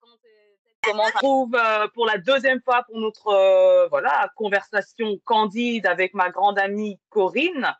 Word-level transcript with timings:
quand 0.00 0.08
Comment 0.82 1.04
on 1.04 1.06
se 1.06 1.12
trouve 1.12 1.54
euh, 1.54 1.88
pour 1.94 2.06
la 2.06 2.18
deuxième 2.18 2.60
fois 2.60 2.82
pour 2.84 2.98
notre 2.98 3.28
euh, 3.28 3.88
voilà 3.88 4.30
conversation 4.36 5.18
candide 5.24 5.86
avec 5.86 6.12
ma 6.14 6.30
grande 6.30 6.58
amie 6.58 6.98
Corinne. 7.08 7.72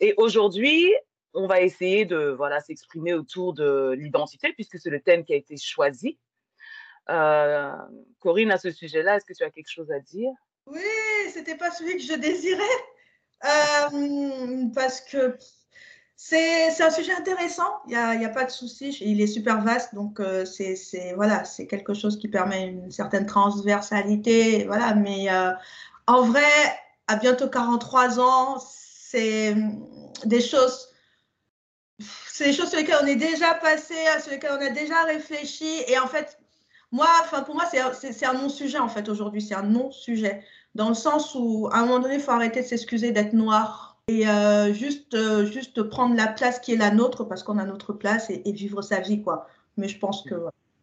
Et 0.00 0.14
aujourd'hui, 0.16 0.92
on 1.34 1.46
va 1.46 1.60
essayer 1.60 2.04
de 2.04 2.34
voilà 2.36 2.60
s'exprimer 2.60 3.14
autour 3.14 3.54
de 3.54 3.94
l'identité 3.96 4.52
puisque 4.52 4.78
c'est 4.78 4.90
le 4.90 5.00
thème 5.00 5.24
qui 5.24 5.32
a 5.32 5.36
été 5.36 5.56
choisi. 5.56 6.18
Euh, 7.10 7.72
Corinne, 8.18 8.50
à 8.50 8.58
ce 8.58 8.70
sujet-là, 8.70 9.16
est-ce 9.16 9.24
que 9.24 9.34
tu 9.34 9.44
as 9.44 9.50
quelque 9.50 9.70
chose 9.70 9.90
à 9.92 10.00
dire? 10.00 10.32
Oui, 10.66 10.80
c'était 11.32 11.56
pas 11.56 11.70
celui 11.70 11.96
que 11.96 12.02
je 12.02 12.14
désirais 12.14 12.64
parce 14.74 15.00
que 15.00 15.36
c'est 16.24 16.80
un 16.80 16.90
sujet 16.90 17.12
intéressant, 17.12 17.82
il 17.86 17.90
n'y 17.90 17.96
a, 17.96 18.10
a, 18.10 18.28
pas 18.28 18.44
de 18.44 18.50
souci, 18.50 18.96
il 19.00 19.20
est 19.20 19.26
super 19.26 19.60
vaste, 19.60 19.92
donc 19.92 20.20
euh, 20.20 20.44
c'est 20.44 21.14
voilà, 21.16 21.42
quelque 21.68 21.94
chose 21.94 22.16
qui 22.16 22.28
permet 22.28 22.68
une 22.68 22.92
certaine 22.92 23.26
transversalité, 23.26 24.64
voilà, 24.66 24.94
mais 24.94 25.32
euh, 25.32 25.50
en 26.06 26.22
vrai, 26.22 26.44
à 27.08 27.16
bientôt 27.16 27.48
43 27.48 28.20
ans, 28.20 28.58
c'est 28.60 29.56
des 30.24 30.40
choses, 30.40 30.90
c'est 32.28 32.44
des 32.44 32.52
choses 32.52 32.68
sur 32.68 32.78
lesquelles 32.78 33.00
on 33.02 33.06
est 33.06 33.16
déjà 33.16 33.54
passé, 33.54 33.96
sur 34.22 34.30
lesquelles 34.30 34.56
on 34.58 34.64
a 34.64 34.70
déjà 34.70 35.02
réfléchi, 35.02 35.82
et 35.88 35.98
en 35.98 36.06
fait, 36.06 36.38
moi, 36.92 37.08
enfin 37.22 37.42
pour 37.42 37.56
moi, 37.56 37.64
c'est 37.68 38.24
un 38.24 38.34
non-sujet 38.34 38.78
en 38.78 38.88
fait 38.88 39.08
aujourd'hui, 39.08 39.42
c'est 39.42 39.56
un 39.56 39.64
non-sujet, 39.64 40.44
dans 40.76 40.88
le 40.88 40.94
sens 40.94 41.34
où 41.34 41.68
à 41.72 41.78
un 41.78 41.86
moment 41.86 41.98
donné, 41.98 42.14
il 42.14 42.20
faut 42.20 42.30
arrêter 42.30 42.62
de 42.62 42.66
s'excuser 42.66 43.10
d'être 43.10 43.32
noir 43.32 43.91
et 44.08 44.28
euh, 44.28 44.72
juste, 44.72 45.14
euh, 45.14 45.46
juste 45.46 45.82
prendre 45.84 46.16
la 46.16 46.26
place 46.26 46.58
qui 46.58 46.72
est 46.72 46.76
la 46.76 46.90
nôtre 46.90 47.24
parce 47.24 47.42
qu'on 47.42 47.58
a 47.58 47.64
notre 47.64 47.92
place 47.92 48.30
et, 48.30 48.52
vivre 48.52 48.82
sa 48.82 49.00
vie, 49.00 49.22
quoi. 49.22 49.48
Mais 49.76 49.88
je 49.88 49.98
pense 49.98 50.22
que. 50.22 50.34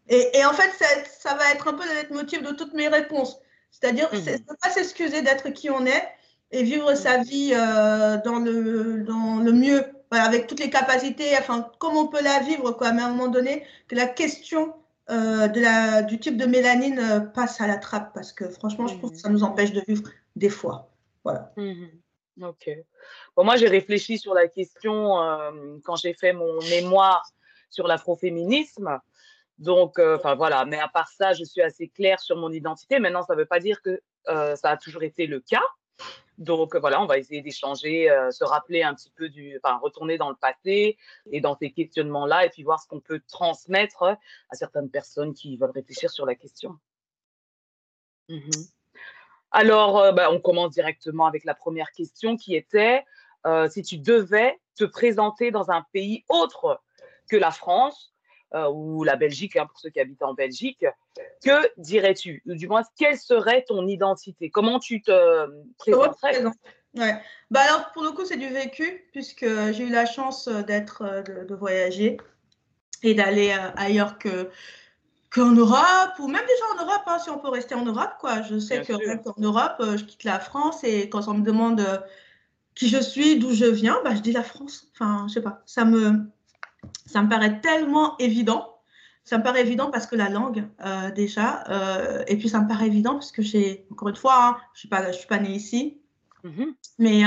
Et, 0.07 0.37
et 0.37 0.45
en 0.45 0.53
fait, 0.53 0.71
ça, 0.71 0.85
ça, 1.05 1.35
va 1.35 1.51
être 1.51 1.67
un 1.67 1.73
peu 1.73 1.83
le 1.83 2.15
motif 2.15 2.41
de 2.41 2.51
toutes 2.51 2.73
mes 2.73 2.87
réponses. 2.87 3.39
C'est-à-dire, 3.71 4.09
mmh. 4.11 4.17
c'est 4.23 4.39
ne 4.49 4.55
pas 4.55 4.69
s'excuser 4.69 5.21
d'être 5.21 5.49
qui 5.49 5.69
on 5.69 5.85
est 5.85 6.07
et 6.51 6.63
vivre 6.63 6.95
sa 6.95 7.17
vie 7.17 7.51
euh, 7.53 8.17
dans, 8.23 8.39
le, 8.39 9.03
dans 9.03 9.37
le 9.37 9.51
mieux, 9.51 9.85
avec 10.09 10.47
toutes 10.47 10.61
les 10.61 10.71
capacités, 10.71 11.37
enfin, 11.37 11.69
comme 11.77 11.97
on 11.97 12.07
peut 12.07 12.23
la 12.23 12.39
vivre, 12.39 12.71
quoi. 12.71 12.93
Mais 12.93 13.01
à 13.01 13.07
un 13.07 13.11
moment 13.11 13.27
donné, 13.27 13.63
que 13.87 13.95
la 13.95 14.07
question 14.07 14.73
de 15.09 15.59
la, 15.59 16.03
du 16.03 16.19
type 16.19 16.37
de 16.37 16.45
mélanine 16.45 17.31
passe 17.33 17.59
à 17.61 17.65
la 17.65 17.77
trappe 17.77 18.13
parce 18.13 18.31
que 18.31 18.47
franchement, 18.47 18.85
je 18.85 18.95
trouve 18.95 19.11
que 19.11 19.17
ça 19.17 19.29
nous 19.29 19.41
empêche 19.41 19.73
de 19.73 19.81
vivre 19.87 20.03
des 20.35 20.51
fois. 20.51 20.87
Voilà. 21.23 21.51
Mmh 21.57 21.87
Ok. 22.41 22.69
Moi, 23.37 23.55
j'ai 23.57 23.67
réfléchi 23.67 24.17
sur 24.17 24.33
la 24.33 24.47
question 24.47 25.21
euh, 25.21 25.77
quand 25.83 25.95
j'ai 25.95 26.13
fait 26.13 26.33
mon 26.33 26.59
mémoire 26.69 27.23
sur 27.69 27.87
l'afroféminisme. 27.87 28.99
Donc, 29.57 29.99
euh, 29.99 30.15
enfin 30.17 30.35
voilà, 30.35 30.63
mais 30.65 30.79
à 30.79 30.87
part 30.87 31.09
ça, 31.09 31.33
je 31.33 31.43
suis 31.43 31.61
assez 31.61 31.89
claire 31.89 32.19
sur 32.19 32.37
mon 32.37 32.51
identité. 32.51 32.99
Maintenant, 32.99 33.23
ça 33.23 33.33
ne 33.33 33.39
veut 33.39 33.45
pas 33.45 33.59
dire 33.59 33.81
que 33.81 34.01
euh, 34.29 34.55
ça 34.55 34.71
a 34.71 34.77
toujours 34.77 35.03
été 35.03 35.27
le 35.27 35.41
cas. 35.41 35.63
Donc 36.37 36.77
voilà, 36.77 37.01
on 37.01 37.05
va 37.05 37.17
essayer 37.17 37.41
d'échanger, 37.41 38.07
se 38.31 38.45
rappeler 38.45 38.81
un 38.81 38.95
petit 38.95 39.11
peu 39.11 39.27
du, 39.27 39.59
enfin 39.61 39.77
retourner 39.77 40.17
dans 40.17 40.29
le 40.29 40.37
passé 40.37 40.97
et 41.29 41.41
dans 41.41 41.57
ces 41.57 41.71
questionnements-là, 41.71 42.45
et 42.45 42.49
puis 42.49 42.63
voir 42.63 42.81
ce 42.81 42.87
qu'on 42.87 43.01
peut 43.01 43.21
transmettre 43.27 44.03
à 44.03 44.55
certaines 44.55 44.89
personnes 44.89 45.33
qui 45.33 45.57
veulent 45.57 45.71
réfléchir 45.71 46.09
sur 46.09 46.25
la 46.25 46.35
question. 46.35 46.79
Mmh 48.29 48.39
alors, 49.51 49.99
euh, 49.99 50.11
bah, 50.11 50.31
on 50.31 50.39
commence 50.39 50.71
directement 50.71 51.25
avec 51.25 51.43
la 51.43 51.55
première 51.55 51.91
question 51.91 52.37
qui 52.37 52.55
était 52.55 53.03
euh, 53.45 53.69
si 53.69 53.81
tu 53.81 53.97
devais 53.97 54.59
te 54.77 54.83
présenter 54.83 55.51
dans 55.51 55.71
un 55.71 55.85
pays 55.93 56.23
autre 56.29 56.81
que 57.29 57.37
la 57.37 57.51
France 57.51 58.13
euh, 58.53 58.69
ou 58.69 59.03
la 59.03 59.15
Belgique, 59.15 59.55
hein, 59.55 59.65
pour 59.65 59.79
ceux 59.79 59.89
qui 59.89 59.99
habitent 59.99 60.23
en 60.23 60.33
Belgique, 60.33 60.85
que 61.43 61.69
dirais-tu? 61.77 62.43
Ou 62.47 62.55
du 62.55 62.67
moins, 62.67 62.83
quelle 62.97 63.17
serait 63.17 63.63
ton 63.67 63.87
identité? 63.87 64.49
Comment 64.49 64.79
tu 64.79 65.01
te 65.01 65.47
présenterais? 65.77 66.43
ouais. 66.95 67.13
bah 67.49 67.61
alors, 67.61 67.91
pour 67.93 68.03
le 68.03 68.11
coup, 68.11 68.25
c'est 68.25 68.37
du 68.37 68.49
vécu, 68.49 69.07
puisque 69.11 69.45
j'ai 69.45 69.83
eu 69.83 69.89
la 69.89 70.05
chance 70.05 70.47
d'être, 70.47 71.23
de, 71.23 71.55
voyager 71.55 72.17
et 73.03 73.13
d'aller 73.13 73.55
ailleurs 73.75 74.17
que, 74.17 74.49
qu'en 75.31 75.51
Europe, 75.51 76.13
ou 76.19 76.27
même 76.27 76.41
déjà 76.41 76.63
en 76.73 76.85
Europe, 76.85 77.03
hein, 77.05 77.19
si 77.19 77.29
on 77.29 77.37
peut 77.37 77.49
rester 77.49 77.75
en 77.75 77.85
Europe, 77.85 78.13
quoi. 78.19 78.41
Je 78.41 78.57
sais 78.57 78.81
que 78.81 78.93
même 79.05 79.21
qu'en 79.21 79.35
Europe, 79.37 79.75
euh, 79.79 79.97
je 79.97 80.05
quitte 80.05 80.23
la 80.23 80.39
France 80.39 80.83
et 80.83 81.09
quand 81.09 81.27
on 81.27 81.35
me 81.35 81.43
demande 81.43 81.79
euh, 81.79 81.97
qui 82.75 82.89
je 82.89 82.99
suis, 82.99 83.37
d'où 83.37 83.51
je 83.53 83.65
viens, 83.65 83.97
bah, 84.03 84.15
je 84.15 84.21
dis 84.21 84.31
la 84.31 84.43
France. 84.43 84.87
Enfin, 84.93 85.25
je 85.27 85.33
sais 85.33 85.41
pas, 85.41 85.61
ça 85.65 85.85
me, 85.85 86.29
ça 87.05 87.21
me 87.21 87.29
paraît 87.29 87.61
tellement 87.61 88.17
évident. 88.17 88.75
Ça 89.23 89.37
me 89.37 89.43
paraît 89.43 89.61
évident 89.61 89.91
parce 89.91 90.07
que 90.07 90.15
la 90.15 90.29
langue, 90.29 90.67
euh, 90.83 91.11
déjà, 91.11 91.63
et 92.27 92.35
puis 92.37 92.49
ça 92.49 92.61
me 92.61 92.67
paraît 92.67 92.87
évident 92.87 93.13
parce 93.13 93.31
que 93.31 93.43
j'ai, 93.43 93.85
encore 93.91 94.09
une 94.09 94.15
fois, 94.15 94.33
hein, 94.43 94.57
je 94.73 94.79
suis 94.79 94.89
je 94.89 95.11
suis 95.11 95.27
pas 95.27 95.37
née 95.37 95.51
ici, 95.51 95.99
mmh 96.43 96.63
mais 96.97 97.23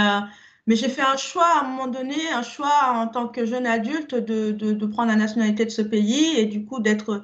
mais 0.66 0.76
j'ai 0.76 0.88
fait 0.88 1.02
un 1.02 1.16
choix 1.16 1.46
à 1.46 1.64
un 1.64 1.68
moment 1.68 1.86
donné, 1.86 2.14
un 2.32 2.42
choix 2.42 2.92
en 2.94 3.08
tant 3.08 3.28
que 3.28 3.44
jeune 3.44 3.66
adulte 3.66 4.14
de, 4.14 4.52
de, 4.52 4.72
de 4.72 4.86
prendre 4.86 5.10
la 5.10 5.16
nationalité 5.16 5.64
de 5.64 5.70
ce 5.70 5.82
pays 5.82 6.38
et 6.38 6.46
du 6.46 6.64
coup 6.64 6.80
d'être 6.80 7.22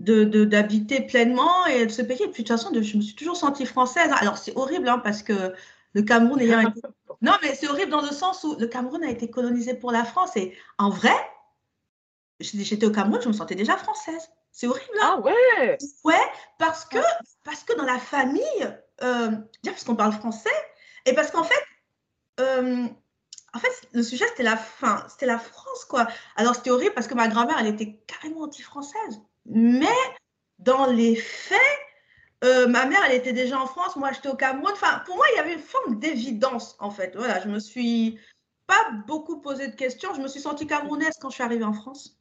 d'habiter 0.00 1.00
de, 1.00 1.06
pleinement 1.06 1.66
et 1.66 1.86
de 1.86 1.90
se 1.90 2.02
payer. 2.02 2.24
Et 2.24 2.28
puis 2.28 2.42
de 2.42 2.48
toute 2.48 2.56
façon, 2.56 2.70
je 2.72 2.96
me 2.96 3.02
suis 3.02 3.14
toujours 3.14 3.36
sentie 3.36 3.66
française. 3.66 4.10
Alors 4.20 4.38
c'est 4.38 4.56
horrible 4.56 4.88
hein, 4.88 4.98
parce 4.98 5.22
que 5.22 5.54
le 5.92 6.02
Cameroun 6.02 6.40
ayant 6.40 6.60
été... 6.60 6.80
Non, 7.22 7.32
mais 7.42 7.54
c'est 7.54 7.68
horrible 7.68 7.90
dans 7.90 8.00
le 8.00 8.12
sens 8.12 8.44
où 8.44 8.56
le 8.58 8.66
Cameroun 8.66 9.04
a 9.04 9.10
été 9.10 9.28
colonisé 9.28 9.74
pour 9.74 9.92
la 9.92 10.04
France. 10.04 10.34
Et 10.36 10.56
en 10.78 10.88
vrai, 10.88 11.14
j'étais 12.40 12.86
au 12.86 12.90
Cameroun, 12.90 13.20
je 13.20 13.28
me 13.28 13.34
sentais 13.34 13.54
déjà 13.54 13.76
française. 13.76 14.30
C'est 14.52 14.66
horrible. 14.66 14.88
Hein 15.02 15.16
ah 15.16 15.20
ouais 15.20 15.78
Ouais, 16.02 16.14
parce 16.58 16.86
que, 16.86 16.98
parce 17.44 17.62
que 17.62 17.76
dans 17.76 17.84
la 17.84 17.98
famille, 17.98 18.42
euh, 19.02 19.32
parce 19.62 19.84
qu'on 19.84 19.96
parle 19.96 20.12
français, 20.12 20.48
et 21.04 21.12
parce 21.12 21.30
qu'en 21.30 21.44
fait, 21.44 21.62
euh, 22.40 22.86
en 23.52 23.58
fait, 23.58 23.88
le 23.92 24.02
sujet, 24.02 24.26
c'était 24.28 24.42
la 24.42 24.56
fin, 24.56 25.04
c'était 25.08 25.26
la 25.26 25.38
France, 25.38 25.84
quoi. 25.84 26.06
Alors, 26.36 26.54
c'était 26.54 26.70
horrible 26.70 26.94
parce 26.94 27.06
que 27.06 27.14
ma 27.14 27.28
grand-mère, 27.28 27.56
elle 27.60 27.66
était 27.66 28.00
carrément 28.06 28.42
anti-française. 28.42 29.20
Mais 29.50 29.86
dans 30.58 30.86
les 30.86 31.16
faits, 31.16 31.58
euh, 32.44 32.68
ma 32.68 32.86
mère, 32.86 33.00
elle 33.06 33.16
était 33.16 33.32
déjà 33.32 33.60
en 33.60 33.66
France, 33.66 33.96
moi, 33.96 34.12
j'étais 34.12 34.28
au 34.28 34.36
Cameroun. 34.36 34.70
Enfin, 34.72 35.02
pour 35.04 35.16
moi, 35.16 35.26
il 35.32 35.36
y 35.36 35.40
avait 35.40 35.54
une 35.54 35.58
forme 35.58 35.98
d'évidence, 35.98 36.76
en 36.78 36.90
fait. 36.90 37.14
Voilà, 37.16 37.40
je 37.40 37.48
me 37.48 37.58
suis 37.58 38.18
pas 38.66 38.90
beaucoup 39.06 39.40
posé 39.40 39.68
de 39.68 39.74
questions. 39.74 40.14
Je 40.14 40.20
me 40.20 40.28
suis 40.28 40.40
sentie 40.40 40.66
camerounaise 40.66 41.16
quand 41.20 41.30
je 41.30 41.34
suis 41.34 41.42
arrivée 41.42 41.64
en 41.64 41.72
France. 41.72 42.16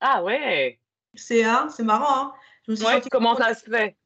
Ah 0.00 0.22
ouais. 0.22 0.78
C'est 1.14 1.44
hein, 1.44 1.68
c'est 1.74 1.82
marrant. 1.82 2.26
Hein. 2.26 2.32
Je 2.66 2.70
me 2.70 2.76
suis 2.76 2.86
ouais, 2.86 3.02
comment 3.10 3.34
ça 3.34 3.52
se 3.54 3.68
fait? 3.68 3.96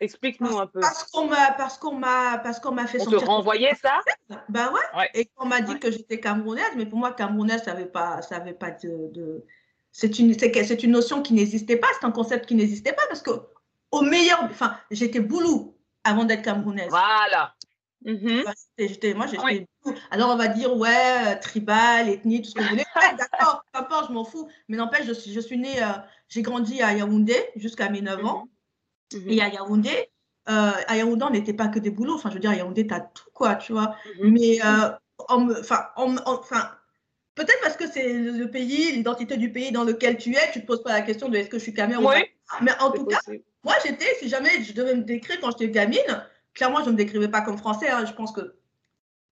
Explique-nous 0.00 0.58
un 0.58 0.66
peu. 0.66 0.80
Parce 0.80 1.04
qu'on 1.04 1.28
m'a, 1.28 1.52
parce 1.52 1.78
qu'on 1.78 1.94
m'a, 1.94 2.38
parce 2.38 2.58
qu'on 2.58 2.72
m'a 2.72 2.88
fait 2.88 3.00
on 3.00 3.06
te 3.06 3.14
renvoyait 3.14 3.76
ça? 3.76 4.00
Ben 4.48 4.72
ouais. 4.72 5.08
Et 5.14 5.30
on 5.36 5.46
m'a 5.46 5.60
dit 5.60 5.78
que 5.78 5.92
j'étais 5.92 6.18
camerounaise, 6.18 6.72
mais 6.76 6.84
pour 6.84 6.98
moi, 6.98 7.12
camerounaise, 7.12 7.62
ça 7.62 7.72
n'avait 7.72 7.86
pas, 7.86 8.20
ça 8.22 8.36
avait 8.36 8.54
pas 8.54 8.72
de 8.72 9.44
c'est 9.98 10.20
une, 10.20 10.32
c'est 10.38 10.82
une 10.84 10.92
notion 10.92 11.22
qui 11.22 11.34
n'existait 11.34 11.76
pas, 11.76 11.88
c'est 11.98 12.06
un 12.06 12.12
concept 12.12 12.46
qui 12.46 12.54
n'existait 12.54 12.92
pas 12.92 13.02
parce 13.08 13.20
que 13.20 13.32
au 13.90 14.02
meilleur, 14.02 14.44
enfin, 14.44 14.76
j'étais 14.92 15.18
boulou 15.18 15.74
avant 16.04 16.24
d'être 16.24 16.42
camerounaise. 16.42 16.88
Voilà. 16.88 17.56
Mm-hmm. 18.04 18.44
j'étais, 18.78 19.14
moi, 19.14 19.26
j'étais 19.26 19.66
Alors, 20.12 20.30
on 20.30 20.36
va 20.36 20.46
dire, 20.46 20.76
ouais, 20.76 21.36
tribal, 21.40 22.08
ethnie, 22.08 22.42
tout 22.42 22.50
ce 22.50 22.54
que 22.54 22.62
vous 22.62 22.68
voulez. 22.68 22.84
d'accord, 23.18 23.64
peu 23.72 23.80
importe, 23.80 24.06
je 24.06 24.12
m'en 24.12 24.24
fous. 24.24 24.48
Mais 24.68 24.76
n'empêche, 24.76 25.04
je 25.04 25.12
suis, 25.14 25.32
je 25.32 25.40
suis 25.40 25.58
née, 25.58 25.82
euh, 25.82 25.88
j'ai 26.28 26.42
grandi 26.42 26.80
à 26.80 26.94
Yaoundé 26.94 27.34
jusqu'à 27.56 27.88
mes 27.88 28.00
9 28.00 28.24
ans. 28.24 28.48
Mm-hmm. 29.12 29.32
Et 29.32 29.42
à 29.42 29.48
Yaoundé, 29.48 30.10
euh, 30.48 30.70
à 30.86 30.96
Yaoundé, 30.96 31.24
on 31.24 31.30
n'était 31.30 31.54
pas 31.54 31.66
que 31.66 31.80
des 31.80 31.90
boulots. 31.90 32.14
Enfin, 32.14 32.28
je 32.28 32.34
veux 32.34 32.40
dire, 32.40 32.50
à 32.50 32.54
Yaoundé, 32.54 32.86
tu 32.86 32.94
as 32.94 33.00
tout, 33.00 33.30
quoi, 33.34 33.56
tu 33.56 33.72
vois. 33.72 33.96
Mm-hmm. 34.20 34.30
Mais, 34.30 34.64
euh, 34.64 34.92
enfin, 35.26 36.68
Peut-être 37.38 37.60
parce 37.62 37.76
que 37.76 37.88
c'est 37.88 38.12
le 38.12 38.50
pays, 38.50 38.90
l'identité 38.90 39.36
du 39.36 39.52
pays 39.52 39.70
dans 39.70 39.84
lequel 39.84 40.16
tu 40.18 40.34
es, 40.34 40.50
tu 40.50 40.58
ne 40.58 40.62
te 40.62 40.66
poses 40.66 40.82
pas 40.82 40.92
la 40.92 41.02
question 41.02 41.28
de 41.28 41.36
est-ce 41.36 41.48
que 41.48 41.58
je 41.58 41.62
suis 41.62 41.72
caméra 41.72 42.00
ou 42.00 42.04
pas. 42.04 42.16
Mais 42.60 42.72
en 42.80 42.90
tout 42.90 43.04
cas, 43.04 43.20
moi 43.62 43.74
j'étais, 43.84 44.12
si 44.18 44.28
jamais 44.28 44.64
je 44.64 44.72
devais 44.72 44.96
me 44.96 45.02
décrire 45.02 45.38
quand 45.40 45.52
j'étais 45.52 45.70
gamine, 45.70 46.26
clairement 46.52 46.80
je 46.80 46.86
ne 46.86 46.92
me 46.92 46.96
décrivais 46.96 47.28
pas 47.28 47.42
comme 47.42 47.56
français, 47.56 47.88
hein, 47.90 48.04
je 48.04 48.12
pense 48.12 48.32
que. 48.32 48.56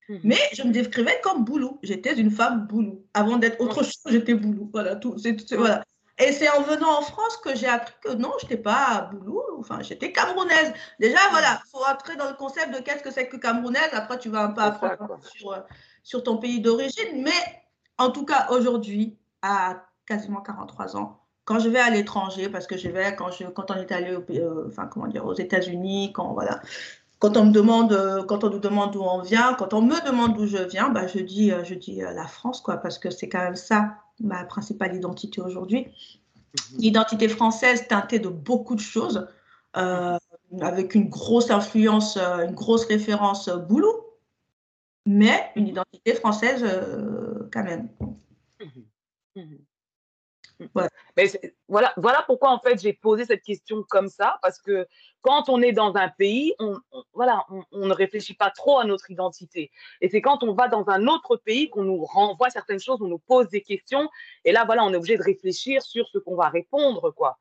Hmm. 0.08 0.18
Mais 0.22 0.38
je 0.52 0.62
me 0.62 0.70
décrivais 0.70 1.18
comme 1.20 1.44
boulou. 1.44 1.80
J'étais 1.82 2.14
une 2.14 2.30
femme 2.30 2.68
boulou. 2.68 3.04
Avant 3.12 3.38
d'être 3.38 3.60
autre 3.60 3.82
chose, 3.82 4.00
j'étais 4.06 4.34
boulou. 4.34 4.70
Voilà, 4.72 4.94
tout. 4.94 5.16
voilà. 5.58 5.82
Et 6.20 6.30
c'est 6.30 6.48
en 6.48 6.62
venant 6.62 7.00
en 7.00 7.02
France 7.02 7.36
que 7.38 7.56
j'ai 7.56 7.66
appris 7.66 7.92
que 8.04 8.12
non, 8.12 8.30
je 8.38 8.44
n'étais 8.44 8.56
pas 8.56 9.10
boulou, 9.12 9.42
enfin, 9.58 9.82
j'étais 9.82 10.12
camerounaise. 10.12 10.72
Déjà, 11.00 11.18
voilà, 11.30 11.60
il 11.66 11.70
faut 11.70 11.84
entrer 11.84 12.14
dans 12.14 12.28
le 12.28 12.36
concept 12.36 12.72
de 12.72 12.80
qu'est-ce 12.80 13.02
que 13.02 13.10
c'est 13.10 13.28
que 13.28 13.36
camerounaise. 13.36 13.90
Après, 13.92 14.16
tu 14.16 14.28
vas 14.28 14.44
un 14.44 14.52
peu 14.52 14.62
apprendre 14.62 15.18
sur, 15.24 15.52
euh, 15.52 15.58
sur 16.04 16.22
ton 16.22 16.36
pays 16.36 16.60
d'origine. 16.60 17.22
Mais 17.22 17.65
en 17.98 18.10
tout 18.10 18.24
cas, 18.24 18.48
aujourd'hui, 18.50 19.16
à 19.42 19.86
quasiment 20.06 20.40
43 20.40 20.96
ans, 20.96 21.20
quand 21.44 21.60
je 21.60 21.68
vais 21.68 21.78
à 21.78 21.90
l'étranger, 21.90 22.48
parce 22.48 22.66
que 22.66 22.76
je 22.76 22.88
vais 22.88 23.14
quand, 23.16 23.30
je, 23.30 23.44
quand 23.44 23.70
on 23.70 23.74
est 23.74 23.92
allé 23.92 24.18
euh, 24.30 24.66
enfin, 24.68 24.86
comment 24.86 25.06
dire, 25.06 25.24
aux 25.24 25.34
États-Unis, 25.34 26.12
quand, 26.12 26.32
voilà, 26.32 26.60
quand, 27.18 27.36
on 27.36 27.46
me 27.46 27.52
demande, 27.52 27.92
euh, 27.92 28.24
quand 28.24 28.44
on 28.44 28.50
nous 28.50 28.58
demande 28.58 28.92
d'où 28.92 29.02
on 29.02 29.22
vient, 29.22 29.54
quand 29.54 29.72
on 29.72 29.80
me 29.80 30.04
demande 30.04 30.34
d'où 30.34 30.46
je 30.46 30.58
viens, 30.58 30.90
bah, 30.90 31.06
je 31.06 31.18
dis, 31.20 31.52
euh, 31.52 31.64
je 31.64 31.74
dis 31.74 32.00
la 32.00 32.26
France, 32.26 32.60
quoi, 32.60 32.76
parce 32.76 32.98
que 32.98 33.10
c'est 33.10 33.28
quand 33.28 33.42
même 33.42 33.56
ça 33.56 33.96
ma 34.20 34.44
principale 34.44 34.94
identité 34.94 35.40
aujourd'hui. 35.40 35.86
Mhm. 35.86 36.78
L'identité 36.78 37.28
française 37.28 37.86
teintée 37.88 38.18
de 38.18 38.28
beaucoup 38.28 38.74
de 38.74 38.80
choses, 38.80 39.28
euh, 39.76 40.18
avec 40.60 40.94
une 40.94 41.08
grosse 41.08 41.50
influence, 41.50 42.16
une 42.16 42.54
grosse 42.54 42.84
référence 42.86 43.48
boulot, 43.48 44.18
mais 45.06 45.50
une 45.54 45.68
identité 45.68 46.14
française 46.14 46.64
quand 47.52 47.64
même. 47.64 47.88
Mhm. 49.34 49.64
Mais 51.16 51.30
voilà, 51.68 51.92
voilà 51.96 52.22
pourquoi 52.26 52.50
en 52.50 52.58
fait 52.58 52.80
j'ai 52.80 52.92
posé 52.94 53.24
cette 53.24 53.42
question 53.42 53.82
comme 53.88 54.08
ça, 54.08 54.38
parce 54.42 54.58
que 54.58 54.86
quand 55.20 55.48
on 55.48 55.60
est 55.60 55.72
dans 55.72 55.94
un 55.96 56.08
pays, 56.08 56.54
on, 56.58 56.78
voilà, 57.12 57.44
on, 57.72 57.86
ne 57.86 57.92
réfléchit 57.92 58.34
pas 58.34 58.50
trop 58.50 58.78
à 58.78 58.84
notre 58.84 59.10
identité. 59.10 59.70
Et 60.00 60.08
c'est 60.08 60.22
quand 60.22 60.42
on 60.42 60.54
va 60.54 60.68
dans 60.68 60.88
un 60.88 61.06
autre 61.08 61.36
pays 61.36 61.68
qu'on 61.68 61.84
nous 61.84 62.04
renvoie 62.04 62.50
certaines 62.50 62.80
choses, 62.80 63.02
on 63.02 63.08
nous 63.08 63.18
pose 63.18 63.48
des 63.48 63.60
questions, 63.60 64.08
et 64.44 64.52
là 64.52 64.64
voilà, 64.64 64.84
on 64.84 64.92
est 64.92 64.96
obligé 64.96 65.16
de 65.16 65.22
réfléchir 65.22 65.82
sur 65.82 66.08
ce 66.08 66.18
qu'on 66.18 66.36
va 66.36 66.48
répondre, 66.48 67.10
quoi. 67.10 67.38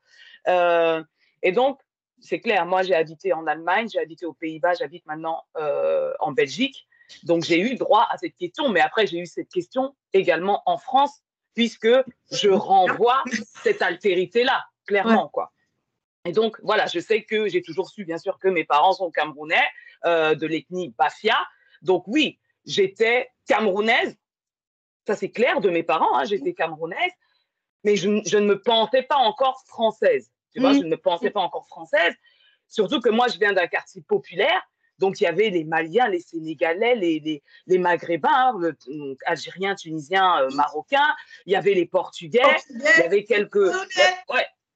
Euh, 0.48 1.02
et 1.42 1.52
donc 1.52 1.80
c'est 2.20 2.40
clair, 2.40 2.66
moi 2.66 2.82
j'ai 2.82 2.94
habité 2.94 3.32
en 3.32 3.46
Allemagne, 3.46 3.88
j'ai 3.90 3.98
habité 3.98 4.26
aux 4.26 4.34
Pays-Bas, 4.34 4.74
j'habite 4.74 5.06
maintenant 5.06 5.44
euh, 5.56 6.12
en 6.20 6.32
Belgique. 6.32 6.86
Donc 7.22 7.44
j'ai 7.44 7.60
eu 7.60 7.74
droit 7.76 8.06
à 8.10 8.18
cette 8.18 8.36
question, 8.36 8.68
mais 8.68 8.80
après 8.80 9.06
j'ai 9.06 9.18
eu 9.18 9.26
cette 9.26 9.48
question 9.48 9.94
également 10.12 10.62
en 10.66 10.78
France 10.78 11.22
puisque 11.54 11.88
je 12.30 12.50
renvoie 12.50 13.24
cette 13.62 13.82
altérité-là, 13.82 14.64
clairement, 14.86 15.28
quoi. 15.28 15.52
Et 16.26 16.32
donc, 16.32 16.58
voilà, 16.62 16.86
je 16.86 16.98
sais 17.00 17.22
que 17.22 17.48
j'ai 17.48 17.62
toujours 17.62 17.88
su, 17.88 18.04
bien 18.04 18.18
sûr, 18.18 18.38
que 18.38 18.48
mes 18.48 18.64
parents 18.64 18.92
sont 18.92 19.10
camerounais, 19.10 19.64
euh, 20.04 20.34
de 20.34 20.46
l'ethnie 20.46 20.94
Bafia. 20.98 21.38
Donc, 21.82 22.04
oui, 22.06 22.38
j'étais 22.64 23.30
camerounaise, 23.46 24.16
ça 25.06 25.14
c'est 25.14 25.30
clair, 25.30 25.60
de 25.60 25.70
mes 25.70 25.82
parents, 25.82 26.18
hein, 26.18 26.24
j'étais 26.24 26.52
camerounaise, 26.52 27.12
mais 27.84 27.96
je, 27.96 28.08
ne 28.08 28.46
me 28.46 28.60
pensais 28.60 29.02
pas 29.02 29.16
encore 29.16 29.62
française. 29.66 30.30
Tu 30.52 30.60
vois, 30.60 30.72
je 30.72 30.80
ne 30.80 30.88
me 30.88 30.96
pensais 30.96 31.30
pas 31.30 31.40
encore 31.40 31.66
française, 31.68 32.14
surtout 32.66 33.00
que 33.00 33.08
moi, 33.08 33.28
je 33.28 33.38
viens 33.38 33.52
d'un 33.52 33.66
quartier 33.66 34.02
populaire 34.02 34.62
donc, 34.98 35.20
il 35.20 35.24
y 35.24 35.26
avait 35.26 35.50
les 35.50 35.64
Maliens, 35.64 36.08
les 36.08 36.20
Sénégalais, 36.20 36.94
les, 36.94 37.42
les, 37.66 37.78
Maghrébins, 37.78 38.28
hein, 38.30 38.72
Algériens, 39.26 39.74
Tunisiens, 39.74 40.42
euh, 40.42 40.50
Marocains. 40.54 41.14
Il 41.44 41.52
y 41.52 41.56
avait 41.56 41.74
les 41.74 41.86
Portugais. 41.86 42.40
Il 42.70 42.82
y 42.82 43.02
avait 43.02 43.24
quelques, 43.24 43.70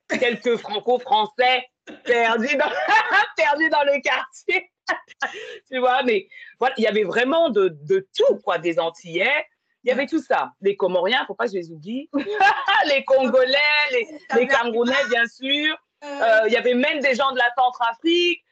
quelques 0.09 0.57
Franco-Français 0.57 1.65
perdus 2.05 2.57
dans, 2.57 2.71
perdus 3.37 3.71
dans 3.71 3.83
le 3.85 4.01
quartier. 4.03 4.71
tu 5.71 5.79
vois, 5.79 6.03
mais 6.03 6.29
voilà, 6.59 6.75
il 6.77 6.85
y 6.85 6.87
avait 6.87 7.05
vraiment 7.05 7.49
de, 7.49 7.69
de 7.83 8.07
tout, 8.17 8.37
quoi, 8.45 8.59
des 8.59 8.79
Antillais. 8.79 9.47
Il 9.85 9.89
y 9.89 9.93
avait 9.93 10.07
tout 10.07 10.23
ça. 10.23 10.51
Les 10.61 10.77
Comoriens, 10.77 11.21
il 11.21 11.23
ne 11.23 11.27
faut 11.27 11.35
pas 11.35 11.47
que 11.47 11.53
je 11.53 11.57
les 11.57 11.71
oublie. 11.71 12.11
les 12.87 13.05
Congolais, 13.05 13.57
les, 13.93 14.09
les 14.35 14.47
Camerounais, 14.47 14.93
bien 15.09 15.27
sûr. 15.27 15.77
Euh, 16.05 16.43
il 16.47 16.53
y 16.53 16.57
avait 16.57 16.75
même 16.75 17.01
des 17.01 17.15
gens 17.15 17.33
de 17.33 17.39
la 17.39 17.51
Centrafrique. 17.57 18.45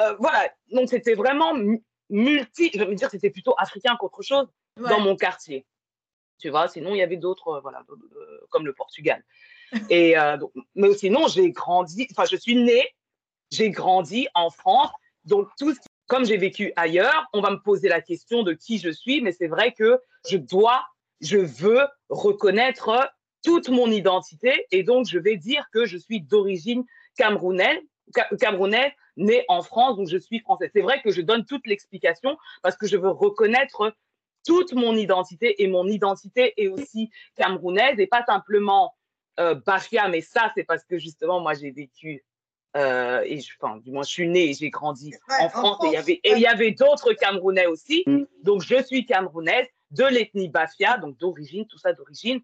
Euh, 0.00 0.14
voilà, 0.18 0.48
donc 0.72 0.88
c'était 0.88 1.14
vraiment 1.14 1.54
multi, 2.10 2.70
je 2.74 2.84
veux 2.84 2.94
dire, 2.94 3.10
c'était 3.10 3.30
plutôt 3.30 3.54
africain 3.58 3.96
qu'autre 3.98 4.22
chose 4.22 4.46
dans 4.76 5.00
mon 5.00 5.16
quartier. 5.16 5.66
Tu 6.38 6.50
vois, 6.50 6.68
sinon 6.68 6.94
il 6.94 6.98
y 6.98 7.02
avait 7.02 7.16
d'autres, 7.16 7.48
euh, 7.48 7.60
voilà, 7.60 7.84
comme 8.50 8.66
le 8.66 8.72
Portugal. 8.72 9.24
Et 9.90 10.16
euh, 10.18 10.36
mais 10.74 10.94
sinon, 10.94 11.26
j'ai 11.28 11.50
grandi, 11.50 12.06
enfin, 12.10 12.24
je 12.30 12.36
suis 12.36 12.56
née, 12.56 12.94
j'ai 13.50 13.70
grandi 13.70 14.28
en 14.34 14.50
France, 14.50 14.90
donc 15.24 15.48
tout 15.58 15.74
comme 16.06 16.26
j'ai 16.26 16.36
vécu 16.36 16.72
ailleurs, 16.76 17.26
on 17.32 17.40
va 17.40 17.50
me 17.50 17.56
poser 17.56 17.88
la 17.88 18.02
question 18.02 18.42
de 18.42 18.52
qui 18.52 18.78
je 18.78 18.90
suis, 18.90 19.22
mais 19.22 19.32
c'est 19.32 19.46
vrai 19.46 19.72
que 19.72 20.00
je 20.28 20.36
dois, 20.36 20.84
je 21.20 21.38
veux 21.38 21.86
reconnaître 22.10 23.10
toute 23.42 23.68
mon 23.68 23.90
identité 23.90 24.66
et 24.70 24.82
donc 24.82 25.06
je 25.06 25.18
vais 25.18 25.36
dire 25.36 25.66
que 25.72 25.86
je 25.86 25.96
suis 25.96 26.20
d'origine 26.20 26.84
camerounaise, 27.16 27.78
camerounaise 28.38 28.92
née 29.16 29.44
en 29.48 29.62
France, 29.62 29.96
donc 29.96 30.08
je 30.08 30.18
suis 30.18 30.40
française. 30.40 30.70
C'est 30.74 30.82
vrai 30.82 31.00
que 31.02 31.10
je 31.10 31.20
donne 31.20 31.44
toute 31.44 31.66
l'explication 31.66 32.36
parce 32.62 32.76
que 32.76 32.86
je 32.86 32.96
veux 32.96 33.10
reconnaître 33.10 33.94
toute 34.44 34.72
mon 34.72 34.94
identité 34.94 35.62
et 35.62 35.68
mon 35.68 35.86
identité 35.86 36.54
est 36.62 36.68
aussi 36.68 37.10
camerounaise 37.36 37.98
et 37.98 38.06
pas 38.06 38.24
simplement 38.24 38.94
euh, 39.40 39.54
Bafia, 39.54 40.08
mais 40.08 40.20
ça, 40.20 40.52
c'est 40.56 40.64
parce 40.64 40.84
que 40.84 40.98
justement, 40.98 41.40
moi, 41.40 41.54
j'ai 41.54 41.70
vécu 41.70 42.24
euh, 42.76 43.22
et 43.24 43.40
je, 43.40 43.52
enfin, 43.60 43.76
du 43.78 43.90
moins, 43.90 44.02
je 44.02 44.10
suis 44.10 44.28
née 44.28 44.50
et 44.50 44.54
j'ai 44.54 44.70
grandi 44.70 45.14
en, 45.40 45.48
France, 45.48 45.78
et 45.84 45.88
il 45.88 45.92
y 45.92 45.96
avait, 45.96 46.20
et 46.24 46.32
il 46.32 46.40
y 46.40 46.46
avait 46.46 46.72
d'autres 46.72 47.12
Camerounais 47.12 47.66
aussi. 47.66 48.02
Mm. 48.06 48.24
Donc, 48.42 48.62
je 48.62 48.82
suis 48.82 49.06
camerounaise 49.06 49.66
de 49.92 50.04
l'ethnie 50.04 50.48
Bafia, 50.48 50.98
donc 50.98 51.16
d'origine, 51.18 51.66
tout 51.66 51.78
ça 51.78 51.92
d'origine 51.92 52.40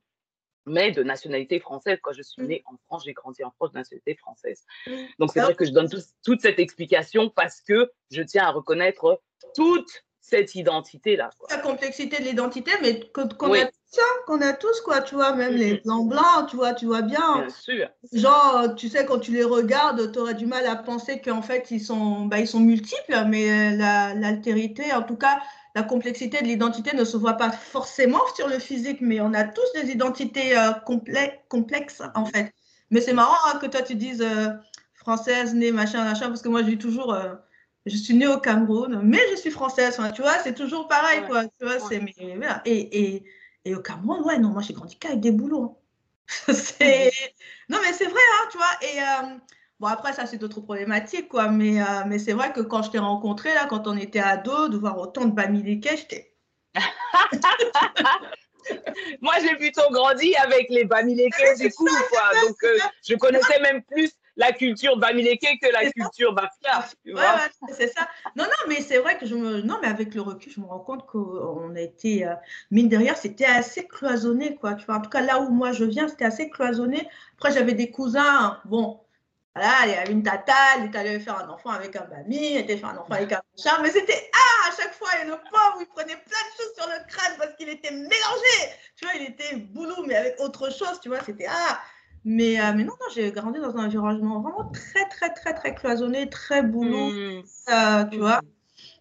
mais 0.66 0.92
de 0.92 1.02
nationalité 1.02 1.60
française. 1.60 1.98
Quand 2.02 2.12
je 2.12 2.22
suis 2.22 2.42
mmh. 2.42 2.46
née 2.46 2.62
en 2.66 2.76
France, 2.86 3.04
j'ai 3.04 3.12
grandi 3.12 3.44
en 3.44 3.50
France 3.50 3.72
de 3.72 3.78
nationalité 3.78 4.14
française. 4.16 4.64
Mmh. 4.86 4.92
Donc 5.18 5.30
c'est 5.32 5.40
vrai 5.40 5.54
que 5.54 5.64
je 5.64 5.70
donne 5.70 5.88
toute 6.24 6.40
cette 6.40 6.58
explication 6.58 7.30
parce 7.30 7.60
que 7.60 7.90
je 8.10 8.22
tiens 8.22 8.44
à 8.44 8.50
reconnaître 8.50 9.20
toute 9.54 10.04
cette 10.20 10.54
identité-là. 10.54 11.30
La 11.50 11.58
complexité 11.58 12.18
de 12.18 12.24
l'identité, 12.24 12.70
mais 12.82 13.00
qu'on 13.10 13.52
a 13.52 13.64
tous, 13.64 13.98
hein, 13.98 14.20
qu'on 14.26 14.40
a 14.42 14.52
tous, 14.52 14.80
quoi, 14.82 15.00
tu 15.00 15.16
vois, 15.16 15.34
même 15.34 15.54
les 15.54 15.74
mmh. 15.74 15.80
blancs 15.84 16.08
blancs, 16.08 16.50
tu 16.50 16.56
vois, 16.56 16.74
tu 16.74 16.86
vois 16.86 17.02
bien. 17.02 17.38
Bien 17.38 17.50
sûr. 17.50 17.88
Genre, 18.12 18.74
tu 18.76 18.88
sais, 18.88 19.04
quand 19.06 19.18
tu 19.18 19.32
les 19.32 19.42
regardes, 19.42 20.12
tu 20.12 20.18
aurais 20.18 20.34
du 20.34 20.46
mal 20.46 20.66
à 20.66 20.76
penser 20.76 21.20
qu'en 21.20 21.42
fait, 21.42 21.70
ils 21.70 21.80
sont, 21.80 22.26
bah, 22.26 22.38
ils 22.38 22.46
sont 22.46 22.60
multiples, 22.60 23.24
mais 23.26 23.76
l'altérité, 23.76 24.92
en 24.92 25.02
tout 25.02 25.16
cas, 25.16 25.40
la 25.74 25.82
complexité 25.82 26.40
de 26.40 26.46
l'identité 26.46 26.96
ne 26.96 27.04
se 27.04 27.16
voit 27.16 27.34
pas 27.34 27.50
forcément 27.50 28.20
sur 28.34 28.48
le 28.48 28.58
physique, 28.58 29.00
mais 29.00 29.20
on 29.20 29.32
a 29.34 29.44
tous 29.44 29.72
des 29.74 29.90
identités 29.90 30.56
euh, 30.58 30.72
complexes, 31.48 32.02
en 32.14 32.24
fait. 32.26 32.52
Mais 32.90 33.00
c'est 33.00 33.12
marrant 33.12 33.36
hein, 33.46 33.58
que 33.60 33.66
toi, 33.66 33.82
tu 33.82 33.94
dises 33.94 34.22
euh, 34.22 34.48
française, 34.94 35.54
née, 35.54 35.70
machin, 35.72 36.04
machin, 36.04 36.28
parce 36.28 36.42
que 36.42 36.48
moi, 36.48 36.62
je 36.62 36.68
dis 36.68 36.78
toujours, 36.78 37.14
euh, 37.14 37.34
je 37.86 37.96
suis 37.96 38.14
née 38.14 38.26
au 38.26 38.38
Cameroun, 38.38 39.00
mais 39.04 39.20
je 39.30 39.36
suis 39.36 39.50
française. 39.50 40.00
tu 40.14 40.22
vois, 40.22 40.38
c'est 40.42 40.54
toujours 40.54 40.88
pareil, 40.88 41.22
quoi. 41.26 41.44
Tu 41.44 41.64
vois, 41.64 41.76
mais, 41.90 42.14
et, 42.64 43.14
et, 43.14 43.24
et, 43.64 43.74
au 43.74 43.80
Cameroun, 43.80 44.22
ouais, 44.24 44.38
non, 44.38 44.48
moi, 44.48 44.62
j'ai 44.62 44.74
grandi 44.74 44.98
qu'avec 44.98 45.20
des 45.20 45.30
boulots. 45.30 45.76
Hein. 46.48 46.52
c'est... 46.52 47.12
Non, 47.68 47.78
mais 47.82 47.92
c'est 47.92 48.06
vrai, 48.06 48.20
hein, 48.20 48.48
tu 48.50 48.58
vois. 48.58 48.76
Et 48.82 48.98
Bon, 49.80 49.86
après, 49.86 50.12
ça, 50.12 50.26
c'est 50.26 50.36
d'autres 50.36 50.60
problématiques, 50.60 51.28
quoi. 51.28 51.48
Mais, 51.48 51.80
euh, 51.80 51.84
mais 52.06 52.18
c'est 52.18 52.34
vrai 52.34 52.52
que 52.52 52.60
quand 52.60 52.82
je 52.82 52.90
t'ai 52.90 52.98
rencontré, 52.98 53.54
là, 53.54 53.66
quand 53.68 53.88
on 53.88 53.96
était 53.96 54.20
ado, 54.20 54.68
de 54.68 54.76
voir 54.76 54.98
autant 54.98 55.24
de 55.24 55.32
Bamileke, 55.32 55.88
j'étais. 55.96 56.34
Moi, 59.22 59.32
j'ai 59.40 59.56
plutôt 59.56 59.90
grandi 59.90 60.36
avec 60.36 60.66
les 60.68 60.84
Bamileke 60.84 61.58
du 61.58 61.72
coup, 61.72 61.88
quoi. 62.10 62.20
Donc, 62.46 62.62
euh, 62.62 62.76
je 63.08 63.14
connaissais 63.14 63.58
même 63.60 63.82
plus 63.84 64.12
la 64.36 64.52
culture 64.52 64.98
Bamileke 64.98 65.58
que 65.62 65.72
la 65.72 65.90
culture 65.90 66.34
Bafia. 66.34 66.84
Ouais, 67.06 67.14
ouais, 67.14 67.72
c'est 67.72 67.88
ça. 67.88 68.06
Non, 68.36 68.44
non, 68.44 68.50
mais 68.68 68.82
c'est 68.82 68.98
vrai 68.98 69.16
que 69.16 69.24
je 69.24 69.34
me. 69.34 69.62
Non, 69.62 69.78
mais 69.80 69.88
avec 69.88 70.14
le 70.14 70.20
recul, 70.20 70.52
je 70.52 70.60
me 70.60 70.66
rends 70.66 70.80
compte 70.80 71.06
qu'on 71.06 71.74
a 71.74 71.80
été. 71.80 72.26
Euh, 72.26 72.34
mine 72.70 72.90
derrière, 72.90 73.16
c'était 73.16 73.46
assez 73.46 73.88
cloisonné, 73.88 74.56
quoi. 74.56 74.74
Tu 74.74 74.84
vois, 74.84 74.96
en 74.96 75.00
tout 75.00 75.08
cas, 75.08 75.22
là 75.22 75.40
où 75.40 75.48
moi 75.48 75.72
je 75.72 75.84
viens, 75.84 76.06
c'était 76.06 76.26
assez 76.26 76.50
cloisonné. 76.50 77.08
Après, 77.38 77.50
j'avais 77.50 77.72
des 77.72 77.90
cousins, 77.90 78.60
bon 78.66 79.00
voilà, 79.54 79.86
il 79.86 79.90
y 79.90 79.94
avait 79.94 80.12
une 80.12 80.22
tata, 80.22 80.54
elle 80.76 80.86
était 80.86 80.98
allée 80.98 81.18
faire 81.18 81.38
un 81.38 81.48
enfant 81.48 81.70
avec 81.70 81.96
un 81.96 82.04
bami, 82.04 82.54
elle 82.54 82.62
était 82.62 82.76
faire 82.76 82.90
un 82.90 82.98
enfant 82.98 83.14
avec 83.14 83.32
un 83.32 83.42
chat, 83.60 83.78
mais 83.82 83.90
c'était 83.90 84.30
ah 84.32 84.70
à 84.70 84.76
chaque 84.76 84.94
fois, 84.94 85.08
et 85.20 85.24
le 85.24 85.32
pauvre, 85.32 85.78
il 85.80 85.86
prenait 85.86 86.14
plein 86.14 86.16
de 86.16 86.56
choses 86.56 86.72
sur 86.76 86.86
le 86.86 87.06
crâne 87.08 87.32
parce 87.36 87.54
qu'il 87.56 87.68
était 87.68 87.90
mélangé. 87.90 88.76
Tu 88.96 89.04
vois, 89.04 89.14
il 89.14 89.22
était 89.22 89.56
boulot, 89.56 90.04
mais 90.06 90.14
avec 90.14 90.38
autre 90.38 90.70
chose, 90.70 91.00
tu 91.02 91.08
vois, 91.08 91.18
c'était 91.24 91.48
ah. 91.48 91.80
Mais, 92.24 92.60
euh, 92.60 92.72
mais 92.76 92.84
non, 92.84 92.92
non 93.00 93.06
j'ai 93.12 93.32
grandi 93.32 93.58
dans 93.58 93.76
un 93.76 93.86
environnement 93.86 94.40
vraiment 94.40 94.70
très, 94.70 95.08
très, 95.08 95.32
très, 95.32 95.54
très 95.54 95.74
cloisonné, 95.74 96.28
très 96.28 96.62
boulot, 96.62 97.10
mmh. 97.10 97.42
euh, 97.70 98.04
tu 98.04 98.18
vois. 98.18 98.40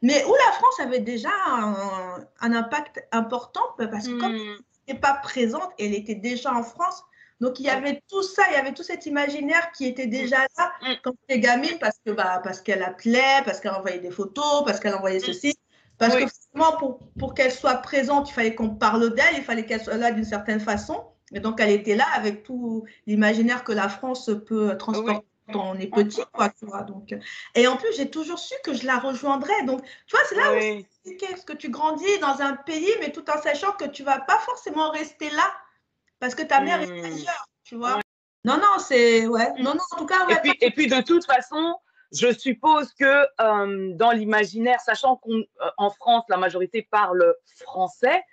Mais 0.02 0.24
où 0.24 0.34
la 0.34 0.52
France 0.54 0.80
avait 0.80 1.02
déjà 1.02 1.30
un, 1.48 2.54
impact 2.54 3.06
important 3.12 3.62
parce 3.78 4.08
que 4.08 4.20
comme 4.20 4.32
mmh. 4.32 4.36
elle 4.38 4.64
n'était 4.88 5.00
pas 5.00 5.14
présente, 5.22 5.70
elle 5.78 5.94
était 5.94 6.16
déjà 6.16 6.54
en 6.54 6.64
France, 6.64 7.04
donc 7.40 7.60
il 7.60 7.66
y 7.66 7.70
avait 7.70 8.02
tout 8.10 8.24
ça, 8.24 8.44
il 8.50 8.54
y 8.54 8.58
avait 8.58 8.74
tout 8.74 8.84
cet 8.84 9.06
imaginaire 9.06 9.72
qui 9.72 9.86
était 9.86 10.08
déjà 10.08 10.40
là 10.58 10.72
mm. 10.82 10.94
quand 11.04 11.14
j'étais 11.22 11.40
gamine 11.40 11.78
parce 11.80 11.98
que 12.06 12.12
bah, 12.12 12.42
parce 12.44 12.62
qu'elle 12.62 12.84
appelait, 12.84 13.42
parce 13.46 13.60
qu'elle 13.60 13.72
envoyait 13.72 14.00
des 14.00 14.12
photos, 14.12 14.64
parce 14.66 14.80
qu'elle 14.80 14.96
envoyait 14.96 15.20
mm. 15.20 15.34
ceci. 15.34 15.58
Parce 15.98 16.16
que 16.16 16.26
finalement, 16.28 16.78
pour, 16.78 17.00
pour 17.20 17.34
qu'elle 17.34 17.52
soit 17.52 17.76
présente, 17.76 18.30
il 18.30 18.34
fallait 18.34 18.56
qu'on 18.56 18.70
parle 18.70 19.14
d'elle, 19.14 19.36
il 19.36 19.44
fallait 19.44 19.66
qu'elle 19.66 19.84
soit 19.84 19.98
là 19.98 20.12
d'une 20.12 20.24
certaine 20.24 20.62
façon. 20.62 21.04
Et 21.34 21.42
donc, 21.42 21.60
elle 21.60 21.72
était 21.72 21.98
là 21.98 22.06
avec 22.16 22.44
tout 22.44 22.86
l'imaginaire 23.06 23.66
que 23.66 23.74
la 23.74 23.90
France 23.90 24.32
peut 24.48 24.78
transporter 24.78 25.28
quand 25.52 25.72
on 25.72 25.76
est 25.78 25.88
petit, 25.88 26.22
quoi, 26.32 26.50
tu 26.50 26.66
vois. 26.66 26.84
Donc, 26.84 27.14
et 27.54 27.68
en 27.68 27.76
plus, 27.76 27.94
j'ai 27.98 28.10
toujours 28.10 28.40
su 28.40 28.56
que 28.64 28.74
je 28.74 28.86
la 28.86 28.98
rejoindrais. 28.98 29.64
Donc, 29.66 29.84
tu 30.08 30.16
vois, 30.16 30.26
c'est 30.30 30.36
là 30.36 30.54
où 30.54 30.84
c'est 31.04 31.46
que 31.46 31.54
tu 31.54 31.70
grandis 31.70 32.20
dans 32.20 32.42
un 32.42 32.56
pays, 32.56 32.92
mais 33.02 33.12
tout 33.12 33.30
en 33.30 33.42
sachant 33.42 33.74
que 33.74 33.86
tu 33.86 34.04
vas 34.04 34.20
pas 34.22 34.40
forcément 34.40 34.92
rester 34.92 35.30
là 35.32 35.52
parce 36.20 36.36
que 36.36 36.44
ta 36.44 36.62
mère 36.62 36.82
est 36.82 36.88
hmm. 36.88 37.06
ailleurs, 37.06 37.46
tu 37.64 37.76
vois. 37.76 38.00
Non, 38.46 38.58
non, 38.58 38.80
c'est. 38.80 39.28
Ouais. 39.28 39.52
Hmm. 39.52 39.64
Non, 39.64 39.74
non, 39.76 39.82
en 39.92 39.98
tout 39.98 40.06
cas. 40.06 40.28
et, 40.30 40.36
puis, 40.38 40.58
et 40.62 40.72
puis, 40.72 40.88
de 40.88 41.02
toute 41.02 41.26
façon, 41.26 41.76
je 42.12 42.34
suppose 42.34 42.94
que 42.94 43.26
euh, 43.42 43.94
dans 43.96 44.12
l'imaginaire, 44.12 44.80
sachant 44.82 45.18
qu'en 45.18 45.32
euh, 45.32 45.90
France, 45.98 46.24
la 46.30 46.38
majorité 46.38 46.88
parle 46.90 47.36
français, 47.58 48.24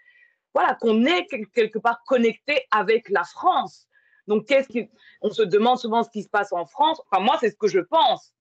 voilà, 0.55 0.75
qu'on 0.75 1.05
est 1.05 1.27
quelque 1.55 1.79
part 1.79 2.03
connecté 2.07 2.67
avec 2.71 3.09
la 3.11 3.25
France. 3.25 3.87
Donc, 4.27 4.47
qu'est-ce 4.47 4.69
qui... 4.69 4.91
on 5.21 5.31
se 5.31 5.43
demande 5.43 5.79
souvent 5.79 6.03
ce 6.03 6.11
qui 6.11 6.23
se 6.23 6.29
passe 6.29 6.53
en 6.53 6.67
France. 6.67 7.01
Enfin, 7.11 7.23
moi, 7.23 7.37
c'est 7.41 7.51
ce 7.51 7.57
que 7.57 7.69
je 7.69 7.81
pense. 7.81 8.33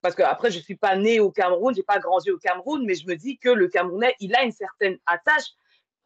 Parce 0.00 0.14
que 0.14 0.22
après, 0.22 0.50
je 0.50 0.58
suis 0.58 0.76
pas 0.76 0.96
née 0.96 1.20
au 1.20 1.30
Cameroun, 1.30 1.74
j'ai 1.74 1.82
pas 1.82 2.00
grandi 2.00 2.30
au 2.30 2.38
Cameroun, 2.38 2.84
mais 2.84 2.94
je 2.94 3.06
me 3.06 3.14
dis 3.14 3.38
que 3.38 3.48
le 3.48 3.68
Camerounais, 3.68 4.14
il 4.20 4.34
a 4.34 4.42
une 4.42 4.52
certaine 4.52 4.98
attache, 5.06 5.52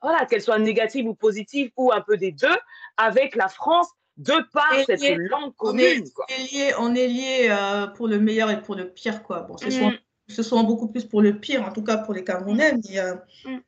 voilà, 0.03 0.27
qu'elle 0.27 0.43
soit 0.43 0.59
négative 0.59 1.07
ou 1.07 1.15
positive 1.15 1.71
ou 1.77 1.93
un 1.93 2.01
peu 2.01 2.17
des 2.17 2.33
deux, 2.33 2.57
avec 2.97 3.35
la 3.35 3.49
France 3.49 3.89
de 4.17 4.35
par 4.53 4.73
cette 4.87 5.03
langue 5.19 5.55
commune. 5.57 6.05
On 6.17 6.25
est, 6.29 6.53
lié, 6.53 6.73
on 6.79 6.95
est 6.95 7.07
lié 7.07 7.49
euh, 7.51 7.87
pour 7.89 8.09
le 8.09 8.19
meilleur 8.19 8.51
et 8.51 8.63
pour 8.63 8.75
le 8.75 8.89
pire, 8.91 9.23
quoi. 9.23 9.41
Bon, 9.41 9.57
ce, 9.59 9.71
sont, 9.71 9.91
mm. 9.91 9.99
ce 10.29 10.43
sont 10.43 10.63
beaucoup 10.63 10.89
plus 10.89 11.05
pour 11.05 11.21
le 11.21 11.39
pire, 11.39 11.63
en 11.65 11.73
tout 11.73 11.83
cas 11.83 11.99
pour 11.99 12.15
les 12.15 12.25
Camerounais, 12.25 12.73
mais, 12.73 12.99
euh, 12.99 13.15
mm. 13.45 13.59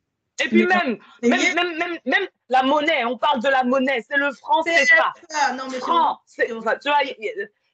Et 0.41 0.47
puis 0.47 0.65
même, 0.65 0.97
même, 1.21 1.41
même, 1.53 1.97
même, 2.05 2.27
la 2.47 2.63
monnaie, 2.63 3.03
on 3.03 3.17
parle 3.17 3.41
de 3.41 3.49
la 3.49 3.65
monnaie, 3.65 4.03
c'est 4.09 4.17
le 4.17 4.31
franc 4.31 4.61
c'est 4.63 4.85
ça. 4.85 5.53
Non, 5.53 5.65
mais 5.69 5.79
franc, 5.79 6.17
tu 6.37 6.45
vois, 6.53 7.01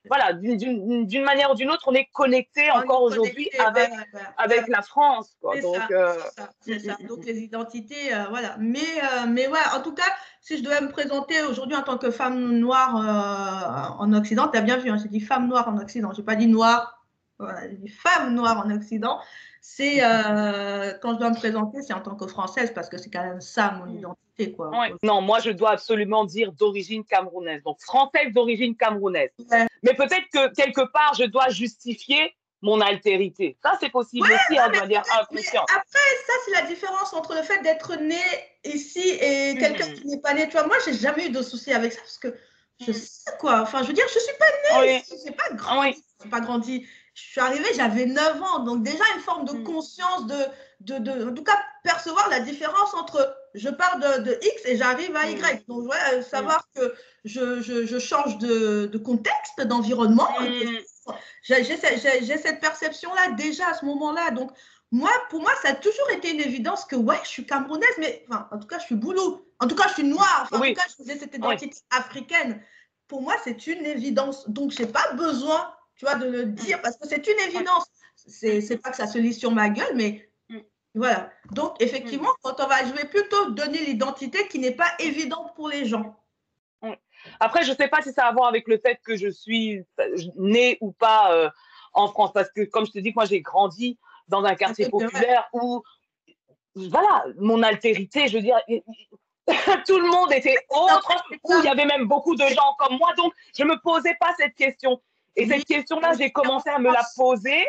voilà, 0.08 0.34
d'une 0.34 1.24
manière 1.24 1.52
ou 1.52 1.56
d'une 1.56 1.70
autre, 1.70 1.84
on 1.88 1.94
est 1.94 2.08
connecté 2.14 2.72
encore 2.72 3.02
aujourd'hui 3.04 3.50
avec, 3.60 3.92
avec 4.38 4.68
la 4.68 4.82
France. 4.82 5.38
Donc, 5.42 5.56
euh, 5.92 6.14
ça, 6.36 6.50
Donc, 7.08 7.26
les 7.26 7.40
identités, 7.40 8.14
euh, 8.14 8.26
voilà. 8.30 8.56
Mais, 8.60 8.80
euh, 8.80 9.28
mais 9.28 9.48
ouais, 9.48 9.60
en 9.76 9.82
tout 9.82 9.94
cas, 9.94 10.04
si 10.42 10.58
je 10.58 10.64
devais 10.64 10.82
me 10.82 10.90
présenter 10.90 11.42
aujourd'hui 11.44 11.76
en 11.76 11.84
tant 11.84 11.98
que 11.98 12.12
femme 12.12 12.58
noire 12.58 13.96
en 14.00 14.14
Occident, 14.14 14.48
tu 14.48 14.58
as 14.58 14.62
bien 14.62 14.78
vu, 14.78 14.90
hein, 14.90 14.98
j'ai 15.02 15.10
dit 15.10 15.20
femme 15.20 15.48
noire 15.48 15.68
en 15.68 15.78
Occident, 15.78 16.12
je 16.14 16.20
n'ai 16.20 16.26
pas 16.26 16.36
dit 16.36 16.48
noire, 16.48 17.04
voilà, 17.40 17.70
j'ai 17.70 17.78
dit 17.78 17.90
femme 17.90 18.34
noire 18.34 18.64
en 18.66 18.72
Occident 18.72 19.20
c'est 19.68 20.04
euh, 20.04 20.94
quand 21.02 21.16
je 21.16 21.20
dois 21.20 21.32
me 21.32 21.36
présenter, 21.36 21.82
c'est 21.82 21.94
en 21.94 22.00
tant 22.00 22.14
que 22.16 22.28
française 22.28 22.72
parce 22.72 22.88
que 22.88 23.00
c'est 23.00 23.10
quand 23.10 23.24
même 23.24 23.42
ça 23.42 23.72
mon 23.72 23.92
mm. 23.92 23.98
identité. 23.98 24.52
Quoi. 24.52 24.70
Non, 25.02 25.22
moi 25.22 25.40
je 25.40 25.50
dois 25.50 25.72
absolument 25.72 26.24
dire 26.24 26.52
d'origine 26.52 27.04
camerounaise, 27.04 27.64
donc 27.64 27.82
française 27.82 28.32
d'origine 28.32 28.76
camerounaise. 28.76 29.32
Mais 29.86 29.94
peut-être 29.94 30.26
que 30.34 30.54
quelque 30.54 30.82
part 30.82 31.14
je 31.18 31.26
dois 31.26 31.50
justifier 31.50 32.36
mon 32.62 32.82
altérité. 32.82 33.58
Ça, 33.62 33.78
c'est 33.80 33.92
possible 33.92 34.26
aussi, 34.26 34.58
hein, 34.58 34.70
de 34.70 34.80
manière 34.80 35.04
inconsciente. 35.20 35.70
Après, 35.70 36.00
ça, 36.26 36.34
c'est 36.46 36.52
la 36.52 36.64
différence 36.64 37.14
entre 37.14 37.36
le 37.36 37.44
fait 37.44 37.62
d'être 37.62 37.96
né 37.98 38.22
ici 38.64 39.08
et 39.22 39.54
mm. 39.54 39.60
quelqu'un 39.60 39.94
qui 39.94 40.08
n'est 40.08 40.20
pas 40.20 40.34
né. 40.34 40.48
Tu 40.48 40.54
vois, 40.54 40.66
moi, 40.66 40.78
j'ai 40.84 40.94
jamais 40.94 41.28
eu 41.28 41.30
de 41.30 41.44
soucis 41.44 41.74
avec 41.74 41.94
ça 41.94 42.02
parce 42.02 42.18
que 42.18 42.36
je 42.82 42.92
mm. 42.92 42.94
sais 42.94 43.32
quoi. 43.40 43.62
Enfin, 43.62 43.84
je 43.84 43.88
veux 43.90 43.94
dire, 43.94 44.06
je 44.12 44.20
suis 44.20 44.38
pas 44.40 44.82
née, 44.82 45.04
oui. 45.08 45.18
je 45.20 45.30
n'ai 45.30 45.36
pas 45.36 45.50
grandi. 45.52 46.04
pas 46.32 46.40
grandi 46.40 46.88
je 47.16 47.22
suis 47.22 47.40
arrivée, 47.42 47.74
j'avais 47.76 48.06
9 48.06 48.44
ans. 48.44 48.60
Donc 48.60 48.84
déjà 48.84 49.04
une 49.16 49.22
forme 49.22 49.46
de 49.46 49.54
mm. 49.54 49.64
conscience, 49.64 50.28
de, 50.28 50.36
de, 50.82 50.98
de, 51.00 51.30
en 51.30 51.34
tout 51.34 51.44
cas 51.44 51.58
percevoir 51.84 52.30
la 52.30 52.42
différence 52.42 52.94
entre 52.94 53.36
je 53.56 53.70
pars 53.70 54.00
de, 54.00 54.24
de 54.24 54.40
X 54.42 54.66
et 54.66 54.78
j'arrive 54.78 55.16
à 55.16 55.30
Y. 55.30 55.62
Mm. 55.62 55.64
Donc 55.68 55.86
voilà, 55.86 56.22
savoir 56.22 56.68
que 56.76 56.94
je, 57.24 57.62
je, 57.62 57.86
je, 57.86 58.00
change 58.00 58.38
de, 58.38 58.86
de 58.86 58.98
contexte, 58.98 59.62
d'environnement. 59.62 60.30
Mm. 60.42 61.14
J'ai 61.44 62.38
cette 62.38 62.60
perception-là 62.60 63.32
déjà 63.32 63.70
à 63.70 63.74
ce 63.74 63.86
moment-là. 63.86 64.32
Donc 64.32 64.52
moi, 64.92 65.12
pour 65.30 65.42
moi, 65.42 65.52
ça 65.62 65.70
a 65.70 65.74
toujours 65.74 66.10
été 66.12 66.32
une 66.32 66.42
évidence 66.42 66.86
que 66.86 66.96
ouais, 66.96 67.20
je 67.24 67.30
suis 67.30 67.46
camerounaise, 67.46 67.96
mais 67.98 68.26
enfin, 68.30 68.48
en 68.52 68.60
tout 68.60 68.68
cas, 68.68 68.80
je 68.80 68.86
suis 68.86 68.96
boulot. 68.96 69.46
En 69.60 69.68
tout 69.68 69.76
cas, 69.76 69.88
je 69.88 69.94
suis 69.94 70.04
noire. 70.04 70.44
Enfin, 70.44 70.58
En 70.58 70.68
tout 70.68 70.74
cas, 70.74 70.86
je 70.90 71.04
faisais 71.04 71.18
cette 71.18 71.36
identité 71.36 71.78
africaine. 71.90 72.62
Pour 73.08 73.22
moi, 73.22 73.36
c'est 73.44 73.68
une 73.68 73.86
évidence. 73.86 74.50
Donc, 74.50 74.72
je 74.72 74.82
n'ai 74.82 74.88
pas 74.88 75.14
besoin 75.14 75.72
tu 75.96 76.06
vois, 76.06 76.16
de 76.16 76.30
le 76.30 76.46
dire, 76.46 76.82
parce 76.82 76.98
que 76.98 77.08
c'est 77.08 77.26
une 77.28 77.40
évidence. 77.48 77.86
C'est 78.16 78.78
pas 78.82 78.90
que 78.90 78.98
ça 78.98 79.08
se 79.08 79.18
lit 79.18 79.34
sur 79.34 79.52
ma 79.52 79.70
gueule, 79.70 79.96
mais 79.96 80.12
mm. 80.12 80.35
Voilà. 80.96 81.30
Donc, 81.52 81.76
effectivement, 81.82 82.30
mm. 82.30 82.38
quand 82.42 82.64
on 82.64 82.68
va, 82.68 82.86
je 82.86 82.94
vais 82.94 83.06
plutôt 83.06 83.52
donner 83.52 83.80
l'identité 83.80 84.48
qui 84.48 84.60
n'est 84.60 84.72
pas 84.72 84.92
évidente 85.00 85.54
pour 85.56 85.70
les 85.70 85.86
gens. 85.86 86.16
Après, 87.40 87.64
je 87.64 87.72
ne 87.72 87.76
sais 87.76 87.88
pas 87.88 88.02
si 88.02 88.14
ça 88.14 88.26
a 88.26 88.30
à 88.30 88.32
voir 88.34 88.48
avec 88.48 88.68
le 88.68 88.78
fait 88.78 89.00
que 89.04 89.16
je 89.18 89.30
suis 89.30 89.84
née 90.36 90.78
ou 90.80 90.92
pas 90.92 91.34
euh, 91.34 91.50
en 91.94 92.08
France, 92.08 92.32
parce 92.34 92.52
que, 92.52 92.62
comme 92.62 92.86
je 92.86 92.92
te 92.92 93.00
dis, 93.00 93.12
moi, 93.16 93.26
j'ai 93.26 93.42
grandi 93.42 93.98
dans 94.28 94.44
un 94.44 94.56
quartier 94.56 94.90
populaire 94.90 95.48
où, 95.54 95.84
voilà, 96.76 97.26
mon 97.38 97.64
altérité, 97.64 98.28
je 98.28 98.38
veux 98.38 98.44
dire, 98.44 98.60
tout 99.88 100.00
le 100.00 100.12
monde 100.12 100.32
était 100.34 100.56
autre, 100.70 101.26
où 101.44 101.54
il 101.60 101.66
y 101.66 101.68
avait 101.68 101.86
même 101.86 102.06
beaucoup 102.06 102.36
de 102.36 102.46
gens 102.46 102.76
comme 102.78 102.98
moi, 102.98 103.14
donc 103.16 103.34
je 103.58 103.64
ne 103.64 103.70
me 103.70 103.82
posais 103.82 104.16
pas 104.20 104.34
cette 104.38 104.56
question. 104.56 105.02
Et 105.36 105.48
cette 105.48 105.66
question-là, 105.66 106.14
j'ai 106.18 106.32
commencé 106.32 106.70
à 106.70 106.80
me 106.80 106.92
la 106.92 107.04
poser. 107.16 107.66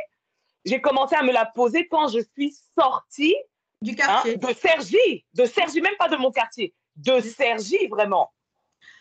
J'ai 0.66 0.80
commencé 0.80 1.14
à 1.14 1.23
me 1.23 1.32
la 1.32 1.46
poser 1.46 1.88
quand 1.88 2.08
je 2.08 2.20
suis 2.35 2.54
sortie 2.78 3.35
du 3.80 3.94
quartier. 3.94 4.35
Hein, 4.35 4.49
de 4.49 4.54
Sergi, 4.54 5.25
de 5.35 5.44
Sergi, 5.44 5.80
même 5.80 5.96
pas 5.99 6.08
de 6.08 6.16
mon 6.16 6.30
quartier, 6.30 6.75
de 6.96 7.20
Sergi 7.20 7.87
vraiment. 7.88 8.32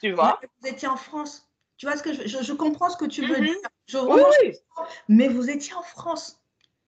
Tu 0.01 0.11
vois? 0.11 0.39
Vous 0.61 0.67
étiez 0.69 0.87
en 0.87 0.97
France. 0.97 1.47
Tu 1.77 1.85
vois 1.85 1.97
ce 1.97 2.03
que 2.03 2.13
je, 2.13 2.41
je, 2.41 2.53
comprends 2.53 2.89
ce 2.89 2.97
que 2.97 3.05
tu 3.05 3.25
veux 3.25 3.37
mhm. 3.37 3.45
dire. 3.45 3.55
Je, 3.87 3.97
oui. 3.97 4.55
Mais 5.09 5.27
vous 5.27 5.49
étiez 5.49 5.73
en 5.73 5.81
France. 5.81 6.39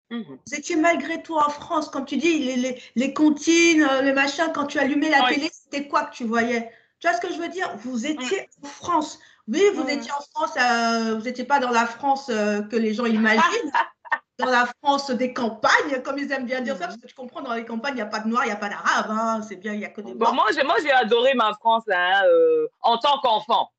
Mhm. 0.09 0.39
Vous 0.45 0.55
étiez 0.55 0.75
malgré 0.75 1.21
tout 1.21 1.35
en 1.37 1.49
France. 1.49 1.89
Comme 1.89 2.05
tu 2.05 2.17
dis, 2.17 2.39
les, 2.39 2.55
les, 2.55 2.81
les 2.95 3.13
comptines, 3.13 3.83
euh, 3.83 4.01
les 4.01 4.13
machins, 4.13 4.51
quand 4.53 4.65
tu 4.65 4.79
allumais 4.79 5.09
la 5.09 5.27
télé, 5.29 5.49
c'était 5.51 5.87
quoi 5.87 6.05
que 6.05 6.15
tu 6.15 6.23
voyais? 6.23 6.71
Tu 6.99 7.07
vois 7.07 7.15
ce 7.15 7.21
que 7.21 7.31
je 7.33 7.39
veux 7.39 7.49
dire? 7.49 7.75
Vous 7.77 8.05
étiez 8.05 8.49
en 8.63 8.67
France. 8.67 9.19
Oui, 9.47 9.63
vous 9.73 9.87
étiez 9.89 10.11
en 10.11 10.21
France, 10.21 10.55
euh, 10.57 11.15
vous 11.15 11.23
n'étiez 11.23 11.43
pas 11.43 11.59
dans 11.59 11.71
la 11.71 11.85
France 11.85 12.29
euh, 12.29 12.61
que 12.61 12.75
les 12.75 12.93
gens 12.93 13.05
imaginent, 13.05 13.41
dans 14.41 14.51
la 14.51 14.67
France 14.81 15.09
des 15.11 15.33
campagnes, 15.33 16.01
comme 16.03 16.17
ils 16.17 16.31
aiment 16.31 16.45
bien 16.45 16.61
dire 16.61 16.75
ça, 16.75 16.87
parce 16.87 16.97
que 16.97 17.07
tu 17.07 17.15
comprends, 17.15 17.41
dans 17.41 17.53
les 17.53 17.65
campagnes, 17.65 17.93
il 17.93 17.97
n'y 17.97 18.01
a 18.01 18.07
pas 18.07 18.19
de 18.19 18.27
noirs, 18.27 18.43
il 18.45 18.47
n'y 18.47 18.53
a 18.53 18.57
pas 18.57 18.69
d'arabes, 18.69 19.09
hein, 19.09 19.41
c'est 19.47 19.55
bien, 19.55 19.73
il 19.73 19.79
n'y 19.79 19.85
a 19.85 19.89
que 19.89 20.01
des 20.01 20.13
bon, 20.13 20.33
Moi, 20.33 20.47
j'ai 20.83 20.91
adoré 20.91 21.33
ma 21.33 21.53
France 21.53 21.83
hein, 21.91 22.23
euh, 22.25 22.67
en 22.81 22.97
tant 22.97 23.19
qu'enfant. 23.19 23.69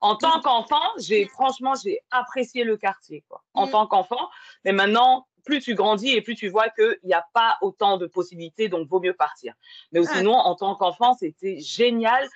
En 0.00 0.14
tant 0.14 0.40
qu'enfant, 0.40 0.92
j'ai 0.98 1.26
franchement, 1.26 1.74
j'ai 1.82 1.98
apprécié 2.10 2.62
le 2.62 2.76
quartier, 2.76 3.24
quoi, 3.28 3.42
en 3.54 3.66
mm. 3.66 3.70
tant 3.70 3.86
qu'enfant. 3.86 4.28
Mais 4.64 4.72
maintenant, 4.72 5.26
plus 5.44 5.60
tu 5.60 5.74
grandis 5.74 6.12
et 6.12 6.20
plus 6.20 6.34
tu 6.34 6.48
vois 6.48 6.68
qu'il 6.68 6.98
n'y 7.04 7.14
a 7.14 7.24
pas 7.32 7.56
autant 7.62 7.96
de 7.96 8.06
possibilités, 8.06 8.68
donc 8.68 8.86
vaut 8.86 9.00
mieux 9.00 9.14
partir. 9.14 9.54
Mais 9.92 10.04
sinon, 10.04 10.34
en 10.34 10.54
tant 10.54 10.74
qu'enfant, 10.74 11.14
c'était 11.14 11.58
génial. 11.58 12.28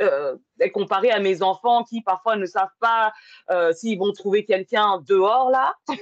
Euh, 0.00 0.36
comparé 0.72 1.10
à 1.10 1.18
mes 1.18 1.42
enfants 1.42 1.82
qui 1.84 2.00
parfois 2.00 2.36
ne 2.36 2.46
savent 2.46 2.68
pas 2.80 3.12
euh, 3.50 3.72
s'ils 3.72 3.98
vont 3.98 4.12
trouver 4.12 4.44
quelqu'un 4.44 5.02
dehors 5.06 5.50
là. 5.50 5.74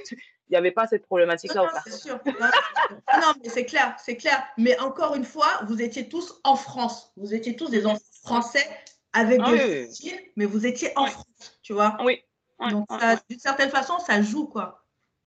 Il 0.49 0.53
n'y 0.53 0.57
avait 0.57 0.71
pas 0.71 0.87
cette 0.87 1.05
problématique-là. 1.05 1.71
C'est 1.85 1.93
sûr. 1.93 2.19
non, 2.25 3.33
mais 3.41 3.49
c'est 3.49 3.65
clair, 3.65 3.95
c'est 3.97 4.17
clair. 4.17 4.43
Mais 4.57 4.77
encore 4.79 5.15
une 5.15 5.25
fois, 5.25 5.61
vous 5.67 5.81
étiez 5.81 6.09
tous 6.09 6.39
en 6.43 6.55
France. 6.55 7.11
Vous 7.17 7.33
étiez 7.33 7.55
tous 7.55 7.69
des 7.69 7.85
enfants 7.85 7.99
français 8.23 8.67
avec 9.13 9.39
ah 9.43 9.51
des 9.51 9.89
mais 10.35 10.45
vous 10.45 10.65
étiez 10.65 10.91
en 10.95 11.05
France, 11.05 11.59
tu 11.61 11.73
vois. 11.73 11.97
Oui. 12.03 12.23
Donc, 12.69 12.87
d'une 13.29 13.39
certaine 13.39 13.69
façon, 13.69 13.99
ça 13.99 14.21
joue, 14.21 14.47
quoi. 14.47 14.83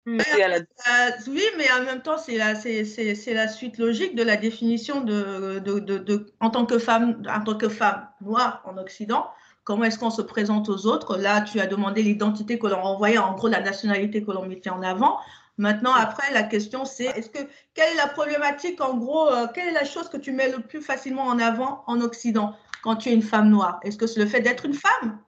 Euh, 0.08 1.12
oui, 1.28 1.44
mais 1.58 1.72
en 1.72 1.84
même 1.84 2.02
temps, 2.02 2.18
c'est 2.18 2.38
la, 2.38 2.56
c'est, 2.56 3.34
la 3.34 3.48
suite 3.48 3.78
logique 3.78 4.16
de 4.16 4.24
la 4.24 4.38
définition 4.38 5.02
de, 5.02 5.60
de, 5.60 5.80
de, 5.80 6.34
en, 6.40 6.50
tant 6.50 6.66
que 6.66 6.80
femme, 6.80 7.22
en 7.30 7.44
tant 7.44 7.56
que 7.56 7.70
femme 7.70 8.08
noire 8.22 8.62
en 8.66 8.78
Occident. 8.78 9.30
Comment 9.70 9.84
est-ce 9.84 10.00
qu'on 10.00 10.10
se 10.10 10.24
présente 10.24 10.68
aux 10.68 10.88
autres 10.88 11.16
Là, 11.16 11.42
tu 11.42 11.60
as 11.60 11.68
demandé 11.68 12.02
l'identité 12.02 12.58
que 12.58 12.66
l'on 12.66 12.82
renvoyait, 12.82 13.20
en 13.20 13.36
gros, 13.36 13.48
la 13.48 13.62
nationalité 13.62 14.24
que 14.24 14.32
l'on 14.32 14.48
mettait 14.48 14.72
en 14.72 14.82
avant. 14.82 15.20
Maintenant, 15.60 15.94
après, 15.94 16.34
la 16.34 16.42
question, 16.42 16.86
c'est 16.86 17.06
est-ce 17.06 17.30
que 17.30 17.38
quelle 17.76 17.94
est 17.94 17.98
la 17.98 18.08
problématique, 18.08 18.82
en 18.82 18.98
gros, 18.98 19.30
euh, 19.30 19.46
quelle 19.54 19.68
est 19.68 19.74
la 19.74 19.86
chose 19.86 20.10
que 20.10 20.18
tu 20.18 20.32
mets 20.32 20.50
le 20.50 20.60
plus 20.64 20.82
facilement 20.82 21.26
en 21.26 21.38
avant 21.38 21.84
en 21.86 22.02
Occident 22.02 22.56
quand 22.82 22.96
tu 22.96 23.10
es 23.10 23.14
une 23.14 23.22
femme 23.22 23.48
noire? 23.48 23.80
Est-ce 23.84 24.00
que 24.00 24.08
c'est 24.08 24.20
le 24.20 24.26
fait 24.26 24.42
d'être 24.42 24.66
une 24.66 24.74
femme? 24.74 25.20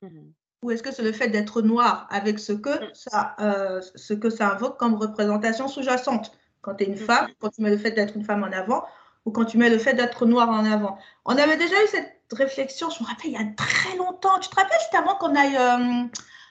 Mmh 0.00 0.30
ou 0.62 0.70
est-ce 0.70 0.82
que 0.82 0.90
c'est 0.90 1.02
le 1.02 1.12
fait 1.12 1.28
d'être 1.28 1.60
noir 1.60 2.08
avec 2.10 2.38
ce 2.38 2.54
que 2.54 2.70
mm. 2.70 2.94
ça, 2.94 3.36
euh, 3.40 3.82
ce 3.94 4.14
que 4.14 4.30
ça 4.30 4.52
invoque 4.52 4.78
comme 4.78 4.94
représentation 4.94 5.68
sous-jacente? 5.68 6.32
Quand 6.62 6.76
tu 6.76 6.84
es 6.84 6.86
une 6.86 6.94
mm. 6.94 6.96
femme, 6.96 7.26
quand 7.38 7.50
tu 7.50 7.60
mets 7.60 7.70
le 7.70 7.76
fait 7.76 7.90
d'être 7.90 8.16
une 8.16 8.24
femme 8.24 8.42
en 8.42 8.50
avant, 8.50 8.82
ou 9.26 9.30
quand 9.30 9.44
tu 9.44 9.58
mets 9.58 9.68
le 9.68 9.78
fait 9.78 9.92
d'être 9.92 10.24
noir 10.24 10.48
en 10.48 10.64
avant. 10.64 10.98
On 11.26 11.36
avait 11.36 11.58
déjà 11.58 11.74
eu 11.84 11.86
cette 11.88 12.22
réflexion, 12.32 12.88
je 12.88 13.02
me 13.02 13.08
rappelle, 13.08 13.26
il 13.26 13.32
y 13.32 13.36
a 13.36 13.46
très 13.56 13.96
longtemps. 13.96 14.38
Tu 14.38 14.48
te 14.48 14.56
rappelles, 14.56 14.78
c'était 14.80 14.96
avant 14.96 15.16
qu'on 15.16 15.34
aille 15.34 15.56
euh, 15.56 16.04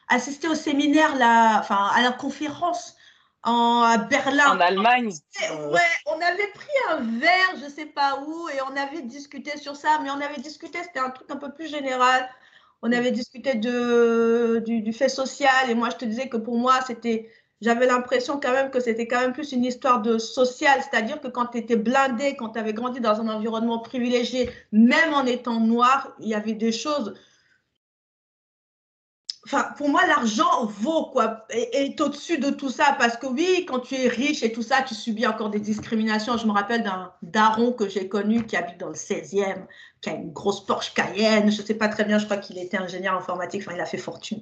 assister 0.10 0.48
au 0.48 0.56
séminaire, 0.56 1.16
là, 1.16 1.60
enfin, 1.60 1.90
à 1.96 2.02
la 2.04 2.12
conférence 2.12 2.96
en, 3.44 3.82
à 3.82 3.98
Berlin. 3.98 4.58
En 4.58 4.60
Allemagne. 4.60 5.14
Ouais, 5.72 5.82
on 6.06 6.22
avait 6.22 6.52
pris 6.54 6.68
un 6.92 6.98
verre, 6.98 7.56
je 7.60 7.66
ne 7.66 7.70
sais 7.70 7.86
pas 7.88 8.20
où, 8.28 8.50
et 8.50 8.62
on 8.62 8.76
avait 8.76 9.02
discuté 9.02 9.58
sur 9.58 9.76
ça, 9.76 10.00
mais 10.04 10.12
on 10.12 10.22
avait 10.22 10.42
discuté, 10.42 10.80
c'était 10.84 11.00
un 11.00 11.10
truc 11.10 11.32
un 11.32 11.38
peu 11.38 11.52
plus 11.52 11.68
général 11.68 12.30
on 12.86 12.92
avait 12.92 13.12
discuté 13.12 13.56
de, 13.56 14.64
du, 14.64 14.94
fait 14.94 15.10
social 15.10 15.70
et 15.70 15.74
moi 15.74 15.90
je 15.90 15.96
te 15.96 16.06
disais 16.06 16.30
que 16.30 16.38
pour 16.38 16.56
moi 16.56 16.82
c'était 16.86 17.32
j'avais 17.62 17.88
l'impression 17.88 18.40
quand 18.40 18.52
même 18.52 18.70
que 18.70 18.80
c'était 18.80 19.08
quand 19.08 19.20
même 19.20 19.34
plus 19.34 19.52
une 19.52 19.64
histoire 19.64 20.02
de 20.02 20.18
social, 20.18 20.82
c'est-à-dire 20.82 21.22
que 21.22 21.28
quand 21.28 21.48
tu 21.48 21.58
étais 21.58 21.78
blindé, 21.78 22.36
quand 22.36 22.50
tu 22.50 22.60
avais 22.60 22.74
grandi 22.74 23.00
dans 23.00 23.22
un 23.22 23.28
environnement 23.28 23.80
privilégié, 23.80 24.50
même 24.72 25.14
en 25.14 25.26
étant 25.26 25.60
noir, 25.60 26.16
il 26.20 26.30
y 26.30 26.36
avait 26.36 26.54
des 26.54 26.72
choses 26.72 27.14
enfin, 29.46 29.74
pour 29.78 29.90
moi, 29.90 30.06
l'argent 30.08 30.66
vaut, 30.66 31.06
quoi, 31.12 31.46
est, 31.50 32.00
au-dessus 32.02 32.40
de 32.40 32.50
tout 32.50 32.70
ça. 32.70 32.96
Parce 32.98 33.18
que 33.18 33.28
oui, 33.28 33.66
quand 33.68 33.80
tu 33.80 33.96
es 33.96 34.08
riche 34.08 34.44
et 34.44 34.52
tout 34.52 34.64
ça, 34.64 34.82
tu 34.82 34.96
subis 34.96 35.28
encore 35.28 35.50
des 35.50 35.60
discriminations. 35.60 36.38
Je 36.38 36.48
me 36.48 36.52
rappelle 36.52 36.84
d'un 36.84 37.14
daron 37.22 37.72
que 37.72 37.88
j'ai 37.88 38.08
connu 38.08 38.46
qui 38.46 38.58
habite 38.58 38.80
dans 38.80 38.90
le 38.90 38.96
16e, 38.96 39.66
qui 40.02 40.10
a 40.10 40.14
une 40.14 40.32
grosse 40.32 40.66
Porsche 40.66 40.94
Cayenne. 40.94 41.52
Je 41.52 41.62
ne 41.62 41.66
sais 41.66 41.76
pas 41.76 41.88
très 41.88 42.06
bien, 42.06 42.18
je 42.18 42.26
crois 42.26 42.38
qu'il 42.38 42.58
était 42.58 42.78
ingénieur 42.78 43.16
informatique. 43.16 43.62
Enfin, 43.66 43.76
il 43.76 43.82
a 43.82 43.86
fait 43.86 43.98
fortune. 43.98 44.42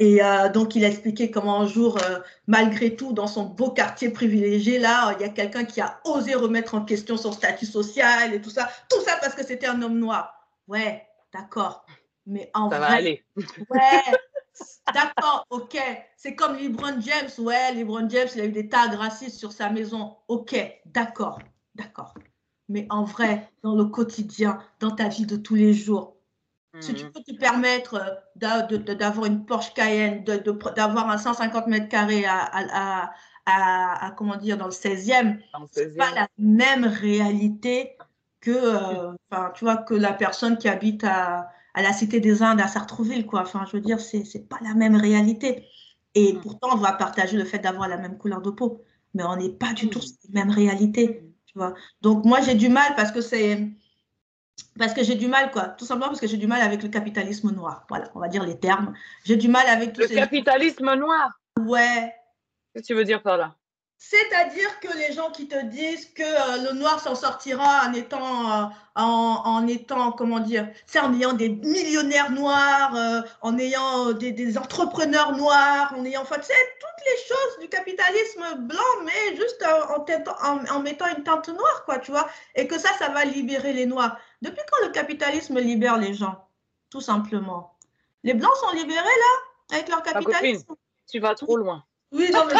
Et 0.00 0.24
euh, 0.24 0.48
donc, 0.48 0.74
il 0.74 0.84
a 0.86 0.88
expliqué 0.88 1.30
comment 1.30 1.60
un 1.60 1.66
jour, 1.66 1.98
euh, 1.98 2.20
malgré 2.46 2.96
tout, 2.96 3.12
dans 3.12 3.26
son 3.26 3.44
beau 3.44 3.70
quartier 3.70 4.08
privilégié, 4.08 4.78
là, 4.78 5.14
il 5.18 5.20
y 5.20 5.24
a 5.24 5.28
quelqu'un 5.28 5.64
qui 5.66 5.82
a 5.82 6.00
osé 6.06 6.34
remettre 6.34 6.74
en 6.74 6.86
question 6.86 7.18
son 7.18 7.32
statut 7.32 7.66
social 7.66 8.32
et 8.32 8.40
tout 8.40 8.48
ça. 8.48 8.70
Tout 8.88 9.00
ça 9.02 9.18
parce 9.20 9.34
que 9.34 9.44
c'était 9.44 9.66
un 9.66 9.82
homme 9.82 9.98
noir. 9.98 10.48
Ouais, 10.68 11.06
d'accord. 11.34 11.84
Mais 12.26 12.50
en 12.54 12.70
ça 12.70 12.78
vrai, 12.78 12.88
va 12.88 12.94
aller. 12.94 13.24
Ouais, 13.36 14.02
d'accord, 14.94 15.46
ok. 15.50 15.78
C'est 16.16 16.34
comme 16.34 16.56
LeBron 16.56 16.98
James. 17.02 17.30
Ouais, 17.36 17.74
LeBron 17.74 18.08
James, 18.08 18.28
il 18.34 18.40
a 18.40 18.46
eu 18.46 18.52
des 18.52 18.70
tags 18.70 18.96
racistes 18.96 19.38
sur 19.38 19.52
sa 19.52 19.68
maison. 19.68 20.16
Ok, 20.28 20.56
d'accord, 20.86 21.40
d'accord. 21.74 22.14
Mais 22.70 22.86
en 22.88 23.04
vrai, 23.04 23.50
dans 23.62 23.74
le 23.74 23.84
quotidien, 23.84 24.62
dans 24.78 24.92
ta 24.92 25.08
vie 25.08 25.26
de 25.26 25.36
tous 25.36 25.56
les 25.56 25.74
jours, 25.74 26.16
si 26.78 26.94
tu 26.94 27.04
Mhm. 27.04 27.12
peux 27.12 27.22
te 27.22 27.32
permettre 27.36 27.94
euh, 27.94 28.76
d'avoir 28.94 29.26
une 29.26 29.44
Porsche 29.44 29.74
Cayenne, 29.74 30.24
d'avoir 30.24 31.10
un 31.10 31.18
150 31.18 31.66
mètres 31.66 31.88
carrés 31.88 32.24
à, 32.24 32.38
à, 32.38 33.04
à- 33.06 33.12
à- 33.46 34.06
à- 34.06 34.10
comment 34.12 34.36
dire, 34.36 34.56
dans 34.56 34.66
le 34.66 34.70
16e, 34.70 35.40
Dans 35.52 35.60
le 35.60 35.66
c'est 35.72 35.96
pas 35.96 36.06
16e. 36.06 36.14
la 36.14 36.28
même 36.38 36.84
réalité 36.84 37.96
que, 38.40 38.50
euh, 38.52 39.12
tu 39.54 39.64
vois, 39.64 39.76
que 39.78 39.94
la 39.94 40.12
personne 40.12 40.56
qui 40.58 40.68
habite 40.68 41.04
à, 41.04 41.48
à 41.74 41.82
la 41.82 41.92
Cité 41.92 42.20
des 42.20 42.42
Indes, 42.42 42.60
à 42.60 42.68
Sartrouville, 42.68 43.26
quoi. 43.26 43.42
Enfin, 43.42 43.64
je 43.66 43.72
veux 43.76 43.80
dire, 43.82 44.00
c'est, 44.00 44.24
c'est 44.24 44.48
pas 44.48 44.58
la 44.62 44.74
même 44.74 44.96
réalité. 44.96 45.66
Et 46.14 46.34
Mm. 46.34 46.40
pourtant, 46.40 46.68
on 46.72 46.76
va 46.76 46.92
partager 46.92 47.36
le 47.36 47.44
fait 47.44 47.58
d'avoir 47.58 47.88
la 47.88 47.96
même 47.96 48.18
couleur 48.18 48.40
de 48.42 48.50
peau, 48.50 48.82
mais 49.14 49.24
on 49.24 49.36
n'est 49.36 49.50
pas 49.50 49.72
du 49.74 49.88
tout 49.90 49.98
Mm. 49.98 50.02
sur 50.02 50.16
les 50.24 50.30
mêmes 50.34 50.50
réalités, 50.50 51.22
tu 51.46 51.58
vois. 51.58 51.74
Donc, 52.00 52.24
moi, 52.24 52.40
j'ai 52.40 52.54
du 52.54 52.68
mal 52.68 52.94
parce 52.96 53.12
que 53.12 53.20
c'est, 53.20 53.70
parce 54.78 54.94
que 54.94 55.02
j'ai 55.02 55.14
du 55.14 55.26
mal, 55.28 55.50
quoi. 55.50 55.64
Tout 55.68 55.84
simplement 55.84 56.08
parce 56.08 56.20
que 56.20 56.26
j'ai 56.26 56.36
du 56.36 56.46
mal 56.46 56.60
avec 56.62 56.82
le 56.82 56.88
capitalisme 56.88 57.50
noir. 57.52 57.84
Voilà, 57.88 58.10
on 58.14 58.20
va 58.20 58.28
dire 58.28 58.44
les 58.44 58.58
termes. 58.58 58.94
J'ai 59.24 59.36
du 59.36 59.48
mal 59.48 59.66
avec 59.68 59.92
tous 59.92 60.00
Le 60.02 60.08
ces... 60.08 60.14
capitalisme 60.14 60.94
noir. 60.94 61.30
Ouais, 61.58 62.14
Qu'est-ce 62.72 62.82
que 62.82 62.86
tu 62.88 62.94
veux 62.94 63.04
dire 63.04 63.22
par 63.22 63.36
là? 63.36 63.54
C'est-à-dire 64.02 64.80
que 64.80 64.96
les 64.96 65.12
gens 65.12 65.30
qui 65.30 65.46
te 65.46 65.62
disent 65.66 66.06
que 66.14 66.22
euh, 66.22 66.70
le 66.72 66.78
noir 66.78 67.00
s'en 67.00 67.14
sortira 67.14 67.82
en 67.86 67.92
étant, 67.92 68.50
euh, 68.50 68.64
en, 68.94 69.42
en 69.44 69.66
étant, 69.66 70.12
comment 70.12 70.40
dire, 70.40 70.70
c'est 70.86 71.00
en 71.00 71.12
ayant 71.12 71.34
des 71.34 71.50
millionnaires 71.50 72.30
noirs, 72.30 72.94
euh, 72.96 73.20
en 73.42 73.58
ayant 73.58 74.12
des, 74.12 74.32
des 74.32 74.56
entrepreneurs 74.56 75.36
noirs, 75.36 75.92
en 75.94 76.02
ayant, 76.06 76.22
enfin, 76.22 76.36
tu 76.36 76.44
sais, 76.44 76.54
toutes 76.80 77.04
les 77.06 77.28
choses 77.28 77.60
du 77.60 77.68
capitalisme 77.68 78.60
blanc, 78.60 79.04
mais 79.04 79.36
juste 79.36 79.62
en- 79.66 80.64
en 80.74 80.80
mettant 80.80 81.14
une 81.14 81.22
teinte 81.22 81.48
noire, 81.50 81.84
quoi, 81.84 81.98
tu 81.98 82.10
vois, 82.10 82.26
et 82.54 82.66
que 82.66 82.78
ça, 82.78 82.88
ça 82.98 83.10
va 83.10 83.26
libérer 83.26 83.74
les 83.74 83.84
noirs. 83.84 84.16
Depuis 84.42 84.62
quand 84.70 84.86
le 84.86 84.92
capitalisme 84.92 85.58
libère 85.58 85.98
les 85.98 86.14
gens 86.14 86.48
Tout 86.90 87.00
simplement? 87.00 87.76
Les 88.22 88.34
blancs 88.34 88.54
sont 88.56 88.72
libérés, 88.72 89.04
là, 89.04 89.76
avec 89.76 89.88
leur 89.88 90.02
copine, 90.02 90.24
capitalisme? 90.24 90.74
tu 91.10 91.20
vas 91.20 91.34
trop 91.34 91.56
loin. 91.56 91.84
oui, 92.12 92.30
non, 92.32 92.44
mais. 92.46 92.54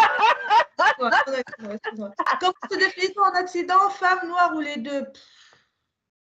Comment 2.41 2.53
se 2.71 2.77
définit 2.77 3.15
en 3.19 3.43
Occident, 3.43 3.91
femme, 3.91 4.29
noire 4.29 4.53
ou 4.55 4.61
les 4.61 4.77
deux? 4.77 5.07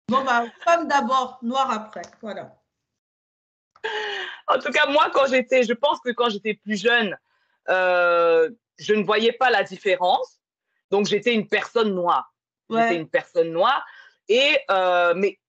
Bon, 0.10 0.24
bah, 0.24 0.46
femme 0.64 0.88
d'abord, 0.88 1.38
noire 1.42 1.70
après. 1.70 2.04
Voilà. 2.22 2.56
En 4.48 4.58
tout 4.60 4.72
cas, 4.72 4.88
moi, 4.88 5.10
quand 5.14 5.28
j'étais, 5.28 5.64
je 5.64 5.74
pense 5.74 6.00
que 6.00 6.12
quand 6.12 6.30
j'étais 6.30 6.54
plus 6.54 6.82
jeune, 6.82 7.18
euh, 7.70 8.50
je 8.80 8.94
ne 8.94 9.04
voyais 9.04 9.34
pas 9.34 9.50
la 9.50 9.64
différence. 9.64 10.40
Donc, 10.90 11.06
j'étais 11.06 11.34
une 11.34 11.48
personne 11.48 11.94
noire. 11.94 12.34
J'étais 12.70 12.96
une 12.96 13.10
personne 13.10 13.52
noire. 13.52 13.86
Et, 14.30 14.58
euh, 14.72 15.14
mais 15.16 15.40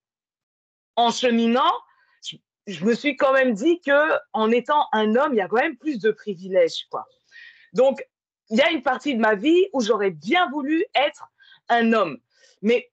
en 0.99 1.11
cheminant, 1.11 1.73
je, 2.23 2.37
je 2.67 2.85
me 2.85 2.95
suis 2.95 3.17
quand 3.17 3.33
même 3.33 3.55
dit 3.55 3.81
que 3.81 4.19
en 4.33 4.51
étant 4.51 4.87
un 4.93 5.15
homme, 5.15 5.33
il 5.33 5.37
y 5.37 5.41
a 5.41 5.49
quand 5.49 5.61
même 5.61 5.77
plus 5.77 6.01
de 6.01 6.11
privilèges, 6.11 6.87
quoi. 6.91 7.07
Donc, 7.73 8.05
il 8.51 8.59
y 8.59 8.63
a 8.63 8.71
une 8.71 8.83
partie 8.83 9.15
de 9.15 9.21
ma 9.21 9.35
vie 9.35 9.69
où 9.73 9.81
j'aurais 9.81 10.11
bien 10.11 10.51
voulu 10.51 10.85
être 10.95 11.29
un 11.69 11.93
homme. 11.93 12.19
Mais 12.63 12.91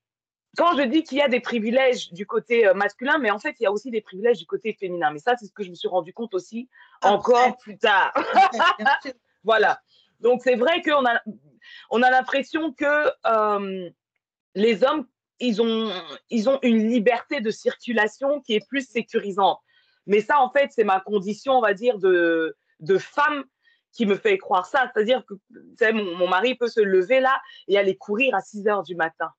quand 0.56 0.78
je 0.78 0.84
dis 0.84 1.04
qu'il 1.04 1.18
y 1.18 1.22
a 1.22 1.28
des 1.28 1.39
privilèges 1.39 2.12
du 2.13 2.28
côté 2.28 2.68
euh, 2.68 2.74
masculin, 2.74 3.18
mais 3.18 3.32
en 3.32 3.39
fait, 3.39 3.56
il 3.60 3.63
y 3.63 3.65
a 3.65 3.72
aussi 3.72 3.89
des 3.89 4.02
privilèges 4.02 4.38
du 4.38 4.46
côté 4.46 4.74
féminin. 4.74 5.12
Mais 5.12 5.20
ça, 5.20 5.36
c'est 5.38 5.48
ce 5.48 5.52
que 5.52 5.63
je 5.63 5.70
me 5.70 5.76
suis 5.76 5.88
rendu 5.88 6.13
compte 6.13 6.34
aussi 6.34 6.70
encore 7.02 7.39
Après. 7.39 7.58
plus 7.60 7.78
tard. 7.78 8.13
Voilà. 9.44 9.80
Donc, 10.22 10.41
c'est 10.44 10.56
vrai 10.56 10.82
qu'on 10.82 11.06
a, 11.06 11.22
on 11.91 12.02
a 12.02 12.10
l'impression 12.10 12.74
que 12.74 13.12
euh, 13.28 13.89
les 14.56 14.84
hommes, 14.84 15.08
ils 15.39 15.62
ont, 15.62 15.91
ils 16.30 16.50
ont 16.50 16.60
une 16.62 16.89
liberté 16.89 17.41
de 17.41 17.52
circulation 17.52 18.41
qui 18.41 18.56
est 18.56 18.67
plus 18.67 18.88
sécurisante. 18.88 19.60
Mais 20.08 20.21
ça, 20.21 20.39
en 20.39 20.50
fait, 20.50 20.71
c'est 20.71 20.84
ma 20.84 21.00
condition, 21.00 21.54
on 21.54 21.62
va 21.62 21.74
dire, 21.74 21.98
de, 21.98 22.56
de 22.80 22.98
femme 22.98 23.43
qui 23.91 24.06
me 24.06 24.15
fait 24.15 24.38
croire 24.38 24.65
ça. 24.65 24.91
C'est-à-dire 24.93 25.24
que 25.26 25.34
mon, 25.91 26.15
mon 26.17 26.28
mari 26.28 26.56
peut 26.56 26.67
se 26.67 26.82
lever 26.82 27.19
là 27.19 27.41
et 27.67 27.78
aller 27.78 27.95
courir 27.95 28.36
à 28.36 28.41
6 28.41 28.67
heures 28.67 28.84
du 28.84 28.95
matin. 28.95 29.32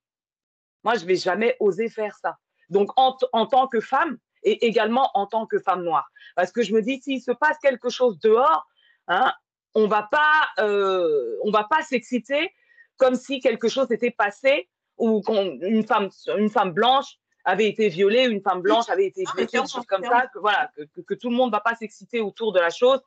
Moi, 0.82 0.94
je 0.96 1.04
vais 1.04 1.16
jamais 1.16 1.56
oser 1.61 1.88
faire 1.88 2.16
ça. 2.16 2.37
Donc, 2.68 2.90
en, 2.96 3.16
en 3.32 3.46
tant 3.46 3.68
que 3.68 3.80
femme 3.80 4.18
et 4.42 4.66
également 4.66 5.11
en 5.14 5.26
tant 5.26 5.46
que 5.46 5.59
femme 5.59 5.82
noire. 5.82 6.09
Parce 6.35 6.52
que 6.52 6.62
je 6.62 6.72
me 6.72 6.82
dis, 6.82 7.00
s'il 7.00 7.20
se 7.20 7.32
passe 7.32 7.59
quelque 7.59 7.88
chose 7.88 8.18
dehors, 8.20 8.66
hein, 9.09 9.32
on 9.74 9.87
va 9.88 10.09
pas, 10.11 10.48
euh, 10.61 11.37
va 11.46 11.64
pas 11.64 11.82
s'exciter 11.82 12.52
comme 12.96 13.14
si 13.14 13.40
quelque 13.40 13.68
chose 13.68 13.88
s'était 13.88 14.11
passé 14.11 14.68
ou 14.98 15.20
qu'une 15.20 15.85
femme, 15.87 16.09
une 16.37 16.50
femme 16.50 16.72
blanche 16.72 17.18
avait 17.44 17.68
été 17.68 17.88
violée, 17.88 18.24
une 18.24 18.40
femme 18.40 18.61
blanche 18.61 18.88
avait 18.88 19.06
été 19.06 19.22
Ah, 19.26 19.32
blessée, 19.35 19.61
des 19.62 19.68
choses 19.68 19.87
comme 19.87 20.04
ça, 20.04 20.26
que 20.32 20.38
voilà, 20.38 20.70
que, 20.76 20.82
que- 20.82 21.00
que 21.00 21.14
tout 21.14 21.30
le 21.30 21.37
monde 21.37 21.52
va 21.52 21.61
pas 21.61 21.74
s'exciter 21.74 22.20
autour 22.20 22.52
de 22.52 22.59
la 22.61 22.70
chose 22.70 23.00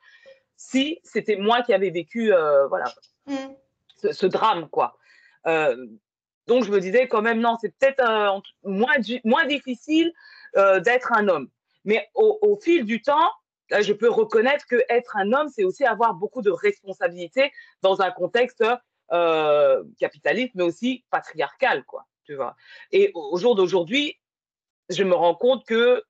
si 0.55 0.99
c'était 1.03 1.35
moi 1.35 1.61
qui 1.61 1.73
avais 1.73 1.89
vécu, 1.89 2.33
euh, 2.33 2.67
voilà, 2.67 2.85
Mm. 3.27 3.35
ce, 3.97 4.11
ce 4.11 4.25
drame, 4.25 4.69
quoi. 4.69 4.97
Euh, 5.47 5.87
donc, 6.47 6.63
je 6.63 6.71
me 6.71 6.79
disais 6.79 7.07
quand 7.07 7.21
même, 7.21 7.39
non, 7.39 7.57
c'est 7.61 7.69
peut-être 7.77 8.01
euh, 8.01 8.39
moins, 8.63 9.45
difficile 9.45 10.11
d'être 10.55 11.13
un 11.13 11.27
homme. 11.27 11.47
Mais 11.85 12.09
au, 12.15 12.39
au 12.41 12.57
fil 12.57 12.83
du 12.85 13.01
temps, 13.01 13.31
là, 13.69 13.81
je 13.81 13.93
peux 13.93 14.09
reconnaître 14.09 14.65
que 14.67 14.77
être 14.89 15.15
un 15.15 15.31
homme, 15.31 15.47
c'est 15.49 15.63
aussi 15.63 15.85
avoir 15.85 16.13
beaucoup 16.15 16.41
de 16.41 16.49
responsabilités 16.49 17.51
dans 17.81 18.01
un 18.01 18.09
contexte 18.11 18.63
euh, 19.11 19.83
capitaliste, 19.99 20.53
mais 20.55 20.63
aussi 20.63 21.05
patriarcal, 21.09 21.83
quoi. 21.85 22.05
Tu 22.23 22.35
vois. 22.35 22.55
Et 22.91 23.11
au, 23.15 23.37
jour 23.37 23.55
d'aujourd'hui, 23.55 24.19
je 24.89 25.03
me 25.03 25.15
rends 25.15 25.35
compte 25.35 25.65
que 25.65 26.03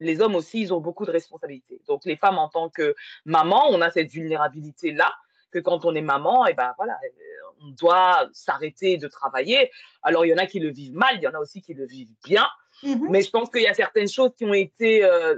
les 0.00 0.20
hommes 0.20 0.34
aussi, 0.34 0.60
ils 0.60 0.74
ont 0.74 0.80
beaucoup 0.80 1.06
de 1.06 1.10
responsabilités. 1.10 1.80
Donc, 1.86 2.04
les 2.04 2.16
femmes, 2.16 2.38
en 2.38 2.48
tant 2.48 2.68
que 2.68 2.94
maman, 3.24 3.68
on 3.70 3.80
a 3.80 3.90
cette 3.90 4.10
vulnérabilité-là, 4.10 5.14
que 5.52 5.58
quand 5.58 5.84
on 5.84 5.94
est 5.94 6.02
maman, 6.02 6.46
et 6.46 6.54
ben 6.54 6.74
voilà, 6.76 6.94
euh, 7.04 7.64
on 7.64 7.68
doit 7.70 8.28
s'arrêter 8.32 8.98
de 8.98 9.08
travailler. 9.08 9.70
Alors, 10.02 10.26
il 10.26 10.30
y 10.30 10.34
en 10.34 10.38
a 10.38 10.46
qui 10.46 10.58
le 10.58 10.70
vivent 10.70 10.96
mal, 10.96 11.16
il 11.16 11.22
y 11.22 11.28
en 11.28 11.34
a 11.34 11.38
aussi 11.38 11.62
qui 11.62 11.72
le 11.72 11.86
vivent 11.86 12.12
bien. 12.24 12.46
Mhm. 12.82 13.08
Mais 13.10 13.22
je 13.22 13.30
pense 13.30 13.48
qu'il 13.48 13.62
y 13.62 13.68
a 13.68 13.74
certaines 13.74 14.08
choses 14.08 14.32
qui 14.36 14.44
ont 14.44 14.54
été 14.54 15.04
euh, 15.04 15.36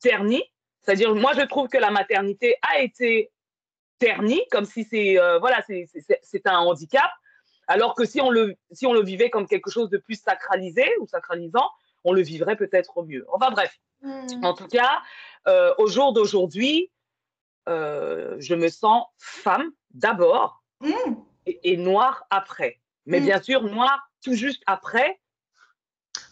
ternies. 0.00 0.44
C'est-à-dire, 0.80 1.14
moi, 1.14 1.32
je 1.34 1.42
trouve 1.42 1.68
que 1.68 1.76
la 1.76 1.90
maternité 1.90 2.54
a 2.62 2.80
été 2.80 3.30
ternie, 3.98 4.42
comme 4.50 4.64
si 4.64 4.84
c'est 4.84 5.18
euh, 5.18 5.38
voilà, 5.38 5.62
c'est- 5.66 5.88
un 6.46 6.58
handicap. 6.58 7.10
Alors 7.66 7.94
que 7.94 8.04
si 8.06 8.20
on, 8.20 8.30
le, 8.30 8.56
si 8.72 8.86
on 8.86 8.92
le 8.92 9.02
vivait 9.02 9.28
comme 9.30 9.46
quelque 9.46 9.70
chose 9.70 9.90
de 9.90 9.98
plus 9.98 10.20
sacralisé 10.20 10.86
ou 11.00 11.06
sacralisant, 11.06 11.68
on 12.04 12.12
le 12.12 12.22
vivrait 12.22 12.56
peut-être 12.56 13.02
mieux. 13.04 13.26
Enfin 13.32 13.50
bref, 13.50 13.78
Mm. 14.00 14.44
en 14.44 14.54
tout 14.54 14.68
cas, 14.68 15.02
euh, 15.48 15.74
au 15.78 15.88
jour 15.88 16.12
d'aujourd'hui, 16.12 16.88
euh, 17.68 18.36
je 18.38 18.54
me 18.54 18.68
sens 18.68 19.04
femme 19.18 19.72
d'abord 19.90 20.62
Mm. 20.80 20.92
et, 21.46 21.72
et 21.72 21.76
noire 21.76 22.24
après. 22.30 22.80
Mais 23.06 23.18
Mm. 23.20 23.24
bien 23.24 23.42
sûr, 23.42 23.62
noire 23.64 24.08
tout 24.22 24.34
juste 24.34 24.62
après. 24.66 25.18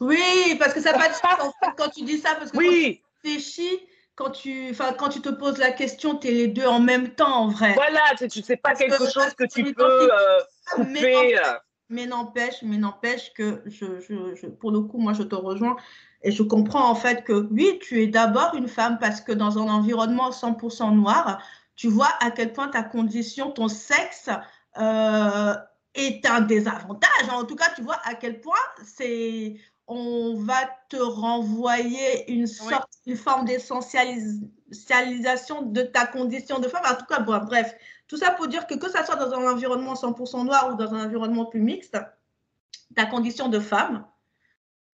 Oui, 0.01 0.57
parce 0.59 0.75
que 0.75 0.81
ça 0.81 0.93
n'a 0.93 0.99
pas 0.99 1.09
de 1.09 1.15
sens 1.15 1.41
en 1.41 1.53
fait, 1.53 1.73
quand 1.77 1.89
tu 1.91 2.03
dis 2.05 2.19
ça, 2.19 2.35
parce 2.37 2.51
que 2.53 2.57
Oui, 2.57 3.03
quand 3.03 3.09
tu 3.23 3.29
réfléchis, 3.35 3.81
quand 4.17 4.31
tu, 4.31 4.75
quand 4.99 5.09
tu 5.11 5.21
te 5.21 5.29
poses 5.29 5.59
la 5.59 5.71
question, 5.71 6.17
tu 6.17 6.29
es 6.29 6.33
les 6.33 6.49
deux 6.49 6.67
en 6.67 6.81
même 6.81 7.11
temps 7.11 7.35
en 7.43 7.49
vrai. 7.49 7.75
voilà, 7.75 8.01
tu 8.19 8.27
tu 8.29 8.43
sais 8.43 8.57
pas 8.57 8.71
Parce 8.71 8.81
que- 8.81 8.87
quelque 8.87 9.11
chose 9.11 9.35
que 9.35 9.45
tu 9.45 9.73
peux 9.75 9.85
euh, 10.13 10.41
Mais 10.79 11.01
couper. 11.03 11.39
euh, 11.39 11.53
Mais 11.89 12.07
n'empêche, 12.07 12.63
mais 12.63 12.79
n'empêche 12.79 13.33
que 13.35 13.63
je, 13.67 14.01
je, 14.01 14.35
je- 14.35 14.47
pour 14.49 14.73
le 14.73 14.81
coup, 14.81 14.99
moi, 14.99 15.13
je 15.13 15.23
te 15.23 15.37
rejoins 15.37 15.77
et 16.23 16.33
je 16.33 16.43
comprends 16.43 16.89
en 16.91 16.97
fait 16.97 17.23
que 17.23 17.47
oui, 17.53 17.79
tu 17.81 18.03
es 18.03 18.09
d'abord 18.09 18.55
une 18.57 18.67
femme 18.67 18.99
parce 18.99 19.21
que 19.21 19.31
dans 19.33 19.59
un 19.59 19.69
environnement 19.69 20.31
100% 20.33 20.91
noir, 20.97 21.41
tu 21.77 21.87
vois 21.89 22.09
à 22.21 22.31
quel 22.33 22.53
point 22.53 22.69
ta 22.69 22.83
condition, 22.83 23.53
ton 23.53 23.69
sexe 23.69 24.31
euh, 24.79 25.55
est 25.95 26.27
un 26.27 26.41
désavantage. 26.41 27.29
En 27.31 27.45
tout 27.45 27.55
cas, 27.55 27.71
tu 27.77 27.83
vois 27.83 28.01
à 28.05 28.15
quel 28.15 28.41
point 28.41 28.59
c'est 28.85 29.55
on 29.89 30.35
va 30.35 30.69
te 30.89 30.97
renvoyer 30.97 32.33
une 32.33 32.47
sorte, 32.47 32.93
une 33.07 33.17
forme 33.17 33.45
d'essentialisation 33.45 35.63
de 35.63 35.83
ta 35.83 36.07
condition 36.07 36.59
de 36.59 36.69
femme. 36.69 36.83
En 36.91 36.95
tout 36.97 37.05
cas, 37.07 37.21
bref, 37.21 37.75
tout 38.09 38.17
ça 38.17 38.33
pour 38.33 38.49
dire 38.49 38.67
que 38.67 38.75
que 38.75 38.91
ça 38.91 39.05
soit 39.05 39.15
dans 39.17 39.33
un 39.33 39.51
environnement 39.51 39.95
100% 39.95 40.45
noir 40.45 40.71
ou 40.73 40.77
dans 40.77 40.95
un 40.95 41.05
environnement 41.05 41.45
plus 41.47 41.61
mixte, 41.61 41.97
ta 42.95 43.07
condition 43.07 43.49
de 43.49 43.61
femme 43.61 44.05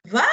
va 0.07 0.25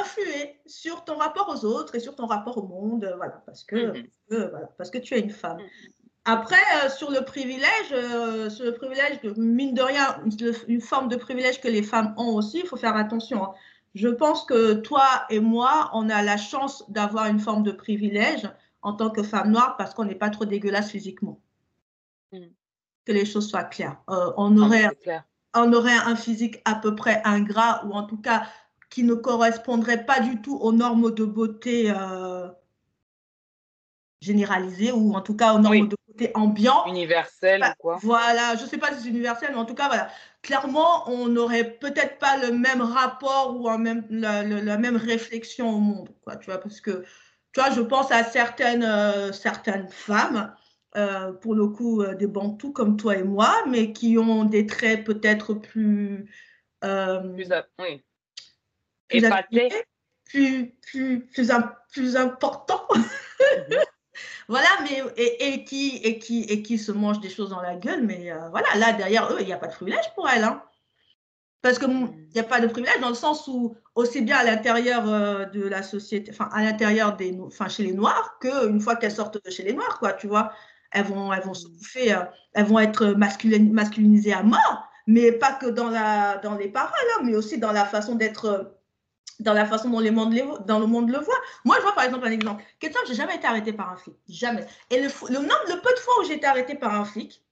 influer 0.00 0.60
sur 0.66 1.04
ton 1.04 1.16
rapport 1.16 1.48
aux 1.48 1.64
autres 1.64 1.94
et 1.94 2.00
sur 2.00 2.14
ton 2.14 2.26
rapport 2.26 2.58
au 2.58 2.66
monde, 2.66 3.10
voilà, 3.16 3.42
parce 3.46 3.64
que, 3.64 3.76
mm-hmm. 3.76 4.10
voilà, 4.28 4.68
parce 4.76 4.90
que 4.90 4.98
tu 4.98 5.14
es 5.14 5.20
une 5.20 5.30
femme. 5.30 5.56
Mm-hmm. 5.58 5.92
Après, 6.24 6.56
euh, 6.84 6.90
sur 6.90 7.10
le 7.10 7.24
privilège, 7.24 7.92
euh, 7.92 8.50
sur 8.50 8.66
le 8.66 8.74
privilège, 8.74 9.22
de, 9.22 9.32
mine 9.40 9.72
de 9.72 9.80
rien, 9.80 10.20
une 10.66 10.82
forme 10.82 11.08
de 11.08 11.16
privilège 11.16 11.58
que 11.58 11.68
les 11.68 11.82
femmes 11.82 12.12
ont 12.18 12.34
aussi, 12.34 12.60
il 12.60 12.66
faut 12.66 12.76
faire 12.76 12.96
attention. 12.96 13.44
Hein. 13.44 13.54
Je 13.94 14.08
pense 14.08 14.44
que 14.44 14.74
toi 14.74 15.24
et 15.30 15.40
moi, 15.40 15.90
on 15.94 16.08
a 16.10 16.22
la 16.22 16.36
chance 16.36 16.88
d'avoir 16.90 17.26
une 17.26 17.40
forme 17.40 17.62
de 17.62 17.72
privilège 17.72 18.48
en 18.82 18.92
tant 18.92 19.10
que 19.10 19.22
femme 19.22 19.50
noire 19.50 19.76
parce 19.76 19.94
qu'on 19.94 20.04
n'est 20.04 20.14
pas 20.14 20.30
trop 20.30 20.44
dégueulasse 20.44 20.90
physiquement. 20.90 21.40
Mm. 22.32 22.46
Que 23.04 23.12
les 23.12 23.24
choses 23.24 23.48
soient 23.48 23.64
claires. 23.64 23.98
Euh, 24.10 24.32
on, 24.36 24.56
aurait, 24.58 24.88
on 25.54 25.72
aurait 25.72 25.96
un 25.96 26.16
physique 26.16 26.60
à 26.64 26.74
peu 26.74 26.94
près 26.94 27.22
ingrat 27.24 27.84
ou 27.86 27.92
en 27.92 28.04
tout 28.04 28.18
cas 28.18 28.46
qui 28.90 29.02
ne 29.04 29.14
correspondrait 29.14 30.06
pas 30.06 30.20
du 30.20 30.40
tout 30.40 30.56
aux 30.56 30.72
normes 30.72 31.12
de 31.12 31.24
beauté 31.24 31.92
généralisées 34.20 34.92
ou 34.92 35.14
en 35.14 35.20
tout 35.20 35.36
cas 35.36 35.54
aux 35.54 35.58
normes 35.58 35.88
de 35.88 35.96
ambiant. 36.34 36.86
Universel 36.86 37.62
ou 37.62 37.72
quoi 37.78 37.98
Voilà, 38.02 38.56
je 38.56 38.64
ne 38.64 38.68
sais 38.68 38.78
pas 38.78 38.92
si 38.94 39.02
c'est 39.02 39.08
universel, 39.08 39.50
mais 39.52 39.58
en 39.58 39.64
tout 39.64 39.74
cas, 39.74 39.88
voilà. 39.88 40.08
Clairement, 40.42 41.08
on 41.10 41.28
n'aurait 41.28 41.72
peut-être 41.78 42.18
pas 42.18 42.36
le 42.38 42.52
même 42.52 42.80
rapport 42.80 43.56
ou 43.56 43.68
même, 43.76 44.06
la, 44.10 44.78
même 44.78 44.96
réflexion 44.96 45.70
au 45.70 45.78
monde, 45.78 46.10
quoi, 46.22 46.36
tu 46.36 46.46
vois, 46.46 46.58
parce 46.58 46.80
que, 46.80 47.04
tu 47.52 47.60
vois, 47.60 47.70
je 47.70 47.80
pense 47.80 48.10
à 48.12 48.24
certaines, 48.24 48.84
euh, 48.84 49.32
certaines 49.32 49.88
femmes, 49.88 50.54
euh, 50.96 51.32
pour 51.32 51.54
le 51.54 51.68
coup, 51.68 52.02
euh, 52.02 52.14
des 52.14 52.26
bantous 52.26 52.72
comme 52.72 52.96
toi 52.96 53.16
et 53.16 53.24
moi, 53.24 53.54
mais 53.68 53.92
qui 53.92 54.16
ont 54.18 54.44
des 54.44 54.66
traits 54.66 55.04
peut-être 55.04 55.54
plus... 55.54 56.30
plus, 56.80 57.48
oui. 57.78 58.04
plus, 59.08 59.22
plus, 60.24 60.76
plus, 60.82 61.26
plus, 61.26 61.56
plus 61.92 62.16
importants. 62.16 62.86
Voilà, 64.48 64.68
mais 64.82 65.02
et, 65.16 65.64
qui, 65.64 65.96
et, 65.98 66.18
qui, 66.18 66.44
et 66.44 66.62
qui 66.62 66.78
se 66.78 66.92
mangent 66.92 67.20
des 67.20 67.28
choses 67.28 67.50
dans 67.50 67.60
la 67.60 67.76
gueule, 67.76 68.02
mais 68.02 68.32
euh, 68.32 68.48
voilà, 68.50 68.68
là, 68.76 68.92
derrière 68.92 69.30
eux, 69.32 69.38
il 69.40 69.46
n'y 69.46 69.52
a 69.52 69.58
pas 69.58 69.66
de 69.66 69.74
privilège 69.74 70.12
pour 70.14 70.28
elles. 70.28 70.44
Hein. 70.44 70.62
Parce 71.60 71.78
qu'il 71.78 71.90
n'y 71.90 72.40
a 72.40 72.44
pas 72.44 72.60
de 72.60 72.66
privilège 72.66 73.00
dans 73.00 73.10
le 73.10 73.14
sens 73.14 73.46
où, 73.48 73.76
aussi 73.94 74.22
bien 74.22 74.38
à 74.38 74.44
l'intérieur 74.44 75.08
euh, 75.08 75.44
de 75.44 75.62
la 75.62 75.82
société, 75.82 76.30
enfin, 76.32 76.48
à 76.52 76.62
l'intérieur 76.62 77.16
des, 77.16 77.36
enfin, 77.40 77.68
chez 77.68 77.82
les 77.82 77.92
Noirs, 77.92 78.38
qu'une 78.40 78.80
fois 78.80 78.96
qu'elles 78.96 79.12
sortent 79.12 79.44
de 79.44 79.50
chez 79.50 79.64
les 79.64 79.72
Noirs, 79.74 79.98
quoi, 79.98 80.12
tu 80.12 80.28
vois, 80.28 80.52
elles 80.92 81.04
vont, 81.04 81.32
elles 81.32 81.42
vont 81.42 81.54
se 81.54 81.68
bouffer, 81.68 82.14
euh, 82.14 82.22
elles 82.54 82.64
vont 82.64 82.78
être 82.78 83.08
masculinisées 83.08 84.32
à 84.32 84.42
mort, 84.42 84.88
mais 85.06 85.32
pas 85.32 85.52
que 85.52 85.66
dans, 85.66 85.90
la, 85.90 86.38
dans 86.38 86.54
les 86.54 86.68
paroles, 86.68 86.94
hein, 87.16 87.22
mais 87.24 87.34
aussi 87.34 87.58
dans 87.58 87.72
la 87.72 87.84
façon 87.84 88.14
d'être 88.14 88.77
dans 89.40 89.52
la 89.52 89.66
façon 89.66 89.88
dont, 89.90 90.00
les 90.00 90.10
mondes 90.10 90.34
dans 90.66 90.78
le 90.78 90.86
monde 90.86 91.10
le 91.10 91.18
voit. 91.18 91.38
Moi, 91.64 91.76
je 91.76 91.82
vois 91.82 91.94
par 91.94 92.04
exemple 92.04 92.26
un 92.26 92.30
exemple. 92.30 92.64
je 92.82 92.88
j'ai 93.06 93.14
jamais 93.14 93.36
été 93.36 93.46
arrêté 93.46 93.72
par 93.72 93.90
un 93.90 93.96
flic. 93.96 94.16
Jamais. 94.28 94.66
Et 94.90 95.00
le, 95.00 95.08
le, 95.28 95.38
nombre, 95.38 95.64
le 95.68 95.80
peu 95.80 95.92
de 95.92 95.98
fois 95.98 96.20
où 96.20 96.24
j'ai 96.24 96.34
été 96.34 96.46
arrêté 96.46 96.74
par 96.74 96.94
un 96.94 97.04
flic, 97.04 97.42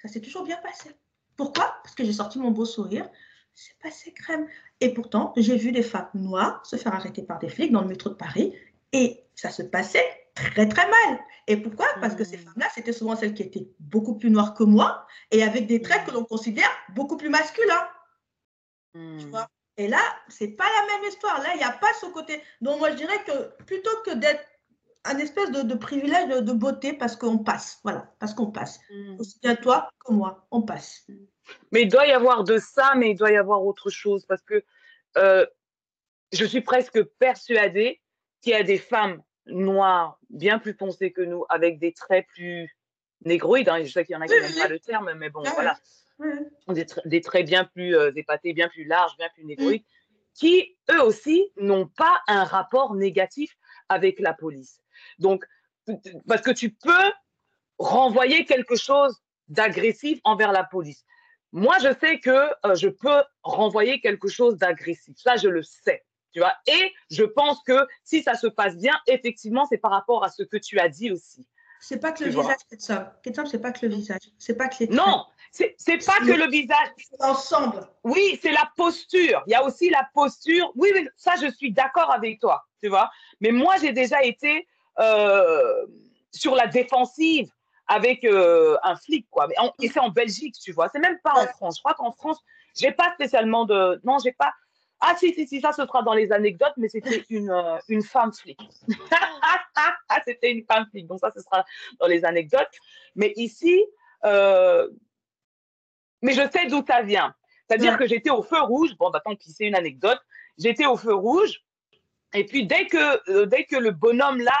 ça 0.00 0.08
s'est 0.08 0.20
toujours 0.20 0.44
bien 0.44 0.58
passé. 0.58 0.90
Pourquoi? 1.36 1.74
Parce 1.82 1.94
que 1.94 2.04
j'ai 2.04 2.12
sorti 2.12 2.38
mon 2.38 2.50
beau 2.50 2.64
sourire. 2.64 3.08
C'est 3.54 3.78
passé 3.82 4.12
crème. 4.12 4.46
Et 4.80 4.92
pourtant, 4.92 5.32
j'ai 5.36 5.56
vu 5.56 5.72
des 5.72 5.82
femmes 5.82 6.08
noires 6.14 6.64
se 6.66 6.76
faire 6.76 6.94
arrêter 6.94 7.22
par 7.22 7.38
des 7.38 7.48
flics 7.48 7.72
dans 7.72 7.82
le 7.82 7.88
métro 7.88 8.10
de 8.10 8.14
Paris. 8.14 8.54
Et 8.92 9.24
ça 9.34 9.50
se 9.50 9.62
passait 9.62 10.04
très, 10.34 10.68
très 10.68 10.88
mal. 10.88 11.20
Et 11.46 11.56
pourquoi? 11.56 11.86
Parce 12.00 12.14
que 12.14 12.24
ces 12.24 12.36
mmh. 12.36 12.40
femmes-là, 12.40 12.66
c'était 12.74 12.92
souvent 12.92 13.16
celles 13.16 13.34
qui 13.34 13.42
étaient 13.42 13.68
beaucoup 13.80 14.16
plus 14.16 14.30
noires 14.30 14.54
que 14.54 14.64
moi 14.64 15.06
et 15.30 15.42
avec 15.42 15.66
des 15.66 15.82
traits 15.82 16.06
que 16.06 16.10
l'on 16.12 16.24
considère 16.24 16.70
beaucoup 16.94 17.16
plus 17.16 17.28
masculins. 17.28 17.88
Tu 18.92 18.98
mmh. 18.98 19.30
vois? 19.30 19.48
Et 19.76 19.88
là, 19.88 20.00
c'est 20.28 20.48
pas 20.48 20.64
la 20.64 20.94
même 20.94 21.10
histoire. 21.10 21.42
Là, 21.42 21.50
il 21.54 21.58
n'y 21.58 21.64
a 21.64 21.72
pas 21.72 21.92
ce 22.00 22.06
côté. 22.06 22.40
Donc, 22.60 22.78
moi, 22.78 22.90
je 22.90 22.96
dirais 22.96 23.24
que 23.26 23.64
plutôt 23.64 23.90
que 24.06 24.14
d'être 24.14 24.44
un 25.04 25.18
espèce 25.18 25.50
de, 25.50 25.74
privilège 25.74 26.28
de, 26.28 26.52
beauté 26.52 26.92
parce 26.92 27.16
qu'on 27.16 27.38
passe, 27.38 27.80
voilà, 27.82 28.14
parce 28.20 28.34
qu'on 28.34 28.50
passe. 28.50 28.78
Mm. 28.90 29.20
Aussi 29.20 29.38
bien 29.40 29.56
toi 29.56 29.90
que 30.04 30.12
moi, 30.12 30.46
on 30.50 30.62
passe. 30.62 31.06
Mais 31.72 31.82
il 31.82 31.88
doit 31.88 32.06
y 32.06 32.12
avoir 32.12 32.44
de 32.44 32.58
ça, 32.58 32.94
mais 32.96 33.10
il 33.10 33.16
doit 33.16 33.32
y 33.32 33.36
avoir 33.36 33.64
autre 33.64 33.90
chose 33.90 34.24
parce 34.26 34.42
que 34.42 34.64
euh, 35.18 35.44
je 36.32 36.44
suis 36.44 36.62
presque 36.62 37.02
persuadée 37.18 38.00
qu'il 38.40 38.52
y 38.52 38.56
a 38.56 38.62
des 38.62 38.78
femmes 38.78 39.22
noires 39.46 40.18
bien 40.30 40.58
plus 40.58 40.72
foncées 40.72 41.12
que 41.12 41.20
nous, 41.20 41.44
avec 41.50 41.78
des 41.78 41.92
traits 41.92 42.26
plus 42.28 42.74
négroïdes. 43.24 43.68
Hein. 43.68 43.82
Je 43.82 43.90
sais 43.90 44.06
qu'il 44.06 44.14
y 44.14 44.16
en 44.16 44.22
a 44.22 44.26
qui 44.26 44.32
n'aiment 44.32 44.54
pas 44.54 44.68
le 44.68 44.78
terme, 44.78 45.12
mais 45.14 45.28
bon, 45.28 45.42
voilà 45.54 45.76
des, 47.04 47.20
traits 47.20 47.46
bien 47.46 47.64
plus 47.64 47.96
euh, 47.96 48.12
épatés, 48.14 48.52
bien 48.52 48.68
plus 48.68 48.84
larges, 48.84 49.16
bien 49.16 49.28
plus 49.34 49.44
négroïdes, 49.44 49.84
qui 50.34 50.76
eux 50.90 51.02
aussi 51.02 51.50
n'ont 51.56 51.86
pas 51.86 52.20
un 52.28 52.44
rapport 52.44 52.94
négatif 52.94 53.56
avec 53.88 54.18
la 54.20 54.34
police. 54.34 54.80
Donc, 55.18 55.44
parce 56.26 56.42
que 56.42 56.50
tu 56.50 56.70
peux 56.70 57.12
renvoyer 57.78 58.44
quelque 58.44 58.76
chose 58.76 59.20
d'agressif 59.48 60.20
envers 60.24 60.52
la 60.52 60.64
police. 60.64 61.04
Moi, 61.52 61.76
je 61.78 61.94
sais 62.00 62.18
que 62.18 62.30
euh, 62.30 62.74
je 62.74 62.88
peux 62.88 63.22
renvoyer 63.42 64.00
quelque 64.00 64.28
chose 64.28 64.56
d'agressif. 64.56 65.16
Ça, 65.18 65.36
je 65.36 65.48
le 65.48 65.62
sais. 65.62 66.04
Tu 66.32 66.40
vois 66.40 66.54
Et 66.66 66.92
je 67.10 67.22
pense 67.22 67.62
que 67.62 67.86
si 68.02 68.22
ça 68.22 68.34
se 68.34 68.48
passe 68.48 68.76
bien, 68.76 68.94
effectivement, 69.06 69.66
c'est 69.66 69.78
par 69.78 69.92
rapport 69.92 70.24
à 70.24 70.30
ce 70.30 70.42
que 70.42 70.56
tu 70.56 70.80
as 70.80 70.88
dit 70.88 71.12
aussi. 71.12 71.46
C'est 71.86 72.00
pas 72.00 72.12
que 72.12 72.24
le 72.24 72.30
visage, 72.30 72.56
ça. 72.78 73.12
c'est 73.22 73.60
pas 73.60 73.70
que 73.70 73.84
le 73.84 73.94
visage. 73.94 74.22
C'est 74.38 74.54
pas 74.54 74.68
que 74.68 74.76
les 74.80 74.86
Non, 74.86 75.26
c'est 75.52 75.76
pas 76.06 76.18
que 76.18 76.32
le 76.32 76.50
visage. 76.50 76.88
C'est 76.96 77.20
l'ensemble. 77.20 77.86
Oui, 78.04 78.38
c'est 78.40 78.52
la 78.52 78.72
posture. 78.74 79.42
Il 79.46 79.50
y 79.50 79.54
a 79.54 79.62
aussi 79.62 79.90
la 79.90 80.08
posture. 80.14 80.72
Oui, 80.76 80.90
oui, 80.94 81.06
ça, 81.14 81.32
je 81.38 81.50
suis 81.54 81.72
d'accord 81.72 82.10
avec 82.10 82.40
toi, 82.40 82.64
tu 82.82 82.88
vois. 82.88 83.10
Mais 83.40 83.50
moi, 83.50 83.74
j'ai 83.82 83.92
déjà 83.92 84.24
été 84.24 84.66
euh, 84.98 85.84
sur 86.30 86.54
la 86.54 86.68
défensive 86.68 87.50
avec 87.86 88.24
euh, 88.24 88.78
un 88.82 88.96
flic, 88.96 89.26
quoi. 89.30 89.48
et 89.78 89.88
c'est 89.90 90.00
en 90.00 90.08
Belgique, 90.08 90.54
tu 90.58 90.72
vois. 90.72 90.88
C'est 90.88 91.00
même 91.00 91.18
pas 91.22 91.34
en 91.34 91.46
France. 91.48 91.76
Je 91.76 91.82
crois 91.82 91.92
qu'en 91.92 92.12
France, 92.12 92.38
j'ai 92.74 92.92
pas 92.92 93.12
spécialement 93.12 93.66
de. 93.66 94.00
Non, 94.04 94.16
j'ai 94.24 94.32
pas. 94.32 94.54
Ah, 95.00 95.14
si, 95.18 95.34
si, 95.34 95.46
si, 95.46 95.60
ça, 95.60 95.72
ce 95.72 95.84
sera 95.84 96.02
dans 96.02 96.14
les 96.14 96.32
anecdotes, 96.32 96.72
mais 96.76 96.88
c'était 96.88 97.24
une, 97.28 97.50
euh, 97.50 97.78
une 97.88 98.02
femme 98.02 98.32
flic. 98.32 98.58
c'était 100.24 100.52
une 100.52 100.64
femme 100.64 100.86
flic. 100.90 101.06
Donc, 101.06 101.20
ça, 101.20 101.30
ce 101.34 101.42
sera 101.42 101.64
dans 102.00 102.06
les 102.06 102.24
anecdotes. 102.24 102.70
Mais 103.14 103.32
ici, 103.36 103.84
mais 106.24 106.32
je 106.32 106.50
sais 106.50 106.66
d'où 106.66 106.82
ça 106.86 107.02
vient. 107.02 107.34
C'est-à-dire 107.68 107.98
que 107.98 108.06
j'étais 108.06 108.30
au 108.30 108.42
feu 108.42 108.60
rouge. 108.62 108.96
Bon, 108.98 109.10
bah, 109.10 109.20
tant 109.24 109.34
pis, 109.34 109.50
c'est 109.50 109.66
une 109.66 109.74
anecdote. 109.74 110.18
J'étais 110.58 110.86
au 110.86 110.96
feu 110.96 111.14
rouge. 111.14 111.62
Et 112.34 112.44
puis, 112.44 112.66
dès 112.66 112.86
que, 112.86 113.30
euh, 113.30 113.46
dès 113.46 113.64
que 113.64 113.76
le 113.76 113.90
bonhomme 113.90 114.40
là, 114.40 114.58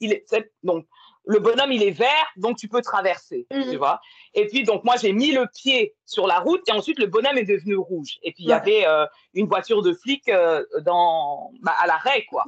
il 0.00 0.12
est, 0.12 0.24
donc, 0.62 0.86
le 1.24 1.38
bonhomme, 1.38 1.70
il 1.72 1.82
est 1.82 1.92
vert, 1.92 2.26
donc 2.36 2.56
tu 2.56 2.68
peux 2.68 2.82
traverser, 2.82 3.46
tu 3.50 3.56
mhm. 3.56 3.76
vois. 3.76 4.00
Et 4.34 4.46
puis, 4.46 4.64
donc, 4.64 4.82
moi, 4.84 4.96
j'ai 4.96 5.12
mis 5.12 5.32
le 5.32 5.46
pied 5.46 5.94
sur 6.04 6.26
la 6.26 6.40
route 6.40 6.68
et 6.68 6.72
ensuite, 6.72 6.98
le 6.98 7.06
bonhomme 7.06 7.38
est 7.38 7.44
devenu 7.44 7.76
rouge. 7.76 8.18
Et 8.22 8.32
puis, 8.32 8.44
il 8.44 8.48
y 8.48 8.52
avait 8.52 8.86
euh, 8.86 9.06
une 9.34 9.46
voiture 9.46 9.82
de 9.82 9.92
flic 9.92 10.28
euh, 10.28 10.64
dans, 10.80 11.52
bah, 11.60 11.74
à 11.78 11.86
l'arrêt, 11.86 12.24
quoi. 12.24 12.44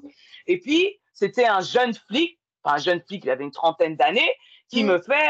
Et 0.46 0.58
puis, 0.58 0.98
c'était 1.12 1.46
un 1.46 1.60
jeune 1.60 1.94
flic, 1.94 2.38
enfin, 2.62 2.76
un 2.76 2.78
jeune 2.78 3.00
flic, 3.06 3.24
il 3.24 3.30
avait 3.30 3.44
une 3.44 3.52
trentaine 3.52 3.96
d'années, 3.96 4.32
qui 4.68 4.82
mhm. 4.82 4.90
me 4.90 4.98
fait, 4.98 5.28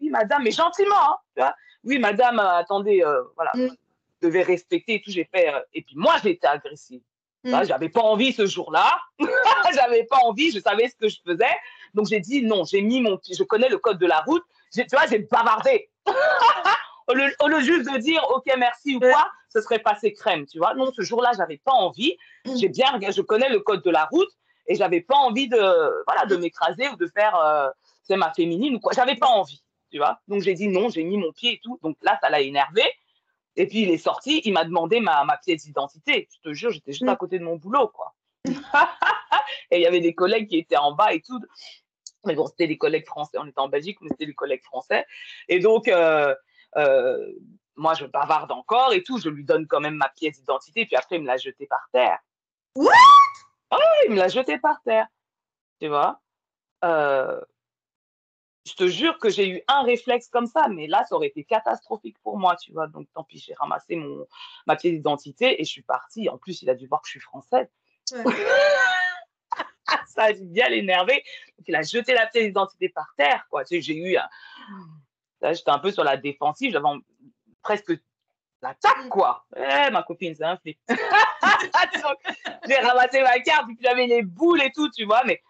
oui, 0.00 0.10
madame, 0.10 0.42
mais 0.42 0.50
gentiment, 0.50 0.96
hein, 0.96 1.16
tu 1.36 1.42
vois 1.42 1.54
oui, 1.84 1.98
madame, 1.98 2.38
euh, 2.38 2.56
attendez, 2.56 3.02
euh, 3.02 3.22
voilà, 3.36 3.52
mm. 3.54 3.74
devait 4.22 4.42
respecter 4.42 4.94
et 4.94 5.02
tout. 5.02 5.10
J'ai 5.10 5.28
fait, 5.32 5.52
euh, 5.52 5.60
et 5.74 5.82
puis 5.82 5.96
moi, 5.96 6.14
j'étais 6.22 6.46
agressive. 6.46 7.00
Mm. 7.44 7.64
J'avais 7.64 7.88
pas 7.88 8.02
envie 8.02 8.32
ce 8.32 8.46
jour-là. 8.46 8.98
j'avais 9.74 10.04
pas 10.04 10.18
envie, 10.24 10.52
je 10.52 10.60
savais 10.60 10.88
ce 10.88 10.96
que 10.96 11.08
je 11.08 11.18
faisais. 11.26 11.54
Donc 11.94 12.06
j'ai 12.06 12.20
dit 12.20 12.42
non, 12.42 12.64
j'ai 12.64 12.82
mis 12.82 13.00
mon 13.00 13.18
je 13.30 13.42
connais 13.42 13.68
le 13.68 13.78
code 13.78 13.98
de 13.98 14.06
la 14.06 14.20
route. 14.20 14.44
Tu 14.72 14.84
vois, 14.90 15.06
j'ai 15.06 15.18
bavardé. 15.18 15.90
au, 17.08 17.14
lieu, 17.14 17.60
juste 17.60 17.92
de 17.92 17.98
dire 17.98 18.24
ok, 18.30 18.44
merci 18.58 18.96
ou 18.96 19.00
quoi, 19.00 19.30
ce 19.48 19.60
serait 19.60 19.80
passé 19.80 20.12
crème, 20.12 20.46
tu 20.46 20.58
vois. 20.58 20.74
Non, 20.74 20.90
ce 20.96 21.02
jour-là, 21.02 21.32
j'avais 21.36 21.58
pas 21.58 21.72
envie. 21.72 22.16
J'ai 22.56 22.68
bien, 22.68 22.98
je 23.00 23.20
connais 23.20 23.50
le 23.50 23.60
code 23.60 23.82
de 23.82 23.90
la 23.90 24.06
route 24.06 24.30
et 24.66 24.74
j'avais 24.74 25.00
pas 25.00 25.16
envie 25.16 25.48
de, 25.48 26.04
voilà, 26.06 26.26
de 26.26 26.36
m'écraser 26.36 26.88
ou 26.88 26.96
de 26.96 27.06
faire, 27.06 27.72
c'est 28.02 28.16
ma 28.16 28.32
féminine 28.32 28.76
ou 28.76 28.80
quoi. 28.80 28.92
J'avais 28.94 29.16
pas 29.16 29.28
envie 29.28 29.62
tu 29.92 29.98
vois. 29.98 30.20
Donc 30.26 30.42
j'ai 30.42 30.54
dit 30.54 30.68
non, 30.68 30.88
j'ai 30.88 31.04
mis 31.04 31.18
mon 31.18 31.32
pied 31.32 31.54
et 31.54 31.60
tout. 31.62 31.78
Donc 31.82 31.96
là, 32.02 32.18
ça 32.20 32.30
l'a 32.30 32.40
énervé. 32.40 32.82
Et 33.54 33.66
puis 33.66 33.82
il 33.82 33.90
est 33.90 33.98
sorti, 33.98 34.40
il 34.44 34.54
m'a 34.54 34.64
demandé 34.64 35.00
ma, 35.00 35.24
ma 35.24 35.36
pièce 35.36 35.64
d'identité. 35.64 36.28
Je 36.34 36.50
te 36.50 36.54
jure, 36.54 36.70
j'étais 36.70 36.92
juste 36.92 37.06
à 37.06 37.12
mm. 37.12 37.18
côté 37.18 37.38
de 37.38 37.44
mon 37.44 37.56
boulot, 37.56 37.88
quoi. 37.88 38.14
et 39.70 39.76
il 39.76 39.82
y 39.82 39.86
avait 39.86 40.00
des 40.00 40.14
collègues 40.14 40.48
qui 40.48 40.56
étaient 40.56 40.78
en 40.78 40.92
bas 40.92 41.12
et 41.12 41.20
tout. 41.20 41.38
Mais 42.24 42.34
bon, 42.34 42.46
c'était 42.46 42.66
les 42.66 42.78
collègues 42.78 43.06
français. 43.06 43.38
On 43.40 43.46
était 43.46 43.60
en 43.60 43.68
Belgique, 43.68 43.98
mais 44.00 44.08
c'était 44.10 44.26
les 44.26 44.34
collègues 44.34 44.62
français. 44.62 45.06
Et 45.48 45.58
donc, 45.58 45.88
euh, 45.88 46.34
euh, 46.76 47.32
moi, 47.76 47.94
je 47.94 48.06
bavarde 48.06 48.52
encore 48.52 48.92
et 48.92 49.02
tout. 49.02 49.18
Je 49.18 49.28
lui 49.28 49.44
donne 49.44 49.66
quand 49.66 49.80
même 49.80 49.96
ma 49.96 50.08
pièce 50.08 50.38
d'identité. 50.38 50.86
Puis 50.86 50.96
après, 50.96 51.16
il 51.16 51.22
me 51.22 51.26
l'a 51.26 51.36
jetée 51.36 51.66
par 51.66 51.88
terre. 51.92 52.18
What? 52.76 52.92
Ah 53.70 53.76
oui, 53.78 54.06
il 54.08 54.12
me 54.12 54.18
l'a 54.18 54.28
jetée 54.28 54.58
par 54.58 54.82
terre. 54.82 55.06
Tu 55.80 55.88
vois? 55.88 56.20
Euh, 56.84 57.40
Je 58.64 58.74
te 58.74 58.86
jure 58.86 59.18
que 59.18 59.28
j'ai 59.28 59.48
eu 59.48 59.62
un 59.66 59.82
réflexe 59.82 60.28
comme 60.28 60.46
ça. 60.46 60.68
Mais 60.68 60.86
là, 60.86 61.04
ça 61.08 61.16
aurait 61.16 61.28
été 61.28 61.42
catastrophique 61.44 62.16
pour 62.22 62.38
moi, 62.38 62.54
tu 62.56 62.72
vois. 62.72 62.86
Donc, 62.86 63.08
tant 63.12 63.24
pis, 63.24 63.38
j'ai 63.38 63.54
ramassé 63.54 63.96
mon, 63.96 64.26
ma 64.66 64.76
pièce 64.76 64.92
d'identité 64.92 65.60
et 65.60 65.64
je 65.64 65.70
suis 65.70 65.82
partie. 65.82 66.28
En 66.28 66.38
plus, 66.38 66.62
il 66.62 66.70
a 66.70 66.74
dû 66.74 66.86
voir 66.86 67.02
que 67.02 67.08
je 67.08 67.12
suis 67.12 67.20
française. 67.20 67.68
Ouais. 68.12 68.22
ça 70.06 70.24
a 70.24 70.32
bien. 70.32 70.68
Donc, 71.04 71.22
il 71.66 71.74
a 71.76 71.82
jeté 71.82 72.14
la 72.14 72.26
pièce 72.26 72.44
d'identité 72.46 72.88
par 72.88 73.12
terre, 73.16 73.46
quoi. 73.50 73.64
Tu 73.64 73.76
sais, 73.76 73.80
j'ai 73.80 73.94
eu 73.96 74.16
un... 74.16 74.28
Là, 75.40 75.52
j'étais 75.52 75.70
un 75.70 75.78
peu 75.78 75.90
sur 75.90 76.04
la 76.04 76.16
défensive. 76.16 76.72
J'avais 76.72 76.86
presque 77.62 77.92
l'attaque, 78.60 79.08
quoi. 79.08 79.44
Eh, 79.56 79.90
ma 79.90 80.02
copine, 80.02 80.34
c'est 80.34 80.44
un 80.44 80.56
flip. 80.56 80.78
J'ai 82.68 82.76
ramassé 82.76 83.20
ma 83.22 83.38
carte, 83.40 83.66
puis 83.66 83.76
j'avais 83.80 84.06
les 84.06 84.22
boules 84.22 84.62
et 84.62 84.70
tout, 84.72 84.88
tu 84.90 85.04
vois, 85.04 85.24
mais 85.24 85.42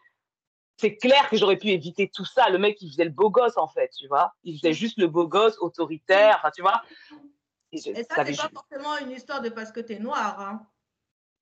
c'est 0.79 0.97
clair 0.97 1.29
que 1.29 1.37
j'aurais 1.37 1.57
pu 1.59 1.69
éviter 1.69 2.09
tout 2.09 2.25
ça. 2.25 2.49
Le 2.49 2.59
mec, 2.59 2.81
il 2.81 2.91
faisait 2.91 3.05
le 3.05 3.11
beau 3.11 3.31
gosse, 3.31 3.57
en 3.57 3.69
fait, 3.69 3.91
tu 3.99 4.09
vois. 4.09 4.33
Il 4.43 4.59
faisait 4.59 4.73
juste 4.73 4.99
le 4.99 5.07
beau 5.09 5.27
gosse, 5.29 5.57
autoritaire, 5.59 6.37
enfin, 6.39 6.51
tu 6.51 6.63
vois. 6.63 6.83
Et 7.71 7.79
je- 7.79 7.91
Et 7.91 8.05
ça, 8.05 8.25
c'est 8.25 8.37
pas 8.37 8.51
forcément 8.53 8.97
une 8.99 9.11
histoire 9.11 9.41
de 9.43 9.49
parce 9.51 9.71
que 9.73 9.81
tu 9.81 9.93
es 9.95 9.99
noir. 9.99 10.41
Hein. 10.41 10.67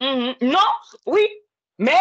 Mhm. 0.00 0.50
Non, 0.50 0.58
oui, 1.06 1.26
mais 1.78 1.98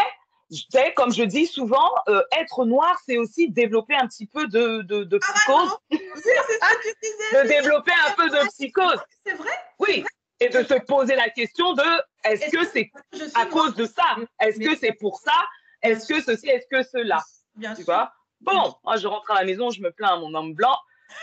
sais, 0.70 0.94
comme 0.96 1.14
je 1.14 1.24
dis 1.24 1.46
souvent, 1.46 1.92
euh, 2.08 2.22
être 2.38 2.66
noir, 2.66 2.98
c'est 3.06 3.18
aussi 3.18 3.50
développer 3.50 3.96
un 3.96 4.08
petit 4.08 4.26
peu 4.26 4.48
de, 4.48 4.82
de, 4.84 5.04
de 5.04 5.18
psychose, 5.18 5.78
c'est 5.92 5.98
que 5.98 6.84
tu 6.84 6.96
disais. 7.02 7.44
de 7.44 7.48
développer 7.48 7.92
un 8.08 8.12
peu 8.14 8.30
de 8.30 8.48
psychose. 8.50 9.00
C'est 9.26 9.34
vrai. 9.34 9.52
Oui, 9.80 10.04
et 10.40 10.50
de 10.50 10.64
se 10.64 10.74
poser 10.86 11.16
la 11.16 11.30
question 11.30 11.74
de 11.74 11.84
est-ce 12.24 12.50
que 12.50 12.66
c'est 12.66 12.92
à 13.36 13.46
cause 13.46 13.76
de 13.76 13.86
ça? 13.86 14.16
Est-ce 14.40 14.60
que 14.60 14.76
c'est 14.76 14.94
pour 14.94 15.20
ça? 15.20 15.34
Est-ce 15.82 16.08
que 16.08 16.22
ceci 16.22 16.48
Est-ce 16.50 16.68
que 16.68 16.84
cela? 16.84 17.22
Bien 17.56 17.72
Tu 17.72 17.84
sûr. 17.84 17.94
vois? 17.94 18.12
Bon, 18.42 18.76
moi, 18.84 18.96
je 18.98 19.08
rentre 19.08 19.30
à 19.32 19.36
la 19.36 19.44
maison, 19.46 19.70
je 19.70 19.82
me 19.82 19.92
plains 19.92 20.14
à 20.14 20.18
mon 20.18 20.34
homme 20.34 20.54
blanc. 20.54 20.78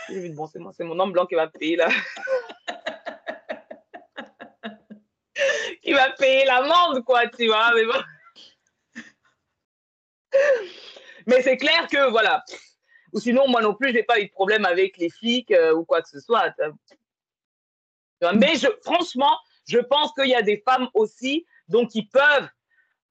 Je 0.09 0.19
dis, 0.19 0.29
bon, 0.29 0.45
c'est 0.47 0.59
moi, 0.59 0.71
c'est 0.75 0.83
mon 0.83 0.99
homme 0.99 1.11
blanc 1.11 1.25
qui 1.25 1.35
va 1.35 1.47
payer 1.47 1.75
là. 1.77 1.89
qui 5.83 5.93
va 5.93 6.09
payer 6.11 6.45
l'amende, 6.45 7.03
quoi, 7.03 7.27
tu 7.27 7.47
vois. 7.47 7.71
Mais 7.75 7.85
bon. 7.85 7.99
Mais 11.25 11.41
c'est 11.41 11.57
clair 11.57 11.87
que, 11.87 12.09
voilà. 12.09 12.43
Ou 13.13 13.19
sinon, 13.19 13.47
moi 13.47 13.61
non 13.61 13.73
plus, 13.73 13.91
j'ai 13.93 14.03
pas 14.03 14.19
eu 14.19 14.25
de 14.27 14.31
problème 14.31 14.65
avec 14.65 14.97
les 14.97 15.09
flics 15.09 15.51
euh, 15.51 15.73
ou 15.73 15.85
quoi 15.85 16.01
que 16.01 16.09
ce 16.09 16.19
soit. 16.19 16.53
Mais 18.33 18.55
je, 18.55 18.67
franchement, 18.83 19.37
je 19.67 19.79
pense 19.79 20.13
qu'il 20.13 20.27
y 20.27 20.35
a 20.35 20.41
des 20.41 20.61
femmes 20.65 20.89
aussi, 20.93 21.45
donc 21.67 21.91
qui 21.91 22.05
peuvent, 22.07 22.49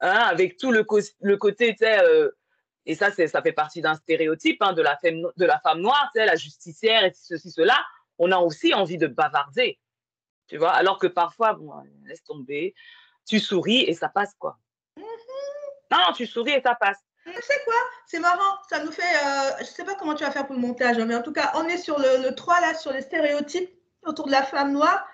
hein, 0.01 0.11
avec 0.29 0.57
tout 0.57 0.73
le, 0.73 0.85
co- 0.85 1.01
le 1.21 1.37
côté, 1.37 1.75
euh, 1.83 2.31
et 2.87 2.95
ça, 2.95 3.11
ça 3.11 3.43
fait 3.43 3.53
partie 3.53 3.81
d'un 3.81 3.95
stéréotype 3.95 4.62
hein, 4.62 4.73
de, 4.73 4.83
la 4.83 4.97
femme, 4.97 5.23
de 5.37 5.45
la 5.45 5.61
femme 5.61 5.81
noire, 5.81 6.11
la 6.15 6.37
justicière 6.37 7.05
et 7.05 7.12
ceci, 7.15 7.51
cela, 7.51 7.79
on 8.19 8.33
a 8.33 8.39
aussi 8.39 8.75
envie 8.75 8.99
de 8.99 9.07
bavarder, 9.07 9.79
tu 10.47 10.57
vois, 10.57 10.73
alors 10.73 10.99
que 10.99 11.07
parfois, 11.07 11.55
bon, 11.55 11.73
laisse 12.05 12.25
tomber, 12.25 12.75
tu 13.27 13.41
souris 13.41 13.83
et 13.83 13.95
ça 13.95 14.09
passe, 14.09 14.35
quoi. 14.39 14.59
Non, 14.97 15.99
non, 15.99 16.12
tu 16.17 16.27
souris 16.27 16.53
et 16.53 16.62
ça 16.62 16.75
passe. 16.75 16.99
Sais 17.35 17.61
quoi? 17.65 17.75
C'est 18.07 18.21
marrant. 18.21 18.57
Ça 18.71 18.83
nous 18.85 18.93
fait. 18.93 19.03
euh, 19.03 19.51
je 19.61 19.65
sais 19.65 19.85
pas 19.85 19.95
comment 19.95 20.15
tu 20.15 20.25
vas 20.25 20.31
faire 20.31 20.47
pour 20.47 20.55
le 20.55 20.61
montage, 20.61 20.99
hein, 20.99 21.05
mais 21.07 21.15
en 21.15 21.23
tout 21.23 21.33
cas, 21.33 21.53
on 21.57 21.65
est 21.67 21.79
sur 21.79 21.99
le, 21.99 22.23
le 22.23 22.35
3 22.35 22.61
là, 22.61 22.75
sur 22.75 22.93
les 22.93 23.03
stéréotypes 23.03 23.71
autour 24.05 24.27
de 24.27 24.33
la 24.33 24.43
femme 24.43 24.73
noire. 24.73 25.07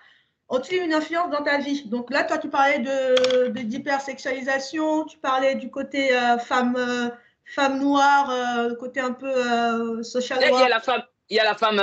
Ont-ils 0.48 0.82
une 0.82 0.92
influence 0.92 1.30
dans 1.30 1.42
ta 1.42 1.56
vie 1.58 1.84
Donc 1.88 2.10
là, 2.10 2.24
toi, 2.24 2.36
tu 2.36 2.50
parlais 2.50 2.80
de 2.80 3.48
d'hypersexualisation, 3.48 5.04
tu 5.06 5.18
parlais 5.18 5.54
du 5.54 5.70
côté 5.70 6.14
euh, 6.14 6.36
femme, 6.38 6.76
euh, 6.76 7.08
femme 7.46 7.78
noire, 7.80 8.30
le 8.68 8.74
côté 8.74 9.00
un 9.00 9.12
peu 9.12 10.02
social 10.02 10.38
Il 10.42 10.50
y 10.50 10.62
a 10.62 10.68
la 10.68 10.80
femme, 10.80 11.02
il 11.30 11.36
y 11.36 11.40
a 11.40 11.44
la 11.44 11.54
femme 11.54 11.80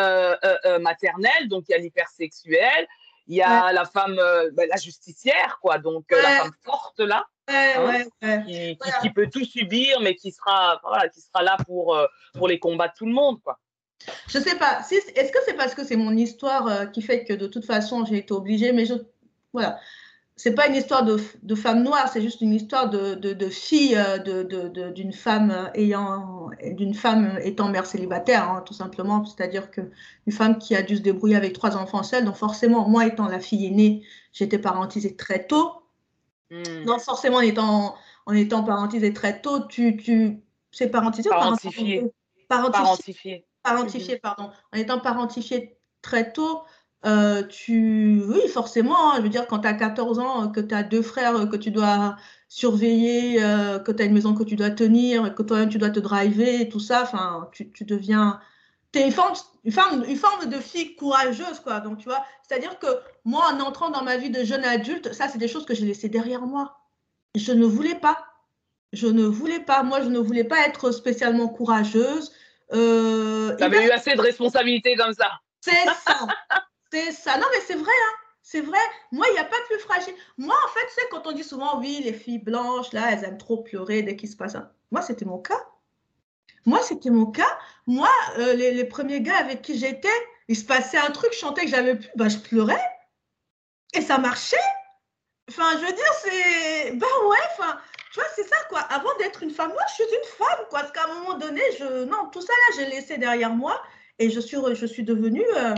maternelle, 0.80 1.48
donc 1.48 1.65
il 1.68 1.72
y 1.72 1.76
a 1.76 1.80
l'hypersexuelle, 1.80 2.88
il 3.30 3.36
y 3.38 3.42
a 3.42 3.72
la 3.72 3.86
femme, 3.86 4.18
euh, 4.20 4.50
ben, 4.54 4.68
la 4.68 4.76
justicière, 4.78 5.60
quoi, 5.62 5.78
donc 5.78 6.12
euh, 6.12 6.22
la 6.22 6.30
femme 6.39 6.52
forte 6.63 7.00
là, 7.00 7.26
Hein 7.48 8.04
qui, 8.46 8.46
qui- 8.46 8.78
Voilà. 8.80 8.98
qui 9.02 9.10
peut 9.12 9.28
tout 9.32 9.44
subir, 9.46 10.02
mais 10.02 10.13
qui 10.15 10.32
sera, 10.32 10.80
voilà, 10.84 11.10
qui 11.10 11.20
sera 11.22 11.42
là 11.42 11.58
pour, 11.65 11.96
euh, 11.96 12.06
pour 12.38 12.48
les 12.48 12.60
combats 12.60 12.89
de 12.89 12.94
tout 12.98 13.06
le 13.08 13.12
monde, 13.13 13.42
quoi. 13.44 13.58
Je 14.28 14.38
sais 14.39 14.56
pas. 14.58 14.82
Si, 14.84 14.96
Est-ce 14.96 15.32
que 15.32 15.39
c'est 15.46 15.56
parce 15.56 15.74
que 15.76 15.84
c'est 15.84 15.96
mon 15.96 16.15
histoire 16.15 16.68
euh, 16.68 16.86
qui 16.86 17.02
fait 17.02 17.24
que 17.26 17.34
de 17.34 17.48
toute 17.48 17.65
façon 17.65 18.06
j'ai 18.06 18.18
été 18.18 18.34
obligée, 18.34 18.72
mais 18.72 18.86
je 18.86 18.94
voilà. 19.52 19.80
C'est 20.39 20.56
pas 20.56 20.67
une 20.69 20.75
histoire 20.75 21.04
de, 21.04 21.17
de 21.43 21.54
femme 21.54 21.84
noire, 21.84 22.08
c'est 22.08 22.21
juste 22.21 22.39
une 22.39 22.54
histoire 22.54 22.89
de, 22.89 23.15
de, 23.15 23.34
de 23.34 23.49
fille 23.49 23.97
euh, 23.97 24.89
d'une 24.89 25.12
femme 25.12 25.52
euh, 25.52 25.67
ayant 25.73 26.49
d'une 26.63 26.93
femme 26.93 27.38
étant 27.43 27.67
mère 27.67 27.86
célibataire, 27.86 28.49
hein, 28.49 28.63
tout 28.65 28.73
simplement. 28.73 29.25
C'est-à-dire 29.25 29.69
que 29.69 29.82
une 30.28 30.32
femme 30.32 30.58
qui 30.58 30.78
a 30.78 30.82
dû 30.82 30.95
se 30.95 31.02
débrouiller 31.02 31.36
avec 31.36 31.52
trois 31.52 31.75
enfants 31.75 32.04
seuls. 32.04 32.23
Donc 32.23 32.38
forcément, 32.38 32.88
moi 32.88 33.06
étant 33.06 33.28
la 33.28 33.41
fille 33.41 33.65
aînée, 33.65 34.06
été 34.39 34.58
parentisée 34.58 35.17
très 35.17 35.45
tôt. 35.45 35.73
Hmm. 36.49 36.86
Donc 36.86 37.02
forcément, 37.02 37.39
en 37.39 37.41
étant, 37.41 37.95
en 38.25 38.32
étant 38.32 38.63
parentisée 38.63 39.12
très 39.12 39.41
tôt, 39.41 39.65
tu, 39.67 39.97
tu 39.97 40.39
c'est 40.71 40.88
parentisé 40.88 41.28
ou 41.28 41.34
Parentifié. 41.34 42.13
Parentifié 42.47 42.80
Parentifié. 42.82 43.45
parentifié, 43.62 44.17
pardon, 44.19 44.52
en 44.73 44.78
étant 44.78 44.99
parentifié 45.02 45.78
très 46.02 46.32
tôt, 46.32 46.62
euh, 47.05 47.43
tu, 47.43 48.21
oui, 48.27 48.41
forcément, 48.49 49.12
hein, 49.12 49.17
je 49.17 49.21
veux 49.21 49.29
dire, 49.29 49.47
quand 49.47 49.59
tu 49.59 49.67
as 49.67 49.73
14 49.73 50.19
ans, 50.19 50.43
euh, 50.43 50.47
que 50.47 50.59
tu 50.59 50.75
as 50.75 50.83
deux 50.83 51.01
frères 51.01 51.35
euh, 51.35 51.45
que 51.45 51.55
tu 51.55 51.71
dois 51.71 52.17
surveiller, 52.49 53.41
euh, 53.41 53.79
que 53.79 53.91
tu 53.91 54.03
as 54.03 54.05
une 54.05 54.13
maison 54.13 54.33
que 54.35 54.43
tu 54.43 54.55
dois 54.57 54.69
tenir, 54.69 55.33
que 55.33 55.43
toi-même 55.43 55.69
tu 55.69 55.77
dois 55.77 55.91
te 55.91 55.99
driver, 55.99 56.67
tout 56.67 56.81
ça, 56.81 57.03
enfin, 57.03 57.47
tu, 57.53 57.71
tu 57.71 57.85
deviens, 57.85 58.41
tu 58.91 58.99
es 58.99 59.05
une 59.05 59.13
forme, 59.13 59.33
une, 59.63 59.71
forme, 59.71 60.03
une 60.07 60.17
forme 60.17 60.49
de 60.49 60.59
fille 60.59 60.95
courageuse, 60.95 61.62
quoi. 61.63 61.79
Donc, 61.79 61.99
tu 61.99 62.05
vois, 62.05 62.25
c'est-à-dire 62.47 62.77
que 62.79 62.88
moi, 63.23 63.45
en 63.53 63.59
entrant 63.62 63.91
dans 63.91 64.03
ma 64.03 64.17
vie 64.17 64.29
de 64.29 64.43
jeune 64.43 64.65
adulte, 64.65 65.13
ça, 65.13 65.29
c'est 65.29 65.38
des 65.38 65.47
choses 65.47 65.65
que 65.65 65.73
j'ai 65.73 65.85
laissées 65.85 66.09
derrière 66.09 66.41
moi. 66.41 66.79
Je 67.35 67.53
ne 67.53 67.65
voulais 67.65 67.95
pas. 67.95 68.25
Je 68.91 69.07
ne 69.07 69.23
voulais 69.23 69.59
pas. 69.59 69.83
Moi, 69.83 70.01
je 70.01 70.09
ne 70.09 70.19
voulais 70.19 70.43
pas 70.43 70.67
être 70.67 70.91
spécialement 70.91 71.47
courageuse. 71.47 72.33
Euh, 72.73 73.55
Tu 73.55 73.63
avais 73.63 73.85
eu 73.85 73.91
assez 73.91 74.15
de 74.15 74.21
responsabilités 74.21 74.95
comme 74.95 75.13
ça. 75.13 75.29
c'est 75.62 75.85
ça. 76.05 76.27
C'est 76.91 77.12
ça. 77.12 77.38
Non, 77.38 77.47
mais 77.52 77.62
c'est 77.62 77.75
vrai, 77.75 77.91
hein. 77.91 78.13
C'est 78.41 78.62
vrai. 78.62 78.80
Moi, 79.12 79.28
il 79.30 79.34
n'y 79.34 79.39
a 79.39 79.43
pas 79.43 79.60
de 79.60 79.65
plus 79.65 79.80
fragile. 79.80 80.13
Moi, 80.38 80.56
en 80.65 80.67
fait, 80.69 80.88
c'est 80.95 81.08
quand 81.10 81.28
on 81.28 81.32
dit 81.34 81.43
souvent, 81.43 81.80
oui, 81.80 82.02
les 82.04 82.13
filles 82.13 82.39
blanches, 82.39 82.93
là, 82.93 83.12
elles 83.12 83.23
aiment 83.23 83.38
trop 83.38 83.58
pleurer 83.58 84.02
dès 84.02 84.15
qu'il 84.15 84.30
se 84.30 84.36
passe 84.36 84.56
un. 84.56 84.71
Moi, 84.91 85.02
c'était 85.02 85.25
mon 85.25 85.38
cas. 85.39 85.60
Moi, 86.65 86.82
c'était 86.82 87.10
mon 87.10 87.28
cas. 87.28 87.58
Moi, 87.86 88.10
euh, 88.38 88.54
les, 88.54 88.73
les 88.73 88.86
premiers 88.86 89.21
gars 89.21 89.38
avec 89.38 89.62
qui 89.62 89.78
j'étais, 89.78 90.08
il 90.47 90.58
se 90.58 90.65
passait 90.65 90.97
un 90.97 91.12
truc, 91.12 91.32
je 91.34 91.38
chantais 91.38 91.62
que 91.65 91.69
j'avais 91.69 91.95
plus, 91.95 92.10
bah, 92.15 92.28
je 92.28 92.38
pleurais. 92.38 92.84
Et 93.93 94.02
ça 94.02 94.17
marchait. 94.17 94.58
Enfin, 95.49 95.78
je 95.80 95.86
veux 95.86 95.93
dire, 95.93 96.13
c'est. 96.23 96.91
Ben 96.91 97.08
ouais, 97.28 97.38
enfin, 97.52 97.80
tu 98.12 98.19
vois, 98.19 98.30
c'est 98.36 98.47
ça, 98.47 98.56
quoi. 98.69 98.80
Avant 98.82 99.15
d'être 99.19 99.43
une 99.43 99.52
femme, 99.52 99.69
moi, 99.69 99.82
je 99.89 99.93
suis 99.95 100.04
une 100.04 100.38
femme, 100.38 100.65
quoi. 100.69 100.80
Parce 100.82 100.91
qu'à 100.91 101.06
un 101.06 101.13
moment 101.19 101.38
donné, 101.38 101.62
je. 101.80 102.06
Non, 102.06 102.30
tout 102.32 102.41
ça, 102.41 102.54
là, 102.54 102.75
j'ai 102.78 102.86
laissé 102.89 103.17
derrière 103.17 103.52
moi. 103.54 103.82
Et 104.19 104.30
je 104.30 104.39
suis, 104.39 104.58
je 104.73 104.86
suis 104.86 105.04
devenue 105.04 105.45
euh, 105.56 105.75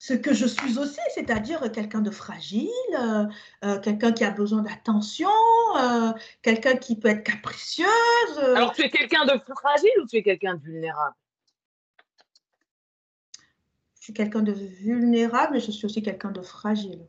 ce 0.00 0.14
que 0.14 0.32
je 0.32 0.46
suis 0.46 0.78
aussi, 0.78 0.98
c'est-à-dire 1.14 1.70
quelqu'un 1.72 2.00
de 2.00 2.10
fragile, 2.10 2.70
euh, 2.98 3.26
euh, 3.64 3.78
quelqu'un 3.80 4.12
qui 4.12 4.24
a 4.24 4.30
besoin 4.30 4.62
d'attention, 4.62 5.28
euh, 5.76 6.12
quelqu'un 6.40 6.76
qui 6.76 6.98
peut 6.98 7.08
être 7.08 7.22
capricieuse. 7.22 7.86
euh. 8.38 8.54
Alors, 8.56 8.72
tu 8.72 8.80
es 8.80 8.88
quelqu'un 8.88 9.26
de 9.26 9.38
fragile 9.38 9.90
ou 10.02 10.06
tu 10.06 10.16
es 10.16 10.22
quelqu'un 10.22 10.54
de 10.54 10.62
vulnérable? 10.62 11.14
Je 13.98 14.04
suis 14.04 14.14
quelqu'un 14.14 14.40
de 14.40 14.52
vulnérable, 14.52 15.52
mais 15.52 15.60
je 15.60 15.70
suis 15.70 15.84
aussi 15.84 16.02
quelqu'un 16.02 16.30
de 16.30 16.40
fragile. 16.40 17.06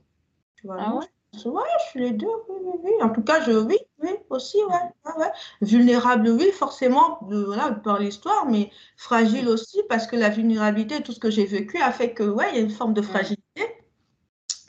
Tu 0.58 0.68
vois, 0.68 0.76
Ah 0.78 0.96
ouais? 0.96 1.06
Ouais, 1.46 1.64
je 1.86 1.90
suis 1.90 2.00
les 2.02 2.12
deux, 2.12 2.28
oui, 2.50 2.58
oui, 2.64 2.80
oui. 2.84 2.92
En 3.02 3.10
tout 3.10 3.24
cas, 3.24 3.42
je, 3.42 3.52
oui, 3.52 3.78
oui, 4.00 4.10
aussi, 4.30 4.58
ouais, 4.58 4.74
ouais, 5.06 5.18
ouais. 5.18 5.32
Vulnérable, 5.62 6.30
oui, 6.30 6.52
forcément, 6.52 7.20
de, 7.30 7.42
voilà, 7.44 7.72
par 7.72 8.00
l'histoire, 8.00 8.46
mais 8.48 8.70
fragile 8.98 9.48
aussi, 9.48 9.82
parce 9.88 10.08
que 10.08 10.18
la 10.18 10.30
vulnérabilité, 10.30 11.02
tout 11.02 11.14
ce 11.14 11.20
que 11.20 11.32
j'ai 11.32 11.46
vécu 11.46 11.82
a 11.82 11.92
fait 11.92 12.14
que, 12.14 12.24
ouais, 12.24 12.50
il 12.52 12.56
y 12.56 12.60
a 12.60 12.62
une 12.62 12.70
forme 12.70 12.94
de 12.94 13.02
fragilité 13.02 13.76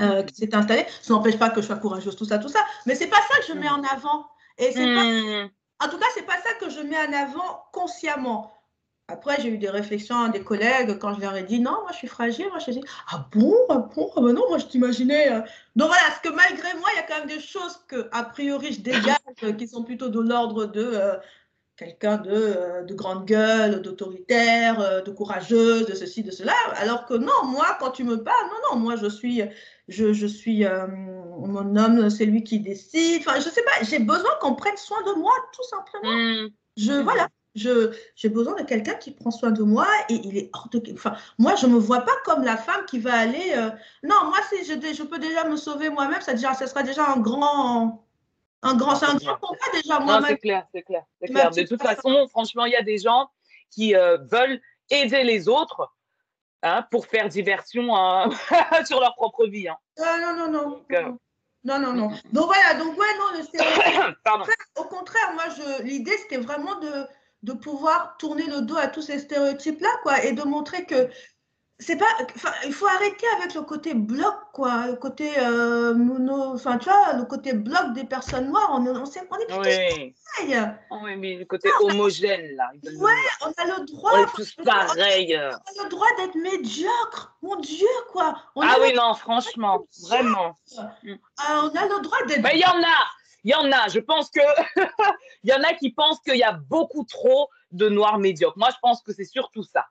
euh, 0.01 0.23
qui 0.23 0.37
s'est 0.37 0.55
installée. 0.55 0.87
Ça 1.03 1.15
n'empêche 1.15 1.39
pas 1.39 1.51
que 1.51 1.61
je 1.61 1.67
sois 1.67 1.77
courageuse, 1.77 2.15
tout 2.15 2.25
ça, 2.25 2.39
tout 2.39 2.49
ça, 2.49 2.61
mais 2.87 2.95
c'est 2.95 3.09
pas 3.09 3.21
ça 3.29 3.41
que 3.41 3.47
je 3.47 3.55
mets 3.55 3.69
en 3.69 3.83
avant. 3.83 4.27
Et 4.57 4.71
c'est 4.71 4.95
pas 4.95 5.49
en 5.85 5.89
tout 5.89 5.99
cas, 5.99 6.07
c'est 6.15 6.27
pas 6.27 6.41
ça 6.41 6.55
que 6.61 6.71
je 6.71 6.81
mets 6.81 6.97
en 6.97 7.13
avant 7.13 7.65
consciemment. 7.73 8.53
Après, 9.13 9.37
j'ai 9.43 9.51
eu 9.51 9.59
des 9.59 9.69
réflexions 9.69 10.29
des 10.29 10.43
collègues 10.43 10.99
quand 10.99 11.13
je 11.15 11.21
leur 11.21 11.37
ai 11.37 11.43
dit 11.43 11.61
non, 11.61 11.73
moi 11.83 11.91
je 11.93 11.99
suis 11.99 12.09
fragile. 12.09 12.47
Moi 12.49 12.59
je 12.61 12.71
dis 12.71 12.83
ah 13.11 13.29
bon, 13.33 13.55
ah 13.69 13.87
bon, 13.95 14.11
ah 14.17 14.21
ben 14.23 14.33
non, 14.33 14.49
moi 14.49 14.57
je 14.57 14.65
t'imaginais. 14.65 15.31
euh. 15.31 15.41
Donc 15.77 15.89
voilà, 15.89 16.03
parce 16.09 16.21
que 16.21 16.31
malgré 16.31 16.73
moi, 16.79 16.89
il 16.95 16.97
y 16.97 16.99
a 16.99 17.03
quand 17.03 17.19
même 17.19 17.29
des 17.29 17.41
choses 17.41 17.79
que 17.89 18.09
a 18.11 18.25
priori 18.25 18.73
je 18.73 18.81
dégage 18.81 19.57
qui 19.59 19.69
sont 19.69 19.85
plutôt 19.85 20.09
de 20.09 20.19
l'ordre 20.19 20.65
de 20.65 20.83
euh, 20.83 21.17
quelqu'un 21.77 22.17
de, 22.17 22.31
euh, 22.33 22.83
de, 22.85 22.95
grande 22.95 23.27
gueule, 23.27 23.83
d'autoritaire, 23.83 24.81
euh, 24.81 25.03
de 25.03 25.11
courageuse, 25.11 25.87
de 25.87 25.95
ceci, 25.95 26.23
de 26.23 26.31
cela. 26.31 26.55
Alors 26.77 27.05
que 27.05 27.15
non, 27.15 27.45
moi, 27.45 27.77
quand 27.81 27.91
tu 27.91 28.05
me 28.05 28.17
parles, 28.23 28.47
non, 28.47 28.75
non, 28.75 28.81
moi, 28.81 28.97
je 28.97 29.09
suis, 29.09 29.43
je, 29.89 30.15
je 30.15 30.27
suis 30.27 30.65
mon 30.65 31.77
homme, 31.77 32.09
c'est 32.09 32.25
lui 32.25 32.45
qui 32.45 32.61
décide. 32.61 33.21
Enfin, 33.21 33.41
je 33.41 33.49
sais 33.51 33.63
pas, 33.63 33.85
j'ai 33.85 33.99
besoin 33.99 34.31
qu'on 34.41 34.55
prenne 34.55 34.77
soin 34.79 35.03
de 35.03 35.21
moi, 35.21 35.33
tout 35.55 35.65
simplement. 35.69 36.17
Mmh. 36.17 36.49
Je, 36.79 36.93
voilà, 36.93 37.29
j'ai 37.55 38.29
besoin 38.29 38.55
de 38.61 38.67
quelqu'un 38.67 38.95
qui 38.95 39.11
prend 39.11 39.31
soin 39.31 39.51
de 39.51 39.63
moi 39.63 39.87
et 40.09 40.15
il 40.15 40.37
est 40.39 40.51
hors 40.53 40.69
de. 40.71 40.83
Enfin, 40.95 41.17
moi, 41.39 41.55
je 41.55 41.67
me 41.67 41.79
vois 41.79 42.01
pas 42.01 42.17
comme 42.25 42.45
la 42.45 42.57
femme 42.57 42.85
qui 42.87 42.99
va 42.99 43.15
aller. 43.15 43.55
non, 44.03 44.25
moi, 44.25 44.39
si 44.49 44.65
je, 44.65 44.73
je 44.73 45.03
peux 45.03 45.19
déjà 45.19 45.45
me 45.45 45.57
sauver 45.57 45.91
moi-même, 45.91 46.21
ça, 46.21 46.33
déjà, 46.33 46.55
ça 46.55 46.67
sera 46.67 46.83
déjà 46.83 47.07
un 47.07 47.19
grand 47.19 48.03
un 48.63 48.77
grand, 48.77 48.95
c'est 48.95 49.07
un 49.07 49.17
grand 49.17 49.37
combat 49.37 49.59
déjà, 49.75 49.99
moi. 49.99 50.21
C'est 50.27 50.39
clair, 50.39 50.67
c'est 50.73 50.83
clair, 50.83 51.05
clair. 51.21 51.51
De 51.51 51.63
toute 51.63 51.83
façon, 51.83 52.27
franchement, 52.29 52.65
il 52.65 52.73
y 52.73 52.77
a 52.77 52.83
des 52.83 52.99
gens 52.99 53.29
qui 53.71 53.95
euh, 53.97 54.19
veulent 54.31 54.61
aider 54.91 55.25
les 55.25 55.49
autres 55.49 55.93
hein, 56.63 56.87
pour 56.91 57.07
faire 57.07 57.29
diversion 57.29 57.95
hein, 57.97 58.31
sur 58.87 59.01
leur 59.01 59.15
propre 59.17 59.47
vie. 59.47 59.69
Hein. 59.69 59.77
non, 59.99 60.37
non, 60.37 60.51
non. 60.51 60.71
Donc, 60.71 60.93
euh, 60.93 61.11
non, 61.65 61.79
non, 61.79 61.93
non. 61.93 62.09
Donc 62.33 62.47
voilà, 62.47 62.75
donc 62.75 62.97
ouais, 62.99 63.07
non, 63.19 64.13
Pardon. 64.25 64.45
Au 64.77 64.85
contraire, 64.85 65.33
moi, 65.35 65.45
je, 65.57 65.83
l'idée, 65.83 66.17
c'était 66.19 66.39
vraiment 66.39 66.79
de, 66.79 67.07
de 67.43 67.53
pouvoir 67.53 68.17
tourner 68.19 68.47
le 68.47 68.63
dos 68.63 68.77
à 68.77 68.87
tous 68.87 69.03
ces 69.03 69.19
stéréotypes-là, 69.19 69.91
quoi, 70.03 70.25
et 70.25 70.33
de 70.33 70.43
montrer 70.43 70.85
que 70.85 71.09
c'est 71.83 71.97
pas 71.97 72.07
il 72.65 72.73
faut 72.73 72.87
arrêter 72.87 73.27
avec 73.39 73.55
le 73.55 73.63
côté 73.63 73.95
bloc 73.95 74.35
quoi 74.53 74.87
le 74.87 74.95
côté 74.97 75.33
euh, 75.39 75.95
mono 75.95 76.55
enfin 76.55 76.79
tu 76.79 76.89
vois 76.89 77.15
le 77.15 77.25
côté 77.25 77.55
bloc 77.55 77.93
des 77.95 78.05
personnes 78.05 78.51
noires 78.51 78.71
on, 78.73 78.87
on, 78.87 79.05
sait, 79.05 79.23
on 79.31 79.37
est 79.37 79.47
tous 79.47 79.59
oui. 79.59 80.15
pareils 80.37 80.69
oui 80.91 81.17
mais 81.17 81.37
le 81.37 81.45
côté 81.45 81.69
homogène 81.81 82.55
là 82.57 82.71
ouais 82.85 83.13
on 83.45 83.51
a 83.51 83.65
le 83.67 83.85
droit 83.87 84.13
on 84.15 84.23
est 84.23 84.33
tous 84.35 84.55
pareils. 84.65 85.37
on 85.37 85.81
a 85.81 85.85
le 85.85 85.89
droit 85.89 86.07
d'être 86.19 86.37
médiocre 86.37 87.37
mon 87.43 87.57
dieu 87.57 87.89
quoi. 88.13 88.37
Ah 88.61 88.77
oui 88.81 88.95
non 88.95 89.15
franchement 89.15 89.87
vraiment. 90.09 90.55
Ah, 91.39 91.63
on 91.65 91.77
a 91.77 91.87
le 91.87 92.03
droit 92.03 92.19
d'être 92.27 92.43
mais 92.43 92.55
il 92.55 92.61
y 92.61 92.67
en 92.67 92.81
a 92.81 93.22
il 93.45 93.51
y 93.51 93.55
en 93.55 93.71
a 93.73 93.89
je 93.89 93.99
pense 93.99 94.31
que 94.31 94.41
il 95.43 95.51
y 95.51 95.53
en 95.53 95.63
a 95.63 95.75
qui 95.75 95.93
pensent 95.93 96.21
qu'il 96.21 96.37
y 96.37 96.43
a 96.43 96.53
beaucoup 96.53 97.05
trop 97.05 97.49
de 97.71 97.89
noirs 97.89 98.19
médiocres 98.19 98.59
moi 98.59 98.71
je 98.71 98.79
pense 98.81 99.03
que 99.03 99.13
c'est 99.13 99.25
surtout 99.25 99.63
ça 99.63 99.87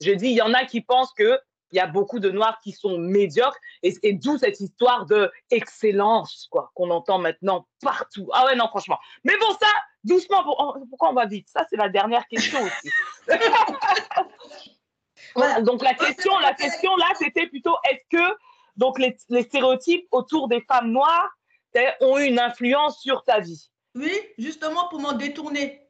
je 0.00 0.12
dis, 0.12 0.28
il 0.28 0.36
y 0.36 0.42
en 0.42 0.54
a 0.54 0.64
qui 0.64 0.80
pensent 0.80 1.12
qu'il 1.12 1.38
y 1.72 1.78
a 1.78 1.86
beaucoup 1.86 2.18
de 2.18 2.30
noirs 2.30 2.58
qui 2.62 2.72
sont 2.72 2.98
médiocres 2.98 3.58
et, 3.82 4.12
d'où 4.12 4.38
cette 4.38 4.60
histoire 4.60 5.06
de 5.06 5.30
excellence 5.50 6.48
quoi 6.50 6.70
qu'on 6.74 6.90
entend 6.90 7.18
maintenant 7.18 7.66
partout. 7.80 8.28
Ah 8.32 8.46
ouais 8.46 8.56
non 8.56 8.68
franchement. 8.68 8.98
Mais 9.24 9.36
bon 9.38 9.52
ça 9.60 9.68
doucement 10.02 10.42
pourquoi 10.88 11.10
on 11.10 11.14
va 11.14 11.26
vite? 11.26 11.48
Ça 11.48 11.66
c'est 11.70 11.76
la 11.76 11.88
dernière 11.88 12.26
question 12.26 12.60
aussi. 12.62 12.90
Donc 15.62 15.82
la 15.82 15.94
question 15.94 16.38
la 16.38 16.54
question 16.54 16.96
là 16.96 17.06
c'était 17.18 17.46
plutôt 17.46 17.76
est-ce 17.90 18.16
que 18.16 18.36
donc 18.76 18.98
les, 18.98 19.16
stéréotypes 19.42 20.06
autour 20.10 20.48
des 20.48 20.60
femmes 20.60 20.90
noires 20.90 21.30
ont 22.00 22.18
eu 22.18 22.24
une 22.24 22.38
influence 22.38 23.00
sur 23.00 23.24
ta 23.24 23.40
vie 23.40 23.70
Oui, 23.94 24.12
justement 24.38 24.88
pour 24.88 25.00
m'en 25.00 25.12
détourner. 25.12 25.84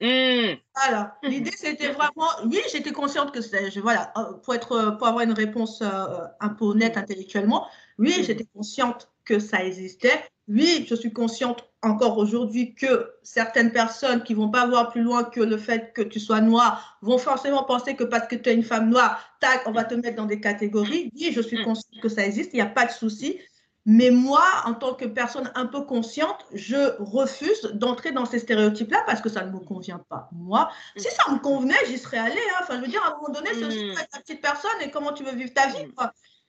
Mmh. 0.00 0.56
Voilà. 0.74 1.16
L'idée, 1.22 1.52
c'était 1.56 1.88
vraiment. 1.88 2.28
Oui, 2.44 2.60
j'étais 2.72 2.92
consciente 2.92 3.32
que 3.32 3.40
c'était. 3.40 3.70
Voilà, 3.80 4.12
euh, 4.16 4.34
pour, 4.42 4.54
être, 4.54 4.96
pour 4.98 5.06
avoir 5.06 5.24
une 5.24 5.32
réponse 5.32 5.82
euh, 5.82 6.04
un 6.40 6.48
peu 6.50 6.64
honnête 6.64 6.96
intellectuellement, 6.96 7.66
oui, 7.98 8.16
mmh. 8.18 8.24
j'étais 8.24 8.46
consciente 8.54 9.10
que 9.24 9.38
ça 9.38 9.64
existait. 9.64 10.24
Oui, 10.46 10.84
je 10.88 10.94
suis 10.94 11.12
consciente 11.12 11.70
encore 11.80 12.18
aujourd'hui 12.18 12.74
que 12.74 13.10
certaines 13.22 13.72
personnes 13.72 14.22
qui 14.22 14.34
vont 14.34 14.50
pas 14.50 14.66
voir 14.66 14.90
plus 14.90 15.00
loin 15.00 15.24
que 15.24 15.40
le 15.40 15.56
fait 15.56 15.92
que 15.94 16.02
tu 16.02 16.20
sois 16.20 16.42
noir 16.42 16.98
vont 17.00 17.16
forcément 17.16 17.64
penser 17.64 17.96
que 17.96 18.04
parce 18.04 18.26
que 18.28 18.36
tu 18.36 18.50
es 18.50 18.54
une 18.54 18.62
femme 18.62 18.90
noire, 18.90 19.24
tac, 19.40 19.62
on 19.66 19.72
va 19.72 19.84
te 19.84 19.94
mettre 19.94 20.16
dans 20.16 20.26
des 20.26 20.40
catégories. 20.40 21.10
Oui, 21.14 21.32
je 21.32 21.40
suis 21.40 21.58
mmh. 21.58 21.64
consciente 21.64 22.00
que 22.02 22.08
ça 22.10 22.26
existe, 22.26 22.50
il 22.52 22.56
n'y 22.56 22.62
a 22.62 22.66
pas 22.66 22.84
de 22.84 22.90
souci. 22.90 23.38
Mais 23.86 24.10
moi, 24.10 24.44
en 24.64 24.72
tant 24.72 24.94
que 24.94 25.04
personne 25.04 25.50
un 25.54 25.66
peu 25.66 25.82
consciente, 25.82 26.46
je 26.54 26.96
refuse 27.02 27.62
d'entrer 27.74 28.12
dans 28.12 28.24
ces 28.24 28.38
stéréotypes-là 28.38 29.02
parce 29.06 29.20
que 29.20 29.28
ça 29.28 29.44
ne 29.44 29.52
me 29.52 29.58
convient 29.58 30.02
pas. 30.08 30.28
Moi, 30.32 30.70
si 30.96 31.10
ça 31.10 31.30
me 31.30 31.38
convenait, 31.38 31.74
j'y 31.86 31.98
serais 31.98 32.16
allée. 32.16 32.40
Hein. 32.52 32.60
Enfin, 32.62 32.76
je 32.76 32.80
veux 32.80 32.88
dire, 32.88 33.02
à 33.04 33.08
un 33.08 33.16
moment 33.16 33.28
donné, 33.28 33.50
c'est 33.52 33.64
aussi 33.64 33.84
mm. 33.84 33.94
ta 34.10 34.20
petite 34.20 34.40
personne 34.40 34.80
et 34.80 34.90
comment 34.90 35.12
tu 35.12 35.22
veux 35.22 35.34
vivre 35.34 35.52
ta 35.52 35.66
vie. 35.66 35.86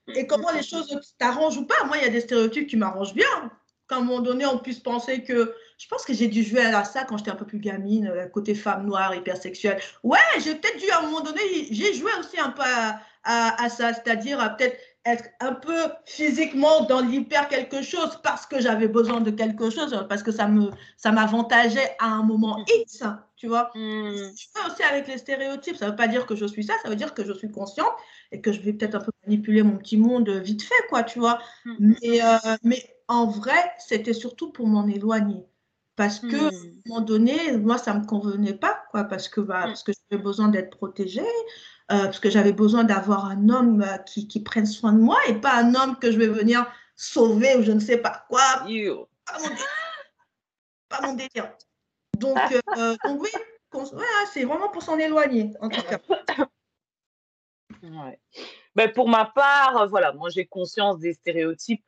Et 0.08 0.28
comment 0.28 0.52
les 0.52 0.64
choses 0.64 0.96
t'arrangent 1.18 1.58
ou 1.58 1.66
pas. 1.66 1.84
Moi, 1.86 1.98
il 1.98 2.04
y 2.04 2.08
a 2.08 2.12
des 2.12 2.22
stéréotypes 2.22 2.68
qui 2.68 2.78
m'arrangent 2.78 3.14
bien. 3.14 3.52
Qu'à 3.90 3.98
un 3.98 4.02
moment 4.02 4.22
donné, 4.22 4.46
on 4.46 4.58
puisse 4.58 4.80
penser 4.80 5.24
que. 5.24 5.54
Je 5.78 5.88
pense 5.88 6.06
que 6.06 6.14
j'ai 6.14 6.28
dû 6.28 6.42
jouer 6.42 6.62
à 6.62 6.86
ça 6.86 7.04
quand 7.04 7.18
j'étais 7.18 7.32
un 7.32 7.36
peu 7.36 7.46
plus 7.46 7.60
gamine, 7.60 8.08
euh, 8.08 8.28
côté 8.28 8.56
femme 8.56 8.86
noire, 8.86 9.14
hypersexuelle. 9.14 9.82
Ouais, 10.04 10.20
j'ai 10.40 10.56
peut-être 10.56 10.78
dû 10.78 10.90
à 10.90 11.00
un 11.00 11.02
moment 11.02 11.20
donné, 11.20 11.42
j'ai 11.70 11.94
joué 11.94 12.12
aussi 12.18 12.40
un 12.40 12.52
peu 12.52 12.62
à, 12.64 13.02
à 13.62 13.70
ça, 13.70 13.94
c'est-à-dire 13.94 14.56
peut-être 14.56 14.80
être 15.06 15.30
un 15.40 15.54
peu 15.54 15.78
physiquement 16.06 16.86
dans 16.86 17.00
l'hyper 17.00 17.48
quelque 17.48 17.82
chose 17.84 18.20
parce 18.24 18.46
que 18.46 18.60
j'avais 18.60 18.88
besoin 18.88 19.22
de 19.22 19.30
quelque 19.30 19.70
chose, 19.70 19.96
parce 20.10 20.24
que 20.24 20.32
ça 20.32 20.48
me 20.48 20.72
ça 20.98 21.12
m'avantageait 21.12 21.96
à 22.00 22.08
un 22.08 22.24
moment 22.24 22.60
mm. 22.60 22.82
X, 22.82 23.04
tu 23.36 23.48
vois. 23.48 23.72
Mm. 23.76 24.32
Je 24.36 24.46
fais 24.54 24.72
aussi 24.72 24.84
avec 24.84 25.08
les 25.08 25.18
stéréotypes, 25.18 25.78
ça 25.78 25.86
ne 25.86 25.92
veut 25.92 25.96
pas 25.96 26.08
dire 26.08 26.26
que 26.26 26.36
je 26.36 26.46
suis 26.46 26.64
ça, 26.64 26.74
ça 26.82 26.90
veut 26.90 26.96
dire 26.96 27.14
que 27.14 27.24
je 27.24 27.34
suis 27.34 27.52
consciente 27.52 27.94
et 28.32 28.42
que 28.42 28.52
je 28.52 28.60
vais 28.62 28.74
peut-être 28.74 28.96
un 28.96 29.00
peu 29.00 29.12
manipuler 29.28 29.62
mon 29.62 29.78
petit 29.78 29.98
monde 29.98 30.30
vite 30.30 30.64
fait, 30.64 30.88
quoi, 30.90 31.04
tu 31.04 31.20
vois. 31.20 31.40
Mm. 31.66 31.94
Mais, 32.02 32.24
euh, 32.24 32.58
mais 32.64 32.84
en 33.08 33.28
vrai, 33.28 33.74
c'était 33.78 34.14
surtout 34.14 34.52
pour 34.52 34.68
m'en 34.68 34.88
éloigner. 34.88 35.46
Parce 35.96 36.20
que, 36.20 36.36
à 36.36 36.48
un 36.50 36.52
moment 36.88 37.02
donné, 37.02 37.56
moi, 37.58 37.78
ça 37.78 37.94
ne 37.94 38.00
me 38.00 38.06
convenait 38.06 38.54
pas, 38.54 38.84
quoi, 38.92 39.06
parce 39.06 39.30
que, 39.30 39.40
bah, 39.40 39.62
parce 39.64 39.82
que 39.82 39.94
j'avais 39.94 40.22
besoin 40.22 40.50
d'être 40.50 40.76
protégée, 40.76 41.22
euh, 41.92 42.06
parce 42.06 42.20
que 42.20 42.32
j'avais 42.32 42.52
besoin 42.52 42.84
d'avoir 42.84 43.26
un 43.26 43.48
homme 43.50 43.84
euh, 43.84 44.00
qui, 44.00 44.28
qui, 44.28 44.42
prenne 44.42 44.66
soin 44.66 44.92
de 44.92 44.98
moi 44.98 45.20
et 45.28 45.36
pas 45.36 45.54
un 45.54 45.76
homme 45.76 46.00
que 46.00 46.12
je 46.12 46.18
vais 46.18 46.28
venir 46.28 46.66
sauver 46.96 47.56
ou 47.58 47.62
je 47.62 47.72
ne 47.72 47.80
sais 47.80 47.98
pas 47.98 48.26
quoi. 48.28 48.42
Pas 50.90 51.02
mon 51.04 51.14
délire. 51.14 51.54
Donc, 52.18 52.40
euh, 52.78 52.96
donc 53.04 53.22
oui, 53.22 53.30
c'est 54.34 54.46
vraiment 54.46 54.70
pour 54.70 54.82
s'en 54.82 54.98
éloigner, 54.98 55.54
en 55.62 55.70
tout 55.70 55.82
cas. 55.84 56.00
Ouais. 57.84 58.20
Ben, 58.74 58.92
pour 58.92 59.08
ma 59.08 59.26
part, 59.26 59.88
voilà, 59.88 60.12
moi 60.14 60.30
j'ai 60.30 60.48
conscience 60.48 60.98
des 60.98 61.14
stéréotypes 61.14 61.86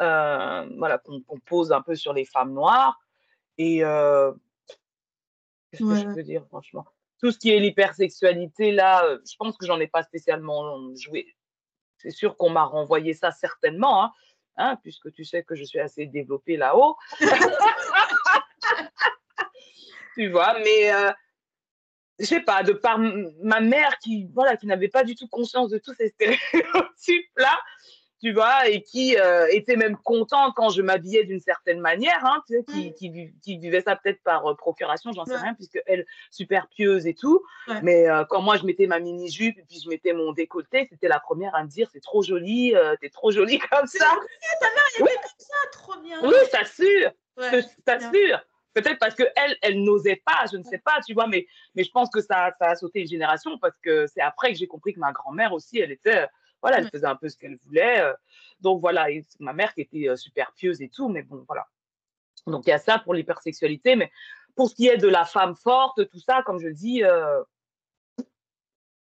voilà, 0.00 0.98
qu'on 0.98 1.38
pose 1.46 1.70
un 1.70 1.80
peu 1.80 1.94
sur 1.94 2.12
les 2.12 2.24
femmes 2.24 2.54
noires. 2.54 2.98
Et 3.56 3.78
qu'est-ce 3.78 5.84
que 5.84 5.94
je 5.94 6.12
peux 6.12 6.24
dire, 6.24 6.44
franchement? 6.48 6.86
Tout 7.20 7.32
ce 7.32 7.38
qui 7.38 7.50
est 7.50 7.58
l'hypersexualité, 7.58 8.72
là, 8.72 9.04
euh, 9.04 9.18
je 9.28 9.36
pense 9.36 9.56
que 9.56 9.66
j'en 9.66 9.80
ai 9.80 9.88
pas 9.88 10.02
spécialement 10.02 10.94
joué. 10.94 11.34
C'est 11.98 12.10
sûr 12.10 12.36
qu'on 12.36 12.50
m'a 12.50 12.64
renvoyé 12.64 13.12
ça 13.12 13.32
certainement, 13.32 14.04
hein, 14.04 14.12
hein, 14.56 14.78
puisque 14.82 15.12
tu 15.12 15.24
sais 15.24 15.42
que 15.42 15.54
je 15.54 15.64
suis 15.64 15.80
assez 15.80 16.06
développée 16.06 16.56
là-haut. 16.56 16.96
tu 20.14 20.30
vois, 20.30 20.58
mais 20.60 20.92
euh, 20.92 21.10
je 22.18 22.24
sais 22.24 22.40
pas, 22.40 22.62
de 22.62 22.72
par 22.72 22.98
ma 22.98 23.60
mère 23.60 23.98
qui, 23.98 24.28
voilà, 24.32 24.56
qui 24.56 24.66
n'avait 24.66 24.88
pas 24.88 25.04
du 25.04 25.14
tout 25.14 25.28
conscience 25.28 25.70
de 25.70 25.78
tous 25.78 25.94
ces 25.94 26.08
stéréotypes-là, 26.08 27.60
tu 28.20 28.32
vois, 28.32 28.68
et 28.68 28.82
qui 28.82 29.16
euh, 29.16 29.46
était 29.50 29.76
même 29.76 29.96
content 29.96 30.52
quand 30.52 30.70
je 30.70 30.82
m'habillais 30.82 31.24
d'une 31.24 31.40
certaine 31.40 31.80
manière, 31.80 32.24
hein, 32.24 32.42
tu 32.48 32.54
sais, 32.54 32.64
qui, 32.64 32.94
qui, 32.94 33.32
qui, 33.42 33.58
vivait 33.58 33.80
ça 33.80 33.94
peut-être 33.94 34.22
par 34.22 34.46
euh, 34.46 34.54
procuration, 34.54 35.12
j'en 35.12 35.24
sais 35.24 35.36
rien, 35.36 35.54
puisque 35.54 35.80
elle, 35.86 36.04
super 36.30 36.66
pieuse 36.68 37.06
et 37.06 37.14
tout. 37.14 37.42
Mais 37.82 38.08
euh, 38.08 38.24
quand 38.28 38.42
moi, 38.42 38.56
je 38.56 38.64
mettais 38.64 38.86
ma 38.86 38.98
mini-jupe 38.98 39.58
et 39.58 39.64
puis 39.68 39.80
je 39.82 39.88
mettais 39.88 40.12
mon 40.12 40.32
décolleté, 40.32 40.88
c'était 40.90 41.08
la 41.08 41.20
première 41.20 41.54
à 41.54 41.62
me 41.62 41.68
dire 41.68 41.88
c'est 41.92 42.00
trop 42.02 42.22
joli, 42.22 42.74
t'es 43.00 43.10
trop 43.10 43.30
jolie 43.30 43.58
comme 43.70 43.86
ça. 43.86 44.06
ta 44.60 44.66
mère, 44.66 44.82
elle 44.96 45.02
oui. 45.04 45.10
comme 45.14 45.38
ça, 45.38 45.70
trop 45.72 46.00
bien. 46.00 46.20
Oui, 46.22 46.34
ça 46.50 46.64
sûr, 46.64 47.10
ça 47.86 48.00
sûr. 48.00 48.40
Peut-être 48.74 48.98
parce 48.98 49.14
qu'elle, 49.14 49.56
elle, 49.62 49.82
n'osait 49.82 50.22
pas, 50.24 50.44
je 50.52 50.56
ne 50.56 50.62
sais 50.62 50.78
pas, 50.78 51.00
tu 51.04 51.14
vois, 51.14 51.26
mais, 51.26 51.46
mais 51.74 51.84
je 51.84 51.90
pense 51.90 52.10
que 52.10 52.20
ça, 52.20 52.52
ça 52.60 52.70
a 52.70 52.76
sauté 52.76 53.00
une 53.00 53.08
génération 53.08 53.58
parce 53.58 53.76
que 53.82 54.06
c'est 54.06 54.20
après 54.20 54.52
que 54.52 54.58
j'ai 54.58 54.66
compris 54.66 54.92
que 54.92 55.00
ma 55.00 55.12
grand-mère 55.12 55.52
aussi, 55.52 55.78
elle 55.78 55.90
était 55.90 56.26
voilà, 56.62 56.78
elle 56.78 56.88
faisait 56.88 57.06
un 57.06 57.16
peu 57.16 57.28
ce 57.28 57.36
qu'elle 57.36 57.56
voulait. 57.56 58.00
Euh. 58.00 58.12
donc 58.60 58.80
voilà, 58.80 59.10
et 59.10 59.24
ma 59.38 59.52
mère 59.52 59.74
qui 59.74 59.82
était 59.82 60.08
euh, 60.08 60.16
super 60.16 60.52
pieuse 60.52 60.82
et 60.82 60.88
tout, 60.88 61.08
mais 61.08 61.22
bon, 61.22 61.44
voilà. 61.46 61.66
Donc 62.46 62.66
il 62.66 62.70
y 62.70 62.72
a 62.72 62.78
ça 62.78 62.98
pour 62.98 63.14
l'hypersexualité, 63.14 63.96
mais 63.96 64.10
pour 64.56 64.70
ce 64.70 64.74
qui 64.74 64.88
est 64.88 64.96
de 64.96 65.08
la 65.08 65.24
femme 65.24 65.54
forte, 65.54 66.08
tout 66.08 66.20
ça, 66.20 66.42
comme 66.44 66.60
je 66.60 66.68
dis, 66.68 67.04
euh, 67.04 67.42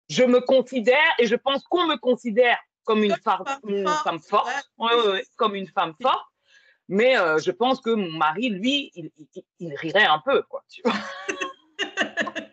je 0.08 0.24
me 0.24 0.40
considère 0.40 1.14
et 1.18 1.26
je 1.26 1.36
pense 1.36 1.64
qu'on 1.64 1.86
me 1.86 1.96
considère 1.96 2.58
comme 2.84 3.02
une, 3.02 3.16
femme, 3.16 3.42
une 3.66 3.88
femme 4.04 4.20
forte, 4.20 4.48
comme 5.36 5.54
une 5.54 5.66
femme 5.66 5.94
forte. 6.00 6.26
Mais 6.88 7.14
je 7.14 7.50
pense 7.50 7.80
que 7.80 7.90
mon 7.90 8.12
mari, 8.12 8.48
lui, 8.48 8.92
il, 9.58 9.74
rirait 9.74 10.06
un 10.06 10.20
peu, 10.20 10.42
quoi. 10.42 10.62
Tu 10.68 10.82
vois 10.84 10.94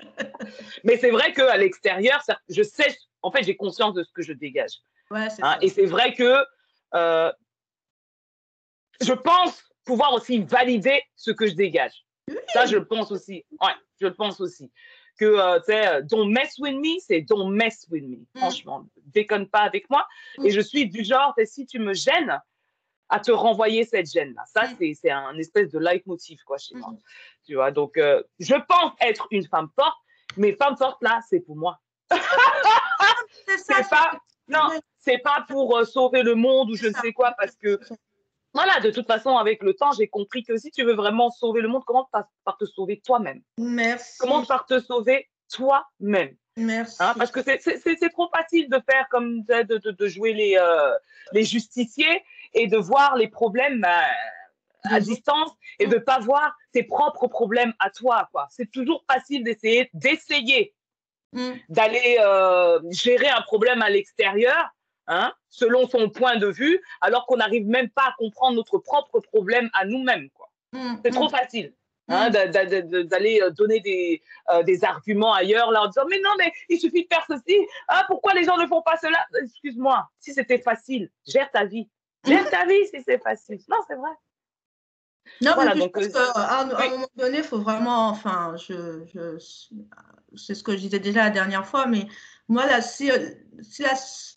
mais 0.83 0.97
c'est 0.97 1.11
vrai 1.11 1.33
qu'à 1.33 1.57
l'extérieur, 1.57 2.21
je 2.49 2.63
sais, 2.63 2.95
en 3.21 3.31
fait, 3.31 3.43
j'ai 3.43 3.55
conscience 3.55 3.93
de 3.93 4.03
ce 4.03 4.11
que 4.11 4.21
je 4.21 4.33
dégage. 4.33 4.79
Hein, 5.13 5.57
et 5.61 5.69
c'est 5.69 5.85
vrai 5.85 6.13
que 6.13 6.43
euh, 6.95 7.31
je 9.01 9.13
pense 9.13 9.63
pouvoir 9.85 10.13
aussi 10.13 10.39
valider 10.39 11.01
ce 11.15 11.31
que 11.31 11.47
je 11.47 11.53
dégage. 11.53 12.05
Ça, 12.53 12.65
je 12.65 12.77
le 12.77 12.85
pense 12.85 13.11
aussi. 13.11 13.45
Ouais, 13.61 13.73
je 13.99 14.07
le 14.07 14.13
pense 14.13 14.39
aussi. 14.39 14.71
Que, 15.19 15.25
euh, 15.25 15.59
tu 15.59 15.65
sais, 15.65 16.01
don't 16.03 16.31
mess 16.31 16.57
with 16.57 16.75
me, 16.75 16.99
c'est 16.99 17.21
don't 17.21 17.51
mess 17.51 17.85
with 17.91 18.03
me. 18.03 18.17
Mm. 18.17 18.39
Franchement, 18.39 18.87
déconne 19.05 19.47
pas 19.47 19.61
avec 19.61 19.89
moi. 19.89 20.07
Et 20.43 20.49
je 20.49 20.61
suis 20.61 20.87
du 20.89 21.03
genre, 21.03 21.33
si 21.45 21.65
tu 21.65 21.79
me 21.79 21.93
gênes, 21.93 22.39
à 23.09 23.19
te 23.19 23.31
renvoyer 23.31 23.85
cette 23.85 24.09
gêne-là. 24.11 24.43
Ça, 24.47 24.67
mm. 24.67 24.95
c'est 24.95 25.11
un 25.11 25.37
espèce 25.37 25.69
de 25.69 25.77
leitmotiv, 25.77 26.41
quoi, 26.45 26.57
chez 26.57 26.75
moi. 26.75 26.91
Mm. 26.91 26.97
Tu 27.45 27.55
vois, 27.55 27.71
donc, 27.71 27.97
euh, 27.97 28.23
je 28.39 28.55
pense 28.55 28.93
être 29.01 29.27
une 29.31 29.45
femme 29.45 29.69
forte, 29.75 29.97
mais 30.37 30.53
femme 30.53 30.77
forte, 30.77 31.01
là, 31.03 31.19
c'est 31.29 31.41
pour 31.41 31.55
moi. 31.55 31.79
c'est 33.57 33.89
pas, 33.89 34.19
non, 34.47 34.69
c'est 34.99 35.19
pas 35.19 35.45
pour 35.47 35.77
euh, 35.77 35.85
sauver 35.85 36.23
le 36.23 36.35
monde 36.35 36.69
ou 36.71 36.75
je 36.75 36.87
ne 36.87 36.93
sais 36.93 37.13
quoi, 37.13 37.33
parce 37.37 37.55
que, 37.55 37.79
voilà, 38.53 38.79
de 38.81 38.91
toute 38.91 39.07
façon, 39.07 39.37
avec 39.37 39.63
le 39.63 39.73
temps, 39.73 39.91
j'ai 39.93 40.07
compris 40.07 40.43
que 40.43 40.57
si 40.57 40.69
tu 40.71 40.83
veux 40.83 40.93
vraiment 40.93 41.31
sauver 41.31 41.61
le 41.61 41.67
monde, 41.67 41.83
commence 41.85 42.09
par, 42.11 42.25
par 42.43 42.57
te 42.57 42.65
sauver 42.65 43.01
toi-même? 43.01 43.41
Merci. 43.57 44.17
Commence 44.19 44.47
par 44.47 44.65
te 44.65 44.79
sauver 44.79 45.29
toi-même? 45.51 46.35
Merci. 46.55 46.97
Hein, 46.99 47.15
parce 47.17 47.31
que 47.31 47.41
c'est 47.41 48.09
trop 48.09 48.29
facile 48.29 48.69
de 48.69 48.79
faire 48.87 49.07
comme 49.09 49.41
de, 49.43 49.63
de, 49.63 49.91
de 49.91 50.07
jouer 50.07 50.33
les, 50.33 50.55
euh, 50.55 50.93
les 51.31 51.43
justiciers 51.43 52.23
et 52.53 52.67
de 52.67 52.77
voir 52.77 53.15
les 53.15 53.27
problèmes 53.27 53.83
euh, 53.83 54.93
à 54.95 54.99
distance 54.99 55.49
et 55.79 55.87
de 55.87 55.97
pas 55.97 56.19
voir 56.19 56.55
tes 56.71 56.83
propres 56.83 57.27
problèmes 57.27 57.73
à 57.79 57.89
toi. 57.89 58.29
quoi. 58.31 58.47
C'est 58.51 58.69
toujours 58.69 59.03
facile 59.11 59.43
d'essayer 59.43 59.89
d'essayer 59.93 60.75
mm. 61.33 61.53
d'aller 61.69 62.17
euh, 62.19 62.79
gérer 62.91 63.29
un 63.29 63.41
problème 63.41 63.81
à 63.81 63.89
l'extérieur, 63.89 64.69
hein, 65.07 65.33
selon 65.49 65.87
son 65.87 66.09
point 66.09 66.37
de 66.37 66.47
vue, 66.47 66.81
alors 67.01 67.25
qu'on 67.25 67.37
n'arrive 67.37 67.67
même 67.67 67.89
pas 67.89 68.03
à 68.03 68.13
comprendre 68.17 68.55
notre 68.55 68.77
propre 68.77 69.19
problème 69.19 69.69
à 69.73 69.85
nous-mêmes. 69.85 70.29
quoi. 70.31 70.49
Mm. 70.73 70.95
C'est 71.03 71.11
trop 71.11 71.27
mm. 71.27 71.31
facile. 71.31 71.73
Hein, 72.09 72.31
d'aller 72.31 73.39
euh, 73.41 73.49
donner 73.51 73.79
des, 73.79 74.21
des, 74.65 74.83
arguments 74.83 75.33
ailleurs 75.33 75.71
là 75.71 75.83
en 75.83 75.87
disant 75.87 76.03
mais 76.09 76.19
non 76.19 76.31
mais 76.37 76.51
il 76.67 76.77
suffit 76.77 77.03
de 77.03 77.07
faire 77.09 77.23
ceci 77.29 77.57
ah, 77.87 78.03
pourquoi 78.09 78.33
les 78.33 78.43
gens 78.43 78.57
ne 78.57 78.67
font 78.67 78.81
pas 78.81 78.97
cela? 78.97 79.25
Excuse-moi 79.41 80.09
si 80.19 80.33
c'était 80.33 80.57
facile 80.57 81.09
gère 81.25 81.49
ta 81.49 81.63
vie 81.63 81.87
Gère 82.25 82.49
ta 82.49 82.65
vie 82.65 82.85
si 82.87 83.01
c'est 83.03 83.21
facile. 83.21 83.59
Non, 83.67 83.77
c'est 83.87 83.95
vrai. 83.95 84.11
Non, 85.41 85.51
voilà, 85.55 85.75
donc, 85.75 85.91
je 85.99 86.07
pense 86.07 86.15
euh, 86.15 86.33
qu'à 86.33 86.59
un, 86.61 86.89
moment 86.89 87.07
donné, 87.15 87.39
il 87.39 87.43
faut 87.43 87.59
vraiment, 87.59 88.09
enfin, 88.09 88.55
je, 88.57 89.03
je 89.13 89.37
c'est 90.35 90.55
ce 90.55 90.63
que 90.63 90.73
je 90.73 90.77
disais 90.77 90.99
déjà 90.99 91.23
la 91.23 91.29
dernière 91.29 91.65
fois, 91.65 91.85
mais 91.85 92.07
moi, 92.49 92.65
là, 92.65 92.81
si, 92.81 93.11
euh, 93.11 93.29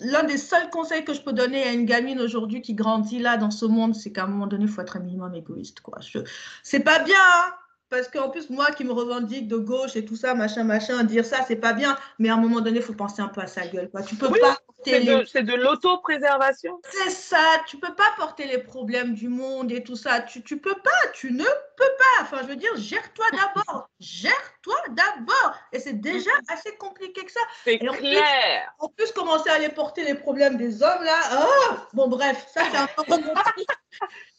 l'un 0.01 0.22
des 0.24 0.39
seuls 0.39 0.70
conseils 0.70 1.05
que 1.05 1.14
je 1.14 1.22
peux 1.22 1.32
donner 1.32 1.64
à 1.64 1.72
une 1.72 1.84
gamine 1.84 2.20
aujourd'hui 2.20 2.62
qui 2.62 2.74
grandit 2.74 3.18
là 3.18 3.37
dans 3.37 3.51
ce 3.51 3.66
monde, 3.66 3.95
c'est 3.95 4.12
qu'à 4.12 4.24
un 4.24 4.26
moment 4.26 4.47
donné, 4.47 4.64
il 4.64 4.70
faut 4.70 4.80
être 4.80 4.97
un 4.97 5.01
minimum 5.01 5.34
égoïste, 5.34 5.80
quoi. 5.80 5.99
C'est 6.62 6.80
pas 6.80 7.01
bien, 7.01 7.16
hein 7.18 7.53
parce 7.89 8.09
qu'en 8.09 8.30
plus, 8.30 8.51
moi 8.51 8.72
qui 8.72 8.84
me 8.84 8.93
revendique 8.93 9.47
de 9.47 9.57
gauche 9.57 9.95
et 9.97 10.05
tout 10.05 10.16
ça, 10.16 10.34
machin, 10.34 10.64
machin, 10.64 11.05
dire 11.05 11.24
ça, 11.24 11.45
c'est 11.47 11.57
pas 11.57 11.72
bien. 11.72 11.97
Mais 12.18 12.28
à 12.28 12.34
un 12.34 12.37
moment 12.41 12.61
donné, 12.61 12.78
il 12.78 12.82
faut 12.82 12.95
penser 12.95 13.22
un 13.22 13.28
peu 13.28 13.41
à 13.41 13.47
sa 13.47 13.66
gueule. 13.66 13.91
Quoi. 13.91 14.03
Tu 14.03 14.16
peux 14.16 14.28
pas 14.28 14.59
c'est 14.87 15.43
de, 15.43 15.55
l'auto-préservation. 15.55 16.80
C'est 16.91 17.11
ça. 17.11 17.62
Tu 17.66 17.78
peux 17.78 17.95
pas 17.95 18.12
porter 18.16 18.47
les 18.47 18.59
problèmes 18.59 19.14
du 19.14 19.28
monde 19.28 19.72
et 19.72 19.82
tout 19.82 19.97
ça. 19.97 20.20
Tu, 20.20 20.43
tu 20.43 20.59
peux 20.59 20.74
pas. 20.74 21.09
Tu 21.14 21.32
ne 21.32 21.45
peux 21.45 21.84
pas. 21.99 22.22
Enfin, 22.22 22.39
je 22.43 22.49
veux 22.49 22.57
dire, 22.57 22.74
gère-toi 22.76 23.26
d'abord. 23.32 23.89
Gère-toi 24.01 24.76
d'abord. 24.91 25.55
Et 25.72 25.78
c'est 25.78 26.01
déjà 26.01 26.30
assez 26.49 26.76
compliqué 26.76 27.24
que 27.24 27.32
ça. 27.32 27.41
C'est 27.64 27.78
clair. 27.78 28.74
en 28.78 28.89
plus, 28.89 29.11
commencer 29.12 29.51
à 29.51 29.55
aller 29.55 29.68
porter 29.68 30.05
les 30.05 30.14
problèmes 30.14 30.57
des 30.57 30.82
hommes, 30.82 31.05
là. 31.05 31.20
Oh 31.32 31.74
bon, 31.93 32.09
bref, 32.09 32.47
ça, 32.53 32.62
c'est 32.70 32.76
un 32.76 32.87
peu 32.87 33.16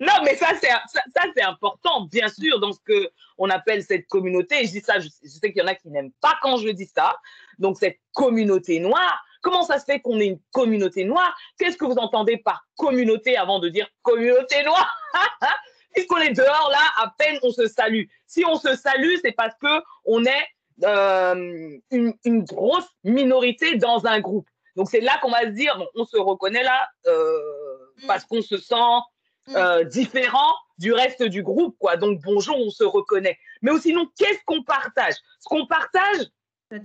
non, 0.00 0.12
mais 0.24 0.36
ça, 0.36 0.48
c'est 0.60 0.68
ça, 0.68 1.02
c'est 1.34 1.42
important, 1.42 2.02
bien 2.06 2.28
sûr, 2.28 2.60
dans 2.60 2.72
ce 2.72 2.78
que 2.84 3.10
on 3.38 3.50
appelle 3.50 3.82
cette 3.82 4.06
communauté. 4.06 4.66
je 4.66 4.72
dis 4.72 4.80
ça, 4.80 4.98
je, 5.00 5.08
sais 5.08 5.52
qu'il 5.52 5.62
y 5.62 5.62
en 5.62 5.66
a 5.66 5.74
qui 5.74 5.88
n'aiment 5.88 6.12
pas 6.20 6.38
quand 6.42 6.56
je 6.58 6.68
dis 6.68 6.86
ça. 6.86 7.16
Donc, 7.58 7.78
cette 7.78 7.98
communauté 8.12 8.78
noire, 8.80 9.24
comment 9.42 9.62
ça 9.64 9.78
se 9.78 9.84
fait 9.84 10.00
qu'on 10.00 10.20
ait 10.20 10.26
une 10.26 10.40
communauté 10.52 11.04
noire? 11.04 11.36
Qu'est-ce 11.58 11.76
que 11.76 11.84
vous 11.84 11.96
entendez 11.96 12.36
par 12.36 12.64
communauté 12.76 13.36
avant 13.36 13.58
de 13.58 13.68
dire 13.68 13.88
communauté 14.02 14.62
noire? 14.64 14.96
Puisqu'on 15.94 16.18
est 16.18 16.32
dehors, 16.32 16.70
là, 16.72 17.02
à 17.02 17.14
peine 17.16 17.38
on 17.42 17.50
se 17.50 17.68
salue. 17.68 18.04
Si 18.26 18.44
on 18.44 18.56
se 18.56 18.74
salue, 18.74 19.14
c'est 19.22 19.32
parce 19.32 19.54
que 19.60 19.82
on 20.04 20.24
est 20.24 20.46
euh, 20.82 21.78
une, 21.92 22.14
une, 22.24 22.42
grosse 22.42 22.88
minorité 23.04 23.76
dans 23.76 24.06
un 24.06 24.18
groupe. 24.18 24.48
Donc, 24.74 24.88
c'est 24.90 25.00
là 25.00 25.18
qu'on 25.22 25.30
va 25.30 25.42
se 25.42 25.50
dire, 25.50 25.80
on 25.94 26.04
se 26.04 26.16
reconnaît 26.16 26.64
là 26.64 26.88
euh, 27.06 27.38
mm. 28.02 28.06
parce 28.08 28.24
qu'on 28.24 28.42
se 28.42 28.56
sent. 28.56 28.74
Euh, 29.50 29.84
différent 29.84 30.54
du 30.78 30.92
reste 30.92 31.22
du 31.22 31.42
groupe, 31.42 31.76
quoi. 31.78 31.96
Donc 31.96 32.20
bonjour, 32.22 32.56
on 32.58 32.70
se 32.70 32.84
reconnaît. 32.84 33.38
Mais 33.62 33.70
sinon, 33.78 34.08
qu'est-ce 34.16 34.40
qu'on 34.46 34.62
partage? 34.62 35.14
Ce 35.40 35.48
qu'on 35.48 35.66
partage, 35.66 36.26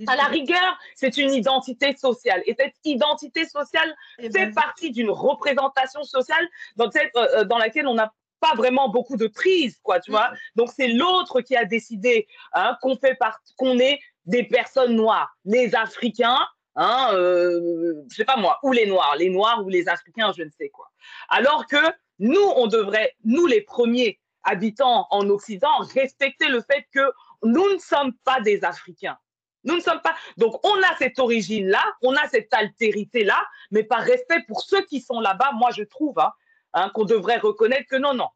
à 0.07 0.15
la 0.15 0.25
rigueur, 0.25 0.77
c'est 0.95 1.17
une 1.17 1.33
identité 1.33 1.95
sociale. 1.95 2.43
Et 2.45 2.55
cette 2.57 2.75
identité 2.83 3.45
sociale 3.45 3.95
eh 4.19 4.23
fait 4.23 4.47
ben, 4.47 4.53
partie 4.53 4.91
d'une 4.91 5.09
représentation 5.09 6.03
sociale 6.03 6.47
dans, 6.75 6.91
cette, 6.91 7.15
euh, 7.15 7.27
euh, 7.37 7.43
dans 7.45 7.57
laquelle 7.57 7.87
on 7.87 7.95
n'a 7.95 8.13
pas 8.39 8.53
vraiment 8.55 8.89
beaucoup 8.89 9.17
de 9.17 9.27
prise, 9.27 9.79
quoi, 9.81 9.99
tu 9.99 10.11
vois. 10.11 10.29
Mm. 10.29 10.35
Donc 10.55 10.69
c'est 10.75 10.89
l'autre 10.89 11.41
qui 11.41 11.55
a 11.55 11.65
décidé 11.65 12.27
hein, 12.53 12.77
qu'on 12.81 12.97
fait 12.97 13.17
qu'on 13.57 13.79
est 13.79 13.99
des 14.25 14.43
personnes 14.43 14.95
noires, 14.95 15.35
les 15.45 15.73
Africains, 15.75 16.39
hein, 16.79 17.09
euh, 17.13 17.93
je 18.09 18.15
sais 18.15 18.25
pas 18.25 18.37
moi, 18.37 18.57
ou 18.63 18.71
les 18.71 18.87
Noirs, 18.87 19.15
les 19.17 19.29
Noirs 19.29 19.63
ou 19.63 19.69
les 19.69 19.87
Africains, 19.89 20.31
je 20.35 20.43
ne 20.43 20.49
sais 20.49 20.69
quoi. 20.69 20.89
Alors 21.27 21.67
que 21.67 21.77
nous, 22.19 22.41
on 22.55 22.67
devrait, 22.67 23.15
nous 23.25 23.45
les 23.45 23.61
premiers 23.61 24.19
habitants 24.43 25.05
en 25.11 25.29
Occident, 25.29 25.79
respecter 25.93 26.47
le 26.47 26.61
fait 26.61 26.87
que 26.93 27.11
nous 27.43 27.69
ne 27.73 27.77
sommes 27.77 28.13
pas 28.23 28.39
des 28.41 28.63
Africains. 28.63 29.17
Nous 29.65 29.75
ne 29.75 29.81
sommes 29.81 30.01
pas. 30.01 30.15
Donc, 30.37 30.65
on 30.65 30.75
a 30.83 30.95
cette 30.97 31.19
origine-là, 31.19 31.83
on 32.01 32.15
a 32.15 32.27
cette 32.29 32.53
altérité-là, 32.53 33.45
mais 33.71 33.83
par 33.83 33.99
respect 33.99 34.41
pour 34.47 34.61
ceux 34.61 34.83
qui 34.85 35.01
sont 35.01 35.19
là-bas, 35.19 35.51
moi, 35.53 35.71
je 35.75 35.83
trouve 35.83 36.17
hein, 36.19 36.31
hein, 36.73 36.89
qu'on 36.93 37.03
devrait 37.03 37.39
reconnaître 37.39 37.87
que 37.89 37.97
non, 37.97 38.13
non, 38.13 38.29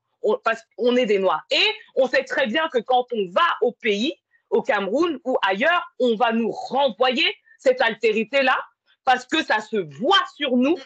parce 0.43 0.61
qu'on 0.77 0.97
est 0.97 1.05
des 1.05 1.19
Noirs. 1.19 1.43
Et 1.49 1.65
on 1.95 2.07
sait 2.07 2.25
très 2.25 2.47
bien 2.47 2.67
que 2.67 2.79
quand 2.79 3.05
on 3.13 3.29
va 3.31 3.45
au 3.61 3.71
pays, 3.71 4.13
au 4.49 4.61
Cameroun 4.61 5.17
ou 5.23 5.37
ailleurs, 5.41 5.93
on 5.99 6.15
va 6.15 6.33
nous 6.33 6.51
renvoyer 6.51 7.25
cette 7.63 7.81
altérité-là 7.81 8.57
parce 9.05 9.25
que 9.25 9.43
ça 9.43 9.59
se 9.59 9.77
voit 9.77 10.23
sur 10.35 10.55
nous 10.55 10.77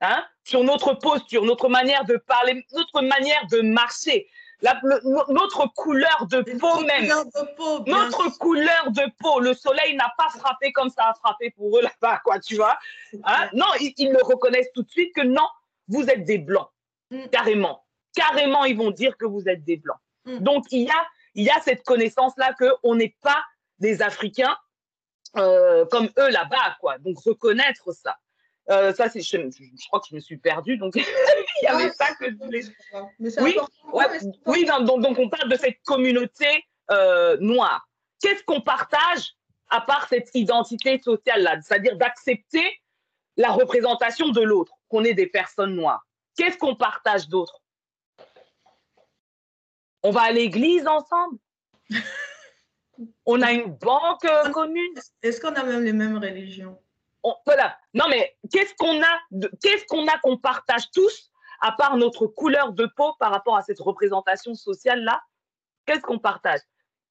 Hein, 0.00 0.22
sur 0.42 0.64
notre 0.64 0.92
posture, 0.94 1.44
notre 1.44 1.68
manière 1.70 2.04
de 2.04 2.16
parler, 2.16 2.66
notre 2.72 3.00
manière 3.00 3.46
de 3.50 3.62
marcher, 3.62 4.28
notre 4.62 5.72
couleur 5.74 6.26
de 6.30 6.42
peau 6.58 6.80
même. 6.80 7.06
notre 7.86 8.38
couleur 8.38 8.90
de 8.90 9.10
peau. 9.18 9.40
Le 9.40 9.54
soleil 9.54 9.96
n'a 9.96 10.12
pas 10.18 10.28
frappé 10.28 10.72
comme 10.72 10.90
ça 10.90 11.04
a 11.04 11.14
frappé 11.14 11.50
pour 11.52 11.78
eux 11.78 11.82
là-bas, 11.82 12.20
quoi, 12.24 12.38
tu 12.38 12.56
vois. 12.56 12.76
Hein? 13.24 13.48
Non, 13.54 13.66
ils, 13.80 14.10
le 14.10 14.22
reconnaissent 14.22 14.72
tout 14.74 14.82
de 14.82 14.90
suite 14.90 15.14
que 15.14 15.22
non, 15.22 15.46
vous 15.88 16.04
êtes 16.10 16.24
des 16.24 16.38
blancs. 16.38 16.68
Mm. 17.10 17.28
Carrément. 17.32 17.84
Carrément, 18.14 18.64
ils 18.64 18.76
vont 18.76 18.90
dire 18.90 19.16
que 19.16 19.24
vous 19.24 19.48
êtes 19.48 19.64
des 19.64 19.76
blancs. 19.76 19.98
Mm. 20.26 20.38
Donc, 20.40 20.66
il 20.70 20.82
y 20.82 20.90
a, 20.90 21.06
il 21.34 21.44
y 21.44 21.50
a 21.50 21.60
cette 21.62 21.82
connaissance-là 21.84 22.54
qu'on 22.54 22.94
n'est 22.94 23.16
pas 23.22 23.42
des 23.78 24.02
Africains 24.02 24.56
euh, 25.36 25.84
comme 25.86 26.08
eux 26.18 26.30
là-bas, 26.30 26.76
quoi. 26.80 26.98
Donc, 26.98 27.18
reconnaître 27.24 27.92
ça. 27.92 28.16
Euh, 28.70 28.94
ça, 28.94 29.10
c'est, 29.10 29.20
je, 29.20 29.36
crois 29.88 30.00
que 30.00 30.06
je 30.10 30.14
me 30.14 30.20
suis 30.20 30.38
perdue, 30.38 30.78
donc 30.78 30.94
il 30.96 31.04
y 31.62 31.66
avait 31.66 31.90
ça 31.92 32.14
que 32.14 32.30
je 32.30 32.36
voulais. 32.36 32.62
oui, 33.40 33.56
oui 34.46 34.64
donc, 34.64 35.02
donc, 35.02 35.18
on 35.18 35.28
parle 35.28 35.50
de 35.50 35.56
cette 35.56 35.82
communauté 35.84 36.64
euh, 36.90 37.36
noire. 37.40 37.86
Qu'est-ce 38.20 38.42
qu'on 38.44 38.62
partage 38.62 39.34
à 39.68 39.80
part 39.80 40.06
cette 40.08 40.30
identité 40.34 41.00
sociale-là, 41.02 41.60
c'est-à-dire 41.62 41.96
d'accepter 41.96 42.80
la 43.36 43.50
représentation 43.50 44.28
de 44.28 44.40
l'autre, 44.40 44.72
qu'on 44.88 45.04
est 45.04 45.14
des 45.14 45.26
personnes 45.26 45.74
noires. 45.74 46.06
Qu'est-ce 46.36 46.56
qu'on 46.56 46.76
partage 46.76 47.28
d'autre? 47.28 47.60
On 50.02 50.10
va 50.10 50.22
à 50.22 50.32
l'église 50.32 50.86
ensemble? 50.86 51.38
On 53.26 53.42
a 53.42 53.52
une 53.52 53.72
banque 53.72 54.24
euh, 54.24 54.50
commune 54.50 54.94
Est-ce 55.22 55.40
qu'on 55.40 55.54
a 55.54 55.62
même 55.62 55.84
les 55.84 55.92
mêmes 55.92 56.18
religions? 56.18 56.78
Voilà. 57.46 57.78
Non, 57.94 58.04
mais 58.08 58.36
qu'est-ce 58.52 58.74
qu'on 58.74 59.02
a, 59.02 59.48
qu'est-ce 59.62 59.86
qu'on 59.86 60.06
a 60.06 60.18
qu'on 60.18 60.36
partage 60.36 60.90
tous, 60.90 61.30
à 61.60 61.72
part 61.72 61.96
notre 61.96 62.26
couleur 62.26 62.72
de 62.72 62.86
peau 62.96 63.14
par 63.18 63.30
rapport 63.30 63.56
à 63.56 63.62
cette 63.62 63.80
représentation 63.80 64.54
sociale-là? 64.54 65.22
Qu'est-ce 65.86 66.02
qu'on 66.02 66.18
partage? 66.18 66.60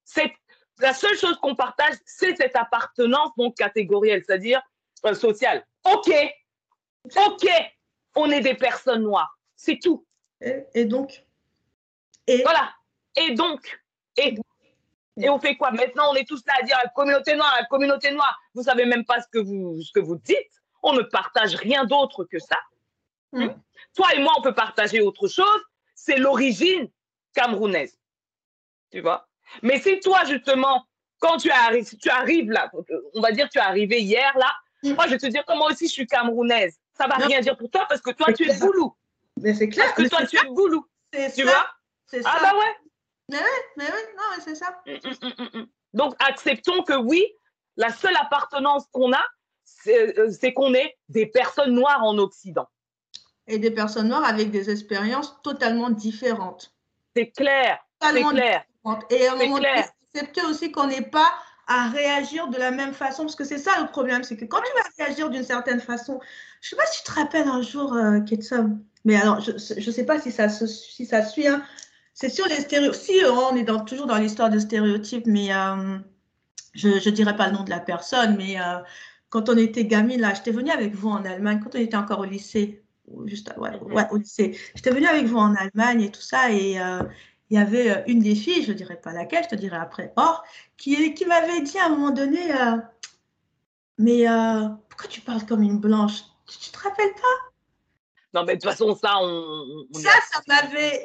C'est, 0.04 0.32
La 0.78 0.94
seule 0.94 1.16
chose 1.16 1.36
qu'on 1.38 1.56
partage, 1.56 1.94
c'est 2.04 2.36
cette 2.36 2.56
appartenance 2.56 3.30
donc 3.36 3.56
catégorielle, 3.56 4.22
c'est-à-dire 4.24 4.62
euh, 5.06 5.14
sociale. 5.14 5.66
OK, 5.84 6.12
OK, 7.16 7.46
on 8.14 8.30
est 8.30 8.40
des 8.40 8.54
personnes 8.54 9.02
noires. 9.02 9.36
C'est 9.56 9.78
tout. 9.78 10.06
Et, 10.74 10.84
donc? 10.84 11.24
Et... 12.26 12.42
Voilà. 12.42 12.72
Et 13.16 13.34
donc, 13.34 13.80
et 14.16 14.34
et 15.16 15.28
on 15.28 15.38
fait 15.38 15.56
quoi 15.56 15.70
Maintenant, 15.70 16.10
on 16.10 16.14
est 16.14 16.26
tous 16.26 16.42
là 16.46 16.54
à 16.60 16.62
dire 16.64 16.76
la 16.82 16.90
communauté 16.90 17.34
noire, 17.36 17.54
la 17.58 17.66
communauté 17.66 18.10
noire. 18.10 18.38
Vous 18.54 18.64
savez 18.64 18.84
même 18.84 19.04
pas 19.04 19.20
ce 19.20 19.28
que 19.28 19.38
vous, 19.38 19.80
ce 19.82 19.92
que 19.92 20.00
vous 20.00 20.16
dites. 20.16 20.62
On 20.82 20.92
ne 20.92 21.02
partage 21.02 21.54
rien 21.54 21.84
d'autre 21.84 22.24
que 22.24 22.38
ça. 22.38 22.58
Hmm. 23.32 23.48
Toi 23.94 24.08
et 24.14 24.20
moi, 24.20 24.32
on 24.38 24.42
peut 24.42 24.54
partager 24.54 25.00
autre 25.00 25.28
chose. 25.28 25.60
C'est 25.94 26.16
l'origine 26.16 26.88
camerounaise. 27.32 27.98
Tu 28.90 29.00
vois? 29.00 29.28
Mais 29.62 29.80
si 29.80 30.00
toi, 30.00 30.24
justement, 30.24 30.84
quand 31.20 31.36
tu 31.36 31.50
arrives, 31.50 31.96
tu 31.96 32.10
arrives 32.10 32.50
là, 32.50 32.70
on 33.14 33.20
va 33.20 33.32
dire 33.32 33.48
tu 33.48 33.58
es 33.58 33.62
arrivé 33.62 34.00
hier 34.00 34.36
là, 34.36 34.52
mm. 34.82 34.94
moi 34.94 35.06
je 35.06 35.12
vais 35.12 35.18
te 35.18 35.26
dire 35.26 35.44
que 35.44 35.56
moi 35.56 35.70
aussi 35.70 35.86
je 35.86 35.92
suis 35.92 36.06
camerounaise. 36.06 36.78
Ça 36.96 37.06
va 37.06 37.16
rien 37.16 37.40
dire 37.40 37.56
pour 37.56 37.70
toi 37.70 37.86
parce 37.88 38.00
que 38.00 38.10
toi 38.10 38.32
tu 38.32 38.48
es 38.48 38.58
boulou. 38.58 38.94
Mais 39.40 39.54
c'est 39.54 39.68
clair. 39.68 39.86
Parce 39.86 40.08
que 40.08 40.08
toi 40.08 40.26
tu 40.26 40.36
es 40.36 40.48
boulou. 40.50 40.86
Tu 41.34 41.42
vois? 41.42 41.66
Ah 42.24 42.38
bah 42.42 42.52
ouais. 42.54 42.83
Mais 43.30 43.38
oui, 43.38 43.60
mais 43.76 43.84
oui, 43.84 44.00
non, 44.16 44.42
c'est 44.44 44.54
ça. 44.54 44.82
Mm, 44.86 45.58
mm, 45.58 45.66
Donc 45.94 46.14
acceptons 46.18 46.82
que 46.82 46.96
oui, 46.96 47.26
la 47.76 47.90
seule 47.90 48.16
appartenance 48.16 48.84
qu'on 48.92 49.12
a, 49.12 49.24
euh, 49.88 50.30
c'est 50.30 50.52
qu'on 50.52 50.74
est 50.74 50.96
des 51.08 51.26
personnes 51.26 51.74
noires 51.74 52.02
en 52.02 52.18
Occident. 52.18 52.68
Et 53.46 53.58
des 53.58 53.70
personnes 53.70 54.08
noires 54.08 54.24
avec 54.24 54.50
des 54.50 54.70
expériences 54.70 55.36
totalement 55.42 55.90
différentes. 55.90 56.74
C'est 57.14 57.30
clair. 57.30 57.78
C'est 58.02 58.22
clair. 58.22 58.64
Et 59.10 59.26
à 59.26 59.32
un 59.32 59.36
moment 59.36 59.56
donné, 59.56 59.84
accepter 60.14 60.42
aussi 60.42 60.72
qu'on 60.72 60.86
n'est 60.86 61.02
pas 61.02 61.30
à 61.66 61.88
réagir 61.88 62.48
de 62.48 62.58
la 62.58 62.70
même 62.70 62.92
façon, 62.92 63.22
parce 63.22 63.36
que 63.36 63.44
c'est 63.44 63.58
ça 63.58 63.80
le 63.80 63.88
problème, 63.88 64.22
c'est 64.22 64.36
que 64.36 64.44
quand 64.44 64.60
tu 64.60 64.72
vas 64.74 65.04
réagir 65.04 65.30
d'une 65.30 65.44
certaine 65.44 65.80
façon, 65.80 66.20
je 66.60 66.66
ne 66.66 66.70
sais 66.70 66.76
pas 66.76 66.86
si 66.90 67.02
tu 67.02 67.10
te 67.10 67.12
rappelles 67.18 67.48
un 67.48 67.62
jour, 67.62 67.94
euh, 67.94 68.20
mais 69.04 69.16
alors 69.16 69.40
je 69.40 69.52
ne 69.52 69.90
sais 69.90 70.04
pas 70.04 70.20
si 70.20 70.30
ça, 70.30 70.48
si 70.48 71.06
ça 71.06 71.24
suit, 71.24 71.48
hein. 71.48 71.62
C'est 72.14 72.28
sur 72.28 72.46
les 72.46 72.60
stéréotypes, 72.60 73.00
si 73.00 73.24
euh, 73.24 73.32
on 73.32 73.56
est 73.56 73.64
dans, 73.64 73.84
toujours 73.84 74.06
dans 74.06 74.16
l'histoire 74.16 74.48
de 74.48 74.60
stéréotypes, 74.60 75.26
mais 75.26 75.52
euh, 75.52 75.98
je 76.72 76.88
ne 76.88 77.10
dirais 77.10 77.36
pas 77.36 77.48
le 77.48 77.54
nom 77.54 77.64
de 77.64 77.70
la 77.70 77.80
personne, 77.80 78.36
mais 78.36 78.60
euh, 78.60 78.78
quand 79.30 79.48
on 79.48 79.56
était 79.56 79.84
gamine, 79.84 80.20
là, 80.20 80.32
j'étais 80.32 80.52
venue 80.52 80.70
avec 80.70 80.94
vous 80.94 81.08
en 81.08 81.24
Allemagne, 81.24 81.60
quand 81.62 81.74
on 81.74 81.78
était 81.80 81.96
encore 81.96 82.20
au 82.20 82.24
lycée, 82.24 82.84
juste 83.26 83.52
ouais, 83.58 83.78
ouais, 83.80 84.06
au 84.12 84.16
lycée, 84.16 84.56
j'étais 84.76 84.92
venue 84.92 85.08
avec 85.08 85.26
vous 85.26 85.38
en 85.38 85.56
Allemagne 85.56 86.02
et 86.02 86.10
tout 86.12 86.20
ça, 86.20 86.52
et 86.52 86.78
il 87.50 87.58
y 87.58 87.58
avait 87.58 88.04
une 88.06 88.20
des 88.20 88.36
filles, 88.36 88.62
je 88.62 88.72
ne 88.72 88.76
dirais 88.76 89.00
pas 89.00 89.12
laquelle, 89.12 89.42
je 89.44 89.48
te 89.48 89.56
dirai 89.56 89.76
après, 89.76 90.12
or, 90.14 90.44
qui, 90.76 91.14
qui 91.14 91.26
m'avait 91.26 91.62
dit 91.62 91.78
à 91.78 91.86
un 91.86 91.88
moment 91.90 92.12
donné, 92.12 92.40
mais 93.98 94.24
pourquoi 94.88 95.08
tu 95.08 95.20
parles 95.20 95.44
comme 95.44 95.62
une 95.62 95.78
blanche? 95.78 96.22
Tu 96.46 96.70
ne 96.70 96.72
te 96.72 96.78
rappelles 96.78 97.14
pas? 97.14 98.38
Non, 98.38 98.44
mais 98.46 98.54
de 98.56 98.60
toute 98.60 98.70
façon, 98.70 98.94
ça, 98.94 99.14
on... 99.20 99.86
ça, 99.92 100.10
ça 100.32 100.40
m'avait... 100.46 101.02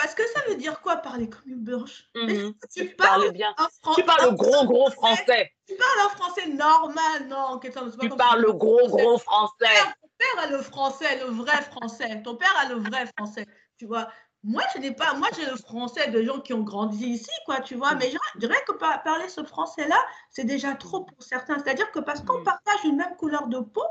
Parce 0.00 0.14
que 0.14 0.22
ça 0.34 0.40
veut 0.48 0.54
dire 0.54 0.80
quoi 0.80 0.96
parler 0.96 1.28
comme 1.28 1.42
une 1.46 1.62
blanche? 1.62 2.04
Mhm. 2.14 2.54
tu, 2.74 2.88
parles 2.96 3.32
bien. 3.32 3.54
tu 3.94 4.02
parles 4.02 4.30
le 4.30 4.36
gros, 4.36 4.64
gros 4.64 4.90
français. 4.90 5.52
Tu 5.66 5.74
parles 5.76 6.06
un 6.06 6.08
français 6.16 6.46
normal, 6.48 7.28
non 7.28 7.58
Tu 7.58 7.70
parles 7.70 8.40
le 8.40 8.52
gros, 8.52 8.88
gros 8.88 9.18
français. 9.18 9.66
Ton 10.00 10.08
père 10.16 10.44
a 10.44 10.46
le 10.46 10.62
français, 10.62 11.18
le 11.18 11.26
vrai 11.26 11.60
français. 11.62 12.22
Ton 12.22 12.34
père 12.36 12.54
a 12.62 12.68
le 12.70 12.76
vrai 12.76 13.04
français. 13.18 13.46
Tu 13.76 13.84
vois, 13.84 14.08
moi, 14.42 14.62
je 14.74 14.80
n'ai 14.80 14.90
pas, 14.90 15.12
moi, 15.14 15.28
j'ai 15.36 15.44
le 15.44 15.56
français 15.56 16.08
de 16.08 16.22
gens 16.22 16.40
qui 16.40 16.54
ont 16.54 16.62
grandi 16.62 17.06
ici, 17.06 17.30
quoi, 17.44 17.60
tu 17.60 17.74
vois, 17.74 17.94
mais 17.94 18.10
je 18.10 18.38
dirais 18.38 18.62
que 18.66 18.72
parler 18.72 19.28
ce 19.28 19.44
français-là, 19.44 20.02
c'est 20.30 20.44
déjà 20.44 20.74
trop 20.74 21.04
pour 21.04 21.22
certains. 21.22 21.58
C'est-à-dire 21.58 21.90
que 21.90 21.98
parce 21.98 22.22
qu'on 22.22 22.40
mm. 22.40 22.44
partage 22.44 22.84
une 22.84 22.96
même 22.96 23.16
couleur 23.16 23.48
de 23.48 23.58
peau, 23.58 23.84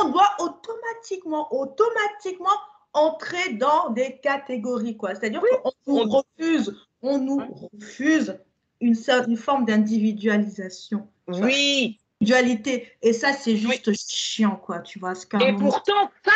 on 0.00 0.08
doit 0.08 0.34
automatiquement, 0.40 1.52
automatiquement 1.54 2.58
entrer 2.92 3.54
dans 3.54 3.90
des 3.90 4.18
catégories, 4.18 4.96
quoi. 4.96 5.14
C'est-à-dire 5.14 5.42
qu'on 5.62 5.72
nous 5.86 6.10
refuse, 6.10 6.74
on 7.00 7.18
nous 7.18 7.68
refuse 7.72 8.38
une, 8.80 8.96
une 9.28 9.36
forme 9.36 9.64
d'individualisation. 9.64 11.08
Oui. 11.28 11.98
Individualité. 12.20 12.92
Et 13.02 13.12
ça, 13.12 13.32
c'est 13.32 13.56
juste 13.56 13.92
chiant, 13.94 14.56
quoi, 14.56 14.80
tu 14.80 14.98
vois. 14.98 15.14
Et 15.40 15.52
pourtant, 15.54 16.10
ça, 16.24 16.32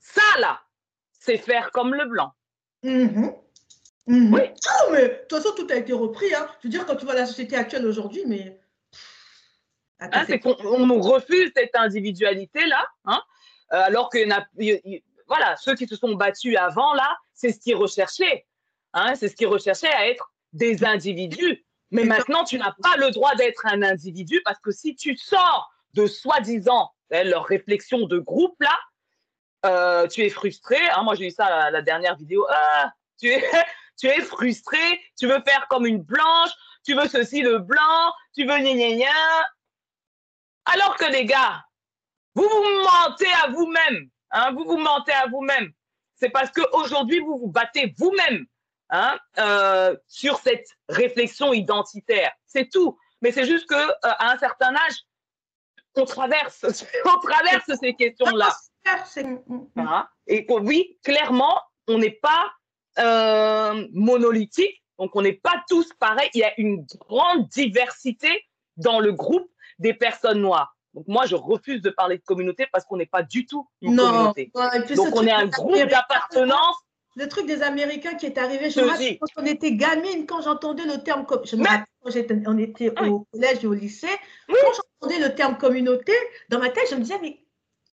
ça, 0.00 0.40
là, 0.40 0.60
c'est 1.12 1.38
faire 1.38 1.70
comme 1.70 1.94
le 1.94 2.06
blanc. 2.06 2.32
Mhm. 2.82 3.32
Mhm. 4.06 4.34
Oui. 4.34 4.40
Ah, 4.68 4.86
mais 4.92 5.02
de 5.02 5.14
toute 5.28 5.42
façon, 5.42 5.54
tout 5.54 5.66
a 5.70 5.76
été 5.76 5.92
repris. 5.92 6.34
Hein. 6.34 6.46
Je 6.60 6.68
veux 6.68 6.70
dire, 6.70 6.84
quand 6.84 6.96
tu 6.96 7.04
vois 7.04 7.14
la 7.14 7.26
société 7.26 7.56
actuelle 7.56 7.86
aujourd'hui, 7.86 8.22
mais. 8.26 8.60
Ah, 9.98 10.24
c'est 10.26 10.38
qu'on 10.38 10.86
nous 10.86 11.00
refuse 11.00 11.50
cette 11.56 11.74
individualité-là, 11.74 12.86
hein, 13.06 13.22
euh, 13.72 13.80
alors 13.84 14.10
que 14.10 14.18
voilà, 15.26 15.56
ceux 15.56 15.74
qui 15.74 15.86
se 15.86 15.96
sont 15.96 16.14
battus 16.14 16.56
avant, 16.56 16.94
là, 16.94 17.16
c'est 17.32 17.52
ce 17.52 17.60
qu'ils 17.60 17.76
recherchaient. 17.76 18.46
Hein, 18.92 19.14
c'est 19.14 19.28
ce 19.28 19.36
qu'ils 19.36 19.48
recherchaient 19.48 19.92
à 19.92 20.08
être 20.08 20.32
des 20.52 20.84
individus. 20.84 21.64
Mais 21.90 22.04
maintenant, 22.04 22.44
tu 22.44 22.58
n'as 22.58 22.74
pas 22.82 22.96
le 22.96 23.10
droit 23.10 23.34
d'être 23.36 23.66
un 23.66 23.82
individu 23.82 24.40
parce 24.44 24.58
que 24.58 24.70
si 24.70 24.96
tu 24.96 25.16
sors 25.16 25.70
de 25.94 26.06
soi-disant 26.06 26.92
hein, 27.12 27.24
leur 27.24 27.44
réflexion 27.44 28.06
de 28.06 28.18
groupe, 28.18 28.56
là, 28.60 28.78
euh, 29.66 30.06
tu 30.08 30.22
es 30.22 30.28
frustré. 30.28 30.78
Hein, 30.90 31.02
moi, 31.02 31.14
j'ai 31.14 31.26
eu 31.26 31.30
ça 31.30 31.46
à 31.46 31.70
la, 31.70 31.82
dernière 31.82 32.16
vidéo. 32.16 32.46
Ah, 32.50 32.92
tu, 33.18 33.28
es, 33.28 33.42
tu 33.98 34.06
es 34.06 34.20
frustré, 34.20 35.00
tu 35.18 35.26
veux 35.26 35.40
faire 35.46 35.66
comme 35.68 35.86
une 35.86 36.02
blanche, 36.02 36.50
tu 36.84 36.94
veux 36.94 37.08
ceci, 37.08 37.42
le 37.42 37.58
blanc, 37.58 38.12
tu 38.34 38.42
veux 38.42 38.58
gna 38.58 38.74
gna 38.74 38.96
gna. 38.96 39.46
Alors 40.66 40.96
que 40.96 41.10
les 41.10 41.24
gars, 41.24 41.64
vous 42.34 42.48
vous 42.48 42.80
mentez 42.82 43.32
à 43.42 43.48
vous-même. 43.48 44.10
Hein, 44.34 44.52
vous 44.52 44.64
vous 44.64 44.76
mentez 44.76 45.12
à 45.12 45.26
vous-même. 45.28 45.72
C'est 46.16 46.28
parce 46.28 46.50
qu'aujourd'hui, 46.50 47.20
vous 47.20 47.38
vous 47.38 47.48
battez 47.48 47.94
vous-même 47.96 48.46
hein, 48.90 49.16
euh, 49.38 49.96
sur 50.08 50.38
cette 50.38 50.66
réflexion 50.88 51.52
identitaire. 51.52 52.32
C'est 52.46 52.68
tout. 52.68 52.98
Mais 53.22 53.30
c'est 53.30 53.46
juste 53.46 53.68
qu'à 53.68 53.88
euh, 53.88 54.12
un 54.18 54.36
certain 54.38 54.74
âge, 54.74 54.96
on 55.94 56.04
traverse, 56.04 56.64
on 57.04 57.18
traverse 57.20 57.70
ces 57.80 57.94
questions-là. 57.94 58.50
Et 60.26 60.46
oui, 60.50 60.98
clairement, 61.04 61.60
on 61.86 61.98
n'est 61.98 62.10
pas 62.10 62.52
euh, 62.98 63.86
monolithique, 63.92 64.82
donc 64.98 65.14
on 65.14 65.22
n'est 65.22 65.32
pas 65.32 65.62
tous 65.68 65.92
pareils. 65.94 66.30
Il 66.34 66.40
y 66.40 66.44
a 66.44 66.52
une 66.58 66.84
grande 66.98 67.48
diversité 67.48 68.44
dans 68.76 68.98
le 68.98 69.12
groupe 69.12 69.48
des 69.78 69.94
personnes 69.94 70.40
noires. 70.40 70.76
Donc 70.94 71.04
moi, 71.08 71.26
je 71.26 71.34
refuse 71.34 71.82
de 71.82 71.90
parler 71.90 72.18
de 72.18 72.22
communauté 72.22 72.66
parce 72.72 72.84
qu'on 72.84 72.96
n'est 72.96 73.06
pas 73.06 73.22
du 73.22 73.46
tout 73.46 73.68
une 73.82 73.96
communauté. 73.96 74.50
donc 74.94 75.14
on 75.14 75.26
est 75.26 75.32
un 75.32 75.46
groupe 75.46 75.76
d'appartenance. 75.76 76.76
Le 77.16 77.28
truc 77.28 77.46
des 77.46 77.62
Américains 77.62 78.14
qui 78.14 78.26
est 78.26 78.38
arrivé, 78.38 78.70
je 78.70 78.80
me 78.80 78.86
rappelle 78.88 79.18
quand 79.18 79.42
on 79.42 79.46
était 79.46 79.72
gamine, 79.72 80.26
quand 80.26 80.42
j'entendais 80.42 80.84
le 80.84 81.00
terme, 81.02 81.24
je 81.44 81.54
me 81.54 81.64
rappelle 81.64 81.86
quand 82.02 82.52
on 82.52 82.58
était 82.58 82.90
au 83.02 83.26
collège 83.32 83.62
et 83.62 83.66
au 83.68 83.72
lycée, 83.72 84.08
quand 84.48 84.72
j'entendais 85.00 85.20
le 85.20 85.34
terme 85.34 85.56
communauté, 85.56 86.12
dans 86.48 86.58
ma 86.58 86.70
tête, 86.70 86.88
je 86.90 86.96
me 86.96 87.02
disais, 87.02 87.18
mais 87.22 87.44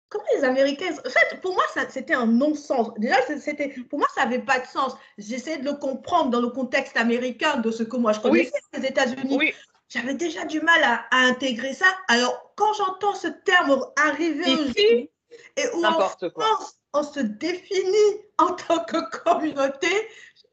comment 0.08 0.24
les 0.36 0.44
Américains. 0.44 0.92
En 1.06 1.10
fait, 1.10 1.40
pour 1.40 1.54
moi, 1.54 1.64
c'était 1.88 2.14
un 2.14 2.26
non-sens. 2.26 2.90
Déjà, 2.98 3.16
c'était, 3.38 3.68
pour 3.68 3.98
moi, 3.98 4.08
ça 4.14 4.24
n'avait 4.24 4.40
pas 4.40 4.60
de 4.60 4.66
sens. 4.66 4.94
J'essayais 5.18 5.58
de 5.58 5.64
le 5.64 5.74
comprendre 5.74 6.30
dans 6.30 6.40
le 6.40 6.48
contexte 6.48 6.96
américain 6.96 7.58
de 7.58 7.70
ce 7.70 7.82
que 7.82 7.96
moi 7.96 8.12
je 8.12 8.20
connaissais 8.20 8.52
les 8.72 8.86
États-Unis. 8.86 9.52
J'avais 9.94 10.14
déjà 10.14 10.44
du 10.44 10.60
mal 10.60 10.82
à, 10.82 11.06
intégrer 11.12 11.72
ça. 11.72 11.86
Alors, 12.08 12.52
quand 12.56 12.72
j'entends 12.74 13.14
ce 13.14 13.28
terme 13.28 13.80
arriver 13.94 14.50
Ici, 14.50 15.10
et 15.56 15.68
où 15.72 15.84
on, 16.92 17.02
se 17.04 17.20
définit 17.20 18.20
en 18.38 18.54
tant 18.54 18.84
que 18.84 19.22
communauté, 19.22 19.88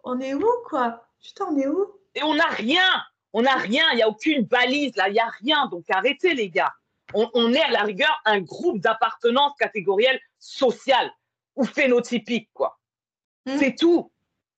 on 0.04 0.20
est 0.20 0.36
où, 0.36 0.48
quoi? 0.70 1.08
Putain, 1.24 1.46
on 1.50 1.58
est 1.58 1.68
où? 1.68 1.92
Et 2.14 2.22
on 2.22 2.36
n'a 2.36 2.50
rien. 2.50 2.88
On 3.34 3.42
n'a 3.42 3.56
rien. 3.56 3.84
Il 3.94 3.96
n'y 3.96 4.04
a 4.04 4.10
aucune 4.10 4.46
balise, 4.46 4.96
là. 4.96 5.10
Il 5.10 5.14
n'y 5.14 5.20
a 5.20 5.32
rien. 5.40 5.66
Donc, 5.72 5.86
arrêtez, 5.90 6.36
les 6.36 6.52
gars 6.52 6.74
on, 7.14 7.54
est 7.54 7.62
à 7.62 7.72
la 7.72 7.84
rigueur 7.84 8.22
un 8.26 8.42
groupe 8.42 8.80
d'appartenance 8.80 9.54
catégorielle 9.58 10.20
sociale 10.40 11.12
ou 11.56 11.66
phénotypique, 11.66 12.50
quoi. 12.54 12.80
Hmm. 13.46 13.58
C'est 13.58 13.76
tout. 13.76 14.12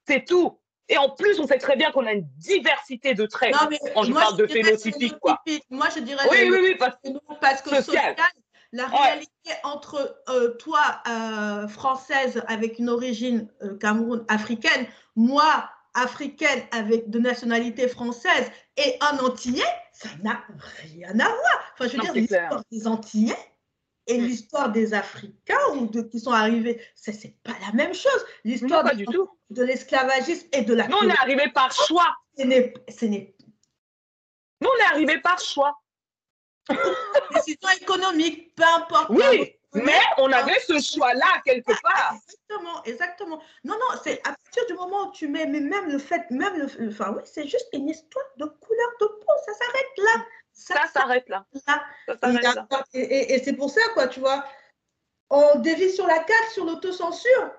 C'est 0.07 0.25
tout. 0.25 0.59
Et 0.89 0.97
en 0.97 1.09
plus, 1.09 1.39
on 1.39 1.47
sait 1.47 1.57
très 1.57 1.75
bien 1.75 1.91
qu'on 1.91 2.05
a 2.05 2.13
une 2.13 2.27
diversité 2.37 3.13
de 3.13 3.25
traits 3.25 3.55
quand 3.93 4.03
je 4.03 4.11
parle 4.11 4.37
de 4.37 4.47
phénotypique, 4.47 5.17
quoi. 5.19 5.41
Moi, 5.69 5.87
je 5.95 6.01
dirais 6.01 6.23
oui, 6.29 6.49
oui, 6.51 6.59
oui, 6.61 6.75
parce, 7.39 7.61
que 7.61 7.69
social. 7.69 8.15
la 8.71 8.87
réalité 8.87 9.31
entre 9.63 10.21
euh, 10.29 10.55
toi, 10.55 11.01
euh, 11.07 11.67
française 11.67 12.43
avec 12.47 12.79
une 12.79 12.89
origine 12.89 13.47
euh, 13.61 13.77
Cameroun 13.77 14.25
africaine, 14.27 14.87
moi, 15.15 15.69
africaine 15.93 16.63
avec 16.71 17.09
de 17.09 17.19
nationalité 17.19 17.87
française 17.87 18.51
et 18.77 18.97
un 18.99 19.19
Antillais, 19.19 19.61
ça 19.93 20.09
n'a 20.23 20.43
rien 20.81 21.11
à 21.11 21.29
voir. 21.29 21.73
Enfin, 21.73 21.87
je 21.87 21.97
veux 21.97 22.03
dire, 22.03 22.13
l'histoire 22.13 22.63
des 22.71 22.87
Antillais 22.87 23.37
et 24.07 24.17
mm. 24.17 24.25
l'histoire 24.25 24.71
des 24.71 24.93
Africains 24.93 25.67
ou 25.75 25.87
de, 25.87 26.01
qui 26.01 26.19
sont 26.19 26.31
arrivés, 26.31 26.81
c'est 26.95 27.23
n'est 27.23 27.37
pas 27.43 27.55
la 27.65 27.71
même 27.73 27.93
chose. 27.93 28.25
L'histoire 28.43 28.83
de, 28.83 29.05
de 29.49 29.63
l'esclavagisme 29.63 30.47
et 30.51 30.63
de 30.63 30.73
la. 30.73 30.87
Nous, 30.87 30.97
on 30.97 31.09
est 31.09 31.19
arrivé 31.19 31.49
par 31.53 31.71
choix. 31.71 32.15
Ce 32.37 32.43
n'est. 32.43 33.35
Nous, 34.61 34.69
on 34.69 34.77
est 34.81 34.91
arrivé 34.91 35.19
par 35.19 35.39
choix. 35.39 35.77
Décision 37.33 37.69
économique, 37.81 38.55
peu 38.55 38.63
importe. 38.63 39.09
Oui, 39.09 39.53
mais 39.73 39.99
on 40.17 40.31
avait 40.31 40.59
ce 40.59 40.79
choix-là 40.79 41.41
quelque 41.45 41.73
part. 41.81 42.15
Exactement, 42.15 42.83
exactement. 42.83 43.41
Non, 43.63 43.75
non, 43.75 43.99
c'est 44.03 44.19
à 44.19 44.35
partir 44.35 44.65
du 44.67 44.73
moment 44.73 45.07
où 45.07 45.11
tu 45.11 45.27
mets, 45.27 45.45
mais 45.45 45.59
même 45.59 45.89
le 45.89 45.97
fait, 45.97 46.29
même 46.29 46.57
le, 46.57 46.89
enfin 46.89 47.13
oui, 47.15 47.23
c'est 47.25 47.47
juste 47.47 47.67
une 47.73 47.89
histoire 47.89 48.25
de 48.37 48.45
couleur 48.45 48.89
de 49.01 49.07
peau, 49.07 49.33
ça 49.45 49.53
s'arrête 49.53 49.97
là. 49.97 50.25
Ça, 50.53 50.75
s'arrête 50.93 51.27
là. 51.29 51.45
là. 51.67 51.83
Et, 52.93 53.33
et, 53.33 53.43
c'est 53.43 53.53
pour 53.53 53.69
ça, 53.69 53.81
quoi, 53.93 54.07
tu 54.07 54.19
vois, 54.19 54.45
on 55.29 55.59
dévie 55.59 55.91
sur 55.91 56.07
la 56.07 56.19
carte, 56.19 56.51
sur 56.53 56.65
l'autocensure. 56.65 57.51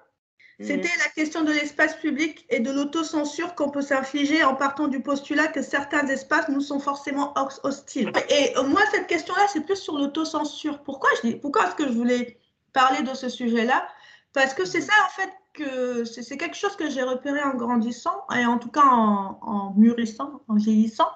C'était 0.60 0.90
la 0.98 1.10
question 1.16 1.42
de 1.42 1.50
l'espace 1.50 1.96
public 1.96 2.46
et 2.48 2.60
de 2.60 2.70
l'autocensure 2.70 3.56
qu'on 3.56 3.70
peut 3.70 3.82
s'infliger 3.82 4.44
en 4.44 4.54
partant 4.54 4.86
du 4.86 5.02
postulat 5.02 5.48
que 5.48 5.62
certains 5.62 6.06
espaces 6.06 6.48
nous 6.48 6.60
sont 6.60 6.78
forcément 6.78 7.34
hostiles. 7.64 8.12
Et 8.30 8.54
moi, 8.62 8.80
cette 8.92 9.08
question-là, 9.08 9.46
c'est 9.52 9.62
plus 9.62 9.76
sur 9.76 9.98
l'autocensure. 9.98 10.84
Pourquoi, 10.84 11.10
pourquoi 11.42 11.66
est-ce 11.66 11.74
que 11.74 11.88
je 11.88 11.92
voulais 11.92 12.38
parler 12.72 13.02
de 13.02 13.14
ce 13.14 13.28
sujet-là? 13.28 13.88
Parce 14.32 14.54
que 14.54 14.64
c'est 14.64 14.80
ça, 14.80 14.92
en 15.04 15.10
fait, 15.10 15.30
que 15.54 16.04
c'est 16.04 16.36
quelque 16.36 16.56
chose 16.56 16.76
que 16.76 16.88
j'ai 16.90 17.02
repéré 17.02 17.42
en 17.42 17.54
grandissant, 17.54 18.24
et 18.36 18.44
en 18.44 18.58
tout 18.58 18.70
cas 18.70 18.84
en, 18.84 19.72
mûrissant, 19.76 20.42
en 20.48 20.54
vieillissant, 20.54 21.08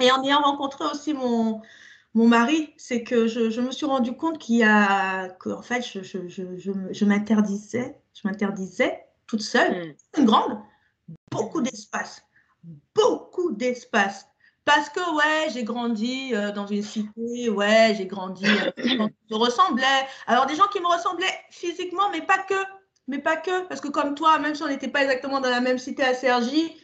et 0.00 0.10
en 0.10 0.22
ayant 0.22 0.40
rencontré 0.40 0.84
aussi 0.84 1.14
mon, 1.14 1.62
mon 2.14 2.28
mari, 2.28 2.72
c'est 2.76 3.02
que 3.02 3.26
je, 3.26 3.60
me 3.60 3.70
suis 3.70 3.86
rendu 3.86 4.16
compte 4.16 4.38
qu'il 4.38 4.56
y 4.56 4.64
a, 4.64 5.28
qu'en 5.40 5.62
fait, 5.62 5.82
je, 5.82 6.02
je, 6.02 6.28
je, 6.28 6.72
je 6.90 7.04
m'interdisais, 7.04 7.98
je 8.14 8.28
m'interdisais 8.28 9.04
toute 9.26 9.42
seule, 9.42 9.88
mm. 9.88 10.20
une 10.20 10.24
grande, 10.26 10.58
beaucoup 11.30 11.60
d'espace, 11.60 12.22
beaucoup 12.94 13.52
d'espace. 13.52 14.26
Parce 14.64 14.88
que, 14.88 15.16
ouais, 15.16 15.50
j'ai 15.52 15.62
grandi 15.62 16.34
euh, 16.34 16.50
dans 16.50 16.66
une 16.66 16.82
cité, 16.82 17.50
ouais, 17.50 17.94
j'ai 17.98 18.06
grandi, 18.06 18.46
euh, 18.46 19.08
je 19.30 19.34
ressemblais. 19.34 19.84
Alors, 20.26 20.46
des 20.46 20.54
gens 20.54 20.68
qui 20.72 20.80
me 20.80 20.86
ressemblaient 20.86 21.38
physiquement, 21.50 22.08
mais 22.10 22.22
pas 22.22 22.38
que 22.38 22.54
mais 23.06 23.18
pas 23.18 23.36
que, 23.36 23.66
parce 23.66 23.80
que 23.80 23.88
comme 23.88 24.14
toi, 24.14 24.38
même 24.38 24.54
si 24.54 24.62
on 24.62 24.68
n'était 24.68 24.88
pas 24.88 25.02
exactement 25.02 25.40
dans 25.40 25.50
la 25.50 25.60
même 25.60 25.78
cité 25.78 26.02
à 26.02 26.14
Sergi, 26.14 26.74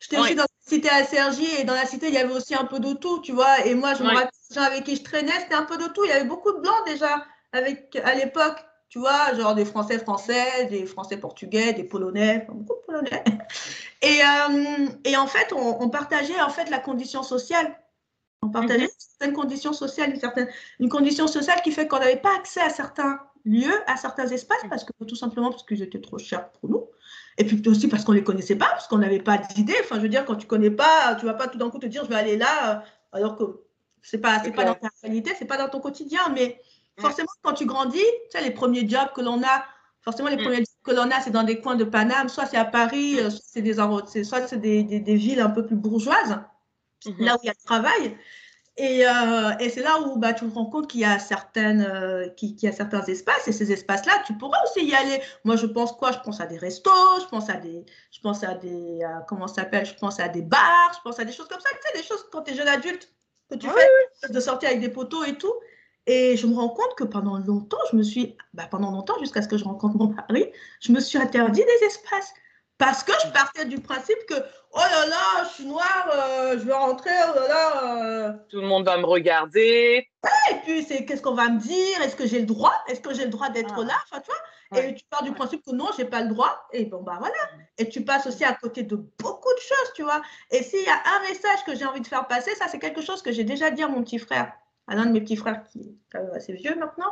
j'étais 0.00 0.18
aussi 0.18 0.34
dans 0.34 0.44
cité 0.68 0.88
à 0.88 1.04
Sergi 1.04 1.46
et 1.58 1.64
dans 1.64 1.74
la 1.74 1.86
cité, 1.86 2.08
il 2.08 2.14
y 2.14 2.18
avait 2.18 2.32
aussi 2.32 2.54
un 2.54 2.64
peu 2.64 2.80
de 2.80 2.92
tout, 2.92 3.20
tu 3.20 3.32
vois. 3.32 3.64
Et 3.66 3.74
moi, 3.74 3.94
je 3.94 4.02
me 4.02 4.08
rappelle, 4.08 4.30
gens 4.54 4.62
avec 4.62 4.84
qui 4.84 4.96
je 4.96 5.02
traînais, 5.02 5.32
c'était 5.40 5.54
un 5.54 5.64
peu 5.64 5.76
de 5.76 5.86
tout. 5.86 6.04
Il 6.04 6.10
y 6.10 6.12
avait 6.12 6.28
beaucoup 6.28 6.52
de 6.52 6.60
blancs 6.60 6.86
déjà 6.86 7.24
avec, 7.52 7.96
à 7.96 8.14
l'époque, 8.14 8.58
tu 8.88 8.98
vois, 8.98 9.34
genre 9.34 9.54
des 9.54 9.64
Français 9.64 9.98
français, 9.98 10.66
des 10.70 10.86
Français 10.86 11.16
portugais, 11.16 11.72
des 11.72 11.84
Polonais, 11.84 12.46
beaucoup 12.48 12.80
de 12.80 12.86
Polonais. 12.86 13.24
Et, 14.02 14.20
euh, 14.22 14.86
et 15.04 15.16
en 15.16 15.26
fait, 15.26 15.52
on, 15.52 15.88
partageait 15.88 16.40
en 16.40 16.50
fait 16.50 16.70
la 16.70 16.78
condition 16.78 17.24
sociale. 17.24 17.76
On 18.42 18.48
partageait 18.48 18.88
certaines 18.96 19.34
conditions 19.34 19.72
sociales, 19.72 20.10
une, 20.10 20.20
certaine, 20.20 20.48
une 20.78 20.88
condition 20.88 21.26
sociale 21.26 21.60
qui 21.62 21.72
fait 21.72 21.88
qu'on 21.88 21.98
n'avait 21.98 22.20
pas 22.20 22.32
accès 22.36 22.60
à 22.60 22.70
certains 22.70 23.18
lieu 23.44 23.72
à 23.86 23.96
certains 23.96 24.28
espaces 24.28 24.62
parce 24.68 24.84
que 24.84 24.92
tout 25.04 25.16
simplement 25.16 25.50
parce 25.50 25.64
qu'ils 25.64 25.82
étaient 25.82 26.00
trop 26.00 26.18
chers 26.18 26.50
pour 26.52 26.68
nous. 26.68 26.86
Et 27.38 27.44
puis 27.44 27.62
aussi 27.68 27.88
parce 27.88 28.04
qu'on 28.04 28.12
ne 28.12 28.18
les 28.18 28.24
connaissait 28.24 28.56
pas, 28.56 28.66
parce 28.66 28.88
qu'on 28.88 28.98
n'avait 28.98 29.20
pas 29.20 29.38
d'idée. 29.38 29.76
Enfin, 29.80 29.96
je 29.96 30.00
veux 30.00 30.08
dire, 30.08 30.24
quand 30.24 30.34
tu 30.34 30.46
ne 30.46 30.48
connais 30.48 30.70
pas, 30.70 31.14
tu 31.14 31.24
ne 31.24 31.30
vas 31.30 31.36
pas 31.36 31.46
tout 31.46 31.56
d'un 31.56 31.70
coup 31.70 31.78
te 31.78 31.86
dire 31.86 32.04
je 32.04 32.08
vais 32.08 32.16
aller 32.16 32.36
là, 32.36 32.70
euh, 32.70 32.80
alors 33.12 33.36
que 33.36 33.44
ce 34.02 34.16
n'est 34.16 34.20
pas, 34.20 34.40
pas 34.40 34.64
dans 34.64 34.74
ta 34.74 34.88
réalité, 35.02 35.34
ce 35.34 35.40
n'est 35.40 35.46
pas 35.46 35.56
dans 35.56 35.68
ton 35.68 35.80
quotidien. 35.80 36.20
Mais 36.34 36.60
forcément, 36.98 37.28
quand 37.42 37.54
tu 37.54 37.66
grandis, 37.66 37.98
tu 37.98 38.38
sais, 38.38 38.42
les 38.42 38.50
premiers 38.50 38.88
jobs 38.88 39.12
que 39.14 39.20
l'on 39.20 39.40
a, 39.42 39.64
forcément, 40.00 40.28
les 40.28 40.36
mm. 40.36 40.42
premiers 40.42 40.56
jobs 40.56 40.82
que 40.82 40.90
l'on 40.90 41.10
a, 41.10 41.20
c'est 41.20 41.30
dans 41.30 41.44
des 41.44 41.60
coins 41.60 41.76
de 41.76 41.84
Paname, 41.84 42.28
soit 42.28 42.46
c'est 42.46 42.56
à 42.56 42.64
Paris, 42.64 43.20
euh, 43.20 43.30
soit 43.30 43.40
c'est 43.44 43.62
des, 43.62 43.74
soit 43.74 44.46
c'est 44.48 44.60
des, 44.60 44.82
des, 44.82 45.14
villes 45.14 45.40
un 45.40 45.50
peu 45.50 45.64
plus 45.64 45.76
bourgeoises, 45.76 46.40
mm-hmm. 47.04 47.24
là 47.24 47.36
où 47.36 47.38
il 47.44 47.46
y 47.46 47.50
a 47.50 47.52
le 47.52 47.64
travail. 47.64 48.16
Euh, 48.80 49.50
et, 49.58 49.70
c'est 49.70 49.82
là 49.82 50.00
où 50.00 50.18
bah, 50.18 50.32
tu 50.32 50.48
te 50.48 50.54
rends 50.54 50.66
compte 50.66 50.88
qu'il 50.88 51.00
y, 51.00 51.04
a 51.04 51.18
certaines, 51.18 51.82
euh, 51.82 52.28
qu'il, 52.28 52.54
y 52.60 52.68
a 52.68 52.72
certains 52.72 53.02
espaces, 53.04 53.48
et 53.48 53.52
ces 53.52 53.72
espaces-là, 53.72 54.22
tu 54.24 54.34
pourrais 54.34 54.58
aussi 54.64 54.86
y 54.86 54.94
aller. 54.94 55.20
Moi, 55.44 55.56
je 55.56 55.66
pense 55.66 55.92
quoi? 55.92 56.12
Je 56.12 56.18
pense 56.20 56.40
à 56.40 56.46
des 56.46 56.58
restos, 56.58 56.90
je 57.20 57.26
pense 57.26 57.50
à 57.50 57.54
des, 57.54 57.84
je 58.12 58.20
pense 58.20 58.44
à 58.44 58.54
des, 58.54 59.00
comment 59.26 59.48
ça 59.48 59.62
s'appelle? 59.62 59.84
Je 59.84 59.94
pense 59.94 60.20
à 60.20 60.28
des 60.28 60.42
bars, 60.42 60.92
je 60.94 61.00
pense 61.02 61.18
à 61.18 61.24
des 61.24 61.32
choses 61.32 61.48
comme 61.48 61.60
ça. 61.60 61.70
Tu 61.70 61.88
sais, 61.88 62.02
des 62.02 62.06
choses 62.06 62.24
quand 62.30 62.42
tu 62.42 62.52
es 62.52 62.54
jeune 62.54 62.68
adulte 62.68 63.12
que 63.50 63.56
tu 63.56 63.68
fais, 63.68 64.32
de 64.32 64.40
sortir 64.40 64.68
avec 64.68 64.80
des 64.80 64.90
poteaux 64.90 65.24
et 65.24 65.36
tout. 65.36 65.54
Et 66.06 66.36
je 66.36 66.46
me 66.46 66.54
rends 66.54 66.70
compte 66.70 66.94
que 66.96 67.04
pendant 67.04 67.36
longtemps, 67.38 67.76
je 67.90 67.96
me 67.96 68.02
suis, 68.02 68.36
bah, 68.54 68.66
pendant 68.70 68.90
longtemps, 68.90 69.18
jusqu'à 69.18 69.42
ce 69.42 69.48
que 69.48 69.58
je 69.58 69.64
rencontre 69.64 69.96
mon 69.96 70.08
mari, 70.08 70.50
je 70.80 70.92
me 70.92 71.00
suis 71.00 71.18
interdit 71.18 71.62
des 71.62 71.86
espaces. 71.86 72.32
Parce 72.78 73.02
que 73.02 73.12
je 73.24 73.32
partais 73.32 73.64
du 73.64 73.80
principe 73.80 74.18
que, 74.28 74.34
oh 74.72 74.78
là 74.78 75.06
là, 75.08 75.44
je 75.44 75.54
suis 75.54 75.66
noire, 75.66 76.08
euh, 76.14 76.52
je 76.52 76.64
veux 76.64 76.74
rentrer, 76.74 77.10
oh 77.28 77.34
là 77.34 77.48
là. 77.48 77.94
Euh. 77.94 78.32
Tout 78.48 78.60
le 78.60 78.68
monde 78.68 78.84
va 78.84 78.96
me 78.96 79.04
regarder. 79.04 80.06
et 80.50 80.54
puis, 80.62 80.84
c'est 80.84 81.04
qu'est-ce 81.04 81.20
qu'on 81.20 81.34
va 81.34 81.48
me 81.48 81.58
dire? 81.58 82.00
Est-ce 82.02 82.14
que 82.14 82.26
j'ai 82.26 82.38
le 82.38 82.46
droit? 82.46 82.74
Est-ce 82.86 83.00
que 83.00 83.12
j'ai 83.12 83.24
le 83.24 83.30
droit 83.30 83.50
d'être 83.50 83.74
ah. 83.78 83.84
là? 83.84 83.94
Enfin, 84.04 84.20
tu 84.20 84.30
vois? 84.30 84.40
Et 84.80 84.94
tu 84.94 85.04
pars 85.10 85.24
du 85.24 85.32
principe 85.32 85.64
que 85.64 85.74
non, 85.74 85.86
j'ai 85.96 86.04
pas 86.04 86.20
le 86.20 86.28
droit. 86.28 86.68
Et 86.72 86.84
bon, 86.84 87.02
bah 87.02 87.16
voilà. 87.18 87.34
Et 87.78 87.88
tu 87.88 88.04
passes 88.04 88.26
aussi 88.26 88.44
à 88.44 88.52
côté 88.52 88.82
de 88.82 88.96
beaucoup 88.96 89.54
de 89.54 89.60
choses, 89.60 89.92
tu 89.94 90.02
vois. 90.02 90.22
Et 90.50 90.62
s'il 90.62 90.84
y 90.84 90.88
a 90.88 91.00
un 91.16 91.20
message 91.28 91.64
que 91.66 91.74
j'ai 91.74 91.86
envie 91.86 92.02
de 92.02 92.06
faire 92.06 92.26
passer, 92.28 92.54
ça, 92.54 92.68
c'est 92.68 92.78
quelque 92.78 93.00
chose 93.00 93.22
que 93.22 93.32
j'ai 93.32 93.44
déjà 93.44 93.70
dit 93.70 93.82
à 93.82 93.88
mon 93.88 94.02
petit 94.04 94.18
frère, 94.18 94.52
à 94.86 94.94
l'un 94.94 95.06
de 95.06 95.12
mes 95.12 95.20
petits 95.20 95.36
frères 95.36 95.62
qui 95.64 95.80
est 95.80 95.94
quand 96.12 96.22
même 96.22 96.32
assez 96.34 96.52
vieux 96.52 96.76
maintenant. 96.76 97.10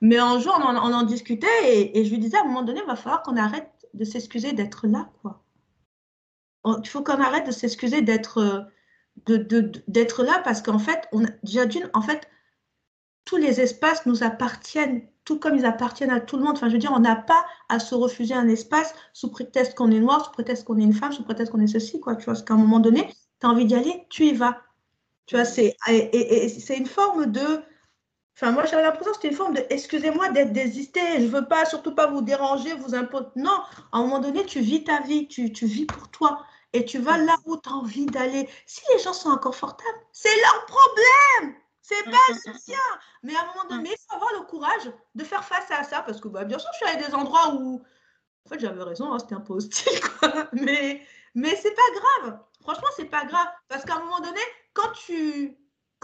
Mais 0.00 0.18
un 0.18 0.38
jour, 0.40 0.54
on 0.58 0.76
en, 0.76 1.02
discutait 1.04 1.46
et, 1.62 1.98
et, 1.98 2.04
je 2.04 2.10
lui 2.10 2.18
disais 2.18 2.36
à 2.36 2.40
un 2.42 2.44
moment 2.44 2.62
donné, 2.62 2.80
il 2.82 2.86
va 2.86 2.96
falloir 2.96 3.22
qu'on 3.22 3.36
arrête 3.36 3.70
de 3.96 4.04
s'excuser 4.04 4.52
d'être 4.52 4.86
là, 4.86 5.10
quoi. 5.22 5.42
Il 6.82 6.88
faut 6.88 7.02
qu'on 7.02 7.20
arrête 7.20 7.46
de 7.46 7.52
s'excuser 7.52 8.02
d'être 8.02 8.68
de, 9.24 9.72
d'être 9.88 10.24
là 10.24 10.40
parce 10.44 10.62
qu'en 10.62 10.78
fait, 10.78 11.08
on 11.12 11.24
déjà 11.42 11.66
d'une, 11.66 11.88
en 11.94 12.02
fait, 12.02 12.28
tous 13.24 13.36
les 13.36 13.60
espaces 13.60 14.06
nous 14.06 14.22
appartiennent, 14.22 15.06
tout 15.24 15.38
comme 15.38 15.56
ils 15.56 15.64
appartiennent 15.64 16.10
à 16.10 16.20
tout 16.20 16.36
le 16.36 16.44
monde. 16.44 16.56
Enfin, 16.56 16.68
je 16.68 16.74
veux 16.74 16.78
dire, 16.78 16.92
on 16.94 17.00
n'a 17.00 17.16
pas 17.16 17.44
à 17.68 17.78
se 17.78 17.94
refuser 17.94 18.34
un 18.34 18.48
espace 18.48 18.94
sous 19.12 19.30
prétexte 19.30 19.74
qu'on 19.74 19.90
est 19.90 20.00
noir, 20.00 20.24
sous 20.24 20.32
prétexte 20.32 20.64
qu'on 20.64 20.78
est 20.78 20.84
une 20.84 20.92
femme, 20.92 21.12
sous 21.12 21.24
prétexte 21.24 21.52
qu'on 21.52 21.60
est 21.60 21.66
ceci, 21.66 22.00
quoi. 22.00 22.16
Tu 22.16 22.24
vois, 22.24 22.34
parce 22.34 22.44
qu'à 22.44 22.54
un 22.54 22.58
moment 22.58 22.80
donné, 22.80 23.08
tu 23.40 23.46
as 23.46 23.50
envie 23.50 23.64
d'y 23.64 23.74
aller, 23.74 24.06
tu 24.10 24.24
y 24.26 24.32
vas. 24.32 24.62
Tu 25.26 25.34
vois, 25.34 25.44
c'est 25.44 25.76
et 25.88 26.48
c'est 26.48 26.76
une 26.76 26.86
forme 26.86 27.26
de 27.26 27.62
Enfin, 28.36 28.52
moi, 28.52 28.66
j'avais 28.66 28.82
l'impression 28.82 29.12
que 29.12 29.16
c'était 29.16 29.28
une 29.28 29.34
forme 29.34 29.54
de 29.54 29.64
excusez-moi 29.70 30.28
d'être 30.28 30.52
désisté, 30.52 31.00
je 31.16 31.22
ne 31.22 31.28
veux 31.28 31.48
pas, 31.48 31.64
surtout 31.64 31.94
pas 31.94 32.06
vous 32.06 32.20
déranger, 32.20 32.74
vous 32.74 32.94
imposer. 32.94 33.28
Non, 33.34 33.62
à 33.92 33.98
un 33.98 34.02
moment 34.02 34.18
donné, 34.18 34.44
tu 34.44 34.60
vis 34.60 34.84
ta 34.84 35.00
vie, 35.00 35.26
tu, 35.26 35.52
tu 35.52 35.64
vis 35.64 35.86
pour 35.86 36.10
toi 36.10 36.44
et 36.74 36.84
tu 36.84 36.98
vas 36.98 37.16
là 37.16 37.36
où 37.46 37.56
tu 37.56 37.68
as 37.70 37.72
envie 37.72 38.04
d'aller. 38.04 38.46
Si 38.66 38.82
les 38.92 39.02
gens 39.02 39.14
sont 39.14 39.30
inconfortables, 39.30 39.98
c'est 40.12 40.36
leur 40.42 40.66
problème. 40.66 41.56
C'est 41.80 42.04
pas 42.04 42.18
le 42.46 42.58
sien. 42.58 42.76
Mais 43.22 43.34
à 43.34 43.40
un 43.40 43.46
moment 43.46 43.68
donné, 43.70 43.90
il 43.90 43.96
faut 44.06 44.16
avoir 44.16 44.32
le 44.34 44.44
courage 44.44 44.92
de 45.14 45.24
faire 45.24 45.44
face 45.44 45.70
à 45.70 45.82
ça 45.84 46.02
parce 46.02 46.20
que, 46.20 46.28
bah, 46.28 46.44
bien 46.44 46.58
sûr, 46.58 46.68
je 46.72 46.76
suis 46.76 46.94
allée 46.94 47.04
à 47.04 47.08
des 47.08 47.14
endroits 47.14 47.54
où, 47.54 47.82
en 48.44 48.48
fait, 48.50 48.58
j'avais 48.60 48.82
raison, 48.82 49.14
hein, 49.14 49.18
c'était 49.18 49.36
un 49.36 49.40
peu 49.40 49.54
hostile, 49.54 49.98
quoi. 50.20 50.48
Mais, 50.52 51.00
mais 51.34 51.56
c'est 51.56 51.74
pas 51.74 51.90
grave. 51.94 52.38
Franchement, 52.60 52.88
c'est 52.96 53.06
pas 53.06 53.24
grave 53.24 53.48
parce 53.68 53.84
qu'à 53.84 53.94
un 53.94 54.00
moment 54.00 54.20
donné, 54.20 54.40
quand 54.74 54.92
tu 55.06 55.56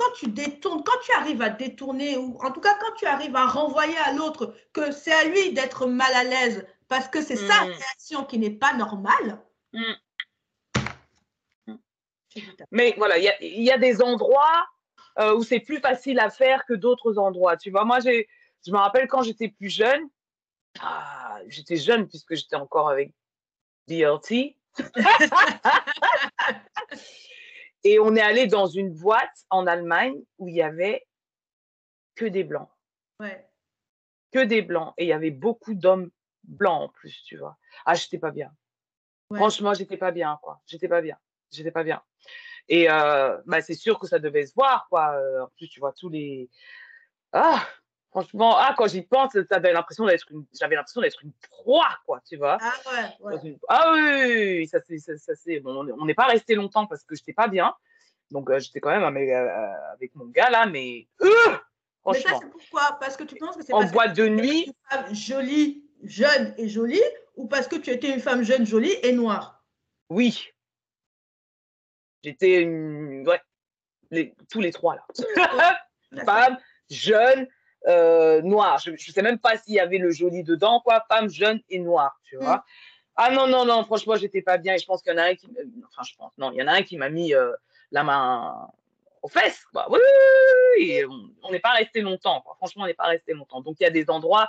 quand 0.03 0.12
tu 0.14 0.28
détournes, 0.28 0.82
quand 0.84 0.98
tu 1.05 1.12
arrives 1.12 1.42
à 1.42 1.50
détourner, 1.50 2.16
ou 2.16 2.38
en 2.42 2.50
tout 2.50 2.61
cas 2.61 2.76
quand 2.80 2.92
tu 2.96 3.07
arrives 3.07 3.36
à 3.36 3.46
renvoyer 3.46 3.96
à 3.98 4.12
l'autre 4.12 4.55
que 4.72 4.90
c'est 4.90 5.12
à 5.12 5.24
lui 5.24 5.53
d'être 5.53 5.86
mal 5.86 6.12
à 6.14 6.24
l'aise 6.24 6.66
parce 6.88 7.09
que 7.09 7.22
c'est 7.22 7.36
sa 7.36 7.64
mm. 7.64 7.68
réaction 7.68 8.24
qui 8.24 8.38
n'est 8.38 8.50
pas 8.50 8.74
normale. 8.74 9.40
Mm. 9.72 9.92
Mais 12.70 12.94
voilà, 12.96 13.18
il 13.18 13.62
y, 13.62 13.70
a 13.70 13.76
des 13.76 14.00
endroits 14.00 14.66
euh, 15.18 15.36
où 15.36 15.42
c'est 15.42 15.61
plus 15.61 15.80
facile 15.80 16.18
à 16.18 16.30
faire 16.30 16.64
que 16.64 16.72
d'autres 16.72 17.18
endroits. 17.18 17.59
Tu 17.59 17.70
vois, 17.70 17.84
moi, 17.84 17.98
je 18.00 18.70
me 18.70 18.78
rappelle 18.78 19.07
quand 19.07 19.22
j'étais 19.22 19.48
plus 19.48 19.68
jeune, 19.68 20.09
ah, 20.80 21.40
j'étais 21.46 21.76
jeune 21.76 22.09
puisque 22.09 22.34
j'étais 22.34 22.57
encore 22.57 22.88
avec 22.88 23.12
DLT. 23.86 24.57
Et 27.85 27.99
on 27.99 28.14
est 28.14 28.20
allé 28.20 28.47
dans 28.47 28.66
une 28.66 28.93
boîte 28.93 29.45
en 29.51 29.66
Allemagne 29.66 30.14
où 30.39 30.49
il 30.49 30.55
y 30.55 30.62
avait 30.62 31.07
que 32.14 32.24
des 32.24 32.45
blancs. 32.45 32.68
Ouais. 33.20 33.47
Que 34.33 34.45
des 34.45 34.62
blancs. 34.62 34.95
Et 34.99 35.05
il 35.05 35.09
y 35.09 35.12
avait 35.12 35.30
beaucoup 35.30 35.74
d'hommes 35.74 36.11
blancs 36.45 36.83
en 36.83 36.89
plus, 36.89 37.22
tu 37.24 37.37
vois. 37.37 37.57
Ah, 37.85 37.95
j'étais 37.95 38.18
pas 38.18 38.30
bien. 38.30 38.53
Franchement, 39.35 39.74
j'étais 39.74 39.97
pas 39.97 40.11
bien, 40.11 40.39
quoi. 40.43 40.61
J'étais 40.66 40.89
pas 40.89 41.01
bien. 41.01 41.16
J'étais 41.51 41.70
pas 41.70 41.85
bien. 41.85 42.03
Et 42.68 42.91
euh, 42.91 43.39
bah, 43.47 43.62
c'est 43.62 43.74
sûr 43.74 43.99
que 43.99 44.07
ça 44.07 44.18
devait 44.18 44.47
se 44.47 44.55
voir, 44.55 44.87
quoi. 44.89 45.14
Euh, 45.14 45.45
en 45.45 45.49
plus, 45.57 45.68
tu 45.68 45.80
vois, 45.80 45.93
tous 45.93 46.09
les. 46.09 46.51
Ah, 47.33 47.66
Franchement, 48.12 48.56
ah, 48.58 48.74
quand 48.76 48.88
j'y 48.88 49.00
pense, 49.00 49.32
j'avais 49.50 49.72
l'impression 49.72 50.04
d'être 50.04 50.30
une, 50.30 50.44
j'avais 50.52 50.76
l'impression 50.76 51.00
d'être 51.00 51.24
une 51.24 51.32
proie, 51.50 51.88
quoi, 52.04 52.20
tu 52.28 52.36
vois. 52.36 52.58
Ah 52.60 52.74
ouais. 53.22 53.56
Ah 53.68 53.92
oui, 53.94 54.66
ça 54.66 54.80
c'est, 54.86 54.98
ça, 54.98 55.34
c'est, 55.34 55.60
bon, 55.60 55.90
on 55.98 56.04
n'est 56.04 56.14
pas 56.14 56.26
resté 56.26 56.54
longtemps 56.54 56.86
parce 56.86 57.04
que 57.04 57.14
j'étais 57.16 57.32
pas 57.32 57.48
bien, 57.48 57.74
donc 58.30 58.50
euh, 58.50 58.58
j'étais 58.58 58.80
quand 58.80 58.90
même 58.90 59.04
avec, 59.04 59.30
euh, 59.30 59.72
avec, 59.94 60.14
mon 60.14 60.26
gars 60.26 60.50
là, 60.50 60.66
mais. 60.66 61.08
Euh, 61.22 61.26
mais 62.06 62.20
ça 62.20 62.38
c'est 62.38 62.50
pourquoi? 62.50 62.98
Parce 63.00 63.16
que 63.16 63.24
tu 63.24 63.36
penses 63.36 63.56
que 63.56 63.64
c'est 63.64 63.72
en 63.72 63.84
boîte 63.84 64.14
de 64.14 64.28
nuit. 64.28 64.66
Une 64.66 64.74
femme 64.90 65.14
jolie, 65.14 65.82
jeune 66.02 66.54
et 66.58 66.68
jolie, 66.68 67.02
ou 67.36 67.46
parce 67.46 67.66
que 67.66 67.76
tu 67.76 67.88
étais 67.88 68.12
une 68.12 68.20
femme 68.20 68.42
jeune, 68.42 68.66
jolie 68.66 68.94
et 69.02 69.12
noire? 69.12 69.64
Oui. 70.10 70.50
J'étais 72.22 72.60
une, 72.60 73.26
ouais, 73.26 73.40
les, 74.10 74.34
tous 74.50 74.60
les 74.60 74.70
trois 74.70 74.96
là. 74.96 75.78
femme, 76.26 76.58
jeune 76.90 77.48
euh, 77.87 78.43
noir. 78.43 78.78
Je 78.78 78.91
ne 78.91 78.97
sais 78.97 79.22
même 79.22 79.39
pas 79.39 79.57
s'il 79.57 79.74
y 79.74 79.80
avait 79.80 79.99
le 79.99 80.11
joli 80.11 80.43
dedans, 80.43 80.80
quoi. 80.80 81.05
Femme 81.09 81.28
jeune 81.28 81.61
et 81.68 81.78
noire, 81.78 82.20
tu 82.24 82.37
vois. 82.37 82.57
Mm. 82.57 82.62
Ah 83.16 83.30
non, 83.30 83.47
non, 83.47 83.64
non, 83.64 83.85
franchement, 83.85 84.16
j'étais 84.16 84.43
pas 84.43 84.57
bien 84.57 84.74
et 84.74 84.78
je 84.78 84.87
pense 84.87 85.03
qu'il 85.03 85.12
y 85.12 85.14
en 85.14 85.18
a 85.18 85.24
un 85.24 85.35
qui. 85.35 85.47
Enfin, 85.87 86.03
je 86.03 86.14
pense, 86.16 86.33
non, 86.39 86.51
il 86.53 86.59
y 86.59 86.62
en 86.62 86.66
a 86.66 86.72
un 86.72 86.83
qui 86.83 86.97
m'a 86.97 87.11
mis 87.11 87.35
euh, 87.35 87.53
la 87.91 88.05
main 88.05 88.68
aux 89.22 89.28
fesses, 89.28 89.64
quoi. 89.72 89.87
Oui, 89.91 91.03
on 91.43 91.51
n'est 91.51 91.61
pas 91.61 91.72
resté 91.72 92.01
longtemps, 92.01 92.41
quoi. 92.41 92.55
Franchement, 92.57 92.85
on 92.85 92.87
n'est 92.87 92.95
pas 92.95 93.07
resté 93.07 93.35
longtemps. 93.35 93.61
Donc, 93.61 93.76
il 93.80 93.85
y 93.85 93.87
a 93.87 93.91
des 93.91 94.09
endroits, 94.09 94.49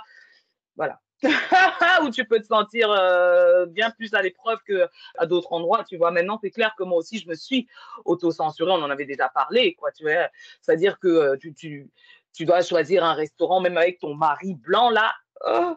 voilà. 0.76 1.00
où 2.02 2.10
tu 2.10 2.24
peux 2.24 2.40
te 2.40 2.46
sentir 2.46 2.90
euh, 2.90 3.66
bien 3.66 3.90
plus 3.90 4.14
à 4.14 4.22
l'épreuve 4.22 4.58
qu'à 4.66 5.26
d'autres 5.26 5.52
endroits, 5.52 5.84
tu 5.84 5.96
vois. 5.96 6.10
Maintenant, 6.10 6.38
c'est 6.42 6.50
clair 6.50 6.74
que 6.76 6.84
moi 6.84 6.98
aussi, 6.98 7.18
je 7.18 7.28
me 7.28 7.34
suis 7.34 7.68
auto-censurée, 8.04 8.70
on 8.72 8.82
en 8.82 8.90
avait 8.90 9.06
déjà 9.06 9.28
parlé, 9.28 9.74
quoi, 9.74 9.92
tu 9.92 10.04
vois. 10.04 10.28
C'est-à-dire 10.60 10.98
que 10.98 11.08
euh, 11.08 11.36
tu, 11.36 11.54
tu, 11.54 11.88
tu, 12.34 12.44
dois 12.44 12.62
choisir 12.62 13.04
un 13.04 13.14
restaurant, 13.14 13.60
même 13.60 13.76
avec 13.76 13.98
ton 13.98 14.14
mari 14.14 14.54
blanc, 14.54 14.90
là. 14.90 15.14
Oh, 15.46 15.76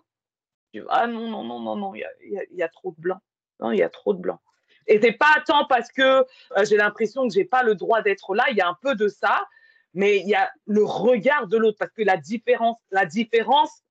tu 0.74 0.82
vois, 0.82 0.94
ah 0.94 1.08
non, 1.08 1.30
non, 1.30 1.44
non, 1.44 1.60
non, 1.60 1.76
non, 1.76 1.96
il 1.96 2.06
y 2.52 2.64
a, 2.64 2.70
trop 2.70 2.92
de 2.92 3.02
blanc. 3.02 3.20
Non, 3.60 3.72
il 3.72 3.80
y 3.80 3.84
a 3.84 3.90
trop 3.90 4.14
de 4.14 4.20
blanc. 4.20 4.40
Et 4.88 5.00
c'est 5.02 5.14
pas 5.14 5.44
tant 5.46 5.66
parce 5.66 5.92
que 5.92 6.02
euh, 6.02 6.66
j'ai 6.68 6.78
l'impression 6.78 7.28
que 7.28 7.34
j'ai 7.34 7.46
pas 7.46 7.64
le 7.64 7.76
droit 7.76 8.02
d'être 8.02 8.36
là, 8.36 8.46
il 8.50 8.58
y 8.58 8.62
a 8.62 8.68
un 8.68 8.78
peu 8.82 8.96
de 8.96 9.08
ça, 9.08 9.48
mais 9.94 10.18
il 10.20 10.28
y 10.28 10.36
a 10.36 10.52
le 10.66 10.84
regard 10.84 11.48
de 11.48 11.58
l'autre, 11.58 11.78
parce 11.80 11.92
que 11.92 12.04
la 12.04 12.18
différence, 12.18 12.78
la 12.92 13.06
différence, 13.06 13.84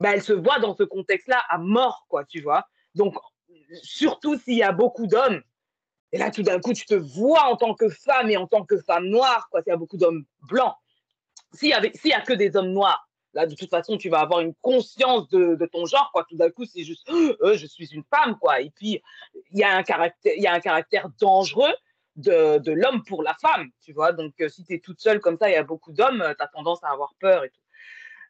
bah, 0.00 0.10
elle 0.14 0.22
se 0.22 0.32
voit 0.32 0.58
dans 0.58 0.74
ce 0.74 0.82
contexte-là 0.82 1.42
à 1.48 1.58
mort, 1.58 2.06
quoi, 2.08 2.24
tu 2.24 2.40
vois. 2.40 2.68
Donc, 2.94 3.14
surtout 3.82 4.38
s'il 4.38 4.56
y 4.56 4.62
a 4.62 4.72
beaucoup 4.72 5.06
d'hommes, 5.06 5.42
et 6.12 6.18
là, 6.18 6.30
tout 6.30 6.42
d'un 6.42 6.58
coup, 6.60 6.72
tu 6.72 6.86
te 6.86 6.94
vois 6.94 7.44
en 7.44 7.56
tant 7.56 7.74
que 7.74 7.88
femme 7.88 8.30
et 8.30 8.36
en 8.36 8.46
tant 8.46 8.64
que 8.64 8.78
femme 8.78 9.06
noire, 9.06 9.48
quoi, 9.50 9.62
s'il 9.62 9.70
y 9.70 9.74
a 9.74 9.76
beaucoup 9.76 9.98
d'hommes 9.98 10.24
blancs. 10.48 10.74
S'il 11.52 11.70
y, 11.70 11.72
avait, 11.72 11.92
s'il 11.94 12.10
y 12.10 12.14
a 12.14 12.20
que 12.20 12.32
des 12.32 12.56
hommes 12.56 12.72
noirs, 12.72 13.08
là, 13.32 13.46
de 13.46 13.54
toute 13.54 13.70
façon, 13.70 13.96
tu 13.96 14.08
vas 14.08 14.20
avoir 14.20 14.40
une 14.40 14.54
conscience 14.60 15.28
de, 15.28 15.58
ton 15.72 15.86
genre, 15.86 16.10
quoi. 16.12 16.24
Tout 16.28 16.36
d'un 16.36 16.50
coup, 16.50 16.64
c'est 16.64 16.84
juste, 16.84 17.08
euh, 17.10 17.56
je 17.56 17.66
suis 17.66 17.88
une 17.92 18.04
femme, 18.04 18.36
quoi. 18.38 18.60
Et 18.60 18.70
puis, 18.70 19.02
il 19.50 19.58
y 19.58 19.64
a 19.64 19.76
un 19.76 19.82
caractère, 19.82 20.34
y 20.36 20.46
a 20.46 20.52
un 20.52 20.60
caractère 20.60 21.08
dangereux 21.20 21.74
de, 22.16 22.72
l'homme 22.72 23.02
pour 23.04 23.22
la 23.22 23.34
femme, 23.40 23.68
tu 23.82 23.92
vois. 23.92 24.12
Donc, 24.12 24.34
euh, 24.40 24.48
si 24.48 24.64
tu 24.64 24.74
es 24.74 24.78
toute 24.80 25.00
seule 25.00 25.20
comme 25.20 25.38
ça, 25.38 25.48
il 25.48 25.52
y 25.52 25.56
a 25.56 25.62
beaucoup 25.62 25.92
d'hommes, 25.92 26.24
tu 26.36 26.44
as 26.44 26.48
tendance 26.48 26.82
à 26.82 26.88
avoir 26.88 27.14
peur 27.20 27.44
et 27.44 27.50
tout. 27.50 27.60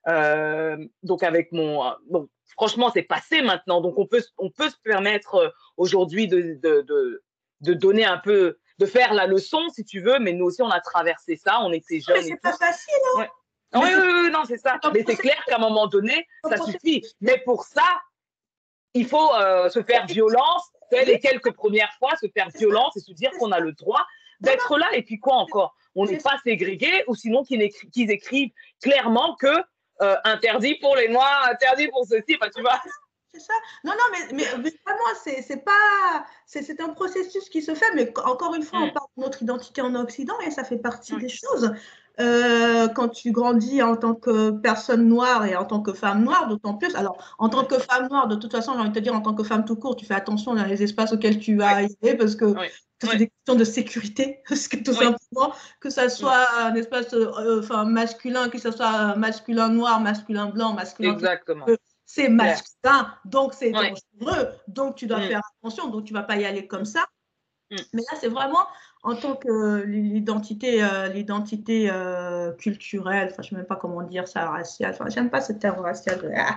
Euh, 0.07 0.77
donc 1.03 1.23
avec 1.23 1.53
mon, 1.53 1.93
bon, 2.09 2.29
franchement, 2.47 2.91
c'est 2.93 3.03
passé 3.03 3.43
maintenant. 3.43 3.81
Donc 3.81 3.99
on 3.99 4.07
peut, 4.07 4.23
on 4.39 4.51
peut 4.51 4.71
se 4.71 4.77
permettre 4.83 5.35
euh, 5.35 5.49
aujourd'hui 5.77 6.29
de, 6.29 6.59
de, 6.63 7.23
de, 7.61 7.75
donner 7.75 8.05
un 8.05 8.19
peu, 8.19 8.59
de 8.79 8.87
faire 8.87 9.15
la 9.15 9.27
leçon 9.27 9.69
si 9.71 9.85
tu 9.85 10.01
veux. 10.01 10.19
Mais 10.19 10.33
nous 10.33 10.47
aussi, 10.47 10.63
on 10.63 10.71
a 10.71 10.81
traversé 10.81 11.37
ça. 11.37 11.61
On 11.61 11.73
était 11.73 12.01
jeunes. 12.01 12.23
C'est 12.23 12.41
pas 12.41 12.57
facile, 12.57 12.95
non 13.15 13.21
ouais. 13.21 13.31
Oui, 13.75 13.89
oui, 13.97 14.13
oui, 14.23 14.31
non, 14.31 14.45
c'est 14.47 14.57
ça. 14.57 14.79
Mais 14.95 15.05
c'est 15.07 15.17
clair 15.17 15.43
qu'à 15.47 15.57
un 15.57 15.61
moment 15.61 15.87
donné, 15.87 16.27
ça 16.49 16.57
suffit. 16.57 17.05
Mais 17.21 17.39
pour 17.45 17.65
ça, 17.65 17.85
il 18.95 19.07
faut 19.07 19.35
euh, 19.35 19.69
se 19.69 19.83
faire 19.83 20.07
violence, 20.07 20.73
les 20.91 21.21
quelques 21.21 21.53
premières 21.53 21.93
fois, 21.99 22.17
se 22.17 22.27
faire 22.33 22.49
violence 22.49 22.97
et 22.97 23.01
se 23.01 23.13
dire 23.13 23.31
qu'on 23.39 23.53
a 23.53 23.61
le 23.61 23.73
droit 23.73 24.07
d'être 24.41 24.79
là. 24.79 24.89
Et 24.95 25.03
puis 25.03 25.19
quoi 25.19 25.35
encore? 25.35 25.75
On 25.95 26.07
n'est 26.07 26.19
pas 26.19 26.39
ségrégé, 26.45 27.05
ou 27.09 27.15
sinon 27.15 27.43
qu'ils 27.45 28.11
écrivent 28.11 28.53
clairement 28.81 29.37
que 29.37 29.55
euh, 30.01 30.17
interdit 30.25 30.77
pour 30.77 30.97
les 30.97 31.09
noirs, 31.09 31.49
interdit 31.51 31.89
pour 31.89 32.07
ceci, 32.07 32.39
enfin, 32.41 32.51
tu 32.55 32.63
vois. 32.63 32.81
C'est 33.39 33.45
ça. 33.45 33.53
Non, 33.85 33.93
non, 33.93 34.05
mais, 34.13 34.35
mais, 34.35 34.45
mais 34.63 34.73
vraiment, 34.85 35.43
c'est 35.45 35.65
pas. 35.65 36.27
C'est 36.47 36.81
un 36.81 36.89
processus 36.89 37.49
qui 37.49 37.63
se 37.63 37.75
fait, 37.75 37.95
mais 37.95 38.13
encore 38.25 38.55
une 38.55 38.63
fois, 38.63 38.81
mm. 38.81 38.83
on 38.85 38.93
parle 38.93 39.09
de 39.17 39.23
notre 39.23 39.43
identité 39.43 39.81
en 39.81 39.95
Occident 39.95 40.39
et 40.47 40.51
ça 40.51 40.65
fait 40.65 40.79
partie 40.79 41.15
mm. 41.15 41.19
des 41.21 41.29
choses. 41.29 41.73
Euh, 42.21 42.89
quand 42.89 43.09
tu 43.09 43.31
grandis 43.31 43.81
en 43.81 43.97
tant 43.97 44.15
que 44.15 44.51
personne 44.51 45.07
noire 45.07 45.45
et 45.45 45.55
en 45.55 45.65
tant 45.65 45.81
que 45.81 45.93
femme 45.93 46.25
noire, 46.25 46.49
d'autant 46.49 46.75
plus. 46.75 46.97
Alors, 46.97 47.37
en 47.39 47.49
tant 47.49 47.65
que 47.65 47.79
femme 47.79 48.09
noire, 48.09 48.27
de 48.27 48.35
toute 48.35 48.51
façon, 48.51 48.73
j'ai 48.73 48.81
envie 48.81 48.89
de 48.91 48.95
te 48.95 48.99
dire, 48.99 49.15
en 49.15 49.21
tant 49.21 49.35
que 49.35 49.45
femme 49.45 49.65
tout 49.65 49.77
court, 49.77 49.95
tu 49.95 50.05
fais 50.05 50.15
attention 50.15 50.55
dans 50.55 50.65
les 50.65 50.83
espaces 50.83 51.13
auxquels 51.13 51.39
tu 51.39 51.57
vas 51.57 51.69
aller 51.69 52.17
parce 52.19 52.35
que 52.35 52.47
oui. 52.47 52.67
c'est 53.01 53.17
des 53.17 53.29
questions 53.29 53.55
de 53.55 53.63
sécurité, 53.63 54.41
parce 54.49 54.67
que 54.67 54.79
tout 54.79 54.91
oui. 54.91 54.97
simplement, 54.97 55.55
que 55.81 55.91
ça 55.91 56.09
soit 56.09 56.45
un 56.59 56.75
espace 56.75 57.15
euh, 57.15 57.61
enfin, 57.61 57.85
masculin, 57.85 58.49
que 58.49 58.59
ce 58.59 58.73
soit 58.73 59.15
masculin 59.15 59.69
noir, 59.69 60.01
masculin 60.01 60.47
blanc, 60.47 60.73
masculin. 60.73 61.13
Exactement. 61.13 61.67
C'est 62.09 62.31
masculin, 62.31 63.15
donc 63.27 63.53
c'est 63.53 63.71
dangereux, 63.71 64.49
donc 64.67 64.95
tu 64.95 65.07
dois 65.07 65.19
mm. 65.19 65.29
faire 65.29 65.43
attention, 65.61 65.89
donc 65.89 66.07
tu 66.07 66.15
vas 66.15 66.23
pas 66.23 66.37
y 66.37 66.47
aller 66.47 66.67
comme 66.67 66.87
ça. 66.87 67.05
Mm. 67.71 67.77
Mais 67.93 68.03
là, 68.11 68.17
c'est 68.19 68.29
vraiment 68.29 68.67
en 69.03 69.15
tant 69.15 69.37
que 69.37 69.83
l'identité, 69.83 70.83
euh, 70.83 71.09
l'identité 71.09 71.91
euh, 71.93 72.53
culturelle, 72.53 73.29
enfin, 73.31 73.43
je 73.43 73.49
ne 73.49 73.51
sais 73.51 73.57
même 73.57 73.67
pas 73.67 73.77
comment 73.77 74.01
dire 74.03 74.27
ça, 74.27 74.49
raciale, 74.49 74.93
enfin, 74.95 75.11
j'aime 75.11 75.29
pas 75.29 75.43
ce 75.43 75.53
terme 75.53 75.81
racial. 75.81 76.19
Ah. 76.35 76.57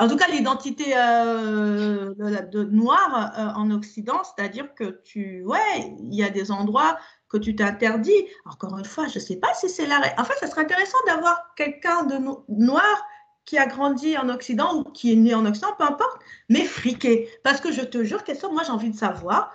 En 0.00 0.08
tout 0.08 0.16
cas, 0.16 0.26
l'identité 0.26 0.92
euh, 0.96 2.12
de, 2.16 2.50
de, 2.50 2.64
noire 2.64 3.32
euh, 3.38 3.60
en 3.60 3.70
Occident, 3.70 4.22
c'est-à-dire 4.24 4.74
que 4.74 5.00
tu, 5.04 5.44
ouais, 5.44 5.94
il 6.00 6.14
y 6.14 6.24
a 6.24 6.30
des 6.30 6.50
endroits 6.50 6.98
que 7.28 7.38
tu 7.38 7.54
t'interdis. 7.54 8.26
Encore 8.44 8.76
une 8.76 8.84
fois, 8.84 9.06
je 9.06 9.20
ne 9.20 9.24
sais 9.24 9.36
pas 9.36 9.54
si 9.54 9.68
c'est 9.68 9.86
la. 9.86 10.00
En 10.18 10.24
fait, 10.24 10.34
ça 10.40 10.48
serait 10.48 10.62
intéressant 10.62 10.98
d'avoir 11.06 11.54
quelqu'un 11.54 12.02
de 12.02 12.16
no 12.16 12.44
noir 12.48 13.04
qui 13.50 13.58
a 13.58 13.66
grandi 13.66 14.16
en 14.16 14.28
Occident 14.28 14.76
ou 14.76 14.84
qui 14.84 15.12
est 15.12 15.16
né 15.16 15.34
en 15.34 15.44
Occident, 15.44 15.74
peu 15.76 15.82
importe, 15.82 16.22
mais 16.48 16.64
friqué. 16.64 17.28
Parce 17.42 17.60
que 17.60 17.72
je 17.72 17.80
te 17.80 18.04
jure, 18.04 18.22
qu'est-ce 18.22 18.42
que 18.42 18.46
moi 18.46 18.62
j'ai 18.64 18.70
envie 18.70 18.90
de 18.90 18.96
savoir. 18.96 19.52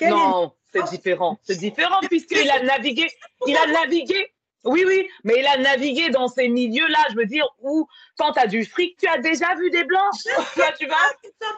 Non. 0.00 0.54
Est 0.72 0.80
c'est 0.80 0.96
différent. 0.96 1.38
C'est 1.42 1.58
différent 1.58 2.00
puisqu'il 2.08 2.50
a 2.50 2.62
navigué, 2.62 3.06
il 3.46 3.54
a 3.54 3.66
navigué. 3.66 4.32
Oui, 4.64 4.82
oui, 4.86 5.06
mais 5.24 5.40
il 5.40 5.46
a 5.46 5.58
navigué 5.58 6.08
dans 6.08 6.26
ces 6.26 6.48
milieux-là, 6.48 6.98
je 7.10 7.16
veux 7.16 7.26
dire, 7.26 7.46
où 7.60 7.86
quand 8.16 8.32
tu 8.32 8.40
as 8.40 8.46
du 8.46 8.64
fric, 8.64 8.96
tu 8.96 9.06
as 9.06 9.18
déjà 9.18 9.54
vu 9.56 9.70
des 9.70 9.84
blancs. 9.84 10.14
Là, 10.56 10.72
tu 10.78 10.86
vas. 10.86 10.96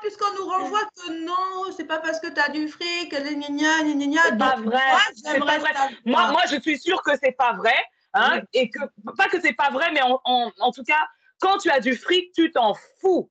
Puisqu'on 0.00 0.34
nous 0.34 0.48
renvoie 0.48 0.82
que 0.96 1.24
non, 1.24 1.72
c'est 1.76 1.84
pas 1.84 2.00
parce 2.00 2.18
que 2.18 2.26
tu 2.26 2.40
as 2.40 2.48
du 2.48 2.66
fric, 2.66 3.12
les 3.12 3.36
gna 3.36 3.84
gna 3.84 4.22
C'est 4.24 4.38
pas 4.38 4.56
vrai. 4.56 4.82
Moi, 5.24 5.46
pas 5.46 5.58
vrai. 5.58 5.70
Moi, 6.04 6.32
moi, 6.32 6.42
je 6.50 6.60
suis 6.60 6.80
sûre 6.80 7.00
que 7.04 7.12
c'est 7.22 7.36
pas 7.36 7.52
vrai. 7.52 7.76
Hein, 8.12 8.40
oui. 8.40 8.48
Et 8.54 8.70
que, 8.70 8.80
pas 9.16 9.28
que 9.28 9.40
c'est 9.40 9.52
pas 9.52 9.70
vrai, 9.70 9.92
mais 9.92 10.02
en, 10.02 10.20
en, 10.24 10.50
en 10.58 10.72
tout 10.72 10.82
cas, 10.82 11.06
quand 11.40 11.58
tu 11.58 11.70
as 11.70 11.80
du 11.80 11.94
fric, 11.94 12.32
tu 12.32 12.50
t'en 12.50 12.74
fous. 13.00 13.30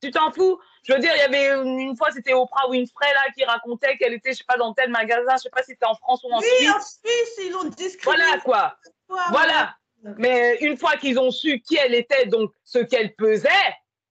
Tu 0.00 0.12
t'en 0.12 0.30
fous 0.30 0.60
Je 0.84 0.92
veux 0.92 1.00
dire, 1.00 1.12
il 1.14 1.18
y 1.18 1.22
avait 1.22 1.48
une, 1.50 1.96
fois, 1.96 2.10
c'était 2.12 2.32
Oprah 2.32 2.68
Winfrey 2.68 3.12
là, 3.14 3.30
qui 3.36 3.44
racontait 3.44 3.96
qu'elle 3.96 4.12
était, 4.12 4.32
je 4.32 4.38
sais 4.38 4.44
pas, 4.46 4.56
dans 4.56 4.72
tel 4.72 4.90
magasin, 4.90 5.34
je 5.36 5.42
sais 5.42 5.50
pas 5.50 5.62
si 5.62 5.72
c'était 5.72 5.86
en 5.86 5.96
France 5.96 6.22
ou 6.22 6.32
en 6.32 6.38
oui, 6.38 6.46
Suisse. 6.46 6.60
Oui, 6.60 6.70
en 6.70 6.80
Suisse, 6.80 7.46
ils 7.46 7.56
ont 7.56 7.64
discriminé. 7.64 8.22
Voilà 8.22 8.40
quoi. 8.40 8.76
Voilà. 9.08 9.26
voilà. 9.30 9.76
Mais 10.18 10.56
une 10.60 10.76
fois 10.76 10.96
qu'ils 10.96 11.18
ont 11.18 11.30
su 11.30 11.60
qui 11.60 11.76
elle 11.76 11.94
était, 11.94 12.26
donc 12.26 12.52
ce 12.64 12.78
qu'elle 12.78 13.14
pesait 13.16 13.48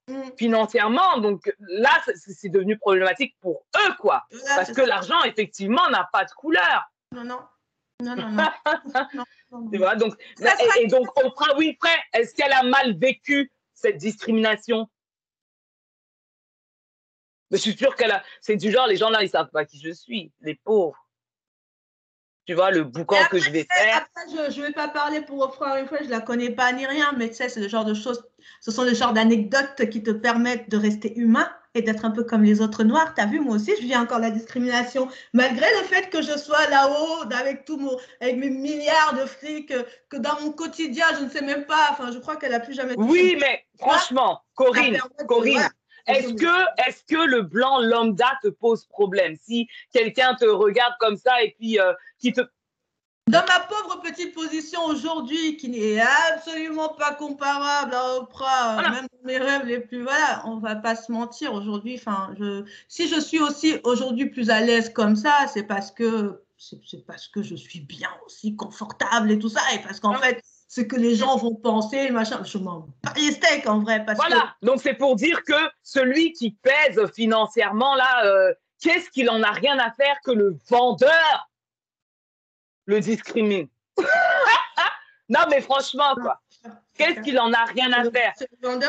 mm. 0.08 0.22
financièrement, 0.36 1.18
donc 1.18 1.50
là, 1.60 1.90
c'est 2.14 2.50
devenu 2.50 2.76
problématique 2.76 3.36
pour 3.40 3.64
eux, 3.76 3.92
quoi. 3.98 4.24
Là, 4.30 4.56
Parce 4.56 4.72
que 4.72 4.82
l'argent, 4.82 5.22
effectivement, 5.24 5.88
n'a 5.88 6.08
pas 6.12 6.24
de 6.24 6.30
couleur. 6.32 6.84
Non, 7.12 7.24
non. 7.24 7.40
Non, 8.00 8.14
non, 8.14 8.30
non. 8.30 8.44
non, 8.94 9.06
non 9.50 9.70
tu 9.70 9.78
vois, 9.78 9.96
donc, 9.96 10.14
et, 10.40 10.82
et 10.82 10.86
donc 10.86 11.08
Oprah 11.18 11.56
Winfrey, 11.56 11.96
est-ce 12.12 12.34
qu'elle 12.34 12.52
a 12.52 12.62
mal 12.62 12.96
vécu 12.96 13.50
cette 13.74 13.96
discrimination? 13.96 14.88
Mais 17.50 17.56
je 17.56 17.62
suis 17.62 17.76
sûre 17.76 17.96
qu'elle 17.96 18.10
a. 18.10 18.22
C'est 18.40 18.56
du 18.56 18.70
genre, 18.70 18.86
les 18.86 18.96
gens 18.96 19.10
là, 19.10 19.22
ils 19.22 19.30
savent 19.30 19.50
pas 19.50 19.64
qui 19.64 19.80
je 19.80 19.90
suis, 19.90 20.32
les 20.40 20.54
pauvres. 20.54 21.08
Tu 22.46 22.54
vois, 22.54 22.70
le 22.70 22.84
boucan 22.84 23.16
après, 23.16 23.38
que 23.38 23.44
je 23.44 23.50
vais 23.50 23.66
faire. 23.70 24.06
Après, 24.16 24.50
je 24.52 24.60
ne 24.60 24.66
vais 24.66 24.72
pas 24.72 24.88
parler 24.88 25.20
pour 25.20 25.40
offrir 25.40 25.76
une 25.76 25.86
fois, 25.86 25.98
je 26.02 26.08
la 26.08 26.20
connais 26.20 26.50
pas 26.50 26.72
ni 26.72 26.86
rien, 26.86 27.12
mais 27.16 27.28
tu 27.28 27.34
sais, 27.34 27.48
c'est 27.48 27.60
le 27.60 27.68
genre 27.68 27.84
de 27.84 27.94
choses, 27.94 28.26
ce 28.60 28.70
sont 28.70 28.84
le 28.84 28.94
genre 28.94 29.12
d'anecdotes 29.12 29.90
qui 29.90 30.02
te 30.02 30.10
permettent 30.10 30.70
de 30.70 30.78
rester 30.78 31.14
humain 31.18 31.50
et 31.74 31.82
d'être 31.82 32.04
un 32.04 32.10
peu 32.10 32.24
comme 32.24 32.42
les 32.42 32.60
autres 32.60 32.84
noirs. 32.84 33.14
Tu 33.14 33.20
as 33.20 33.26
vu, 33.26 33.40
moi 33.40 33.56
aussi, 33.56 33.72
je 33.76 33.82
vis 33.82 33.96
encore 33.96 34.18
la 34.18 34.30
discrimination, 34.30 35.08
malgré 35.32 35.66
le 35.80 35.86
fait 35.86 36.10
que 36.10 36.22
je 36.22 36.36
sois 36.36 36.66
là-haut, 36.68 37.24
avec 37.32 37.64
tout 37.64 37.76
mon, 37.76 37.96
avec 38.20 38.36
mes 38.36 38.50
milliards 38.50 39.14
de 39.14 39.26
fric, 39.26 39.72
que 40.08 40.16
dans 40.16 40.40
mon 40.40 40.52
quotidien, 40.52 41.06
je 41.18 41.24
ne 41.24 41.30
sais 41.30 41.42
même 41.42 41.66
pas, 41.66 41.88
enfin, 41.90 42.10
je 42.12 42.18
crois 42.18 42.36
qu'elle 42.36 42.54
a 42.54 42.60
plus 42.60 42.74
jamais. 42.74 42.94
Oui, 42.96 43.36
mais 43.40 43.64
franchement, 43.78 44.42
Corinne, 44.54 44.98
Corinne. 45.26 45.68
Est-ce 46.08 46.32
que, 46.32 46.88
est 46.88 47.06
que 47.06 47.22
le 47.22 47.42
blanc 47.42 47.80
lambda 47.80 48.32
te 48.42 48.48
pose 48.48 48.86
problème? 48.86 49.36
Si 49.36 49.68
quelqu'un 49.92 50.34
te 50.34 50.46
regarde 50.46 50.94
comme 51.00 51.16
ça 51.16 51.42
et 51.42 51.54
puis 51.58 51.78
euh, 51.78 51.92
qui 52.18 52.32
te. 52.32 52.40
Dans 53.28 53.44
ma 53.46 53.60
pauvre 53.60 54.00
petite 54.02 54.34
position 54.34 54.84
aujourd'hui, 54.86 55.56
qui 55.56 55.68
n'est 55.68 56.00
absolument 56.00 56.88
pas 56.88 57.12
comparable 57.12 57.94
à 57.94 58.16
Oprah, 58.16 58.74
voilà. 58.74 58.90
même 58.90 59.06
mes 59.24 59.36
rêves 59.36 59.66
les 59.66 59.80
plus. 59.80 60.02
Voilà, 60.02 60.42
on 60.46 60.56
va 60.58 60.76
pas 60.76 60.96
se 60.96 61.12
mentir 61.12 61.52
aujourd'hui. 61.52 61.96
Enfin, 61.98 62.34
je, 62.38 62.64
si 62.88 63.06
je 63.06 63.20
suis 63.20 63.38
aussi 63.38 63.76
aujourd'hui 63.84 64.26
plus 64.26 64.48
à 64.48 64.60
l'aise 64.60 64.90
comme 64.90 65.14
ça, 65.14 65.46
c'est 65.52 65.64
parce 65.64 65.90
que 65.90 66.42
c'est 66.56 67.06
parce 67.06 67.28
que 67.28 67.42
je 67.42 67.54
suis 67.54 67.80
bien 67.80 68.08
aussi 68.26 68.56
confortable 68.56 69.30
et 69.30 69.38
tout 69.38 69.50
ça, 69.50 69.60
et 69.74 69.78
parce 69.80 70.00
qu'en 70.00 70.14
fait 70.14 70.42
ce 70.68 70.82
que 70.82 70.96
les 70.96 71.14
gens 71.14 71.36
vont 71.36 71.54
penser, 71.54 72.10
machin. 72.10 72.42
Je 72.44 72.58
m'en 72.58 72.86
bats 73.02 73.12
les 73.16 73.32
steaks 73.32 73.66
en 73.66 73.80
vrai. 73.80 74.04
Parce 74.04 74.18
voilà, 74.18 74.54
que... 74.60 74.66
donc 74.66 74.80
c'est 74.82 74.94
pour 74.94 75.16
dire 75.16 75.42
que 75.44 75.54
celui 75.82 76.32
qui 76.32 76.52
pèse 76.52 77.00
financièrement, 77.14 77.94
là, 77.94 78.26
euh, 78.26 78.52
qu'est-ce 78.80 79.10
qu'il 79.10 79.30
en 79.30 79.42
a 79.42 79.50
rien 79.50 79.78
à 79.78 79.90
faire 79.92 80.16
que 80.24 80.30
le 80.30 80.56
vendeur 80.68 81.47
le 82.88 83.00
discrimine 83.00 83.68
Non, 85.28 85.40
mais 85.50 85.60
franchement, 85.60 86.14
quoi. 86.14 86.40
Qu'est-ce 86.96 87.20
qu'il 87.20 87.38
en 87.38 87.52
a 87.52 87.64
rien 87.66 87.92
à 87.92 88.10
faire? 88.10 88.32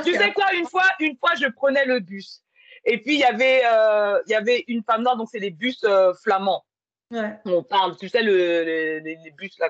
Tu 0.04 0.14
sais 0.14 0.32
quoi, 0.32 0.54
une 0.54 0.66
fois, 0.66 0.86
une 1.00 1.18
fois, 1.18 1.36
je 1.36 1.48
prenais 1.48 1.86
le 1.86 2.00
bus. 2.00 2.42
Et 2.86 2.98
puis, 3.02 3.16
il 3.16 3.20
y 3.20 3.26
avait, 3.26 3.62
euh, 3.66 4.22
il 4.26 4.32
y 4.32 4.36
avait 4.36 4.64
une 4.70 4.82
femme 4.84 5.04
noire, 5.04 5.18
donc 5.18 5.28
c'est 5.30 5.40
les 5.40 5.52
bus 5.52 5.84
euh, 5.84 6.14
flamands. 6.24 6.64
Ouais. 7.12 7.38
On 7.44 7.62
parle, 7.62 7.98
tu 7.98 8.08
sais, 8.08 8.24
le, 8.24 8.64
les, 8.64 9.02
les, 9.02 9.32
bus, 9.32 9.60
là, 9.60 9.70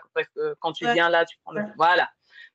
quand 0.60 0.74
tu 0.74 0.86
ouais. 0.86 0.94
viens 0.94 1.10
là, 1.10 1.26
tu 1.26 1.38
prends 1.44 1.54
le... 1.54 1.64
Voilà. 1.76 2.08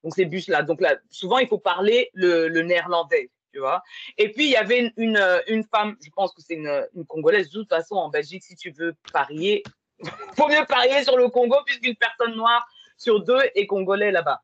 Donc 0.04 0.14
ces 0.14 0.26
bus-là. 0.26 0.62
Donc 0.62 0.80
là, 0.80 0.96
souvent, 1.10 1.38
il 1.38 1.48
faut 1.48 1.58
parler 1.58 2.10
le, 2.14 2.48
néerlandais, 2.62 3.30
tu 3.52 3.58
vois. 3.58 3.82
Et 4.16 4.30
puis, 4.30 4.44
il 4.44 4.50
y 4.50 4.56
avait 4.56 4.92
une, 4.96 5.18
une, 5.48 5.64
femme, 5.64 5.96
je 6.04 6.10
pense 6.14 6.32
que 6.34 6.42
c'est 6.42 6.54
une, 6.54 6.86
une, 6.94 7.04
Congolaise. 7.06 7.48
De 7.50 7.60
toute 7.60 7.68
façon, 7.68 7.96
en 7.96 8.10
Belgique, 8.10 8.44
si 8.44 8.54
tu 8.54 8.70
veux 8.70 8.94
parier, 9.12 9.64
faut 10.36 10.48
mieux 10.48 10.64
parier 10.66 11.02
sur 11.04 11.16
le 11.16 11.28
Congo, 11.28 11.56
puisqu'une 11.66 11.96
personne 11.96 12.34
noire 12.34 12.66
sur 12.96 13.22
deux 13.22 13.40
est 13.54 13.66
congolais 13.66 14.10
là-bas. 14.10 14.42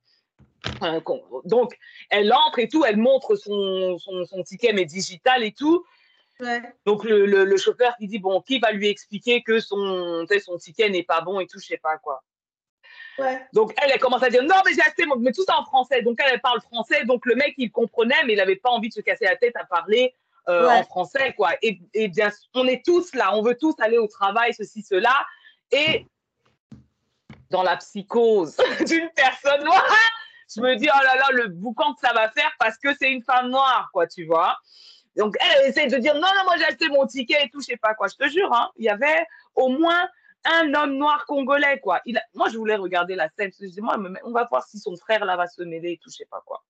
Donc, 1.45 1.79
elle 2.11 2.33
entre 2.33 2.59
et 2.59 2.69
tout, 2.69 2.85
elle 2.85 2.99
montre 2.99 3.35
son, 3.35 3.99
son, 3.99 4.25
son 4.27 4.43
ticket, 4.43 4.73
mais 4.73 4.85
digital 4.85 5.43
et 5.43 5.53
tout. 5.53 5.85
Donc 6.87 7.05
le, 7.05 7.27
le, 7.27 7.57
chauffeur 7.57 7.95
qui 7.99 8.07
dit 8.07 8.19
bon 8.19 8.41
qui 8.41 8.59
va 8.59 8.73
lui 8.73 8.89
expliquer 8.89 9.43
que 9.43 9.61
son 9.61 10.27
son 10.43 10.57
ticket 10.57 10.89
n'est 10.89 11.03
pas 11.03 11.21
bon 11.21 11.41
et 11.41 11.47
tout 11.47 11.59
je 11.59 11.67
sais 11.67 11.77
pas 11.77 11.99
quoi. 11.99 12.23
Donc 13.53 13.75
elle, 13.83 13.91
elle 13.93 14.01
commence 14.01 14.23
à 14.23 14.31
dire 14.31 14.43
non 14.43 14.57
mais 14.65 14.73
j'ai 14.73 14.81
acheté 14.81 15.05
mais 15.19 15.33
tout 15.33 15.45
ça 15.45 15.59
en 15.59 15.65
français. 15.65 16.03
Donc 16.03 16.19
elle, 16.21 16.33
elle 16.35 16.41
parle 16.41 16.61
français. 16.63 17.05
Donc 17.05 17.27
le 17.27 17.35
mec 17.35 17.55
il 17.59 17.71
comprenait 17.71 18.25
mais 18.27 18.33
il 18.33 18.37
n'avait 18.37 18.57
pas 18.57 18.71
envie 18.71 18.89
de 18.89 18.95
se 18.95 19.01
casser 19.01 19.27
la 19.27 19.37
tête 19.37 19.55
à 19.57 19.65
parler 19.65 20.15
euh, 20.49 20.69
en 20.69 20.83
français 20.85 21.35
quoi. 21.37 21.51
Et, 21.63 21.79
et, 21.93 22.09
bien 22.09 22.31
on 22.55 22.67
est 22.67 22.85
tous 22.85 23.15
là. 23.15 23.37
On 23.37 23.43
veut 23.43 23.57
tous 23.57 23.75
aller 23.79 23.99
au 23.99 24.07
travail 24.07 24.55
ceci 24.55 24.83
cela 24.83 25.15
et 25.73 26.07
dans 27.51 27.63
la 27.63 27.77
psychose 27.77 28.57
d'une 28.87 29.11
personne 29.15 29.65
noire 29.65 29.85
je 30.55 30.61
me 30.61 30.77
dis 30.77 30.89
oh 30.93 31.05
là 31.05 31.17
là 31.17 31.27
le 31.33 31.49
boucan 31.49 31.95
que 31.95 32.01
ça 32.01 32.13
va 32.13 32.31
faire 32.31 32.53
parce 32.59 32.77
que 32.79 32.95
c'est 32.95 33.11
une 33.11 33.23
femme 33.23 33.51
noire 33.51 33.91
quoi 33.93 34.07
tu 34.07 34.25
vois 34.25 34.57
donc, 35.17 35.37
elle 35.41 35.69
essaie 35.69 35.87
de 35.87 35.97
dire 35.99 36.15
non, 36.15 36.21
non, 36.21 36.45
moi 36.45 36.57
j'ai 36.57 36.65
acheté 36.65 36.89
mon 36.89 37.07
ticket 37.07 37.45
et 37.45 37.51
tout, 37.51 37.61
je 37.61 37.67
sais 37.67 37.77
pas 37.77 37.95
quoi. 37.95 38.07
Je 38.09 38.15
te 38.15 38.29
jure, 38.31 38.53
hein, 38.53 38.71
il 38.77 38.85
y 38.85 38.89
avait 38.89 39.27
au 39.55 39.69
moins 39.69 40.09
un 40.45 40.73
homme 40.75 40.97
noir 40.97 41.27
congolais, 41.27 41.81
quoi. 41.81 42.01
Moi, 42.35 42.49
je 42.49 42.57
voulais 42.57 42.77
regarder 42.77 43.15
la 43.15 43.29
scène. 43.29 43.51
Je 43.61 43.67
dis, 43.67 43.81
moi, 43.81 43.99
on 44.25 44.31
va 44.31 44.47
voir 44.51 44.65
si 44.67 44.79
son 44.79 44.97
frère 44.97 45.25
là 45.25 45.37
va 45.37 45.47
se 45.47 45.63
mêler 45.63 45.93
et 45.93 45.99
tout, 45.99 46.11
je 46.11 46.17
sais 46.17 46.29
pas 46.31 46.43
quoi. 46.47 46.63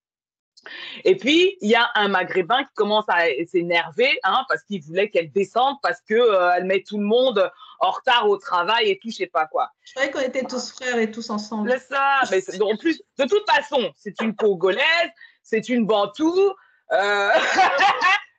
Et 1.04 1.16
puis, 1.16 1.56
il 1.60 1.70
y 1.70 1.74
a 1.74 1.90
un 1.94 2.08
maghrébin 2.08 2.64
qui 2.64 2.74
commence 2.74 3.04
à 3.08 3.24
s'énerver 3.46 4.18
hein, 4.24 4.44
parce 4.48 4.62
qu'il 4.64 4.82
voulait 4.82 5.10
qu'elle 5.10 5.30
descende 5.32 5.76
parce 5.82 6.00
qu'elle 6.02 6.20
euh, 6.20 6.52
elle 6.56 6.64
met 6.64 6.82
tout 6.82 6.98
le 6.98 7.04
monde 7.04 7.50
en 7.78 7.90
retard 7.90 8.28
au 8.28 8.36
travail 8.36 8.90
et 8.90 8.98
tout, 8.98 9.10
je 9.10 9.16
sais 9.16 9.26
pas 9.26 9.46
quoi. 9.46 9.70
Je 9.82 9.92
croyais 9.92 10.10
qu'on 10.10 10.20
était 10.20 10.44
tous 10.44 10.72
frères 10.72 10.98
et 10.98 11.10
tous 11.10 11.30
ensemble. 11.30 11.70
C'est 11.70 11.94
ça. 11.94 12.20
Mais 12.30 12.62
en 12.62 12.76
plus, 12.76 13.02
de 13.18 13.24
toute 13.24 13.50
façon, 13.50 13.92
c'est 13.96 14.20
une 14.20 14.34
Congolaise, 14.34 15.10
c'est 15.42 15.68
une 15.68 15.86
Bantou. 15.86 16.52
Euh... 16.92 17.30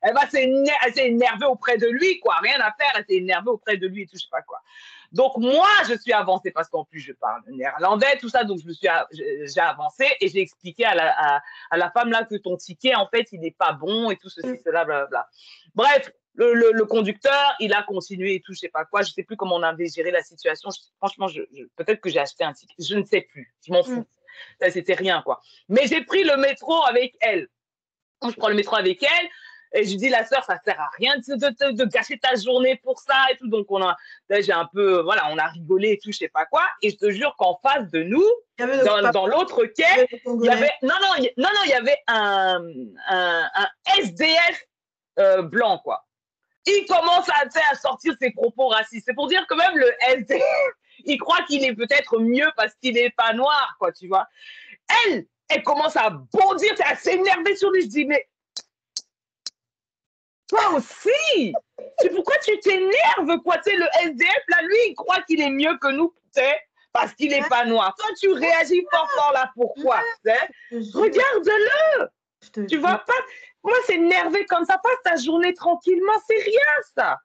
elle 0.02 0.14
va 0.14 0.28
s'est 0.30 0.50
énervée 0.98 1.46
auprès 1.46 1.78
de 1.78 1.88
lui, 1.88 2.20
quoi. 2.20 2.36
Rien 2.42 2.60
à 2.60 2.74
faire, 2.78 2.92
elle 2.96 3.06
s'est 3.08 3.18
énervée 3.18 3.50
auprès 3.50 3.78
de 3.78 3.88
lui 3.88 4.04
et 4.04 4.06
tout, 4.06 4.16
je 4.16 4.22
sais 4.22 4.32
pas 4.32 4.42
quoi. 4.42 4.60
Donc, 5.12 5.38
moi, 5.38 5.68
je 5.90 5.96
suis 5.98 6.14
avancée 6.14 6.52
parce 6.52 6.70
qu'en 6.70 6.86
plus, 6.86 7.00
je 7.00 7.12
parle 7.12 7.42
néerlandais, 7.48 8.18
tout 8.20 8.30
ça. 8.30 8.44
Donc, 8.44 8.60
je 8.62 8.68
me 8.68 8.74
suis, 8.74 8.88
j'ai 9.12 9.60
avancé 9.60 10.06
et 10.22 10.30
j'ai 10.30 10.40
expliqué 10.40 10.86
à 10.86 10.96
la, 10.96 11.42
à, 11.70 11.78
la 11.78 11.92
femme 11.92 12.12
là 12.12 12.24
que 12.24 12.36
ton 12.36 12.56
ticket, 12.56 12.96
en 12.96 13.08
fait, 13.08 13.28
il 13.32 13.42
n'est 13.42 13.52
pas 13.52 13.74
bon 13.74 14.10
et 14.10 14.16
tout 14.16 14.30
ceci, 14.30 14.48
mm. 14.48 14.58
cela, 14.64 14.86
blablabla. 14.86 15.28
Bref, 15.76 16.12
le, 16.36 16.54
le, 16.54 16.86
conducteur, 16.86 17.56
il 17.60 17.74
a 17.74 17.84
continué 17.84 18.36
et 18.36 18.40
tout, 18.40 18.54
je 18.54 18.60
sais 18.60 18.70
pas 18.70 18.86
quoi. 18.86 19.02
Je 19.02 19.12
sais 19.12 19.24
plus 19.24 19.36
comment 19.36 19.56
on 19.56 19.64
avait 19.64 19.88
géré 19.88 20.12
la 20.12 20.24
situation. 20.24 20.70
franchement, 20.98 21.28
je, 21.28 21.42
peut-être 21.76 22.00
que 22.00 22.10
j'ai 22.10 22.20
acheté 22.20 22.46
un 22.46 22.54
ticket. 22.54 22.74
Je 22.80 22.96
ne 22.96 23.04
sais 23.04 23.22
plus. 23.22 23.54
Je 23.68 23.74
m'en 23.74 23.84
fous. 23.84 24.06
Mm. 24.62 24.70
C'était 24.70 24.94
rien, 24.94 25.22
quoi. 25.24 25.42
Mais 25.68 25.88
j'ai 25.88 26.04
pris 26.04 26.24
le 26.24 26.38
métro 26.38 26.84
avec 26.86 27.16
elle. 27.20 27.50
Je 28.24 28.32
prends 28.36 28.50
le 28.50 28.56
métro 28.56 28.78
avec 28.78 29.04
elle. 29.04 29.30
Et 29.74 29.86
je 29.86 29.92
lui 29.92 29.98
dis, 29.98 30.10
la 30.10 30.26
sœur, 30.26 30.44
ça 30.44 30.58
sert 30.66 30.80
à 30.80 30.90
rien 30.98 31.16
de, 31.18 31.72
de, 31.72 31.86
gâcher 31.86 32.18
ta 32.20 32.36
journée 32.36 32.76
pour 32.84 33.00
ça 33.00 33.16
et 33.32 33.38
tout. 33.38 33.48
Donc, 33.48 33.68
on 33.70 33.82
a, 33.82 33.96
j'ai 34.30 34.52
un 34.52 34.66
peu, 34.66 35.02
voilà, 35.02 35.30
on 35.32 35.38
a 35.38 35.48
rigolé 35.48 35.92
et 35.92 35.98
tout, 35.98 36.12
je 36.12 36.18
sais 36.18 36.28
pas 36.28 36.46
quoi. 36.46 36.64
Et 36.82 36.90
je 36.90 36.98
te 36.98 37.10
jure 37.10 37.36
qu'en 37.38 37.58
face 37.64 37.90
de 37.90 38.04
nous, 38.04 38.26
dans, 38.58 39.28
l'autre 39.28 39.66
quai, 39.66 40.08
il 40.26 40.46
y 40.46 40.50
avait, 40.50 40.72
non, 40.82 40.96
non, 41.02 41.24
non, 41.38 41.50
non, 41.54 41.62
il 41.66 41.70
y 41.70 41.74
avait 41.74 41.98
un, 42.08 42.62
un, 43.08 43.50
un 43.56 43.68
SDF 44.00 44.68
euh, 45.20 45.42
blanc, 45.42 45.80
quoi. 45.80 46.06
Il 46.66 46.86
commence 46.88 47.28
à, 47.30 47.44
à 47.72 47.76
sortir 47.76 48.14
ses 48.22 48.32
propos 48.32 48.68
racistes. 48.68 49.06
C'est 49.08 49.16
pour 49.16 49.28
dire 49.28 49.46
que 49.48 49.56
même 49.56 49.78
le 49.78 49.92
SDF, 50.10 50.44
il 51.06 51.18
croit 51.18 51.42
qu'il 51.48 51.64
est 51.64 51.74
peut-être 51.74 52.20
mieux 52.20 52.50
parce 52.56 52.74
qu'il 52.76 52.96
n'est 52.96 53.10
pas 53.12 53.34
noir, 53.34 53.76
quoi, 53.80 53.92
tu 53.92 54.08
vois. 54.08 54.28
Elle, 55.06 55.26
elle 55.50 55.64
commence 55.64 55.96
à 55.96 56.10
bondir, 56.10 56.74
à 56.86 56.96
s'énerver 56.96 57.56
sur 57.56 57.72
lui. 57.72 57.84
Je 57.84 57.88
dis, 57.88 58.06
mais 58.06 58.28
toi 60.52 60.76
aussi. 60.76 61.54
C'est 62.00 62.10
pourquoi 62.10 62.38
tu 62.44 62.60
t'énerves, 62.60 63.42
quoi. 63.44 63.58
Tu 63.60 63.72
sais, 63.72 63.78
le 63.78 63.86
SDF, 64.04 64.44
là, 64.50 64.62
lui, 64.64 64.78
il 64.90 64.96
croit 64.96 65.22
qu'il 65.22 65.42
est 65.42 65.50
mieux 65.50 65.78
que 65.78 65.88
nous, 65.88 66.14
tu 66.36 66.42
sais, 66.42 66.60
parce 66.92 67.14
qu'il 67.14 67.30
n'est 67.30 67.48
pas 67.48 67.66
noir. 67.66 67.96
Toi, 67.98 68.10
tu 68.20 68.32
réagis 68.34 68.86
fort 68.92 69.10
fort 69.16 69.32
là, 69.34 69.50
pourquoi 69.56 70.02
Regarde-le. 70.72 72.68
Tu 72.68 72.78
vois 72.78 72.98
pas? 73.00 73.14
Moi, 73.64 73.78
c'est 73.86 73.96
énervé 73.96 74.46
comme 74.46 74.66
ça. 74.66 74.78
Passe 74.80 74.98
ta 75.06 75.16
journée 75.16 75.54
tranquillement, 75.54 76.14
c'est 76.28 76.42
rien, 76.42 76.72
ça. 76.98 77.18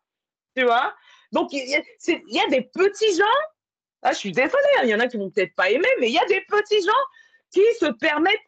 Tu 0.57 0.65
vois? 0.65 0.95
Donc, 1.33 1.53
il 1.53 1.69
y, 1.69 1.75
a 2.41 2.47
des 2.49 2.63
petits 2.63 3.17
gens, 3.17 3.25
ah, 4.03 4.13
je 4.13 4.19
suis 4.19 4.33
désolée, 4.33 4.53
hein, 4.79 4.83
il 4.85 4.91
y 4.91 4.95
en 4.95 5.01
a 5.01 5.09
qui 5.09 5.17
vont 5.17 5.31
peut-être 5.31 5.55
pas 5.57 5.69
aimer, 5.71 5.89
mais 5.99 6.09
il 6.09 6.15
y 6.15 6.19
a 6.19 6.25
des 6.27 6.43
petits 6.43 6.83
gens 6.83 6.93
qui 7.51 7.63
se 7.81 7.87
permettent, 7.87 8.39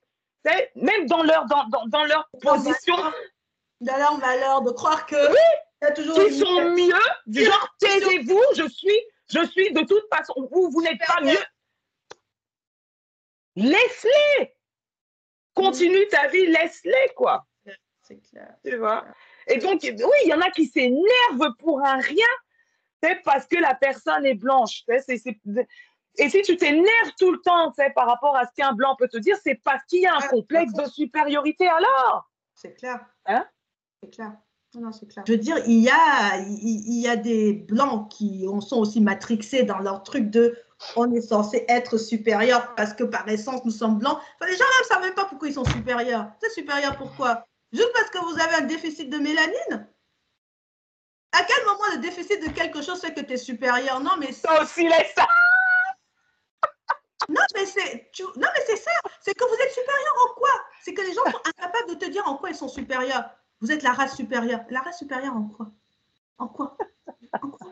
même 0.76 1.06
dans 1.06 1.22
leur, 1.24 1.46
dans, 1.46 1.66
dans 1.88 2.04
leur 2.04 2.28
position 2.40 2.96
leur 3.80 4.18
malheur 4.18 4.62
de 4.62 4.70
croire 4.70 5.06
que 5.06 5.30
oui, 5.30 5.38
y 5.82 5.86
a 5.86 5.92
toujours 5.92 6.18
qui 6.18 6.38
sont 6.38 6.70
mieux, 6.70 6.94
du 7.26 7.44
genre 7.44 7.76
taisez-vous, 7.78 8.42
je 8.56 8.68
suis, 8.68 9.00
je 9.30 9.46
suis 9.46 9.72
de 9.72 9.80
toute 9.80 10.04
façon, 10.14 10.48
vous, 10.50 10.70
vous 10.70 10.82
n'êtes 10.82 11.00
pas 11.06 11.20
mieux. 11.22 11.38
Laisse-les. 13.56 14.54
Continue 15.54 16.06
ta 16.08 16.28
vie, 16.28 16.46
laisse-les, 16.46 17.12
quoi. 17.16 17.44
C'est 18.02 18.20
clair. 18.30 18.54
Tu 18.64 18.76
vois? 18.76 19.04
Et 19.48 19.58
donc, 19.58 19.80
oui, 19.82 20.18
il 20.24 20.28
y 20.28 20.34
en 20.34 20.40
a 20.40 20.50
qui 20.50 20.66
s'énervent 20.66 21.54
pour 21.58 21.84
un 21.84 21.98
rien, 21.98 22.26
c'est 23.02 23.22
parce 23.22 23.46
que 23.46 23.56
la 23.56 23.74
personne 23.74 24.24
est 24.24 24.34
blanche. 24.34 24.84
Et 24.88 26.30
si 26.30 26.42
tu 26.42 26.56
t'énerves 26.56 27.12
tout 27.18 27.32
le 27.32 27.40
temps 27.40 27.72
par 27.94 28.06
rapport 28.06 28.36
à 28.36 28.46
ce 28.46 28.52
qu'un 28.56 28.72
blanc 28.72 28.96
peut 28.96 29.08
te 29.08 29.18
dire, 29.18 29.36
c'est 29.42 29.56
parce 29.56 29.84
qu'il 29.86 30.00
y 30.00 30.06
a 30.06 30.14
un 30.14 30.28
complexe 30.28 30.72
de 30.72 30.84
supériorité 30.86 31.68
alors. 31.68 32.30
C'est 32.54 32.74
clair. 32.74 33.04
Hein? 33.26 33.46
C'est 34.02 34.10
clair. 34.10 34.32
Non, 34.74 34.92
c'est 34.92 35.06
clair. 35.06 35.24
Je 35.26 35.32
veux 35.32 35.38
dire, 35.38 35.56
il 35.66 35.80
y 35.80 35.88
a, 35.88 36.38
il, 36.38 37.00
y 37.00 37.08
a 37.08 37.16
des 37.16 37.54
blancs 37.54 38.10
qui 38.10 38.46
sont 38.60 38.78
aussi 38.78 39.00
matrixés 39.00 39.62
dans 39.62 39.78
leur 39.78 40.02
truc 40.02 40.30
de 40.30 40.58
on 40.94 41.10
est 41.12 41.22
censé 41.22 41.64
être 41.68 41.96
supérieur 41.96 42.74
parce 42.74 42.92
que 42.92 43.02
par 43.02 43.26
essence 43.28 43.64
nous 43.64 43.70
sommes 43.70 43.98
blancs. 43.98 44.18
les 44.46 44.56
gens 44.56 44.64
ne 44.80 44.86
savent 44.86 45.00
même 45.00 45.14
pas 45.14 45.24
pourquoi 45.24 45.48
ils 45.48 45.54
sont 45.54 45.64
supérieurs. 45.64 46.30
C'est 46.40 46.50
supérieur 46.50 46.96
pourquoi 46.96 47.44
Juste 47.72 47.92
parce 47.94 48.10
que 48.10 48.18
vous 48.18 48.40
avez 48.40 48.54
un 48.62 48.66
déficit 48.66 49.10
de 49.10 49.18
mélanine? 49.18 49.88
À 51.32 51.42
quel 51.42 51.64
moment 51.64 51.94
le 51.94 52.00
déficit 52.00 52.42
de 52.42 52.52
quelque 52.52 52.82
chose 52.82 53.00
fait 53.00 53.12
que 53.12 53.20
tu 53.20 53.32
es 53.32 53.36
supérieur? 53.36 54.00
Non, 54.00 54.12
mais 54.20 54.32
ça 54.32 54.62
aussi 54.62 54.84
laisse 54.84 55.12
ça 55.14 55.26
non, 57.28 57.42
mais 57.54 57.66
c'est 57.66 58.10
non, 58.36 58.48
mais 58.54 58.62
c'est 58.66 58.76
ça. 58.76 58.90
C'est 59.20 59.34
que 59.34 59.44
vous 59.44 59.62
êtes 59.62 59.72
supérieur 59.72 60.14
en 60.24 60.34
quoi? 60.34 60.50
C'est 60.82 60.94
que 60.94 61.02
les 61.02 61.12
gens 61.12 61.24
sont 61.24 61.40
incapables 61.44 61.90
de 61.90 61.94
te 61.94 62.10
dire 62.10 62.26
en 62.26 62.36
quoi 62.36 62.48
ils 62.48 62.56
sont 62.56 62.68
supérieurs. 62.68 63.28
Vous 63.60 63.72
êtes 63.72 63.82
la 63.82 63.92
race 63.92 64.16
supérieure. 64.16 64.60
La 64.70 64.80
race 64.80 64.98
supérieure 64.98 65.36
en 65.36 65.44
quoi? 65.44 65.70
En 66.38 66.48
quoi? 66.48 66.76
En 67.42 67.48
quoi? 67.48 67.66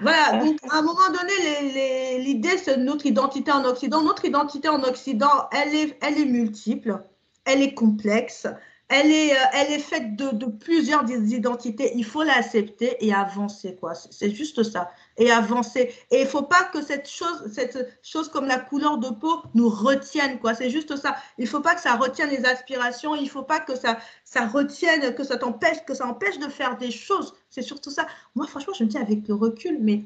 Voilà, 0.00 0.44
donc 0.44 0.58
à 0.70 0.78
un 0.78 0.82
moment 0.82 1.08
donné, 1.08 2.18
l'idée, 2.18 2.58
c'est 2.58 2.76
notre 2.76 3.06
identité 3.06 3.52
en 3.52 3.64
Occident. 3.64 4.02
Notre 4.02 4.24
identité 4.24 4.68
en 4.68 4.82
Occident, 4.82 5.48
elle 5.52 5.74
est, 5.74 5.98
elle 6.02 6.18
est 6.18 6.24
multiple, 6.24 7.04
elle 7.44 7.62
est 7.62 7.74
complexe, 7.74 8.48
elle 8.88 9.10
est, 9.10 9.32
euh, 9.32 9.44
elle 9.54 9.72
est 9.72 9.78
faite 9.78 10.14
de, 10.16 10.46
plusieurs 10.46 11.08
identités. 11.10 11.92
Il 11.96 12.04
faut 12.04 12.22
l'accepter 12.22 12.96
et 13.00 13.14
avancer, 13.14 13.76
quoi. 13.76 13.94
C'est 13.94 14.30
juste 14.30 14.62
ça. 14.62 14.90
Et 15.16 15.30
avancer. 15.30 15.94
Et 16.10 16.18
il 16.18 16.24
ne 16.24 16.28
faut 16.28 16.42
pas 16.42 16.64
que 16.64 16.82
cette 16.82 17.08
chose, 17.08 18.28
comme 18.28 18.46
la 18.46 18.58
couleur 18.58 18.98
de 18.98 19.08
peau 19.08 19.42
nous 19.54 19.70
retienne, 19.70 20.38
quoi. 20.38 20.54
C'est 20.54 20.70
juste 20.70 20.96
ça. 20.96 21.16
Il 21.38 21.44
ne 21.44 21.48
faut 21.48 21.60
pas 21.60 21.74
que 21.74 21.80
ça 21.80 21.96
retienne 21.96 22.28
les 22.28 22.44
aspirations. 22.44 23.14
Il 23.14 23.24
ne 23.24 23.28
faut 23.28 23.42
pas 23.42 23.60
que 23.60 23.74
ça, 23.74 23.98
ça 24.24 24.46
retienne, 24.46 25.14
que 25.14 25.24
ça 25.24 25.38
t'empêche, 25.38 25.84
que 25.86 25.94
ça 25.94 26.06
empêche 26.06 26.38
de 26.38 26.48
faire 26.48 26.76
des 26.76 26.90
choses. 26.90 27.34
C'est 27.48 27.62
surtout 27.62 27.90
ça. 27.90 28.06
Moi, 28.34 28.46
franchement, 28.46 28.74
je 28.78 28.84
me 28.84 28.88
dis 28.88 28.98
avec 28.98 29.26
le 29.28 29.34
recul, 29.34 29.78
mais 29.80 30.04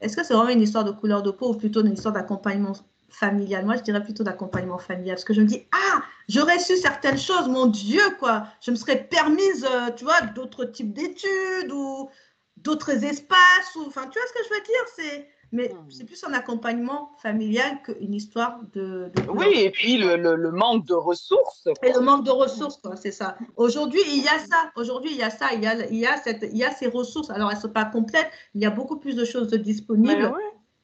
est-ce 0.00 0.16
que 0.16 0.24
c'est 0.24 0.34
vraiment 0.34 0.50
une 0.50 0.62
histoire 0.62 0.84
de 0.84 0.92
couleur 0.92 1.22
de 1.22 1.32
peau 1.32 1.50
ou 1.50 1.56
plutôt 1.56 1.84
une 1.84 1.94
histoire 1.94 2.14
d'accompagnement 2.14 2.74
familial. 3.12 3.64
Moi, 3.64 3.76
je 3.76 3.82
dirais 3.82 4.02
plutôt 4.02 4.24
d'accompagnement 4.24 4.78
familial. 4.78 5.16
Parce 5.16 5.24
que 5.24 5.34
je 5.34 5.40
me 5.40 5.46
dis, 5.46 5.66
ah, 5.72 6.02
j'aurais 6.28 6.58
su 6.58 6.76
certaines 6.76 7.18
choses, 7.18 7.48
mon 7.48 7.66
Dieu, 7.66 8.02
quoi. 8.18 8.46
Je 8.60 8.70
me 8.70 8.76
serais 8.76 9.04
permise, 9.04 9.64
euh, 9.64 9.90
tu 9.92 10.04
vois, 10.04 10.20
d'autres 10.34 10.64
types 10.64 10.92
d'études 10.92 11.72
ou 11.72 12.08
d'autres 12.56 13.04
espaces. 13.04 13.76
Ou, 13.76 13.84
enfin, 13.86 14.06
tu 14.08 14.18
vois 14.18 14.28
ce 14.28 14.32
que 14.32 14.48
je 14.48 14.54
veux 14.54 14.62
dire? 14.62 14.84
C'est 14.96 15.28
mais 15.52 15.68
hmm. 15.68 15.90
c'est 15.90 16.04
plus 16.04 16.24
un 16.24 16.32
accompagnement 16.32 17.10
familial 17.22 17.82
qu'une 17.82 18.14
histoire 18.14 18.58
de, 18.72 19.12
Oui, 19.28 19.52
et 19.54 19.70
puis 19.70 19.98
le, 19.98 20.16
le, 20.16 20.50
manque 20.50 20.86
de 20.86 20.94
ressources. 20.94 21.68
Et 21.82 21.92
le 21.92 22.00
manque 22.00 22.24
de 22.24 22.30
ressources, 22.30 22.78
quoi, 22.78 22.96
c'est 22.96 23.12
ça. 23.12 23.36
Aujourd'hui, 23.56 24.00
il 24.06 24.22
y 24.22 24.28
a 24.28 24.38
ça. 24.38 24.72
Aujourd'hui, 24.76 25.10
il 25.12 25.18
y 25.18 25.22
a 25.22 25.28
ça. 25.28 25.52
Il 25.52 25.62
y 25.62 25.66
a, 25.66 25.86
il 25.86 25.98
y 25.98 26.06
a, 26.06 26.16
cette, 26.16 26.42
il 26.50 26.56
y 26.56 26.64
a 26.64 26.70
ces 26.70 26.86
ressources. 26.86 27.28
Alors, 27.28 27.50
elles 27.50 27.58
ne 27.58 27.62
sont 27.62 27.68
pas 27.68 27.84
complètes. 27.84 28.30
Il 28.54 28.62
y 28.62 28.64
a 28.64 28.70
beaucoup 28.70 28.96
plus 28.96 29.14
de 29.14 29.26
choses 29.26 29.48
disponibles. 29.48 30.32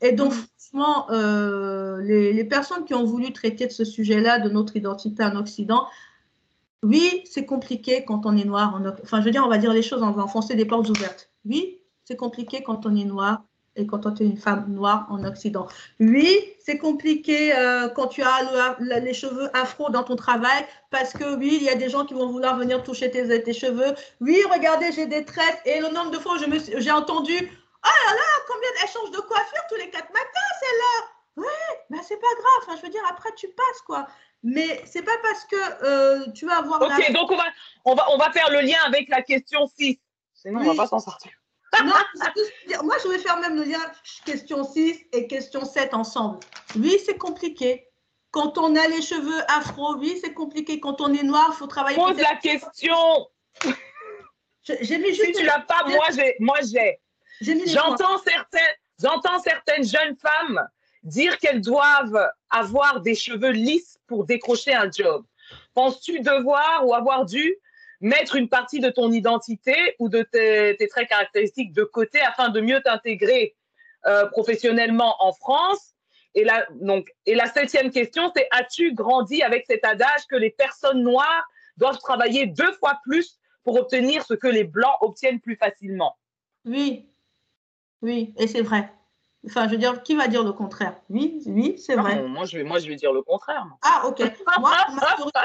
Et 0.01 0.13
donc, 0.13 0.33
mm. 0.33 0.45
franchement, 0.59 1.11
euh, 1.11 2.01
les, 2.03 2.33
les, 2.33 2.45
personnes 2.45 2.85
qui 2.85 2.95
ont 2.95 3.05
voulu 3.05 3.33
traiter 3.33 3.67
de 3.67 3.73
ce 3.73 3.85
sujet-là, 3.85 4.39
de 4.39 4.49
notre 4.49 4.77
identité 4.77 5.25
en 5.25 5.37
Occident, 5.37 5.87
oui, 6.83 7.23
c'est 7.25 7.45
compliqué 7.45 8.05
quand 8.05 8.27
on 8.27 8.37
est 8.37 8.45
noir. 8.45 8.75
En, 8.75 8.87
enfin, 9.03 9.21
je 9.21 9.25
veux 9.25 9.31
dire, 9.31 9.45
on 9.45 9.49
va 9.49 9.59
dire 9.59 9.73
les 9.73 9.83
choses, 9.83 10.03
on 10.03 10.13
va 10.13 10.23
enfoncer 10.23 10.55
des 10.55 10.65
portes 10.65 10.89
ouvertes. 10.89 11.31
Oui, 11.45 11.79
c'est 12.05 12.17
compliqué 12.17 12.63
quand 12.63 12.87
on 12.87 12.95
est 12.95 13.05
noir 13.05 13.43
et 13.75 13.87
quand 13.87 14.07
on 14.07 14.15
est 14.15 14.21
une 14.21 14.37
femme 14.37 14.67
noire 14.69 15.07
en 15.11 15.25
Occident. 15.25 15.67
Oui, 16.01 16.37
c'est 16.59 16.79
compliqué 16.79 17.55
euh, 17.57 17.89
quand 17.89 18.09
tu 18.09 18.23
as 18.23 18.77
les 18.79 19.15
cheveux 19.15 19.49
afro 19.57 19.91
dans 19.91 20.03
ton 20.03 20.17
travail 20.17 20.65
parce 20.91 21.13
que 21.13 21.37
oui, 21.37 21.59
il 21.61 21.63
y 21.65 21.69
a 21.69 21.77
des 21.77 21.89
gens 21.89 22.05
qui 22.05 22.15
vont 22.15 22.29
vouloir 22.29 22.57
venir 22.59 22.83
toucher 22.83 23.11
tes, 23.11 23.43
tes 23.43 23.53
cheveux. 23.53 23.95
Oui, 24.21 24.39
regardez, 24.53 24.91
j'ai 24.93 25.07
des 25.07 25.25
tresses 25.25 25.59
et 25.65 25.81
le 25.81 25.93
nombre 25.95 26.11
de 26.11 26.19
fois 26.19 26.35
où 26.35 26.79
j'ai 26.79 26.91
entendu 26.91 27.35
Oh 27.89 28.07
là 28.07 28.15
là, 28.15 28.45
combien 28.47 28.69
elle 28.83 28.89
change 28.89 29.11
de 29.11 29.21
coiffure 29.21 29.63
tous 29.69 29.77
les 29.77 29.91
quatre 29.91 30.13
matins, 30.13 30.51
c'est 30.61 30.77
là. 30.77 31.45
Ouais, 31.45 31.85
mais 31.91 31.99
c'est 32.03 32.17
pas 32.17 32.27
grave. 32.27 32.63
Enfin, 32.63 32.77
je 32.77 32.83
veux 32.83 32.93
dire, 32.93 33.03
après 33.09 33.31
tu 33.37 33.49
passes 33.49 33.83
quoi. 33.87 34.07
Mais 34.43 34.83
c'est 34.85 35.03
pas 35.03 35.17
parce 35.23 35.45
que 35.45 35.85
euh, 35.85 36.31
tu 36.33 36.47
vas 36.47 36.59
avoir. 36.59 36.83
Ok, 36.83 37.13
donc 37.13 37.31
on 37.31 37.37
va, 37.37 37.45
on, 37.85 37.95
va, 37.95 38.07
on 38.13 38.19
va 38.19 38.31
faire 38.31 38.51
le 38.51 38.61
lien 38.61 38.79
avec 38.87 39.09
la 39.09 39.23
question 39.23 39.67
6. 39.67 39.99
Sinon, 40.35 40.61
on 40.61 40.65
va 40.65 40.75
pas 40.75 40.87
s'en 40.87 41.01
sortir. 41.01 41.33
non, 41.85 41.93
moi, 42.83 42.97
je 43.03 43.09
vais 43.09 43.19
faire 43.19 43.39
même 43.39 43.57
le 43.57 43.65
lien 43.65 43.81
question 44.25 44.65
6 44.65 45.07
et 45.13 45.27
question 45.27 45.65
7 45.65 45.95
ensemble. 45.95 46.39
Oui, 46.77 46.99
c'est 47.05 47.19
compliqué. 47.19 47.87
Quand 48.31 48.59
on 48.59 48.77
a 48.77 48.87
les 48.89 49.03
cheveux 49.03 49.43
afro, 49.49 49.97
oui, 49.97 50.19
c'est 50.23 50.35
compliqué. 50.35 50.81
Quand 50.81 51.01
on 51.01 51.13
est 51.13 51.23
noir, 51.23 51.49
il 51.53 51.57
faut 51.57 51.67
travailler. 51.67 51.97
Pose 51.97 52.21
la 52.21 52.37
question. 52.37 53.29
J'ai 54.63 54.99
mis 54.99 55.15
juste. 55.15 55.27
Si 55.27 55.33
tu 55.33 55.45
l'as 55.45 55.61
pas, 55.61 55.85
moi 55.87 56.07
j'ai. 56.15 56.37
Moi 56.41 56.59
j'ai. 56.63 57.01
J'entends 57.41 58.19
certaines, 58.19 58.75
j'entends 59.03 59.41
certaines 59.41 59.85
jeunes 59.85 60.17
femmes 60.17 60.67
dire 61.03 61.39
qu'elles 61.39 61.61
doivent 61.61 62.31
avoir 62.51 63.01
des 63.01 63.15
cheveux 63.15 63.51
lisses 63.51 63.99
pour 64.07 64.25
décrocher 64.25 64.75
un 64.75 64.91
job. 64.91 65.25
Penses-tu 65.75 66.21
devoir 66.21 66.87
ou 66.87 66.95
avoir 66.95 67.25
dû 67.25 67.55
mettre 68.01 68.37
une 68.37 68.49
partie 68.49 68.81
de 68.81 68.91
ton 68.91 69.11
identité 69.11 69.97
ou 69.99 70.09
de 70.09 70.23
tes, 70.23 70.77
traits 70.89 71.09
caractéristiques 71.09 71.73
de 71.73 71.85
côté 71.85 72.21
afin 72.21 72.49
de 72.49 72.61
mieux 72.61 72.81
t'intégrer 72.83 73.57
euh, 74.07 74.27
professionnellement 74.27 75.17
en 75.21 75.33
France? 75.33 75.95
Et 76.35 76.45
la, 76.45 76.67
donc, 76.81 77.13
et 77.27 77.35
la 77.35 77.47
septième 77.47 77.91
question, 77.91 78.31
c'est 78.37 78.47
as-tu 78.51 78.95
grandi 78.95 79.43
avec 79.43 79.65
cet 79.67 79.85
adage 79.85 80.27
que 80.29 80.37
les 80.37 80.51
personnes 80.51 81.03
noires 81.03 81.49
doivent 81.77 81.99
travailler 81.99 82.47
deux 82.47 82.73
fois 82.75 82.99
plus 83.05 83.39
pour 83.65 83.77
obtenir 83.77 84.25
ce 84.25 84.35
que 84.35 84.47
les 84.47 84.65
blancs 84.65 84.97
obtiennent 85.01 85.41
plus 85.41 85.57
facilement? 85.57 86.17
Oui, 86.65 87.08
oui, 88.03 88.35
et 88.37 88.47
c'est 88.47 88.63
vrai. 88.63 88.93
Enfin, 89.47 89.67
je 89.67 89.73
veux 89.73 89.79
dire, 89.79 90.03
qui 90.03 90.17
va 90.17 90.27
dire 90.27 90.43
le 90.43 90.53
contraire? 90.53 90.95
Oui, 91.09 91.41
oui, 91.47 91.79
c'est 91.79 91.95
vrai. 91.95 92.23
moi, 92.23 92.45
je 92.45 92.59
vais, 92.59 92.65
moi, 92.65 92.81
je 92.81 92.89
vais 92.89 92.97
dire 92.97 93.13
le 93.13 93.23
contraire. 93.23 93.65
Ah, 93.83 94.03
ok. 94.07 94.21
Moi, 94.59 94.73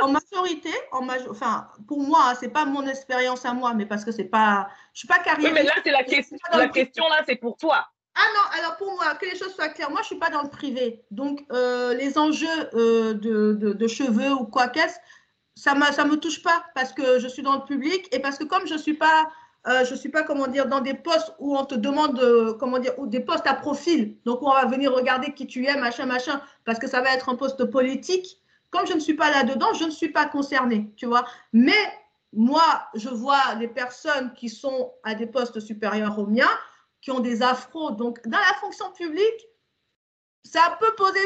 en 0.02 0.10
majorité, 0.10 0.72
en 0.92 1.08
enfin, 1.30 1.68
pour 1.88 2.02
moi, 2.02 2.20
hein, 2.30 2.34
c'est 2.40 2.50
pas 2.50 2.66
mon 2.66 2.86
expérience 2.88 3.46
à 3.46 3.54
moi, 3.54 3.74
mais 3.76 3.86
parce 3.86 4.04
que 4.04 4.12
c'est 4.12 4.24
pas, 4.26 4.68
je 4.94 5.00
suis 5.00 5.08
pas 5.08 5.20
carrière. 5.20 5.52
Oui, 5.52 5.54
mais 5.54 5.64
là, 5.64 5.74
c'est 5.84 5.92
la 5.92 6.04
question. 6.04 6.38
La 6.52 6.68
question 6.70 7.08
là, 7.08 7.24
c'est 7.28 7.36
pour 7.36 7.56
toi. 7.58 7.88
Ah 8.16 8.28
non, 8.36 8.60
alors 8.60 8.78
pour 8.78 8.92
moi, 8.94 9.16
que 9.16 9.26
les 9.26 9.36
choses 9.36 9.54
soient 9.54 9.70
claires, 9.70 9.90
moi, 9.90 10.02
je 10.02 10.08
suis 10.08 10.20
pas 10.20 10.30
dans 10.30 10.44
le 10.44 10.50
privé, 10.50 11.04
donc 11.10 11.44
euh, 11.52 11.96
les 11.96 12.18
enjeux 12.18 12.48
euh, 12.76 13.14
de, 13.14 13.54
de, 13.54 13.74
de, 13.74 13.88
cheveux 13.88 14.32
ou 14.32 14.46
quoi 14.46 14.68
qu'est-ce, 14.68 14.98
ça 15.56 15.74
ne 15.74 15.84
ça 15.86 16.06
me 16.06 16.18
touche 16.18 16.44
pas 16.44 16.64
parce 16.76 16.94
que 16.94 17.18
je 17.20 17.28
suis 17.28 17.42
dans 17.42 17.56
le 17.56 17.64
public 17.66 18.08
et 18.12 18.20
parce 18.20 18.38
que 18.38 18.44
comme 18.44 18.68
je 18.68 18.76
suis 18.76 18.94
pas 18.94 19.28
euh, 19.68 19.86
je 19.86 19.92
ne 19.92 19.98
suis 19.98 20.10
pas, 20.10 20.24
comment 20.24 20.48
dire, 20.48 20.68
dans 20.68 20.82
des 20.82 20.94
postes 20.94 21.34
où 21.40 21.58
on 21.58 21.66
te 21.66 21.76
demande, 21.76 22.20
comment 22.60 22.80
dire, 22.80 22.94
ou 22.98 23.08
des 23.08 23.22
postes 23.22 23.48
à 23.48 23.54
profil. 23.54 24.18
Donc, 24.26 24.42
on 24.42 24.52
va 24.52 24.66
venir 24.66 24.94
regarder 24.94 25.34
qui 25.34 25.48
tu 25.48 25.66
es, 25.66 25.76
machin, 25.78 26.06
machin, 26.06 26.42
parce 26.66 26.80
que 26.80 26.88
ça 26.88 27.02
va 27.02 27.14
être 27.14 27.30
un 27.30 27.36
poste 27.36 27.64
politique. 27.66 28.40
Comme 28.72 28.88
je 28.88 28.94
ne 28.94 29.00
suis 29.00 29.14
pas 29.14 29.30
là-dedans, 29.30 29.74
je 29.74 29.86
ne 29.86 29.92
suis 29.92 30.10
pas 30.10 30.26
concernée, 30.26 30.92
tu 30.98 31.06
vois. 31.06 31.26
Mais 31.54 31.72
moi, 32.34 32.90
je 32.96 33.10
vois 33.10 33.56
des 33.60 33.68
personnes 33.68 34.34
qui 34.34 34.50
sont 34.50 34.92
à 35.04 35.16
des 35.16 35.28
postes 35.28 35.60
supérieurs 35.60 36.18
aux 36.18 36.26
miens, 36.26 36.50
qui 37.02 37.12
ont 37.12 37.20
des 37.20 37.42
afros. 37.44 37.92
Donc, 37.92 38.26
dans 38.28 38.40
la 38.40 38.56
fonction 38.60 38.92
publique, 38.92 39.48
ça 40.44 40.78
peut 40.80 40.94
poser 40.98 41.20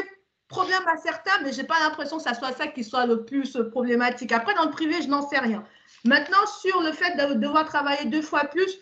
problème 0.48 0.86
à 0.86 0.96
certains, 0.96 1.42
mais 1.42 1.52
je 1.52 1.60
n'ai 1.60 1.66
pas 1.66 1.80
l'impression 1.80 2.16
que 2.18 2.22
ça 2.22 2.34
soit 2.34 2.52
ça 2.52 2.68
qui 2.68 2.84
soit 2.84 3.06
le 3.06 3.24
plus 3.24 3.58
problématique. 3.70 4.32
Après, 4.32 4.54
dans 4.54 4.64
le 4.64 4.70
privé, 4.70 5.00
je 5.02 5.08
n'en 5.08 5.26
sais 5.26 5.38
rien. 5.38 5.64
Maintenant, 6.04 6.46
sur 6.46 6.80
le 6.82 6.92
fait 6.92 7.16
de 7.16 7.34
devoir 7.34 7.66
travailler 7.66 8.04
deux 8.06 8.22
fois 8.22 8.44
plus, 8.44 8.78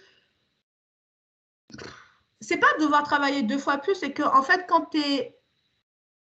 c'est 2.41 2.59
pas 2.59 2.67
devoir 2.79 3.03
travailler 3.05 3.43
deux 3.43 3.59
fois 3.59 3.79
plus, 3.79 3.95
c'est 3.95 4.13
que 4.13 4.23
en 4.23 4.43
fait, 4.43 4.67
quand 4.69 4.87
tu 4.87 4.99
es. 4.99 5.39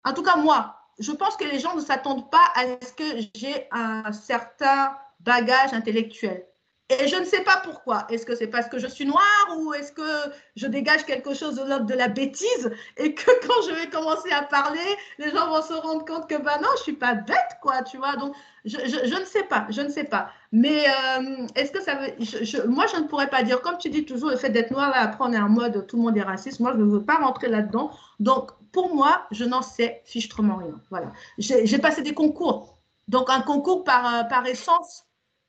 En 0.03 0.13
tout 0.13 0.23
cas, 0.23 0.38
moi, 0.38 0.79
je 0.99 1.11
pense 1.11 1.35
que 1.35 1.43
les 1.43 1.59
gens 1.59 1.75
ne 1.75 1.81
s'attendent 1.81 2.31
pas 2.31 2.51
à 2.55 2.63
ce 2.81 2.93
que 2.93 3.27
j'ai 3.35 3.67
un 3.71 4.11
certain 4.13 4.97
bagage 5.19 5.73
intellectuel. 5.73 6.47
Et 6.89 7.09
je 7.09 7.17
ne 7.17 7.25
sais 7.25 7.41
pas 7.41 7.59
pourquoi. 7.65 8.07
Est-ce 8.09 8.25
que 8.25 8.33
c'est 8.33 8.47
parce 8.47 8.69
que 8.69 8.79
je 8.79 8.88
suis 8.88 9.05
noire 9.05 9.47
ou 9.57 9.73
est-ce 9.73 9.91
que 9.91 10.31
je 10.55 10.67
dégage 10.67 11.05
quelque 11.05 11.33
chose 11.33 11.55
de 11.55 11.63
l'ordre 11.63 11.85
de 11.85 11.93
la 11.93 12.07
bêtise 12.07 12.71
et 12.95 13.13
que 13.13 13.29
quand 13.47 13.61
je 13.67 13.75
vais 13.75 13.89
commencer 13.89 14.31
à 14.31 14.43
parler, 14.43 14.79
les 15.17 15.29
gens 15.31 15.49
vont 15.49 15.61
se 15.61 15.73
rendre 15.73 16.05
compte 16.05 16.29
que 16.29 16.41
bah 16.41 16.59
non, 16.61 16.69
je 16.77 16.83
suis 16.83 16.93
pas 16.93 17.13
bête 17.13 17.57
quoi, 17.61 17.81
tu 17.83 17.97
vois. 17.97 18.15
Donc 18.15 18.33
je, 18.63 18.77
je, 18.77 19.19
ne 19.19 19.25
sais 19.25 19.43
pas, 19.43 19.67
je 19.69 19.81
ne 19.81 19.89
sais 19.89 20.05
pas. 20.05 20.29
Mais 20.53 20.85
euh, 20.88 21.45
est-ce 21.55 21.73
que 21.73 21.81
ça 21.81 21.95
veut 21.95 22.67
Moi, 22.67 22.85
je 22.93 23.01
ne 23.01 23.07
pourrais 23.07 23.29
pas 23.29 23.43
dire, 23.43 23.61
comme 23.61 23.77
tu 23.77 23.89
dis 23.89 24.05
toujours, 24.05 24.29
le 24.29 24.38
fait 24.38 24.49
d'être 24.49 24.71
noir 24.71 24.89
là, 24.89 25.01
après 25.01 25.25
on 25.27 25.33
est 25.33 25.39
en 25.39 25.49
mode 25.49 25.88
tout 25.88 25.97
le 25.97 26.03
monde 26.03 26.17
est 26.17 26.21
raciste. 26.21 26.61
Moi, 26.61 26.71
je 26.73 26.77
ne 26.81 26.89
veux 26.89 27.03
pas 27.03 27.17
rentrer 27.17 27.49
là-dedans. 27.49 27.91
Donc 28.21 28.51
pour 28.71 28.95
moi, 28.95 29.27
je 29.31 29.43
n'en 29.43 29.61
sais 29.61 30.01
fichtrement 30.05 30.55
rien. 30.55 30.79
Voilà. 30.89 31.11
J'ai 31.38 31.79
passé 31.79 32.01
des 32.01 32.13
concours. 32.13 32.77
Donc 33.09 33.29
un 33.29 33.41
concours 33.41 33.83
par, 33.83 34.13
euh, 34.13 34.23
par 34.23 34.45
essence 34.45 35.07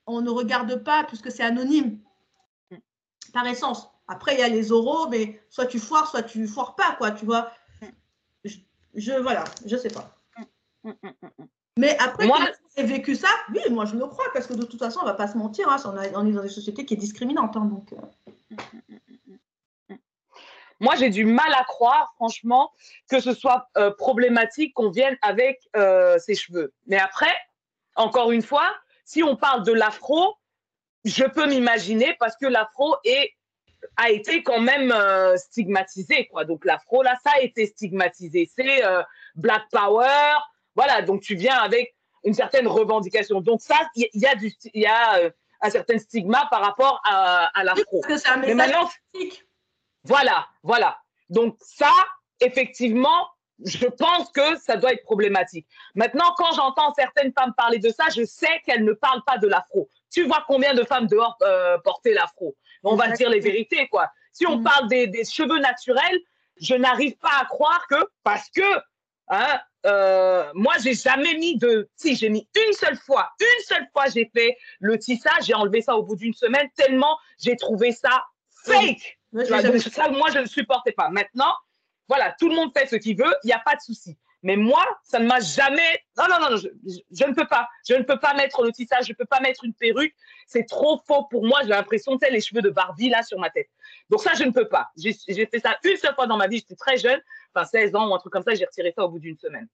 on 0.09 0.21
ne 0.21 0.31
regarde 0.31 0.83
pas 0.83 1.05
puisque 1.05 1.31
c'est 1.31 1.43
anonyme, 1.43 1.99
par 3.33 3.47
essence. 3.47 3.91
Après, 4.09 4.35
il 4.35 4.41
y 4.41 4.43
a 4.43 4.49
les 4.49 4.73
oraux, 4.73 5.09
mais 5.09 5.41
soit 5.51 5.67
tu 5.67 5.79
foires, 5.79 6.09
soit 6.09 6.23
tu 6.23 6.47
foires 6.47 6.75
pas, 6.75 6.95
quoi, 6.97 7.11
tu 7.11 7.27
vois. 7.27 7.53
Je, 8.45 8.57
je 8.95 9.13
voilà, 9.13 9.45
je 9.67 9.77
sais 9.77 9.91
pas. 9.91 10.17
Mais 11.77 11.97
après, 11.99 12.27
moi, 12.27 12.39
j'ai 12.77 12.85
vécu 12.85 13.15
ça, 13.15 13.29
oui, 13.51 13.61
moi 13.71 13.85
je 13.85 13.95
le 13.95 14.07
crois, 14.07 14.25
parce 14.33 14.47
que 14.47 14.55
de 14.55 14.65
toute 14.65 14.81
façon, 14.81 15.01
on 15.03 15.05
va 15.05 15.15
pas 15.15 15.29
se 15.29 15.37
mentir, 15.37 15.69
hein, 15.69 15.77
on, 15.87 16.27
est 16.27 16.33
dans 16.33 16.43
une 16.43 16.49
société 16.49 16.85
qui 16.85 16.95
est 16.95 16.97
discriminante. 16.97 17.57
Hein, 17.57 17.67
donc, 17.67 17.93
euh. 17.93 19.95
Moi, 20.81 20.95
j'ai 20.97 21.11
du 21.11 21.25
mal 21.25 21.53
à 21.55 21.65
croire, 21.65 22.13
franchement, 22.15 22.73
que 23.09 23.21
ce 23.21 23.33
soit 23.33 23.69
euh, 23.77 23.91
problématique 23.91 24.75
qu'on 24.75 24.91
vienne 24.91 25.17
avec 25.23 25.69
euh, 25.77 26.19
ses 26.19 26.35
cheveux. 26.35 26.73
Mais 26.87 26.99
après, 26.99 27.35
encore 27.97 28.33
une 28.33 28.43
fois, 28.43 28.75
si 29.09 29.23
on 29.23 29.37
parle 29.37 29.65
de 29.65 29.73
l'afro, 29.73 30.37
je 31.03 31.25
peux 31.25 31.47
m'imaginer 31.47 32.15
parce 32.21 32.37
que 32.37 32.45
l'afro 32.45 32.95
a 33.97 34.11
été 34.11 34.43
quand 34.43 34.61
même 34.61 34.93
euh, 34.93 35.35
stigmatisé. 35.39 36.27
Quoi. 36.27 36.45
Donc 36.45 36.67
l'afro, 36.67 37.03
là, 37.03 37.17
ça 37.25 37.31
a 37.37 37.41
été 37.41 37.65
stigmatisé. 37.65 38.51
C'est 38.55 38.85
euh, 38.85 39.03
Black 39.35 39.63
Power. 39.71 40.37
Voilà, 40.77 41.01
donc 41.01 41.23
tu 41.23 41.37
viens 41.37 41.57
avec 41.57 41.97
une 42.23 42.35
certaine 42.35 42.69
revendication. 42.69 43.41
Donc 43.41 43.63
ça, 43.63 43.77
il 43.97 44.11
y, 44.13 44.27
a, 44.27 44.35
du, 44.35 44.53
y 44.75 44.85
a 44.85 45.21
euh, 45.21 45.31
un 45.63 45.71
certain 45.71 45.99
stigma 45.99 46.47
par 46.51 46.61
rapport 46.61 47.01
à, 47.03 47.65
l'afro. 47.65 48.03
Mais 48.41 48.53
maintenant, 48.53 48.91
voilà, 50.05 50.47
voilà. 50.63 50.99
Donc 51.31 51.57
ça, 51.61 51.93
effectivement, 52.41 53.27
je 53.65 53.87
pense 53.87 54.31
que 54.31 54.57
ça 54.59 54.77
doit 54.77 54.93
être 54.93 55.03
problématique. 55.03 55.67
Maintenant, 55.95 56.33
quand 56.37 56.53
j'entends 56.55 56.93
certaines 56.95 57.33
femmes 57.33 57.53
parler 57.57 57.79
de 57.79 57.91
ça, 57.91 58.05
je 58.15 58.25
sais 58.25 58.61
qu'elles 58.65 58.85
ne 58.85 58.93
parlent 58.93 59.25
pas 59.27 59.39
de 59.39 59.49
l'afro. 59.49 59.89
Tu 60.11 60.25
vois 60.25 60.45
combien 60.47 60.75
de 60.75 60.85
femmes 60.85 61.07
dehors 61.07 61.37
euh, 61.43 61.79
porter 61.79 62.15
l'afro 62.15 62.57
On 62.85 62.95
va 62.95 63.11
dire 63.11 63.29
les 63.29 63.41
vérités, 63.41 63.89
quoi. 63.89 64.09
Si 64.33 64.47
on 64.47 64.59
mm. 64.59 64.65
parle 64.65 64.89
des, 64.89 65.25
cheveux 65.25 65.59
naturels, 65.59 66.21
je 66.61 66.75
n'arrive 66.75 67.17
pas 67.19 67.33
à 67.41 67.45
croire 67.47 67.87
que, 67.89 67.97
parce 68.23 68.49
que, 68.51 68.63
hein, 69.29 69.61
euh, 69.87 70.51
moi, 70.55 70.75
j'ai 70.83 70.95
jamais 70.95 71.35
mis 71.35 71.59
de. 71.59 71.89
Si, 71.97 72.17
j'ai 72.17 72.29
mis 72.29 72.49
une 72.67 72.73
seule 72.73 72.97
fois, 72.97 73.31
une 73.41 73.65
seule 73.65 73.87
fois, 73.93 74.07
j'ai 74.13 74.31
fait 74.35 74.57
le 74.81 74.99
tissage, 74.99 75.45
j'ai 75.45 75.55
enlevé 75.55 75.83
ça 75.83 75.97
au 75.97 76.03
bout 76.03 76.17
d'une 76.17 76.35
semaine, 76.35 76.69
tellement 76.77 77.17
j'ai 77.39 77.57
trouvé 77.57 77.93
ça 77.93 78.25
fake. 78.65 79.19
ça, 79.93 80.09
moi, 80.11 80.31
je 80.33 80.41
ne 80.41 80.47
supportais 80.47 80.93
pas. 80.93 81.09
Maintenant, 81.11 81.55
voilà, 82.09 82.35
tout 82.39 82.49
le 82.49 82.55
monde 82.55 82.71
fait 82.77 82.87
ce 82.87 82.97
qu'il 82.97 83.17
veut, 83.17 83.35
il 83.45 83.49
n'y 83.49 83.53
a 83.53 83.59
pas 83.59 83.77
de 83.77 83.81
souci. 83.81 84.17
Mais 84.43 84.57
moi, 84.57 84.85
ça 85.03 85.19
ne 85.19 85.27
m'a 85.27 85.41
jamais. 85.41 86.05
Non, 86.17 86.25
non, 86.31 86.51
non, 86.51 86.57
je, 86.57 86.69
ne 87.27 87.35
peux 87.35 87.47
pas. 87.47 87.69
Je 87.89 87.95
ne 87.95 88.03
peux 88.03 88.19
pas 88.21 88.35
mettre 88.35 88.63
le 88.63 88.71
tissage, 88.71 89.07
je 89.07 89.13
ne 89.13 89.17
peux 89.17 89.25
pas 89.25 89.41
mettre 89.41 89.65
une 89.65 89.75
perruque. 89.75 90.15
C'est 90.47 90.65
trop 90.65 91.01
faux 91.07 91.25
pour 91.25 91.45
moi. 91.45 91.61
J'ai 91.63 91.71
l'impression, 91.71 92.17
tu 92.17 92.25
sais, 92.25 92.33
les 92.33 92.41
cheveux 92.41 92.63
de 92.63 92.71
Barbie 92.71 93.09
là 93.09 93.23
sur 93.23 93.39
ma 93.39 93.51
tête. 93.51 93.69
Donc, 94.11 94.23
ça, 94.23 94.35
je 94.35 94.45
ne 94.45 94.51
peux 94.51 94.69
pas. 94.69 94.91
J'ai 94.97 95.13
fait 95.13 95.59
ça 95.59 95.77
une 95.85 95.97
seule 95.97 96.15
fois 96.15 96.27
dans 96.27 96.37
ma 96.37 96.47
vie. 96.47 96.59
J'étais 96.59 96.77
très 96.77 96.99
jeune, 96.99 97.21
enfin 97.53 97.67
16 97.67 97.95
ans 97.97 98.09
ou 98.09 98.15
un 98.15 98.19
truc 98.19 98.33
comme 98.33 98.45
ça. 98.45 98.55
J'ai 98.55 98.65
retiré 98.65 98.93
ça 98.97 99.05
au 99.05 99.09
bout 99.09 99.19
d'une 99.19 99.39
semaine. 99.39 99.69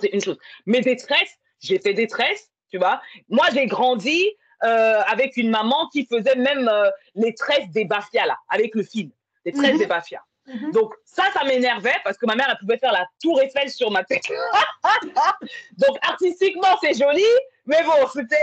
C'est 0.00 0.08
une 0.08 0.20
chose. 0.20 0.38
Mes 0.66 0.80
détresses, 0.80 1.38
j'ai 1.60 1.78
fait 1.78 1.94
des 1.94 2.08
tresses, 2.08 2.50
tu 2.70 2.78
vois. 2.78 3.00
Moi, 3.28 3.46
j'ai 3.52 3.66
grandi 3.66 4.24
euh, 4.64 5.02
avec 5.06 5.36
une 5.36 5.50
maman 5.50 5.88
qui 5.92 6.06
faisait 6.06 6.36
même 6.36 6.68
euh, 6.68 6.90
les 7.14 7.34
tresses 7.34 7.68
des 7.70 7.84
Bafia 7.84 8.26
là, 8.26 8.38
avec 8.48 8.74
le 8.74 8.82
fil. 8.82 9.10
Les 9.44 9.52
tresses 9.52 9.74
mhm. 9.74 9.78
des 9.78 9.86
Bafia. 9.86 10.24
Mhm. 10.46 10.72
Donc, 10.72 10.92
ça, 11.04 11.24
ça 11.32 11.44
m'énervait 11.44 11.96
parce 12.04 12.18
que 12.18 12.26
ma 12.26 12.34
mère, 12.34 12.48
elle 12.50 12.58
pouvait 12.58 12.78
faire 12.78 12.92
la 12.92 13.06
tour 13.22 13.40
Eiffel 13.40 13.70
sur 13.70 13.90
ma 13.90 14.04
tête. 14.04 14.24
Donc, 15.78 15.96
artistiquement, 16.02 16.76
c'est 16.82 16.94
joli, 16.94 17.24
mais 17.66 17.82
bon, 17.82 18.06
c'était. 18.12 18.36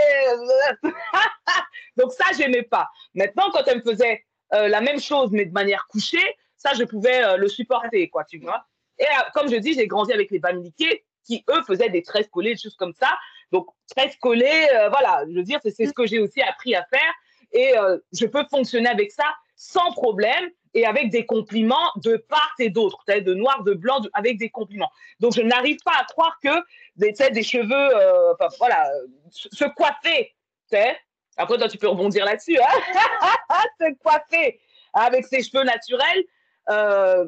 Donc, 1.97 2.11
ça, 2.13 2.25
j'aimais 2.35 2.63
pas. 2.63 2.89
Maintenant, 3.13 3.51
quand 3.51 3.63
elle 3.67 3.77
me 3.77 3.83
faisait 3.83 4.25
euh, 4.53 4.67
la 4.67 4.81
même 4.81 4.99
chose, 4.99 5.29
mais 5.31 5.45
de 5.45 5.51
manière 5.51 5.85
couchée, 5.87 6.35
ça, 6.57 6.73
je 6.73 6.83
pouvais 6.83 7.23
euh, 7.23 7.37
le 7.37 7.47
supporter, 7.47 8.09
quoi, 8.09 8.23
tu 8.23 8.39
vois. 8.39 8.65
Et 8.97 9.03
euh, 9.03 9.29
comme 9.33 9.49
je 9.49 9.55
dis, 9.57 9.73
j'ai 9.73 9.87
grandi 9.87 10.11
avec 10.11 10.31
les 10.31 10.39
Bamiliqués 10.39 11.05
qui, 11.23 11.43
eux, 11.49 11.61
faisaient 11.67 11.89
des 11.89 12.01
tresses 12.01 12.29
collées, 12.29 12.53
des 12.53 12.61
choses 12.61 12.75
comme 12.75 12.93
ça. 12.93 13.17
Donc, 13.51 13.67
tresses 13.95 14.15
collées, 14.17 14.67
voilà, 14.89 15.23
je 15.29 15.35
veux 15.35 15.43
dire, 15.43 15.59
c'est 15.63 15.85
ce 15.85 15.93
que 15.93 16.07
j'ai 16.07 16.19
aussi 16.19 16.41
appris 16.41 16.73
à 16.73 16.85
faire. 16.85 17.13
Et 17.51 17.73
je 18.13 18.25
peux 18.25 18.45
fonctionner 18.49 18.89
avec 18.89 19.11
ça 19.11 19.25
sans 19.61 19.91
problème 19.91 20.49
et 20.73 20.85
avec 20.85 21.11
des 21.11 21.25
compliments 21.25 21.91
de 21.97 22.17
part 22.17 22.53
et 22.57 22.69
d'autre, 22.69 23.03
de 23.07 23.33
noir, 23.33 23.63
de 23.63 23.73
blanc, 23.73 24.01
avec 24.13 24.39
des 24.39 24.49
compliments. 24.49 24.89
Donc, 25.19 25.33
je 25.35 25.41
n'arrive 25.41 25.77
pas 25.85 25.93
à 25.99 26.05
croire 26.05 26.39
que 26.41 26.49
des, 26.95 27.11
des 27.11 27.43
cheveux, 27.43 27.71
euh, 27.71 28.33
voilà, 28.57 28.89
se 29.29 29.65
coiffer, 29.65 30.33
après, 31.37 31.57
toi, 31.57 31.67
tu 31.67 31.77
peux 31.77 31.87
rebondir 31.87 32.25
là-dessus, 32.25 32.57
hein 32.57 32.93
se 33.79 33.93
coiffer 34.01 34.59
avec 34.93 35.25
ses 35.25 35.43
cheveux 35.43 35.63
naturels, 35.63 36.23
euh, 36.69 37.25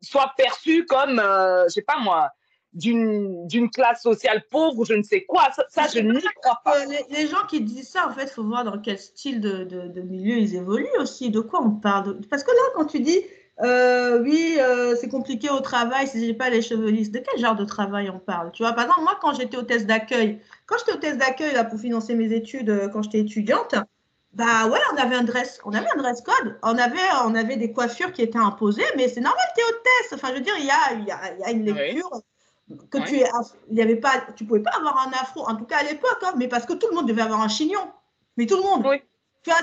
soit 0.00 0.32
perçu 0.36 0.86
comme, 0.86 1.18
euh, 1.18 1.64
je 1.64 1.74
sais 1.74 1.82
pas 1.82 1.98
moi, 1.98 2.30
d'une 2.74 3.70
classe 3.72 4.02
sociale 4.02 4.44
pauvre, 4.50 4.84
je 4.84 4.94
ne 4.94 5.02
sais 5.02 5.22
quoi. 5.22 5.48
Ça, 5.68 5.86
je 5.92 6.00
n'y 6.00 6.20
crois 6.42 6.60
pas. 6.64 6.84
Les, 7.10 7.26
gens 7.28 7.46
qui 7.48 7.60
disent 7.60 7.88
ça, 7.88 8.08
en 8.08 8.12
fait, 8.12 8.24
il 8.24 8.30
faut 8.30 8.44
voir 8.44 8.64
dans 8.64 8.78
quel 8.78 8.98
style 8.98 9.40
de, 9.40 9.64
de, 9.64 10.00
milieu 10.02 10.36
ils 10.36 10.56
évoluent 10.56 10.86
aussi. 10.98 11.30
De 11.30 11.40
quoi 11.40 11.62
on 11.62 11.70
parle 11.70 12.20
Parce 12.28 12.42
que 12.42 12.50
là, 12.50 12.62
quand 12.74 12.86
tu 12.86 13.00
dis, 13.00 13.20
euh, 13.62 14.20
oui, 14.22 14.56
euh, 14.58 14.96
c'est 15.00 15.08
compliqué 15.08 15.48
au 15.50 15.60
travail 15.60 16.08
si 16.08 16.24
j'ai 16.26 16.34
pas 16.34 16.50
les 16.50 16.62
cheveux 16.62 16.90
lisses, 16.90 17.12
de 17.12 17.20
quel 17.20 17.40
genre 17.40 17.54
de 17.54 17.64
travail 17.64 18.10
on 18.10 18.18
parle 18.18 18.50
Tu 18.52 18.64
vois, 18.64 18.72
par 18.72 18.84
exemple, 18.84 19.02
moi, 19.02 19.18
quand 19.20 19.34
j'étais 19.34 19.56
au 19.56 19.62
test 19.62 19.86
d'accueil, 19.86 20.40
quand 20.66 20.74
j'étais 20.78 20.98
test 20.98 21.18
d'accueil 21.18 21.54
pour 21.70 21.78
financer 21.78 22.16
mes 22.16 22.32
études 22.32 22.70
euh, 22.70 22.88
quand 22.88 23.02
j'étais 23.02 23.20
étudiante, 23.20 23.76
bah 24.32 24.66
ouais, 24.66 24.80
on 24.92 24.96
avait 24.96 25.14
un 25.14 25.22
dress, 25.22 25.60
on 25.64 25.72
avait 25.72 25.86
un 25.94 25.96
dress 25.96 26.20
code, 26.20 26.58
on 26.64 26.76
avait, 26.76 26.98
on 27.24 27.36
avait 27.36 27.56
des 27.56 27.70
coiffures 27.70 28.12
qui 28.12 28.22
étaient 28.22 28.38
imposées, 28.38 28.82
mais 28.96 29.06
c'est 29.06 29.20
normal, 29.20 29.44
tu 29.56 29.60
es 29.60 29.64
au 29.64 29.76
test. 29.76 30.14
Enfin, 30.14 30.30
je 30.30 30.38
veux 30.38 30.40
dire, 30.40 30.54
il 30.58 30.66
y 30.66 30.70
a, 30.70 30.92
il 30.98 31.04
y 31.04 31.12
a, 31.12 31.34
il 31.34 31.40
y 31.40 31.44
a 31.44 31.50
une 31.52 31.64
lecture 31.64 32.10
que 32.90 32.98
tu 33.06 33.16
es, 33.16 33.26
il 33.70 33.76
y 33.76 33.82
avait 33.82 33.96
pas, 33.96 34.26
tu 34.36 34.44
pouvais 34.44 34.62
pas 34.62 34.72
avoir 34.76 35.06
un 35.06 35.12
afro, 35.12 35.46
en 35.46 35.56
tout 35.56 35.64
cas 35.64 35.78
à 35.78 35.82
l'époque, 35.82 36.18
hein, 36.22 36.34
mais 36.36 36.48
parce 36.48 36.64
que 36.64 36.72
tout 36.72 36.88
le 36.88 36.94
monde 36.94 37.08
devait 37.08 37.22
avoir 37.22 37.40
un 37.40 37.48
chignon. 37.48 37.90
Mais 38.36 38.46
tout 38.46 38.56
le 38.56 38.62
monde. 38.62 38.86
Oui. 38.86 39.02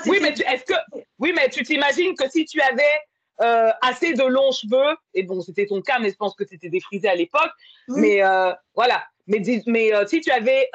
oui, 0.05 0.19
mais 0.21 0.33
tu, 0.33 0.43
est-ce 0.43 0.63
que, 0.63 0.73
oui, 1.19 1.33
mais 1.35 1.49
tu 1.49 1.63
t'imagines 1.63 2.15
que 2.15 2.29
si 2.29 2.45
tu 2.45 2.61
avais 2.61 2.99
euh, 3.41 3.71
assez 3.81 4.13
de 4.13 4.23
longs 4.23 4.51
cheveux, 4.51 4.95
et 5.13 5.23
bon, 5.23 5.41
c'était 5.41 5.65
ton 5.65 5.81
cas, 5.81 5.99
mais 5.99 6.11
je 6.11 6.15
pense 6.15 6.35
que 6.35 6.45
c'était 6.45 6.69
défrisé 6.69 7.07
à 7.07 7.15
l'époque, 7.15 7.51
mais 7.87 8.23
euh, 8.23 8.53
voilà. 8.75 9.03
Mais, 9.27 9.41
mais 9.65 9.93
euh, 9.93 10.05
si 10.05 10.21
tu 10.21 10.29
avais 10.31 10.69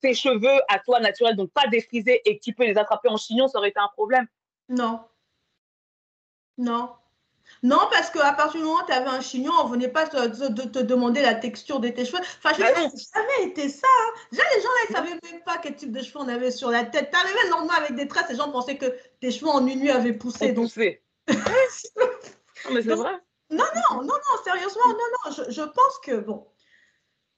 tes 0.00 0.14
cheveux 0.14 0.60
à 0.68 0.78
toi 0.80 1.00
naturels, 1.00 1.36
donc 1.36 1.50
pas 1.52 1.66
défrisés, 1.68 2.20
et 2.24 2.38
que 2.38 2.42
tu 2.42 2.52
peux 2.52 2.64
les 2.64 2.76
attraper 2.76 3.08
en 3.08 3.16
chignon, 3.16 3.48
ça 3.48 3.58
aurait 3.58 3.70
été 3.70 3.80
un 3.80 3.90
problème 3.94 4.26
Non. 4.68 5.00
Non. 6.58 6.90
Non, 7.62 7.80
parce 7.90 8.10
qu'à 8.10 8.32
partir 8.32 8.60
du 8.60 8.66
moment 8.66 8.82
où 8.82 8.86
tu 8.86 8.92
avais 8.92 9.08
un 9.08 9.20
chignon, 9.20 9.52
on 9.60 9.68
ne 9.68 9.72
venait 9.72 9.88
pas 9.88 10.06
te, 10.06 10.28
te, 10.64 10.78
demander 10.78 11.20
la 11.20 11.34
texture 11.34 11.78
de 11.78 11.88
tes 11.88 12.06
cheveux. 12.06 12.20
Enfin, 12.42 12.54
je 12.54 12.62
bah 12.62 12.70
n'ai 12.70 12.88
jamais 12.88 13.50
été 13.50 13.68
ça. 13.68 13.86
Hein. 13.86 14.20
Déjà, 14.32 14.42
les 14.54 14.62
gens, 14.62 14.68
là, 14.68 14.80
ils 14.88 14.92
ne 14.92 14.96
savaient 14.96 15.32
même 15.32 15.42
pas 15.44 15.58
quel 15.58 15.76
type 15.76 15.92
de 15.92 16.02
cheveux 16.02 16.20
on 16.20 16.28
avait 16.28 16.50
sur 16.50 16.70
la 16.70 16.84
tête. 16.84 17.10
Tu 17.10 17.16
arrivais 17.18 17.44
le 17.44 17.50
lendemain 17.50 17.74
avec 17.74 17.96
des 17.96 18.08
tresses, 18.08 18.30
les 18.30 18.36
gens 18.36 18.50
pensaient 18.50 18.78
que 18.78 18.96
tes 19.20 19.30
cheveux 19.30 19.50
en 19.50 19.66
une 19.66 19.80
nuit 19.80 19.90
avaient 19.90 20.14
poussé. 20.14 20.52
Donc... 20.52 20.66
Poussé. 20.66 21.02
mais 21.28 22.82
c'est 22.82 22.94
vrai. 22.94 23.12
Non, 23.50 23.64
non, 23.74 23.96
non, 23.96 24.04
non, 24.04 24.44
sérieusement, 24.44 24.86
non, 24.86 24.94
non. 24.94 25.32
Je, 25.32 25.50
je 25.50 25.62
pense 25.62 25.98
que, 26.02 26.16
bon. 26.16 26.46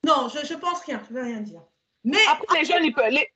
Non, 0.05 0.29
je, 0.29 0.47
je 0.47 0.55
pense 0.55 0.83
rien. 0.83 1.03
Je 1.09 1.15
ne 1.15 1.19
veux 1.19 1.25
rien 1.25 1.41
dire. 1.41 1.63
Mais 2.05 2.25
après, 2.29 2.61
les 2.61 2.65
jeunes, 2.65 2.85
ils 2.85 2.95
peuvent, 2.95 3.11
les, 3.11 3.29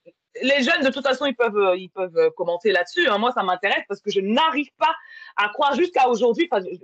les, 0.43 0.63
jeunes, 0.63 0.83
de 0.83 0.91
toute 0.91 1.07
façon, 1.07 1.27
ils 1.27 1.35
peuvent, 1.35 1.57
euh, 1.57 1.77
ils 1.77 1.91
peuvent 1.91 2.17
euh, 2.17 2.31
commenter 2.31 2.73
là-dessus. 2.73 3.09
Hein. 3.09 3.19
Moi, 3.19 3.33
ça 3.33 3.43
m'intéresse 3.43 3.85
parce 3.89 4.01
que 4.01 4.11
je 4.11 4.21
n'arrive 4.21 4.71
pas 4.79 4.95
à 5.37 5.49
croire 5.51 5.75
jusqu'à 5.75 6.09
aujourd'hui. 6.09 6.49
Je, 6.53 6.77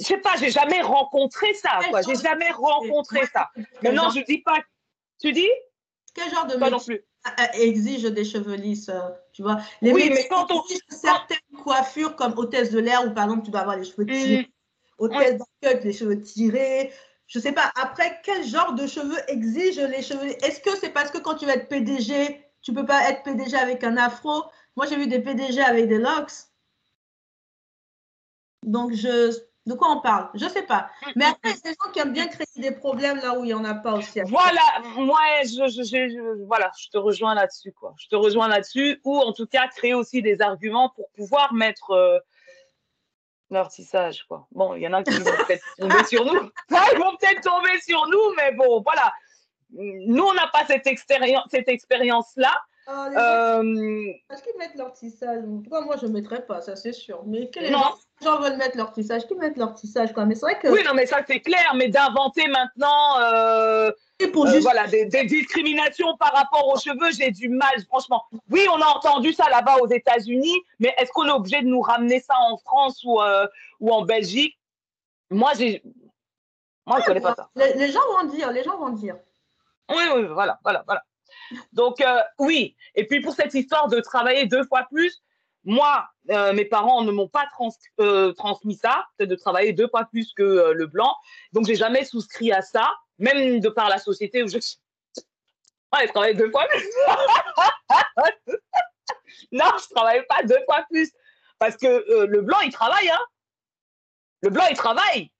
je 0.00 0.06
sais 0.06 0.18
pas, 0.18 0.36
j'ai 0.38 0.50
jamais 0.50 0.80
rencontré 0.80 1.54
ça. 1.54 1.80
J'ai 2.06 2.16
jamais 2.16 2.50
rencontré 2.50 3.26
ça. 3.26 3.48
Mais 3.82 3.92
non, 3.92 4.10
je 4.10 4.24
dis 4.24 4.38
pas. 4.38 4.58
Tu 5.20 5.32
dis? 5.32 5.50
Quel 6.14 6.30
genre 6.30 6.46
de 6.46 6.56
pas 6.56 6.70
non 6.70 6.80
plus. 6.80 7.04
exige 7.54 8.04
des 8.04 8.24
cheveux 8.24 8.54
lisses, 8.54 8.88
euh, 8.88 9.00
tu 9.32 9.42
vois? 9.42 9.58
Les 9.82 9.92
oui, 9.92 10.10
mais 10.12 10.26
quand 10.28 10.50
on 10.50 10.62
certaines 10.88 11.38
coiffures 11.62 12.16
comme 12.16 12.36
hôtesse 12.36 12.70
de 12.70 12.78
l'air 12.78 13.04
où 13.06 13.10
par 13.10 13.24
exemple 13.24 13.44
tu 13.44 13.50
dois 13.50 13.60
avoir 13.60 13.76
les 13.76 13.84
cheveux 13.84 14.06
tirés, 14.06 14.42
mmh. 14.42 14.46
hôtesse 14.98 15.40
d'accueil, 15.62 15.84
les 15.84 15.92
cheveux 15.92 16.20
tirés. 16.20 16.92
Je 17.26 17.38
sais 17.38 17.52
pas. 17.52 17.70
Après, 17.80 18.20
quel 18.24 18.44
genre 18.44 18.72
de 18.72 18.86
cheveux 18.86 19.18
exige 19.28 19.78
les 19.78 20.02
cheveux? 20.02 20.28
Est-ce 20.44 20.60
que 20.60 20.76
c'est 20.76 20.90
parce 20.90 21.10
que 21.10 21.18
quand 21.18 21.34
tu 21.34 21.44
vas 21.44 21.54
être 21.54 21.68
PDG, 21.68 22.42
tu 22.62 22.72
peux 22.72 22.86
pas 22.86 23.08
être 23.10 23.22
PDG 23.22 23.56
avec 23.56 23.84
un 23.84 23.96
afro 23.96 24.44
Moi, 24.76 24.86
j'ai 24.86 24.96
vu 24.96 25.06
des 25.06 25.20
PDG 25.20 25.60
avec 25.60 25.88
des 25.88 25.98
locks. 25.98 26.32
Donc, 28.62 28.92
je, 28.92 29.32
de 29.66 29.74
quoi 29.74 29.90
on 29.90 30.00
parle? 30.00 30.30
Je 30.34 30.44
ne 30.44 30.50
sais 30.50 30.62
pas. 30.62 30.90
Mais 31.14 31.26
après, 31.26 31.52
c'est 31.54 31.70
des 31.70 31.76
gens 31.82 31.90
qui 31.92 32.00
aiment 32.00 32.12
bien 32.12 32.26
créer 32.26 32.46
des 32.56 32.72
problèmes 32.72 33.18
là 33.18 33.38
où 33.38 33.44
il 33.44 33.48
n'y 33.48 33.54
en 33.54 33.64
a 33.64 33.74
pas 33.74 33.94
aussi. 33.94 34.20
Voilà, 34.22 34.62
moi, 34.96 35.20
je, 35.42 35.68
je, 35.68 35.82
je, 35.82 36.44
voilà, 36.44 36.70
je 36.78 36.88
te 36.88 36.98
rejoins 36.98 37.34
là-dessus. 37.34 37.72
quoi. 37.72 37.94
Je 37.98 38.08
te 38.08 38.16
rejoins 38.16 38.48
là-dessus. 38.48 39.00
Ou 39.04 39.18
en 39.18 39.32
tout 39.32 39.46
cas, 39.46 39.68
créer 39.68 39.94
aussi 39.94 40.22
des 40.22 40.40
arguments 40.40 40.90
pour 40.90 41.10
pouvoir 41.10 41.52
mettre 41.54 41.90
euh, 41.90 42.18
leur 43.50 43.68
tissage. 43.68 44.24
Quoi. 44.26 44.46
Bon, 44.52 44.74
il 44.74 44.82
y 44.82 44.88
en 44.88 44.92
a 44.94 45.02
qui 45.02 45.10
vont 45.10 45.24
peut-être 45.46 45.64
tomber 45.78 46.04
sur 46.04 46.24
nous. 46.24 46.50
Ils 46.70 46.98
vont 46.98 47.16
peut-être 47.16 47.42
tomber 47.42 47.80
sur 47.80 48.06
nous, 48.08 48.34
mais 48.36 48.52
bon, 48.52 48.80
voilà. 48.80 49.12
Nous, 49.70 50.22
on 50.22 50.34
n'a 50.34 50.48
pas 50.48 50.64
cette, 50.66 50.86
expérience, 50.86 51.44
cette 51.50 51.68
expérience-là. 51.68 52.52
Ah, 52.90 53.58
euh, 53.58 54.12
Est-ce 54.30 54.42
qu'ils 54.42 54.56
mettent 54.58 54.76
leur 54.76 54.94
tissage 54.94 55.42
cas, 55.70 55.80
moi, 55.82 55.96
je 56.00 56.06
ne 56.06 56.12
mettrais 56.12 56.46
pas, 56.46 56.62
ça 56.62 56.74
c'est 56.74 56.94
sûr. 56.94 57.22
Mais 57.26 57.50
quel 57.50 57.70
non 57.70 57.82
gens 58.22 58.40
veulent 58.40 58.56
mettre 58.56 58.78
leur 58.78 58.92
tissage, 58.92 59.26
qui 59.26 59.34
mettent 59.34 59.58
leur 59.58 59.74
tissage 59.74 60.14
quoi? 60.14 60.24
Mais 60.24 60.34
c'est 60.34 60.40
vrai 60.40 60.58
que. 60.58 60.68
Oui, 60.68 60.80
non, 60.86 60.94
mais 60.94 61.04
ça 61.04 61.18
c'est 61.26 61.40
clair, 61.40 61.74
mais 61.76 61.88
d'inventer 61.88 62.48
maintenant 62.48 63.20
euh, 63.20 63.90
pour 64.32 64.46
euh, 64.46 64.58
voilà, 64.60 64.86
des, 64.86 65.04
discriminations 65.04 66.16
par 66.16 66.32
rapport 66.32 66.66
aux 66.66 66.78
cheveux, 66.78 67.12
j'ai 67.12 67.30
du 67.30 67.50
mal, 67.50 67.74
franchement. 67.88 68.24
Oui, 68.50 68.66
on 68.72 68.80
a 68.80 68.86
entendu 68.86 69.34
ça 69.34 69.50
là-bas 69.50 69.76
aux 69.82 69.88
États-Unis, 69.88 70.58
mais 70.80 70.94
est-ce 70.96 71.12
qu'on 71.12 71.26
est 71.26 71.32
obligé 71.32 71.60
de 71.60 71.66
nous 71.66 71.82
ramener 71.82 72.20
ça 72.20 72.34
en 72.50 72.56
France 72.56 73.02
ou, 73.04 73.20
euh, 73.20 73.46
ou 73.80 73.92
en 73.92 74.06
Belgique? 74.06 74.58
Moi, 75.30 75.52
j'ai. 75.58 75.82
Moi, 76.86 77.00
je 77.00 77.02
ne 77.02 77.06
connais 77.06 77.20
pas 77.20 77.34
ça. 77.34 77.50
Les, 77.54 77.92
gens 77.92 78.00
vont 78.18 78.28
dire, 78.28 78.50
les 78.50 78.64
gens 78.64 78.78
vont 78.78 78.90
dire. 78.90 79.16
Oui, 79.90 80.04
oui, 80.14 80.26
voilà, 80.26 80.58
voilà, 80.62 80.84
voilà. 80.86 81.02
Donc, 81.72 82.02
oui. 82.38 82.76
Et 82.94 83.06
puis, 83.06 83.20
pour 83.20 83.34
cette 83.34 83.54
histoire 83.54 83.88
de 83.88 84.00
travailler 84.00 84.46
deux 84.46 84.64
fois 84.64 84.86
plus, 84.90 85.22
moi, 85.64 86.08
euh, 86.30 86.52
mes 86.52 86.64
parents 86.64 87.02
ne 87.02 87.10
m'ont 87.10 87.28
pas 87.28 87.46
euh, 88.00 88.32
transmis 88.32 88.76
ça, 88.76 89.06
de 89.18 89.34
travailler 89.34 89.72
deux 89.72 89.88
fois 89.88 90.06
plus 90.06 90.32
que 90.34 90.42
euh, 90.42 90.72
le 90.72 90.86
blanc. 90.86 91.14
Donc, 91.52 91.66
j'ai 91.66 91.74
jamais 91.74 92.04
souscrit 92.04 92.52
à 92.52 92.62
ça, 92.62 92.90
même 93.18 93.60
de 93.60 93.68
par 93.68 93.88
la 93.88 93.98
société 93.98 94.42
où 94.42 94.48
je 94.48 94.58
suis. 94.58 94.78
Ouais, 95.92 96.06
je 96.06 96.12
travaille 96.12 96.34
deux 96.36 96.50
fois 96.50 96.66
plus. 96.68 96.86
non, 99.52 99.66
je 99.78 99.94
travaille 99.94 100.24
pas 100.26 100.42
deux 100.44 100.62
fois 100.64 100.84
plus. 100.90 101.10
Parce 101.58 101.76
que 101.76 102.26
le 102.26 102.40
blanc, 102.40 102.60
il 102.60 102.72
travaille, 102.72 103.08
hein. 103.10 103.20
Le 104.42 104.50
blanc, 104.50 104.64
il 104.70 104.76
travaille. 104.76 105.32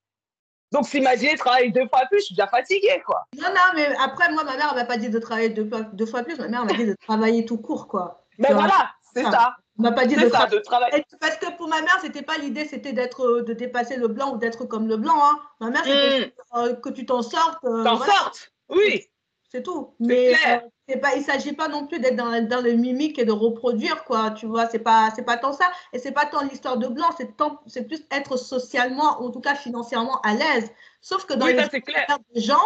Donc, 0.72 0.86
s'imaginer 0.86 1.36
travailler 1.36 1.70
deux 1.70 1.88
fois 1.88 2.02
plus, 2.10 2.18
je 2.20 2.24
suis 2.26 2.34
déjà 2.34 2.46
fatiguée, 2.46 3.02
quoi. 3.06 3.26
Non, 3.36 3.48
non, 3.48 3.72
mais 3.74 3.88
après, 4.02 4.30
moi, 4.32 4.44
ma 4.44 4.56
mère, 4.56 4.68
elle 4.72 4.76
m'a 4.76 4.84
pas 4.84 4.98
dit 4.98 5.08
de 5.08 5.18
travailler 5.18 5.48
deux 5.48 5.68
fois, 5.68 5.82
deux 5.92 6.06
fois 6.06 6.22
plus. 6.22 6.38
Ma 6.38 6.48
mère, 6.48 6.64
m'a 6.64 6.74
dit 6.74 6.84
de 6.84 6.96
travailler 7.06 7.44
tout 7.44 7.58
court, 7.58 7.88
quoi. 7.88 8.24
Mais 8.38 8.52
voilà, 8.52 8.90
c'est 9.14 9.24
ça. 9.24 9.56
On 9.78 9.82
m'a 9.82 9.92
pas 9.92 10.06
dit 10.06 10.16
de, 10.16 10.28
travailler. 10.28 11.04
Parce 11.20 11.36
que 11.36 11.56
pour 11.56 11.68
ma 11.68 11.80
mère, 11.80 11.98
c'était 12.02 12.22
pas 12.22 12.36
l'idée, 12.36 12.64
c'était 12.64 12.92
d'être, 12.92 13.24
euh, 13.24 13.42
de 13.44 13.52
dépasser 13.52 13.96
le 13.96 14.08
blanc 14.08 14.34
ou 14.34 14.38
d'être 14.38 14.64
comme 14.64 14.88
le 14.88 14.96
blanc. 14.96 15.14
Hein. 15.22 15.38
Ma 15.60 15.70
mère, 15.70 15.84
c'était 15.84 16.26
hmm. 16.52 16.58
euh, 16.58 16.74
que 16.74 16.88
tu 16.88 17.06
t'en 17.06 17.22
sortes. 17.22 17.62
Euh, 17.64 17.84
t'en 17.84 17.96
sortes, 17.96 18.52
oui. 18.68 19.06
C'est 19.50 19.62
tout. 19.62 19.94
Mais 20.00 20.34
c'est 20.34 20.62
pas, 20.96 21.14
il 21.16 21.22
s'agit 21.22 21.52
pas 21.52 21.68
non 21.68 21.86
plus 21.86 22.00
d'être 22.00 22.16
dans, 22.16 22.46
dans, 22.46 22.62
le 22.62 22.72
mimique 22.72 23.18
et 23.18 23.24
de 23.24 23.32
reproduire, 23.32 24.04
quoi. 24.04 24.30
Tu 24.30 24.46
vois, 24.46 24.66
c'est 24.68 24.78
pas, 24.78 25.10
c'est 25.14 25.24
pas 25.24 25.36
tant 25.36 25.52
ça. 25.52 25.66
Et 25.92 25.98
c'est 25.98 26.12
pas 26.12 26.26
tant 26.26 26.42
l'histoire 26.42 26.78
de 26.78 26.88
blanc, 26.88 27.08
c'est 27.16 27.36
tant, 27.36 27.60
c'est 27.66 27.86
plus 27.86 28.02
être 28.10 28.36
socialement, 28.36 29.22
en 29.22 29.30
tout 29.30 29.40
cas 29.40 29.54
financièrement 29.54 30.20
à 30.22 30.34
l'aise. 30.34 30.70
Sauf 31.00 31.26
que 31.26 31.34
dans 31.34 31.46
les 31.46 32.40
gens, 32.40 32.56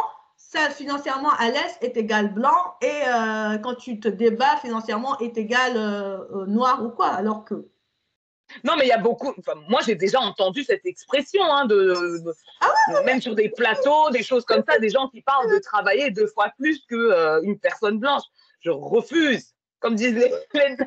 ça 0.52 0.70
financièrement 0.70 1.30
à 1.30 1.48
l'est 1.48 1.78
est 1.80 1.96
égal 1.96 2.34
blanc 2.34 2.74
et 2.82 3.00
euh, 3.06 3.58
quand 3.58 3.74
tu 3.74 4.00
te 4.00 4.08
débats 4.08 4.56
financièrement 4.58 5.18
est 5.18 5.38
égal 5.38 5.72
euh, 5.76 6.18
euh, 6.34 6.46
noir 6.46 6.84
ou 6.84 6.90
quoi 6.90 7.08
alors 7.08 7.44
que 7.44 7.68
non 8.64 8.74
mais 8.76 8.84
il 8.84 8.88
y 8.88 8.92
a 8.92 8.98
beaucoup 8.98 9.34
moi 9.68 9.80
j'ai 9.84 9.94
déjà 9.94 10.20
entendu 10.20 10.64
cette 10.64 10.84
expression 10.86 11.44
hein, 11.44 11.66
de, 11.66 11.94
ah 12.60 13.02
même 13.04 13.20
sur 13.20 13.34
des 13.34 13.48
plateaux 13.48 14.10
des 14.10 14.22
choses 14.22 14.44
comme 14.44 14.62
ça 14.68 14.78
des 14.78 14.90
gens 14.90 15.08
qui 15.08 15.22
parlent 15.22 15.50
de 15.50 15.58
travailler 15.58 16.10
deux 16.10 16.26
fois 16.26 16.52
plus 16.58 16.84
que 16.86 17.42
une 17.42 17.58
personne 17.58 17.98
blanche. 17.98 18.22
Je 18.60 18.70
refuse. 18.70 19.54
Comme 19.80 19.96
disent 19.96 20.14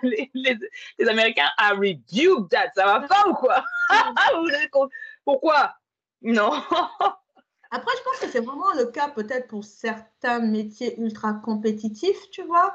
les, 0.04 0.32
les, 0.34 1.10
Américains 1.10 1.50
I 1.60 1.72
rebuke 1.72 2.50
that. 2.50 2.72
Ça 2.76 2.86
va 2.86 3.02
pas 3.02 3.28
ou 3.28 3.34
quoi? 3.34 3.64
Pourquoi? 5.26 5.76
Non. 6.22 6.52
Après, 7.72 7.92
je 7.98 8.04
pense 8.04 8.20
que 8.22 8.30
c'est 8.30 8.40
vraiment 8.40 8.72
le 8.78 8.86
cas 8.86 9.10
peut-être 9.10 9.48
pour 9.48 9.66
certains 9.66 10.40
métiers 10.40 10.98
ultra 11.02 11.34
compétitifs, 11.34 12.30
tu 12.32 12.44
vois. 12.44 12.74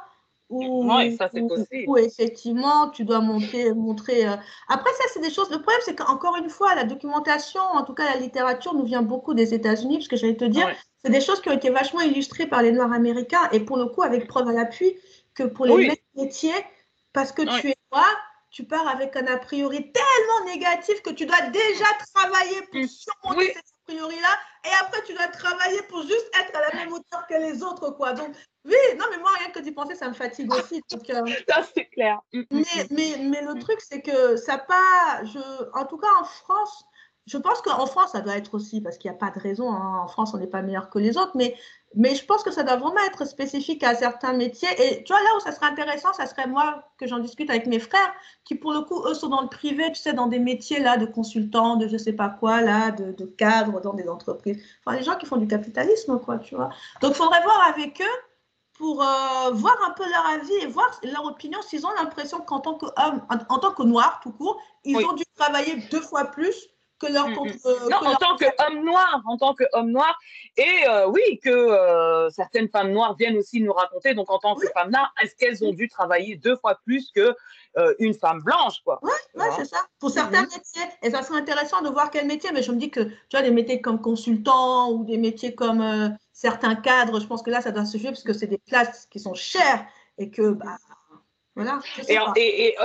Où, 0.51 0.91
ça 1.17 1.31
c'est 1.33 1.47
possible. 1.47 1.85
Où 1.87 1.97
effectivement, 1.97 2.91
tu 2.91 3.05
dois 3.05 3.21
monter, 3.21 3.73
montrer. 3.73 4.27
Euh, 4.27 4.37
après, 4.69 4.91
ça, 4.91 5.05
c'est 5.15 5.21
des 5.21 5.31
choses. 5.31 5.49
Le 5.51 5.59
problème, 5.63 5.81
c'est 5.85 5.95
qu'encore 5.95 6.37
une 6.37 6.51
fois, 6.51 6.75
la 6.75 6.85
documentation, 6.85 7.61
en 7.61 7.85
tout 7.85 7.95
cas 7.95 8.05
la 8.13 8.17
littérature, 8.17 8.75
nous 8.75 8.85
vient 8.85 9.03
beaucoup 9.03 9.33
des 9.33 9.55
États-Unis, 9.55 9.99
parce 9.99 10.09
que 10.09 10.17
j'allais 10.17 10.37
te 10.37 10.45
dire, 10.45 10.69
c'est 11.05 11.13
des 11.13 11.21
choses 11.21 11.41
qui 11.41 11.49
ont 11.49 11.55
été 11.55 11.71
vachement 11.71 12.01
illustrées 12.01 12.47
par 12.47 12.63
les 12.63 12.73
Noirs 12.73 12.93
américains, 12.93 13.49
et 13.53 13.61
pour 13.61 13.77
le 13.77 13.87
coup, 13.87 14.03
avec 14.03 14.27
preuve 14.27 14.49
à 14.49 14.53
l'appui, 14.53 14.97
que 15.35 15.45
pour 15.45 15.67
les 15.67 15.89
mêmes 15.89 15.97
métiers, 16.17 16.53
parce 17.13 17.33
que 17.33 17.43
tu 17.43 17.69
es 17.69 17.77
noir, 17.93 18.11
tu 18.51 18.65
pars 18.65 18.89
avec 18.89 19.17
un 19.17 19.27
a 19.27 19.37
priori 19.37 19.93
tellement 19.93 20.53
négatif 20.53 21.01
que 21.03 21.11
tu 21.11 21.25
dois 21.27 21.41
déjà 21.41 21.85
travailler 22.15 22.63
pour 22.73 22.85
surmonter 22.89 23.55
cet 23.55 23.57
a 23.59 23.70
priori-là. 23.91 24.39
Et 24.65 24.73
après, 24.81 25.03
tu 25.07 25.15
dois 25.15 25.29
travailler 25.29 25.83
pour 25.89 26.03
juste 26.03 26.31
être 26.39 26.57
à 26.57 26.71
la 26.71 26.77
même 26.77 26.93
hauteur 26.93 27.27
que 27.27 27.35
les 27.35 27.63
autres. 27.63 27.91
quoi. 27.91 28.13
Donc, 28.13 28.35
oui, 28.65 28.77
non, 28.97 29.07
mais 29.11 29.19
moi, 29.19 29.31
rien 29.39 29.51
que 29.51 29.61
d'y 29.61 29.73
penser, 29.73 29.95
ça 29.95 30.09
me 30.09 30.15
fatigue 30.15 30.53
aussi. 30.53 30.83
Euh, 30.93 30.97
ça, 31.49 31.63
c'est 31.75 31.87
clair. 31.87 32.21
Mm, 32.33 32.41
mm, 32.41 32.45
mais, 32.51 32.63
mm. 32.63 32.87
mais, 32.91 33.17
mais, 33.19 33.43
le 33.43 33.59
truc, 33.59 33.81
c'est 33.81 34.03
que 34.03 34.37
ça 34.37 34.59
pas. 34.59 35.25
Je, 35.25 35.79
en 35.79 35.87
tout 35.87 35.99
cas, 35.99 36.13
en 36.21 36.25
France, 36.25 36.85
je 37.31 37.39
pense 37.39 37.63
qu'en 37.63 37.87
France, 37.87 38.11
ça 38.11 38.23
doit 38.23 38.37
être 38.37 38.55
aussi, 38.55 38.81
parce 38.81 38.99
qu'il 38.99 39.09
n'y 39.09 39.17
a 39.17 39.19
pas 39.19 39.31
de 39.31 39.39
raison, 39.39 39.73
hein. 39.73 40.01
en 40.03 40.09
France, 40.09 40.35
on 40.35 40.39
n'est 40.39 40.49
pas 40.49 40.63
meilleur 40.63 40.91
que 40.91 40.99
les 40.99 41.17
autres, 41.17 41.31
mais, 41.37 41.55
mais 41.95 42.17
je 42.17 42.25
pense 42.25 42.43
que 42.43 42.51
ça 42.51 42.65
doit 42.65 42.75
vraiment 42.75 43.01
être 43.07 43.25
spécifique 43.25 43.85
à 43.85 43.95
certains 43.95 44.33
métiers. 44.33 44.69
Et 44.79 45.05
tu 45.05 45.13
vois, 45.13 45.23
là 45.23 45.29
où 45.37 45.41
ça 45.41 45.53
serait 45.53 45.67
intéressant, 45.67 46.13
ça 46.13 46.27
serait 46.27 46.49
moi 46.49 46.83
que 46.99 47.07
j'en 47.07 47.21
discute 47.21 47.49
avec 47.49 47.69
mes 47.69 47.79
frères, 47.79 48.13
qui 48.45 48.57
pour 48.57 48.73
le 48.73 48.81
coup, 48.81 49.05
eux, 49.07 49.15
sont 49.15 49.29
dans 49.29 49.43
le 49.43 49.49
privé, 49.49 49.85
tu 49.93 50.01
sais, 50.03 50.13
dans 50.13 50.27
des 50.27 50.41
métiers 50.41 50.81
là 50.81 50.97
de 50.97 51.07
consultants, 51.07 51.77
de 51.77 51.87
je 51.87 51.97
sais 51.97 52.15
pas 52.15 52.31
quoi, 52.31 52.63
là, 52.63 52.91
de, 52.91 53.13
de 53.13 53.27
cadres 53.27 53.81
dans 53.81 53.95
des 53.95 54.09
entreprises. 54.09 54.61
Enfin, 54.85 54.97
les 54.97 55.05
gens 55.05 55.17
qui 55.17 55.27
font 55.27 55.37
du 55.37 55.47
capitalisme, 55.47 56.19
quoi, 56.19 56.39
tu 56.39 56.57
vois. 56.57 56.71
Donc, 57.01 57.13
il 57.13 57.17
faudrait 57.17 57.43
voir 57.43 57.69
avec 57.69 58.01
eux 58.01 58.19
pour 58.77 59.03
euh, 59.03 59.51
voir 59.53 59.77
un 59.87 59.93
peu 59.93 60.09
leur 60.09 60.27
avis 60.27 60.55
et 60.63 60.67
voir 60.67 60.91
leur 61.05 61.27
opinion 61.27 61.63
s'ils 61.63 61.87
ont 61.87 61.93
l'impression 61.93 62.41
qu'en 62.41 62.59
tant 62.59 62.75
qu'homme, 62.75 63.25
en, 63.29 63.59
tant 63.59 63.73
que 63.73 63.85
noir 63.85 64.19
tout 64.21 64.33
court, 64.33 64.61
ils 64.85 64.97
ont 64.97 65.13
dû 65.13 65.25
travailler 65.37 65.77
deux 65.93 66.01
fois 66.01 66.25
plus 66.25 66.71
que 67.01 67.13
leur, 67.13 67.29
mm, 67.29 67.33
mm. 67.33 67.53
Euh, 67.67 67.89
non, 67.91 67.97
en 68.07 68.15
tant 68.15 68.37
qu'homme 68.37 68.85
noir, 68.85 69.23
en 69.27 69.37
tant 69.37 69.55
qu'homme 69.55 69.91
noir. 69.91 70.17
Et 70.57 70.87
euh, 70.89 71.09
oui, 71.09 71.41
que 71.43 71.51
euh, 71.51 72.31
certaines 72.31 72.69
femmes 72.69 72.93
noires 72.93 73.17
viennent 73.17 73.37
aussi 73.37 73.61
nous 73.61 73.73
raconter, 73.73 74.15
donc 74.15 74.31
en 74.31 74.39
tant 74.39 74.55
que 74.55 74.69
femme 74.69 74.91
noire, 74.91 75.13
est-ce 75.23 75.35
qu'elles 75.35 75.65
ont 75.65 75.73
dû 75.73 75.89
travailler 75.89 76.37
deux 76.37 76.57
fois 76.57 76.79
plus 76.85 77.11
que 77.15 77.35
une 78.01 78.15
femme 78.15 78.43
blanche, 78.43 78.83
quoi? 78.85 78.99
Oui, 79.03 79.11
ouais, 79.37 79.47
c'est 79.57 79.65
ça. 79.65 79.79
Pour 80.01 80.11
certains 80.11 80.43
mm-hmm. 80.43 80.57
métiers, 80.57 80.83
et 81.03 81.11
ça 81.11 81.23
serait 81.23 81.39
intéressant 81.39 81.83
de 81.83 81.89
voir 81.89 82.11
quel 82.11 82.27
métier, 82.27 82.51
mais 82.53 82.63
je 82.63 82.73
me 82.73 82.77
dis 82.77 82.91
que, 82.91 83.01
tu 83.01 83.15
vois, 83.33 83.43
des 83.43 83.53
métiers 83.53 83.81
comme 83.81 84.01
consultant 84.01 84.91
ou 84.91 85.05
des 85.05 85.17
métiers 85.17 85.55
comme 85.55 86.17
certains 86.33 86.75
cadres, 86.75 87.21
je 87.21 87.27
pense 87.27 87.43
que 87.43 87.51
là, 87.51 87.61
ça 87.61 87.71
doit 87.71 87.85
se 87.85 87.97
jouer 87.97 88.11
parce 88.11 88.25
que 88.25 88.33
c'est 88.33 88.49
des 88.49 88.59
places 88.59 89.07
qui 89.07 89.21
sont 89.21 89.35
chères 89.35 89.87
et 90.19 90.31
que, 90.31 90.51
bah, 90.51 90.79
et, 92.37 92.77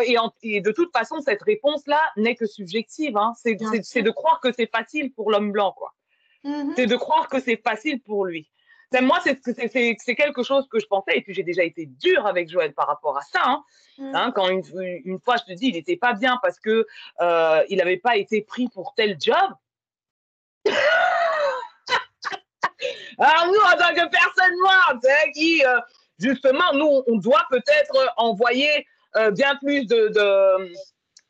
et, 0.44 0.62
de 0.62 0.72
toute 0.72 0.92
façon, 0.96 1.20
cette 1.22 1.42
réponse-là 1.44 2.02
n'est 2.18 2.36
que 2.36 2.46
subjective. 2.46 3.18
Hein. 3.18 3.34
C'est 3.36 3.56
de 4.02 4.12
croire 4.12 4.40
que 4.42 4.52
c'est 4.52 4.70
facile 4.70 5.12
pour 5.14 5.32
l'homme 5.32 5.52
blanc. 5.52 5.74
quoi. 5.78 5.94
Mm-hmm. 6.44 6.74
C'est 6.76 6.86
de 6.86 6.96
croire 6.96 7.28
que 7.28 7.40
c'est 7.40 7.62
facile 7.62 8.02
pour 8.02 8.26
lui. 8.26 8.50
Moi, 9.02 9.20
c'est 9.24 10.16
quelque 10.16 10.44
chose 10.44 10.68
que 10.70 10.80
je 10.80 10.86
pensais, 10.86 11.18
et 11.18 11.22
puis 11.22 11.34
j'ai 11.34 11.44
déjà 11.44 11.64
été 11.64 11.86
dur 11.86 12.26
avec 12.26 12.50
Joël 12.50 12.74
par 12.74 12.88
rapport 12.88 13.18
à 13.18 13.22
ça. 13.22 13.42
Hein. 13.44 13.64
Mm. 13.98 14.16
Hein, 14.16 14.32
quand 14.34 14.48
une, 14.50 14.64
une, 15.06 15.20
fois, 15.20 15.36
je 15.38 15.44
te 15.44 15.58
dis, 15.58 15.68
il 15.68 15.74
n'était 15.74 15.98
pas 15.98 16.14
bien 16.14 16.40
parce 16.42 16.60
que 16.60 16.86
euh, 17.22 17.64
il 17.70 17.78
n'avait 17.78 17.98
pas 17.98 18.18
été 18.18 18.42
pris 18.42 18.70
pour 18.70 18.94
tel 18.96 19.18
job. 19.20 19.52
Alors 23.18 23.48
nous, 23.48 23.60
en 23.60 23.78
tant 23.78 23.94
que 23.94 24.10
personne 24.10 24.58
noire, 24.60 25.00
qui 25.34 25.64
euh, 25.66 25.80
justement, 26.20 26.74
nous, 26.74 27.04
on 27.08 27.18
doit 27.18 27.46
peut-être 27.50 28.14
envoyer 28.18 28.86
euh, 29.16 29.32
bien 29.32 29.56
plus 29.62 29.86
de, 29.86 30.10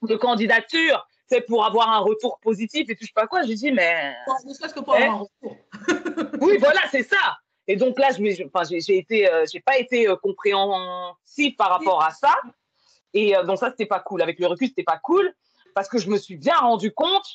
de, 0.08 0.16
candidatures 0.16 1.08
c'est 1.28 1.42
pour 1.42 1.66
avoir 1.66 1.90
un 1.90 2.00
retour 2.00 2.40
positif 2.40 2.88
et 2.88 2.96
tout, 2.96 3.02
je 3.02 3.08
sais 3.08 3.14
pas 3.16 3.26
quoi. 3.26 3.42
J'ai 3.42 3.56
dit, 3.56 3.72
mais. 3.72 4.14
Ne 4.46 4.54
serait-ce 4.54 4.76
que 4.76 4.80
pour 4.80 4.94
avoir 4.94 5.10
un 5.10 5.20
retour. 5.24 5.58
oui, 6.42 6.58
voilà, 6.60 6.82
c'est 6.92 7.02
ça. 7.02 7.40
Et 7.68 7.76
donc 7.76 7.98
là, 7.98 8.10
je 8.12 8.44
enfin, 8.46 8.64
j'ai 8.70 8.96
été, 8.96 9.28
euh, 9.28 9.44
j'ai 9.52 9.60
pas 9.60 9.80
été 9.80 10.08
euh, 10.08 10.16
compréhensif 10.18 11.58
par 11.58 11.70
rapport 11.72 12.04
à 12.04 12.12
ça. 12.12 12.36
Et 13.16 13.34
donc 13.48 13.58
ça, 13.58 13.72
c'était 13.72 13.88
pas 13.88 14.02
cool. 14.02 14.22
Avec 14.22 14.40
le 14.40 14.46
recul, 14.46 14.68
c'était 14.68 14.84
pas 14.84 15.00
cool 15.00 15.34
parce 15.74 15.90
que 15.90 15.98
je 15.98 16.10
me 16.10 16.18
suis 16.18 16.38
bien 16.38 16.56
rendu 16.56 16.94
compte. 16.94 17.26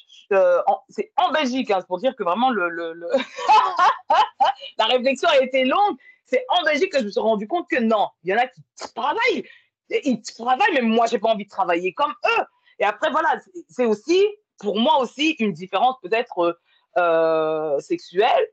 c'est 0.89 1.12
en 1.16 1.32
Belgique, 1.32 1.72
hein, 1.72 1.82
pour 1.89 1.98
dire 1.98 2.14
que 2.14 2.22
vraiment 2.22 2.51
le, 2.51 2.68
le, 2.68 2.93
le 2.93 3.09
la 4.78 4.86
réflexion 4.86 5.28
a 5.28 5.39
été 5.39 5.64
longue. 5.64 5.97
C'est 6.31 6.44
en 6.48 6.62
Belgique 6.62 6.93
que 6.93 7.01
je 7.01 7.05
me 7.05 7.11
suis 7.11 7.20
rendu 7.20 7.48
compte 7.48 7.69
que 7.69 7.81
non, 7.81 8.09
il 8.23 8.31
y 8.31 8.35
en 8.35 8.39
a 8.39 8.47
qui 8.47 8.62
travaillent. 8.94 9.44
Ils 9.90 10.23
travaillent, 10.23 10.73
mais 10.74 10.82
moi, 10.82 11.07
j'ai 11.07 11.19
pas 11.19 11.31
envie 11.31 11.44
de 11.44 11.51
travailler 11.51 11.93
comme 11.93 12.15
eux. 12.24 12.44
Et 12.78 12.85
après, 12.85 13.11
voilà, 13.11 13.40
c'est 13.69 13.85
aussi, 13.85 14.24
pour 14.59 14.78
moi 14.78 14.98
aussi, 14.98 15.31
une 15.40 15.52
différence 15.52 15.97
peut-être 16.02 16.59
euh, 16.97 17.78
sexuelle. 17.81 18.48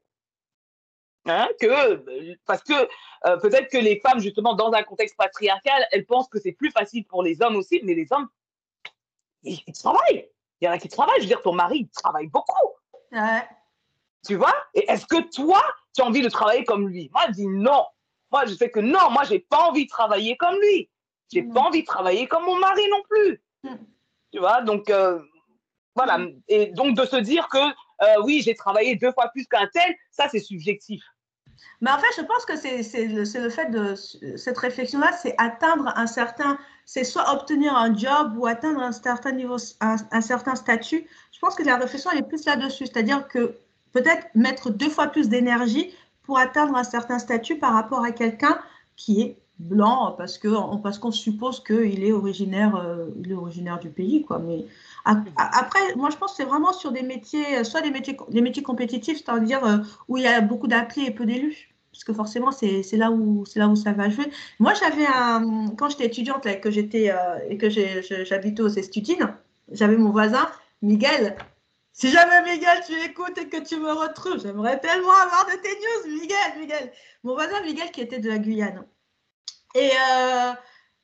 Hein, 1.30 1.49
que, 1.60 2.36
parce 2.45 2.64
que 2.64 2.74
euh, 3.26 3.38
peut-être 3.38 3.70
que 3.70 3.78
les 3.78 3.99
femmes, 3.99 4.20
justement, 4.20 4.54
dans 4.54 4.72
un 4.72 4.84
contexte 4.84 5.18
patriarcal, 5.18 5.86
elles 5.91 6.06
pensent 6.06 6.30
que 6.30 6.40
c'est 6.40 6.54
plus 6.54 6.72
facile 6.72 7.06
pour 7.06 7.22
les 7.22 7.41
hommes 7.41 7.58
aussi, 7.58 7.82
mais 7.84 7.94
les 7.94 8.08
hommes, 8.12 8.30
ils, 9.44 9.62
travaillent. 9.74 10.30
Il 10.62 10.66
y 10.66 10.68
en 10.70 10.72
a 10.72 10.78
qui 10.78 10.88
travaillent. 10.88 11.18
Je 11.18 11.24
veux 11.24 11.28
dire, 11.28 11.41
ton 11.41 11.54
mari, 11.54 11.80
il 11.80 11.90
travaille 11.90 12.28
beaucoup. 12.28 12.74
Tu 14.26 14.36
vois? 14.36 14.56
Et 14.74 14.90
est-ce 14.90 15.06
que 15.06 15.30
toi, 15.30 15.62
tu 15.98 16.03
as 16.03 16.06
envie 16.06 16.22
de 16.22 16.30
travailler 16.30 16.64
comme 16.64 16.88
lui 16.88 17.10
Moi, 17.11 17.24
je 17.30 17.34
dis 17.34 17.48
non. 17.48 17.84
Moi, 18.32 18.45
je 18.45 18.53
sais 18.53 18.69
que 18.69 18.80
non, 18.80 19.10
moi, 19.10 19.24
j'ai 19.24 19.40
pas 19.40 19.68
envie 19.68 19.86
de 19.86 19.90
travailler 19.90 20.38
comme 20.38 20.56
lui. 20.61 20.90
J'ai 21.32 21.41
n'ai 21.41 21.52
pas 21.52 21.61
envie 21.61 21.82
de 21.82 21.88
travailler 21.88 22.28
comme 22.28 22.45
mon 22.45 22.57
mari 22.60 22.84
non 22.90 23.02
plus. 23.10 23.41
Mm. 23.64 23.76
Tu 24.32 24.40
vois 24.40 24.61
Donc, 24.61 24.90
euh, 24.90 25.19
voilà. 25.95 26.19
Mm. 26.19 26.41
Et 26.48 26.68
donc, 26.68 26.95
de 26.95 27.03
se 27.06 27.15
dire 27.15 27.49
que 27.49 27.57
euh, 27.57 28.22
oui, 28.24 28.41
j'ai 28.44 28.53
travaillé 28.53 28.95
deux 28.95 29.11
fois 29.11 29.30
plus 29.30 29.48
qu'un 29.48 29.68
tel, 29.74 29.95
ça, 30.11 30.28
c'est 30.30 30.40
subjectif. 30.40 31.03
Mais 31.82 31.90
en 31.90 31.98
fait, 31.98 32.07
je 32.15 32.22
pense 32.22 32.45
que 32.45 32.56
c'est 32.56 33.07
le, 33.07 33.24
le 33.24 33.49
fait 33.49 33.72
de 33.72 33.95
cette 34.38 34.57
réflexion-là, 34.57 35.11
c'est 35.14 35.34
atteindre 35.40 35.91
un 35.95 36.06
certain, 36.06 36.60
c'est 36.86 37.03
soit 37.03 37.34
obtenir 37.34 37.76
un 37.76 37.95
job 37.95 38.38
ou 38.38 38.45
atteindre 38.45 38.82
un 38.82 38.91
certain 38.91 39.32
niveau, 39.32 39.57
un, 39.82 40.22
certain 40.22 40.53
statut. 40.53 41.07
Je 41.32 41.40
pense 41.40 41.56
que 41.56 41.64
la 41.64 41.78
réflexion 41.78 42.11
elle 42.11 42.19
est 42.19 42.28
plus 42.28 42.45
là-dessus, 42.45 42.86
c'est-à-dire 42.86 43.28
que 43.28 43.57
peut-être 43.93 44.27
mettre 44.35 44.69
deux 44.69 44.89
fois 44.89 45.07
plus 45.07 45.30
d'énergie 45.30 45.91
pour 46.23 46.38
atteindre 46.38 46.76
un 46.76 46.84
certain 46.84 47.19
statut 47.19 47.57
par 47.57 47.73
rapport 47.73 48.03
à 48.03 48.11
quelqu'un 48.11 48.59
qui 48.95 49.22
est 49.22 49.38
blanc 49.59 50.14
parce 50.18 50.38
que 50.38 50.49
parce 50.81 50.99
qu'on 50.99 51.11
suppose 51.11 51.64
qu'il 51.64 52.03
est 52.03 52.11
originaire 52.11 52.76
euh, 52.76 53.07
du 53.81 53.89
pays 53.89 54.23
quoi. 54.23 54.39
Mais 54.39 54.65
après 55.05 55.95
moi 55.95 56.09
je 56.11 56.18
pense 56.18 56.31
que 56.31 56.38
c'est 56.38 56.49
vraiment 56.49 56.73
sur 56.73 56.91
des 56.91 57.01
métiers 57.01 57.64
soit 57.64 57.81
des 57.81 57.89
métiers 57.89 58.18
des 58.30 58.41
métiers 58.41 58.64
compétitifs 58.64 59.23
c'est-à-dire 59.23 59.65
euh, 59.65 59.77
où 60.07 60.18
il 60.18 60.23
y 60.23 60.27
a 60.27 60.41
beaucoup 60.41 60.68
d'appelés 60.68 61.05
et 61.05 61.11
peu 61.11 61.26
d'élus. 61.26 61.69
Parce 61.91 62.03
que 62.03 62.14
forcément 62.14 62.51
c'est 62.51 62.84
là 62.93 63.09
où 63.09 63.45
c'est 63.45 63.57
là 63.57 63.68
où 63.68 63.76
ça 63.76 63.93
va 63.93 64.09
jouer. 64.09 64.30
Moi 64.59 64.73
j'avais 64.76 65.07
un 65.07 65.69
quand 65.76 65.89
j'étais 65.89 66.05
étudiante 66.05 66.45
là, 66.45 66.55
que 66.55 66.69
j'étais 66.69 67.09
euh, 67.09 67.39
et 67.49 67.57
que 67.57 67.69
j'habitais 67.69 68.61
aux 68.61 68.68
Estudines 68.68 69.34
j'avais 69.72 69.97
mon 69.97 70.11
voisin 70.11 70.47
Miguel 70.81 71.35
si 71.98 72.11
jamais 72.11 72.44
Miguel, 72.44 72.84
tu 72.86 72.94
écoutes 73.02 73.40
et 73.40 73.49
que 73.49 73.57
tu 73.57 73.76
me 73.80 73.91
retrouves, 73.91 74.40
j'aimerais 74.40 74.80
tellement 74.80 75.14
avoir 75.14 75.48
de 75.48 75.53
tes 75.53 75.74
news, 75.80 76.19
Miguel, 76.22 76.60
Miguel. 76.60 76.91
Mon 77.24 77.34
voisin 77.34 77.60
Miguel 77.64 77.90
qui 77.90 78.02
était 78.02 78.19
de 78.19 78.30
la 78.30 78.38
Guyane. 78.38 78.86
Et, 79.74 79.90
euh, 79.90 80.53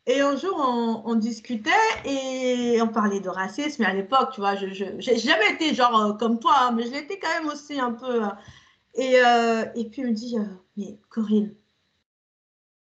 et 0.06 0.22
un 0.22 0.38
jour, 0.38 0.56
on, 1.04 1.16
discutait 1.16 1.72
et 2.06 2.80
on 2.80 2.90
parlait 2.90 3.22
de 3.22 3.30
racisme. 3.30 3.82
Et 3.82 3.86
à 3.88 3.94
l'époque, 3.96 4.34
tu 4.34 4.42
vois, 4.42 4.56
je 4.56 4.68
n'ai 4.68 5.18
jamais 5.18 5.54
été 5.54 5.74
genre 5.74 6.00
euh, 6.00 6.14
comme 6.14 6.40
toi, 6.40 6.54
hein, 6.60 6.72
mais 6.74 6.84
je 6.84 6.92
l'étais 6.92 7.18
quand 7.18 7.42
même 7.42 7.48
aussi 7.48 7.80
un 7.80 7.94
peu. 7.94 8.26
Euh, 8.26 8.30
et, 8.94 9.16
et 9.76 9.90
puis 9.90 10.04
il 10.04 10.10
me 10.10 10.14
dit, 10.14 10.38
mais 10.78 11.00
Corinne, 11.10 11.56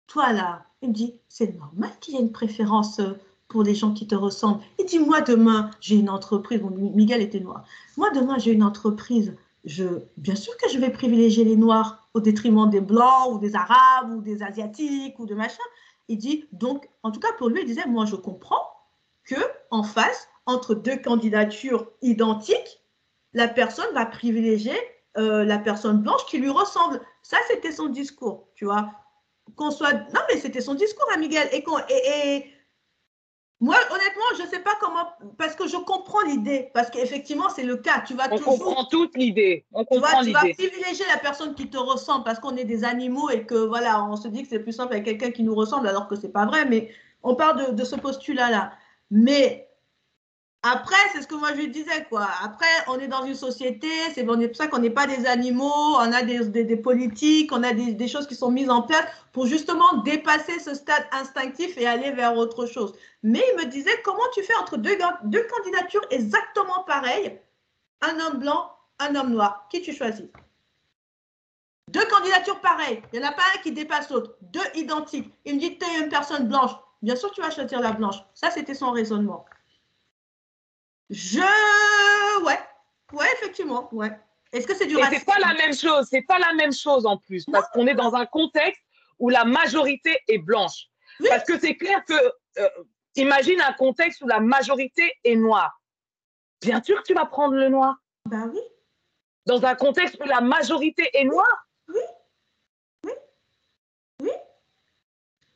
toi 0.07 0.31
là, 0.31 0.65
il 0.81 0.89
me 0.89 0.93
dit, 0.93 1.19
c'est 1.27 1.53
normal 1.57 1.91
qu'il 1.99 2.13
y 2.13 2.17
ait 2.17 2.21
une 2.21 2.31
préférence 2.31 3.01
pour 3.47 3.63
les 3.63 3.75
gens 3.75 3.93
qui 3.93 4.07
te 4.07 4.15
ressemblent. 4.15 4.61
Et 4.77 4.83
dis 4.83 4.99
moi 4.99 5.21
demain, 5.21 5.71
j'ai 5.79 5.95
une 5.95 6.09
entreprise. 6.09 6.59
Bon, 6.61 6.69
Miguel 6.69 7.21
était 7.21 7.39
noir. 7.39 7.63
Moi 7.95 8.09
demain, 8.11 8.37
j'ai 8.37 8.51
une 8.51 8.63
entreprise. 8.63 9.35
Je, 9.63 9.85
bien 10.17 10.35
sûr 10.35 10.55
que 10.57 10.69
je 10.69 10.77
vais 10.77 10.89
privilégier 10.89 11.43
les 11.43 11.55
noirs 11.55 12.07
au 12.13 12.19
détriment 12.19 12.69
des 12.69 12.81
blancs 12.81 13.33
ou 13.33 13.39
des 13.39 13.55
arabes 13.55 14.13
ou 14.15 14.21
des 14.21 14.43
asiatiques 14.43 15.19
ou 15.19 15.25
de 15.25 15.35
machin. 15.35 15.63
Il 16.07 16.17
dit 16.17 16.45
donc, 16.51 16.89
en 17.03 17.11
tout 17.11 17.19
cas 17.19 17.33
pour 17.37 17.49
lui, 17.49 17.61
il 17.61 17.67
disait 17.67 17.85
moi 17.87 18.05
je 18.05 18.15
comprends 18.15 18.69
que 19.25 19.35
en 19.71 19.83
face 19.83 20.29
entre 20.45 20.73
deux 20.73 20.97
candidatures 20.97 21.87
identiques, 22.01 22.81
la 23.33 23.47
personne 23.47 23.93
va 23.93 24.05
privilégier 24.05 24.77
euh, 25.17 25.43
la 25.43 25.57
personne 25.57 26.01
blanche 26.01 26.25
qui 26.27 26.37
lui 26.37 26.49
ressemble. 26.49 27.01
Ça, 27.23 27.37
c'était 27.47 27.71
son 27.71 27.87
discours, 27.87 28.47
tu 28.55 28.65
vois. 28.65 28.91
Qu'on 29.55 29.71
soit, 29.71 29.93
non 29.93 30.21
mais 30.29 30.37
c'était 30.37 30.61
son 30.61 30.75
discours 30.75 31.07
à 31.13 31.17
Miguel 31.17 31.47
et, 31.51 31.63
et 31.89 32.45
Moi, 33.59 33.75
honnêtement, 33.89 34.23
je 34.37 34.43
ne 34.43 34.47
sais 34.47 34.59
pas 34.59 34.77
comment, 34.79 35.07
parce 35.37 35.55
que 35.55 35.67
je 35.67 35.77
comprends 35.77 36.21
l'idée, 36.21 36.69
parce 36.75 36.91
qu'effectivement, 36.91 37.49
c'est 37.49 37.63
le 37.63 37.77
cas. 37.77 38.03
Tu 38.05 38.13
vas 38.13 38.27
on 38.31 38.37
toujours, 38.37 38.59
comprend 38.59 38.85
toute 38.85 39.17
l'idée. 39.17 39.65
On 39.73 39.83
tu 39.83 39.99
vas, 39.99 40.09
comprend 40.09 40.23
tu 40.23 40.31
vas 40.31 40.41
privilégier 40.41 41.05
la 41.11 41.17
personne 41.17 41.55
qui 41.55 41.67
te 41.67 41.77
ressemble 41.77 42.23
parce 42.23 42.39
qu'on 42.39 42.55
est 42.55 42.65
des 42.65 42.83
animaux 42.83 43.31
et 43.31 43.45
que 43.45 43.55
voilà, 43.55 44.03
on 44.05 44.15
se 44.15 44.27
dit 44.27 44.43
que 44.43 44.49
c'est 44.49 44.59
plus 44.59 44.73
simple 44.73 44.93
avec 44.93 45.05
quelqu'un 45.05 45.31
qui 45.31 45.41
nous 45.41 45.55
ressemble 45.55 45.87
alors 45.87 46.07
que 46.07 46.15
c'est 46.15 46.31
pas 46.31 46.45
vrai. 46.45 46.65
Mais 46.65 46.91
on 47.23 47.33
part 47.33 47.55
de, 47.55 47.71
de 47.71 47.83
ce 47.83 47.95
postulat-là. 47.95 48.73
Mais 49.09 49.66
après, 50.69 50.95
c'est 51.13 51.21
ce 51.21 51.27
que 51.27 51.35
moi 51.35 51.49
je 51.55 51.65
disais, 51.67 52.05
quoi. 52.09 52.27
Après, 52.43 52.65
on 52.87 52.99
est 52.99 53.07
dans 53.07 53.23
une 53.25 53.35
société, 53.35 53.87
c'est 54.13 54.25
pour 54.25 54.37
ça 54.53 54.67
qu'on 54.67 54.79
n'est 54.79 54.89
pas 54.89 55.07
des 55.07 55.25
animaux, 55.25 55.95
on 55.95 56.11
a 56.11 56.23
des, 56.23 56.77
politiques, 56.77 57.51
on 57.53 57.63
a 57.63 57.73
des, 57.73 57.93
des, 57.93 58.07
choses 58.07 58.27
qui 58.27 58.35
sont 58.35 58.51
mises 58.51 58.69
en 58.69 58.81
place 58.81 59.05
pour 59.31 59.45
justement 59.45 59.97
dépasser 60.03 60.59
ce 60.59 60.73
stade 60.73 61.05
instinctif 61.11 61.77
et 61.77 61.87
aller 61.87 62.11
vers 62.11 62.35
autre 62.35 62.65
chose. 62.65 62.93
Mais 63.23 63.41
il 63.51 63.65
me 63.65 63.69
disait, 63.69 64.01
comment 64.03 64.27
tu 64.33 64.43
fais 64.43 64.55
entre 64.55 64.77
deux, 64.77 64.97
deux 65.23 65.47
candidatures 65.55 66.05
exactement 66.11 66.83
pareilles, 66.85 67.39
un 68.01 68.19
homme 68.19 68.39
blanc, 68.39 68.71
un 68.99 69.15
homme 69.15 69.31
noir, 69.31 69.67
qui 69.69 69.81
tu 69.81 69.93
choisis? 69.93 70.27
Deux 71.89 72.05
candidatures 72.05 72.59
pareilles, 72.59 73.01
il 73.13 73.19
n'y 73.19 73.25
en 73.25 73.29
a 73.29 73.33
pas 73.33 73.43
un 73.55 73.61
qui 73.61 73.71
dépasse 73.71 74.09
l'autre, 74.09 74.35
deux 74.41 74.59
identiques. 74.75 75.33
Il 75.45 75.55
me 75.55 75.59
dit, 75.59 75.77
tu 75.77 75.85
es 75.85 76.03
une 76.03 76.09
personne 76.09 76.47
blanche, 76.47 76.71
bien 77.01 77.15
sûr 77.15 77.31
tu 77.31 77.41
vas 77.41 77.51
choisir 77.51 77.79
la 77.79 77.93
blanche. 77.93 78.17
Ça, 78.33 78.51
c'était 78.51 78.73
son 78.73 78.91
raisonnement. 78.91 79.45
Je. 81.09 81.39
Ouais. 82.43 82.59
Ouais, 83.13 83.27
effectivement. 83.33 83.89
Ouais. 83.93 84.11
Est-ce 84.51 84.67
que 84.67 84.75
c'est 84.75 84.85
du 84.87 84.97
Et 84.97 85.01
racisme? 85.01 85.19
c'est 85.19 85.25
pas 85.33 85.39
la 85.39 85.53
même 85.53 85.73
chose. 85.73 86.07
C'est 86.09 86.21
pas 86.23 86.39
la 86.39 86.53
même 86.53 86.73
chose 86.73 87.05
en 87.05 87.17
plus. 87.17 87.45
Parce 87.45 87.67
qu'on 87.69 87.87
est 87.87 87.95
dans 87.95 88.13
un 88.15 88.25
contexte 88.25 88.81
où 89.19 89.29
la 89.29 89.43
majorité 89.45 90.17
est 90.27 90.37
blanche. 90.37 90.87
Oui. 91.19 91.27
Parce 91.29 91.43
que 91.43 91.57
c'est 91.59 91.75
clair 91.75 92.03
que. 92.05 92.13
euh, 92.59 92.69
imagine 93.15 93.59
un 93.61 93.73
contexte 93.73 94.21
où 94.21 94.27
la 94.27 94.39
majorité 94.39 95.11
est 95.23 95.35
noire. 95.35 95.81
Bien 96.61 96.81
sûr 96.83 96.97
que 97.01 97.07
tu 97.07 97.13
vas 97.13 97.25
prendre 97.25 97.55
le 97.55 97.69
noir. 97.69 97.95
Ben 98.25 98.49
oui. 98.53 98.59
Dans 99.45 99.63
un 99.65 99.75
contexte 99.75 100.17
où 100.19 100.23
la 100.25 100.41
majorité 100.41 101.09
est 101.13 101.23
noire. 101.23 101.67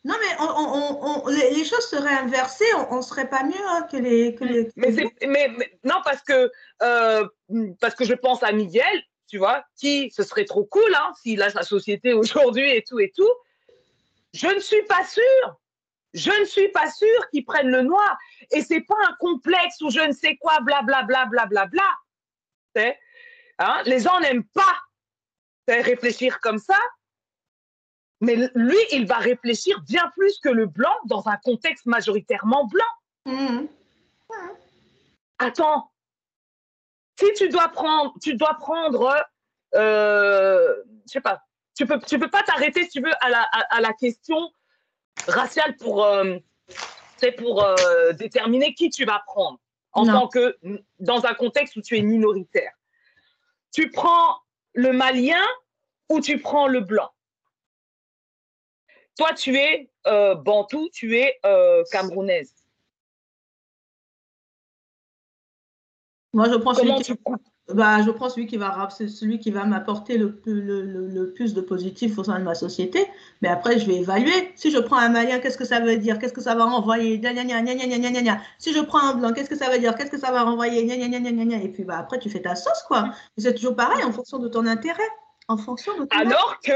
Non, 0.04 0.16
mais 0.20 0.36
on, 0.40 0.46
on, 0.46 1.26
on, 1.26 1.28
les, 1.28 1.64
choses 1.64 1.88
seraient 1.88 2.16
inversées, 2.16 2.66
on 2.90 2.98
ne 2.98 3.02
serait 3.02 3.30
pas 3.30 3.44
mieux 3.44 3.68
hein, 3.68 3.88
que 3.92 3.98
les. 3.98 4.34
Que 4.34 4.44
les... 4.46 4.72
Mais, 4.76 4.92
mais, 5.28 5.48
mais, 5.56 5.80
non, 5.84 6.02
parce 6.04 6.24
que, 6.24 6.52
euh, 6.82 7.28
parce 7.80 7.94
que 7.94 8.04
je 8.04 8.16
pense 8.16 8.42
à 8.42 8.52
Miguel, 8.52 9.04
tu 9.28 9.38
vois, 9.38 9.64
qui 9.78 10.12
ce 10.12 10.24
serait 10.24 10.46
trop 10.46 10.66
cool 10.66 10.96
hein, 10.96 11.12
s'il 11.22 11.42
a 11.44 11.52
sa 11.52 11.62
société 11.62 12.14
aujourd'hui 12.14 12.70
et 12.72 12.84
tout 12.84 13.00
et 13.00 13.12
tout. 13.16 13.32
Je 14.34 14.48
ne 14.48 14.60
suis 14.60 14.84
pas 14.84 15.06
sûre. 15.06 15.60
Je 16.14 16.32
ne 16.32 16.46
suis 16.46 16.70
pas 16.70 16.90
sûre 16.92 17.30
qu'ils 17.30 17.46
prennent 17.46 17.70
le 17.70 17.84
noir. 17.84 18.18
Et 18.52 18.62
c'est 18.62 18.82
pas 18.82 18.96
un 19.08 19.16
complexe 19.20 19.80
ou 19.82 19.92
je 19.92 20.00
ne 20.00 20.12
sais 20.12 20.36
quoi, 20.38 20.60
blablabla, 20.62 21.26
blablabla. 21.26 21.68
Bla, 21.68 21.68
bla, 22.74 22.84
bla. 22.84 22.94
Hein? 23.60 23.84
Les 23.86 24.00
gens 24.00 24.20
n'aiment 24.20 24.48
pas 24.54 24.78
réfléchir 25.68 26.40
comme 26.40 26.58
ça. 26.60 26.78
Mais 28.22 28.36
lui, 28.54 28.78
il 28.92 29.08
va 29.08 29.18
réfléchir 29.18 29.82
bien 29.82 30.12
plus 30.16 30.40
que 30.40 30.50
le 30.50 30.68
blanc 30.68 30.96
dans 31.06 31.28
un 31.28 31.38
contexte 31.38 31.86
majoritairement 31.88 32.66
blanc. 32.66 32.86
Mmh. 33.26 33.66
Attends, 35.40 35.92
si 37.20 37.34
tu 37.34 37.50
dois 37.50 37.68
prendre, 37.70 38.14
tu 38.22 38.36
dois 38.36 38.54
prendre, 38.56 39.16
euh, 39.76 40.76
je 41.08 41.12
sais 41.14 41.22
pas, 41.22 41.42
tu 41.76 41.86
peux, 41.86 42.00
tu 42.00 42.20
peux 42.20 42.30
pas 42.30 42.44
t'arrêter, 42.44 42.84
si 42.84 42.90
tu 42.90 43.02
veux, 43.02 43.14
à 43.22 43.30
la, 43.30 43.42
à, 43.42 43.78
à 43.78 43.82
la 43.82 43.94
question 43.94 44.52
raciale 45.28 45.76
pour, 45.78 46.04
euh, 46.06 46.38
c'est 47.18 47.32
pour 47.32 47.64
euh, 47.64 48.14
déterminer 48.14 48.74
qui 48.76 48.90
tu 48.90 49.04
vas 49.06 49.22
prendre 49.26 49.60
en 49.94 50.06
Non. 50.06 50.14
tant 50.14 50.28
que 50.28 50.58
dans 51.00 51.26
un 51.26 51.34
contexte 51.34 51.76
où 51.76 51.82
tu 51.82 51.98
es 51.98 52.02
minoritaire. 52.02 52.72
Tu 53.74 53.90
prends 53.90 54.38
le 54.74 54.92
malien 54.92 55.46
ou 56.10 56.20
tu 56.22 56.40
prends 56.40 56.68
le 56.68 56.82
blanc? 56.82 57.10
Toi, 59.18 59.34
tu 59.34 59.56
es 59.58 59.90
euh, 60.08 60.36
bantou, 60.36 60.90
tu 60.92 61.18
es 61.18 61.40
euh, 61.46 61.84
camerounaise. 61.92 62.54
Moi, 66.34 66.50
je 66.50 66.56
prends 66.56 66.74
celui 66.74 66.88
Comment 66.88 67.00
qui, 67.00 67.14
tu 67.14 67.16
coupes 67.18 67.42
bah, 67.74 68.02
je 68.06 68.12
prends 68.12 68.30
celui 68.30 68.48
qui 68.48 68.58
va, 68.58 68.90
celui 68.90 69.40
qui 69.40 69.52
va 69.52 69.64
m'apporter 69.66 70.18
le, 70.18 70.36
plus- 70.36 70.62
le, 70.62 70.82
le, 70.82 71.08
le 71.08 71.34
plus 71.34 71.54
de 71.54 71.62
positif 71.62 72.18
au 72.18 72.24
sein 72.24 72.40
de 72.40 72.44
ma 72.44 72.56
société. 72.56 73.06
Mais 73.42 73.48
après, 73.48 73.80
je 73.80 73.86
vais 73.86 73.96
évaluer. 73.96 74.52
Si 74.56 74.72
je 74.72 74.78
prends 74.80 74.98
un 74.98 75.10
malien, 75.10 75.40
qu'est-ce 75.40 75.58
que 75.58 75.66
ça 75.66 75.80
veut 75.80 75.98
dire? 75.98 76.20
Qu'est-ce 76.20 76.34
que 76.34 76.42
ça 76.42 76.56
va 76.56 76.66
renvoyer? 76.66 77.20
Gna, 77.20 77.34
gna, 77.34 77.44
gna. 77.44 78.42
Si 78.58 78.74
je 78.74 78.80
prends 78.82 79.00
un 79.00 79.14
blanc, 79.14 79.32
qu'est-ce 79.34 79.50
que 79.50 79.56
ça 79.56 79.70
veut 79.70 79.80
dire? 79.80 79.96
Qu'est-ce 79.96 80.12
que 80.12 80.20
ça 80.20 80.32
va 80.32 80.44
renvoyer? 80.44 80.84
Et 80.84 81.70
puis 81.70 81.84
bah, 81.84 81.98
après, 82.00 82.20
tu 82.20 82.30
fais 82.30 82.42
ta 82.42 82.56
sauce, 82.56 82.84
quoi. 82.88 83.12
C'est 83.38 83.54
toujours 83.54 83.76
pareil 83.76 84.04
en 84.04 84.12
fonction 84.12 84.40
de 84.40 84.48
ton 84.48 84.66
intérêt. 84.66 85.10
En 85.48 85.58
fonction 85.58 85.98
de 85.98 86.06
ton 86.06 86.18
Alors 86.18 86.60
que 86.64 86.74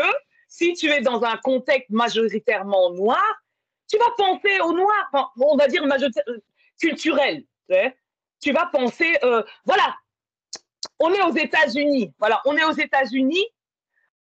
si 0.57 0.73
tu 0.73 0.89
es 0.89 1.01
dans 1.01 1.21
un 1.23 1.35
contexte 1.37 1.89
majoritairement 1.89 2.91
noir, 2.91 3.21
tu 3.89 3.97
vas 3.97 4.11
penser 4.17 4.61
au 4.61 4.71
noir, 4.71 5.09
enfin, 5.11 5.29
on 5.37 5.57
va 5.57 5.67
dire 5.67 5.83
euh, 5.83 6.37
culturel. 6.79 7.43
Tu, 8.41 8.53
vas 8.53 8.67
penser, 8.67 9.17
euh, 9.23 9.43
voilà, 9.65 9.97
on 10.99 11.11
est 11.11 11.21
aux 11.23 11.35
États-Unis. 11.35 12.13
Voilà, 12.19 12.41
on 12.45 12.55
est 12.55 12.63
aux 12.63 12.71
États-Unis. 12.71 13.45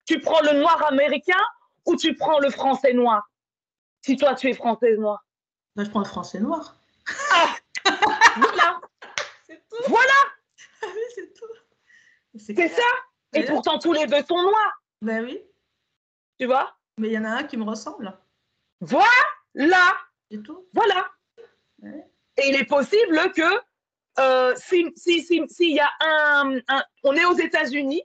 Tu 0.05 0.19
prends 0.21 0.41
le 0.41 0.59
noir 0.59 0.83
américain 0.87 1.41
ou 1.85 1.95
tu 1.95 2.15
prends 2.15 2.39
le 2.39 2.49
français 2.49 2.93
noir? 2.93 3.29
Si 4.01 4.17
toi, 4.17 4.33
tu 4.33 4.49
es 4.49 4.53
française 4.53 4.97
noire. 4.97 5.23
Bah, 5.75 5.83
je 5.83 5.89
prends 5.91 5.99
le 5.99 6.05
français 6.05 6.39
noir. 6.39 6.75
Voilà, 7.85 8.79
C'est 9.45 9.61
tout. 9.69 9.83
voilà, 9.87 10.19
Ah 10.81 10.87
oui, 10.95 11.01
c'est 11.13 11.33
tout. 11.33 11.45
c'est 12.39 12.69
ça. 12.69 12.81
Et 13.33 13.43
pourtant, 13.45 13.77
tous 13.77 13.93
les 13.93 14.07
deux 14.07 14.23
sont 14.27 14.41
noirs, 14.41 14.81
Ben 15.01 15.23
oui. 15.25 15.39
Tu 16.39 16.45
vois? 16.45 16.75
Mais 16.97 17.09
il 17.09 17.13
y 17.13 17.17
en 17.17 17.25
a 17.25 17.29
un 17.29 17.43
qui 17.43 17.57
me 17.57 17.63
ressemble. 17.63 18.17
Voilà. 18.81 19.07
C'est 20.29 20.41
tout. 20.43 20.67
Voilà. 20.73 21.09
Ouais. 21.81 22.05
Et 22.37 22.49
il 22.49 22.55
est 22.55 22.65
possible 22.65 23.31
que 23.33 23.41
euh, 24.19 24.55
si, 24.55 24.91
si, 24.95 25.23
si, 25.23 25.43
s'il 25.47 25.73
y 25.75 25.79
a 25.79 25.89
un, 26.01 26.57
un- 26.67 26.83
On 27.03 27.15
est 27.15 27.25
aux 27.25 27.35
États-Unis 27.37 28.03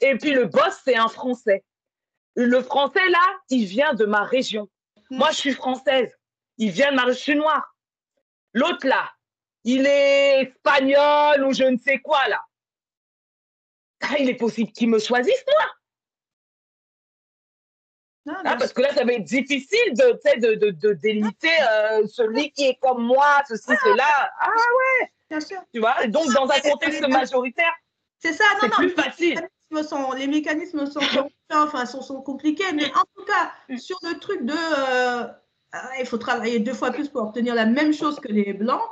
et 0.00 0.16
puis 0.16 0.30
le 0.32 0.46
boss, 0.46 0.80
c'est 0.84 0.96
un 0.96 1.08
Français. 1.08 1.64
Le 2.36 2.62
Français, 2.62 3.06
là, 3.08 3.38
il 3.50 3.64
vient 3.66 3.94
de 3.94 4.04
ma 4.06 4.22
région. 4.24 4.68
Moi, 5.10 5.30
je 5.30 5.36
suis 5.36 5.54
française. 5.54 6.14
Il 6.58 6.70
vient 6.70 6.90
de 6.90 6.96
ma 6.96 7.02
région. 7.04 7.16
Je 7.18 7.22
suis 7.22 7.34
noire. 7.36 7.74
L'autre, 8.54 8.86
là, 8.86 9.10
il 9.64 9.84
est 9.86 10.42
espagnol 10.42 11.44
ou 11.44 11.52
je 11.52 11.64
ne 11.64 11.76
sais 11.78 11.98
quoi, 11.98 12.26
là. 12.28 12.42
Ah, 14.02 14.16
il 14.18 14.30
est 14.30 14.36
possible 14.36 14.72
qu'il 14.72 14.88
me 14.88 14.98
choisisse, 14.98 15.44
moi. 15.46 15.66
Non, 18.30 18.36
hein, 18.38 18.42
bien 18.42 18.56
parce 18.56 18.72
que 18.72 18.82
là, 18.82 18.92
ça 18.94 19.04
va 19.04 19.12
être 19.12 19.24
difficile 19.24 19.92
de, 19.94 20.20
de, 20.40 20.54
de, 20.54 20.70
de 20.70 20.92
délimiter 20.94 21.48
euh, 21.70 22.06
celui 22.06 22.50
qui 22.52 22.64
est 22.66 22.78
comme 22.80 23.02
moi, 23.02 23.42
ceci, 23.48 23.72
cela. 23.84 24.04
Ah, 24.40 24.48
Bien 25.28 25.40
sûr. 25.40 25.58
tu 25.72 25.80
vois. 25.80 26.06
Donc, 26.08 26.32
dans 26.32 26.48
un 26.50 26.60
contexte 26.60 27.06
majoritaire, 27.08 27.72
C'est 28.18 28.32
ça, 28.32 28.44
non, 28.54 28.58
c'est 28.62 28.68
non. 28.68 28.76
plus 28.76 28.86
les 28.88 28.94
facile. 29.02 29.34
mécanismes 29.70 29.88
sont- 29.88 30.12
les 30.12 30.26
mécanismes 30.26 30.86
sont, 30.86 31.00
enfin, 31.52 31.86
sont, 31.86 32.02
sont 32.02 32.20
compliqués, 32.22 32.72
mais 32.74 32.86
en 32.86 33.04
tout 33.16 33.24
cas, 33.24 33.52
sur 33.78 33.98
le 34.02 34.18
truc 34.18 34.44
de. 34.44 34.52
euh, 34.52 35.26
ah, 35.72 35.90
il 36.00 36.06
faut 36.06 36.18
travailler 36.18 36.58
deux 36.58 36.74
fois 36.74 36.90
plus 36.90 37.08
pour 37.08 37.22
obtenir 37.22 37.54
la 37.54 37.64
même 37.66 37.92
chose 37.92 38.18
que 38.18 38.26
les 38.28 38.52
blancs. 38.52 38.82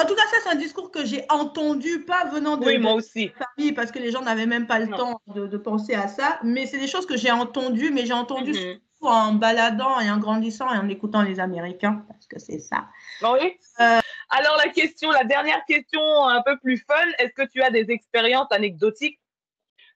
En 0.00 0.06
tout 0.06 0.14
cas, 0.14 0.22
ça, 0.30 0.36
c'est 0.42 0.50
un 0.50 0.54
discours 0.54 0.90
que 0.90 1.04
j'ai 1.04 1.24
entendu, 1.30 2.04
pas 2.04 2.24
venant 2.26 2.56
de, 2.56 2.64
Oui, 2.66 2.74
de 2.76 2.82
moi 2.82 2.92
aussi. 2.94 3.28
famille, 3.30 3.72
parce 3.72 3.90
que 3.90 3.98
les 3.98 4.10
gens 4.12 4.22
n'avaient 4.22 4.46
même 4.46 4.66
pas 4.66 4.78
le 4.78 4.86
Non. 4.86 4.96
temps 4.96 5.20
de, 5.28 5.46
de 5.46 5.56
penser 5.56 5.94
à 5.94 6.08
ça. 6.08 6.38
Mais 6.42 6.66
c'est 6.66 6.78
des 6.78 6.86
choses 6.86 7.06
que 7.06 7.16
j'ai 7.16 7.30
entendues, 7.30 7.90
mais 7.90 8.06
j'ai 8.06 8.12
entendu 8.12 8.50
Mhm. 8.52 8.56
surtout 9.00 9.12
en 9.12 9.32
baladant 9.32 9.98
et 10.00 10.10
en 10.10 10.18
grandissant 10.18 10.72
et 10.72 10.78
en 10.78 10.88
écoutant 10.88 11.22
les 11.22 11.40
Américains, 11.40 12.04
parce 12.08 12.26
que 12.26 12.38
c'est 12.38 12.58
ça. 12.60 12.86
Oui. 13.22 13.56
Euh, 13.80 14.00
Alors, 14.30 14.56
la 14.58 14.68
question, 14.70 15.10
la 15.10 15.24
dernière 15.24 15.64
question 15.66 16.00
un 16.26 16.42
peu 16.42 16.58
plus 16.58 16.76
fun, 16.86 16.94
est-ce 17.18 17.32
que 17.32 17.48
tu 17.50 17.62
as 17.62 17.70
des 17.70 17.90
expériences 17.90 18.48
anecdotiques 18.52 19.18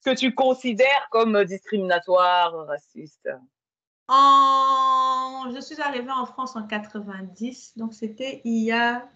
que 0.04 0.14
tu 0.14 0.34
considères 0.34 1.06
comme 1.10 1.44
discriminatoires, 1.44 2.54
racistes? 2.66 3.28
En... 4.08 5.50
Je 5.54 5.60
suis 5.60 5.80
arrivée 5.80 6.10
en 6.10 6.26
France 6.26 6.56
en 6.56 6.66
90, 6.66 7.74
donc 7.76 7.94
c'était 7.94 8.40
il 8.44 8.64
y 8.64 8.72
a 8.72 9.08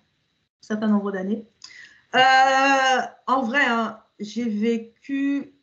certain 0.60 0.88
nombre 0.88 1.12
d'années. 1.12 1.46
Euh, 2.14 3.00
en 3.26 3.42
vrai, 3.42 3.64
hein, 3.64 4.02
j'ai 4.18 4.48
vécu 4.48 5.54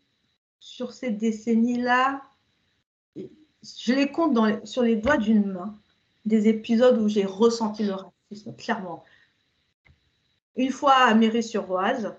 sur 0.60 0.94
ces 0.94 1.12
décennies-là, 1.12 2.22
je 3.16 3.94
les 3.94 4.12
compte 4.12 4.66
sur 4.68 4.82
les 4.82 4.96
doigts 4.96 5.18
d'une 5.18 5.52
main, 5.52 5.78
des 6.26 6.48
épisodes 6.48 7.00
où 7.00 7.08
j'ai 7.08 7.26
ressenti 7.26 7.84
le 7.84 7.94
racisme, 7.94 8.56
clairement. 8.56 9.04
Une 10.56 10.72
fois 10.72 10.94
à 10.94 11.14
Méry-sur-Oise, 11.14 12.16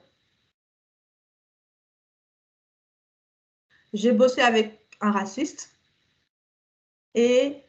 j'ai 3.93 4.13
bossé 4.13 4.41
avec 4.41 4.89
un 5.01 5.11
raciste 5.11 5.71
et 7.15 7.64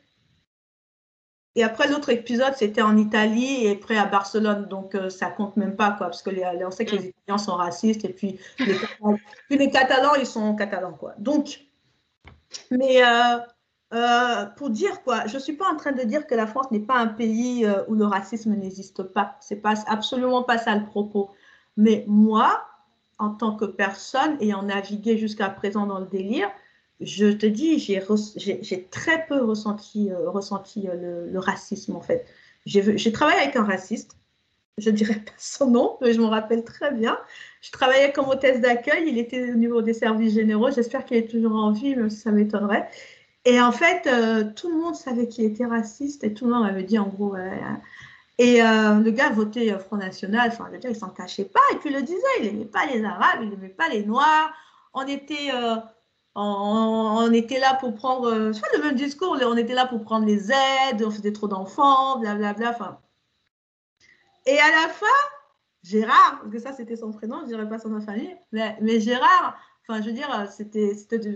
Et 1.55 1.63
après, 1.63 1.87
l'autre 1.87 2.09
épisode, 2.09 2.53
c'était 2.55 2.81
en 2.81 2.97
Italie 2.97 3.65
et 3.65 3.71
après 3.71 3.97
à 3.97 4.05
Barcelone. 4.05 4.67
Donc, 4.67 4.91
ça 4.93 5.09
ça 5.09 5.27
compte 5.27 5.55
même 5.57 5.75
pas, 5.75 5.91
quoi, 5.91 6.07
parce 6.07 6.21
que 6.21 6.29
les, 6.29 6.43
on 6.65 6.71
sait 6.71 6.85
que 6.85 6.95
les 6.95 6.99
mm. 6.99 7.11
Italiens 7.23 7.37
sont 7.37 7.55
racistes 7.55 8.03
et 8.05 8.09
puis 8.09 8.39
les, 8.59 8.75
puis 9.49 9.57
les 9.57 9.69
Catalans, 9.69 10.15
ils 10.19 10.25
sont 10.25 10.55
catalans, 10.55 10.93
quoi. 10.93 11.13
Donc, 11.17 11.61
mais 12.71 13.01
euh, 13.93 14.45
pour 14.57 14.71
dire 14.71 15.03
quoi, 15.03 15.27
je 15.27 15.35
ne 15.35 15.39
suis 15.39 15.53
pas 15.53 15.71
en 15.71 15.77
train 15.77 15.91
de 15.91 16.01
dire 16.01 16.25
que 16.25 16.35
la 16.35 16.47
France 16.47 16.71
n'est 16.71 16.79
pas 16.79 16.97
un 16.97 17.07
pays 17.07 17.65
euh, 17.65 17.83
où 17.87 17.95
le 17.95 18.05
racisme 18.05 18.53
n'existe 18.53 19.03
pas. 19.03 19.37
C'est 19.39 19.57
pas 19.57 19.75
absolument 19.87 20.43
pas 20.43 20.57
ça 20.57 20.75
le 20.75 20.85
propos. 20.85 21.29
Mais 21.77 22.03
moi, 22.07 22.65
en 23.19 23.29
tant 23.29 23.55
que 23.55 23.65
personne 23.65 24.37
ayant 24.41 24.63
navigué 24.63 25.17
jusqu'à 25.17 25.49
présent 25.49 25.85
dans 25.85 25.99
le 25.99 26.07
délire, 26.07 26.49
je 27.01 27.27
te 27.27 27.45
dis, 27.45 27.79
j'ai 27.79 28.87
très 28.89 29.25
peu 29.27 29.43
ressenti, 29.43 30.11
euh, 30.11 30.29
ressenti 30.29 30.87
le, 30.93 31.39
racisme 31.39 31.95
en 31.95 32.01
fait. 32.01 32.25
J'ai 32.65 33.11
travaillé 33.11 33.41
avec 33.41 33.55
un 33.55 33.65
raciste. 33.65 34.17
Je 34.77 34.89
ne 34.89 34.95
dirais 34.95 35.15
pas 35.25 35.31
son 35.37 35.71
nom, 35.71 35.97
mais 36.01 36.13
je 36.13 36.19
me 36.19 36.25
rappelle 36.25 36.63
très 36.63 36.91
bien. 36.91 37.17
Je 37.61 37.71
travaillais 37.71 38.11
comme 38.11 38.27
hôtesse 38.27 38.59
d'accueil. 38.59 39.05
Il 39.07 39.17
était 39.17 39.51
au 39.51 39.55
niveau 39.55 39.81
des 39.81 39.93
services 39.93 40.33
généraux. 40.33 40.71
J'espère 40.71 41.05
qu'il 41.05 41.17
est 41.17 41.29
toujours 41.29 41.55
en 41.55 41.71
vie, 41.71 41.95
même 41.95 42.09
si 42.09 42.17
ça 42.17 42.31
m'étonnerait. 42.31 42.89
Et 43.45 43.61
en 43.61 43.71
fait, 43.71 44.07
euh, 44.07 44.43
tout 44.55 44.69
le 44.69 44.77
monde 44.81 44.95
savait 44.95 45.27
qu'il 45.27 45.45
était 45.45 45.65
raciste 45.65 46.23
et 46.23 46.33
tout 46.33 46.45
le 46.45 46.53
monde 46.53 46.65
avait 46.65 46.83
dit 46.83 46.97
en 46.97 47.07
gros. 47.07 47.35
et 48.39 48.61
euh, 48.61 48.95
le 48.95 49.11
gars 49.11 49.29
votait 49.29 49.71
euh, 49.71 49.77
Front 49.79 49.97
National, 49.97 50.49
enfin, 50.51 50.67
le 50.71 50.79
gars, 50.79 50.89
il 50.89 50.95
s'en 50.95 51.09
cachait 51.09 51.45
pas. 51.45 51.61
Et 51.71 51.75
puis 51.77 51.91
il 51.91 51.95
le 51.95 52.01
disait, 52.01 52.21
il 52.41 52.45
n'aimait 52.47 52.65
pas 52.65 52.87
les 52.87 53.03
Arabes, 53.03 53.41
il 53.43 53.49
n'aimait 53.49 53.69
pas 53.69 53.87
les 53.87 54.03
Noirs. 54.03 54.51
On 54.95 55.05
était, 55.05 55.51
on, 56.35 57.31
était 57.31 57.59
là 57.59 57.75
pour 57.75 57.95
prendre, 57.95 58.51
c'est 58.53 58.61
pas 58.61 58.77
le 58.77 58.83
même 58.83 58.95
discours, 58.95 59.37
on 59.41 59.57
était 59.57 59.73
là 59.73 59.85
pour 59.85 60.03
prendre 60.03 60.25
les 60.25 60.51
aides, 60.51 61.03
on 61.03 61.11
faisait 61.11 61.33
trop 61.33 61.47
d'enfants, 61.47 62.19
blablabla. 62.19 62.71
Enfin. 62.71 62.99
Et 64.45 64.59
à 64.59 64.69
la 64.69 64.89
fin, 64.89 65.05
Gérard, 65.83 66.39
parce 66.41 66.51
que 66.51 66.59
ça 66.59 66.73
c'était 66.73 66.95
son 66.97 67.11
prénom, 67.11 67.41
je 67.41 67.47
dirais 67.47 67.69
pas 67.69 67.79
son 67.79 67.89
nom 67.89 68.01
famille, 68.01 68.35
mais, 68.51 68.77
mais 68.81 68.99
Gérard, 68.99 69.57
Enfin, 69.87 70.01
je 70.01 70.07
veux 70.07 70.13
dire, 70.13 70.29
euh, 70.33 70.47
c'était, 70.49 70.93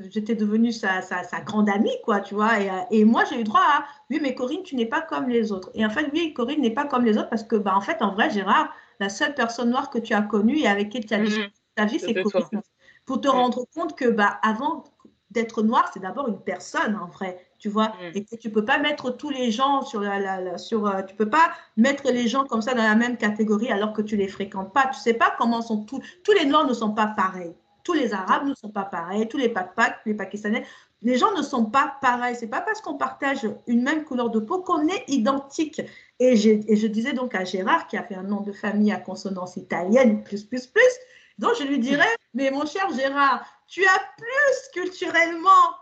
j'étais 0.10 0.34
devenue 0.34 0.72
sa, 0.72 1.04
sa, 1.04 1.24
sa, 1.24 1.42
grande 1.42 1.70
amie, 1.70 1.96
quoi, 2.04 2.20
tu 2.20 2.34
vois. 2.34 2.60
Et, 2.60 2.68
euh, 2.68 2.74
et 2.90 3.06
moi, 3.06 3.24
j'ai 3.26 3.40
eu 3.40 3.44
droit 3.44 3.62
à, 3.62 3.86
oui, 4.10 4.18
mais 4.22 4.34
Corinne, 4.34 4.64
tu 4.64 4.76
n'es 4.76 4.88
pas 4.88 5.02
comme 5.02 5.30
les 5.30 5.52
autres. 5.52 5.70
Et 5.76 5.86
en 5.86 5.90
fait, 5.92 6.10
oui, 6.14 6.34
Corinne 6.34 6.62
n'est 6.62 6.74
pas 6.74 6.86
comme 6.86 7.06
les 7.06 7.20
autres 7.20 7.30
parce 7.30 7.44
que, 7.44 7.56
bah, 7.56 7.76
en 7.76 7.82
fait, 7.82 8.02
en 8.02 8.12
vrai, 8.12 8.32
Gérard, 8.32 8.74
la 9.00 9.10
seule 9.10 9.36
personne 9.36 9.70
noire 9.70 9.92
que 9.92 10.00
tu 10.00 10.16
as 10.16 10.24
connue 10.24 10.58
et 10.58 10.68
avec 10.68 10.90
qui 10.90 11.00
tu 11.00 11.14
as 11.14 11.20
vécu 11.20 11.52
ta 11.76 11.86
vie, 11.86 12.00
c'est 12.00 12.16
Corinne. 12.16 12.62
Pour 13.10 13.22
te 13.22 13.28
rendre 13.28 13.66
compte 13.74 13.98
que, 13.98 14.08
bah, 14.08 14.40
avant 14.44 14.84
d'être 15.32 15.64
noir, 15.64 15.90
c'est 15.92 16.00
d'abord 16.00 16.28
une 16.28 16.40
personne, 16.40 16.96
en 16.96 17.08
vrai, 17.08 17.44
tu 17.58 17.68
vois. 17.68 17.92
Et 18.14 18.24
que 18.24 18.36
tu 18.36 18.52
peux 18.52 18.64
pas 18.64 18.78
mettre 18.78 19.10
tous 19.10 19.32
les 19.32 19.50
gens 19.50 19.82
sur 19.82 20.02
la, 20.02 20.20
la, 20.20 20.60
sur, 20.60 20.86
euh, 20.86 21.02
tu 21.02 21.16
peux 21.16 21.28
pas 21.28 21.50
mettre 21.76 22.12
les 22.12 22.28
gens 22.28 22.46
comme 22.46 22.62
ça 22.62 22.76
dans 22.76 22.84
la 22.84 22.94
même 22.94 23.18
catégorie 23.18 23.72
alors 23.72 23.94
que 23.94 24.04
tu 24.04 24.16
les 24.16 24.28
fréquentes 24.28 24.72
pas. 24.74 24.86
Tu 24.94 25.00
sais 25.00 25.16
pas 25.16 25.34
comment 25.40 25.64
sont 25.64 25.86
tous, 25.86 26.00
tous 26.24 26.34
les 26.34 26.46
noirs 26.46 26.68
ne 26.68 26.74
sont 26.76 26.92
pas 26.92 27.08
pareils. 27.08 27.56
Tous 27.84 27.94
les 27.94 28.14
Arabes 28.14 28.46
ne 28.46 28.54
sont 28.54 28.70
pas 28.70 28.86
pareils, 28.86 29.28
tous 29.28 29.38
les 29.38 29.50
Pakpak, 29.50 30.02
les 30.06 30.14
Pakistanais, 30.14 30.64
les 31.02 31.18
gens 31.18 31.36
ne 31.36 31.42
sont 31.42 31.66
pas 31.66 31.96
pareils. 32.04 32.36
C'est 32.36 32.46
pas 32.46 32.62
parce 32.62 32.80
qu'on 32.80 32.94
partage 32.94 33.40
une 33.66 33.82
même 33.82 34.04
couleur 34.04 34.30
de 34.30 34.40
peau 34.40 34.60
qu'on 34.60 34.88
est 34.88 35.04
identique. 35.08 35.82
Et, 36.20 36.34
et, 36.34 36.76
je 36.76 36.86
disais 36.86 37.14
donc 37.14 37.34
à 37.34 37.44
Gérard, 37.44 37.88
qui 37.88 37.98
a 37.98 38.04
fait 38.04 38.14
un 38.14 38.22
nom 38.22 38.42
de 38.42 38.52
famille 38.52 38.92
à 38.92 38.98
consonance 38.98 39.58
italienne, 39.58 40.24
plus, 40.24 40.44
plus, 40.44 40.68
plus, 40.68 41.00
donc 41.40 41.56
je 41.58 41.64
lui 41.64 41.80
dirais, 41.80 42.16
mais 42.34 42.52
mon 42.52 42.66
cher 42.66 42.88
Gérard, 42.94 43.46
tu 43.68 43.86
as 43.86 44.00
plus 44.18 44.82
culturellement 44.82 45.76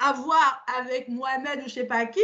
à 0.00 0.12
voir 0.12 0.64
avec 0.78 1.08
Mohamed 1.08 1.60
ou 1.60 1.68
je 1.68 1.74
sais 1.74 1.84
pas 1.84 2.06
qui 2.06 2.20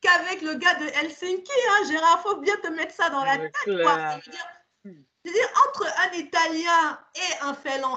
qu'avec 0.00 0.42
le 0.42 0.54
gars 0.54 0.74
de 0.76 0.86
Helsinki. 0.86 1.52
Hein, 1.68 1.88
Gérard, 1.88 2.22
faut 2.22 2.36
bien 2.36 2.56
te 2.62 2.68
mettre 2.68 2.94
ça 2.94 3.10
dans 3.10 3.24
la 3.24 3.38
tête. 3.38 3.52
Quoi. 3.64 4.18
C'est-à-dire, 5.24 5.48
entre 5.68 5.86
un 5.86 6.12
Italien 6.18 6.98
et 7.14 7.44
un, 7.44 7.52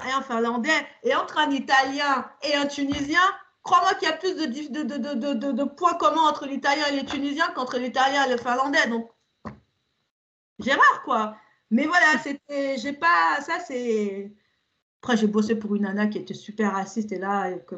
et 0.08 0.12
un 0.12 0.22
Finlandais, 0.22 0.88
et 1.02 1.16
entre 1.16 1.40
un 1.40 1.50
Italien 1.50 2.30
et 2.44 2.56
un 2.56 2.68
Tunisien, 2.68 3.22
crois-moi 3.64 3.96
qu'il 3.96 4.08
y 4.08 4.12
a 4.12 4.16
plus 4.16 4.36
de, 4.36 4.46
de, 4.46 4.84
de, 4.84 5.52
de, 5.52 5.64
points 5.64 5.96
communs 5.96 6.30
entre 6.30 6.46
l'Italien 6.46 6.86
et 6.86 6.98
les 6.98 7.06
Tunisiens 7.06 7.52
qu'entre 7.56 7.80
l'Italien 7.80 8.26
et 8.26 8.32
le 8.32 8.38
Finlandais. 8.38 8.88
Donc, 8.88 9.10
Gérard, 10.60 11.02
quoi. 11.04 11.36
Mais 11.72 11.86
voilà, 11.86 12.18
c'était, 12.24 12.78
j'ai 12.78 12.94
pas, 12.94 13.42
ça 13.42 13.60
c'est, 13.60 14.32
après, 15.06 15.18
j'ai 15.18 15.28
bossé 15.28 15.54
pour 15.56 15.76
une 15.76 15.84
nana 15.84 16.08
qui 16.08 16.18
était 16.18 16.34
super 16.34 16.74
raciste 16.74 17.12
et 17.12 17.20
là, 17.20 17.52
que, 17.68 17.76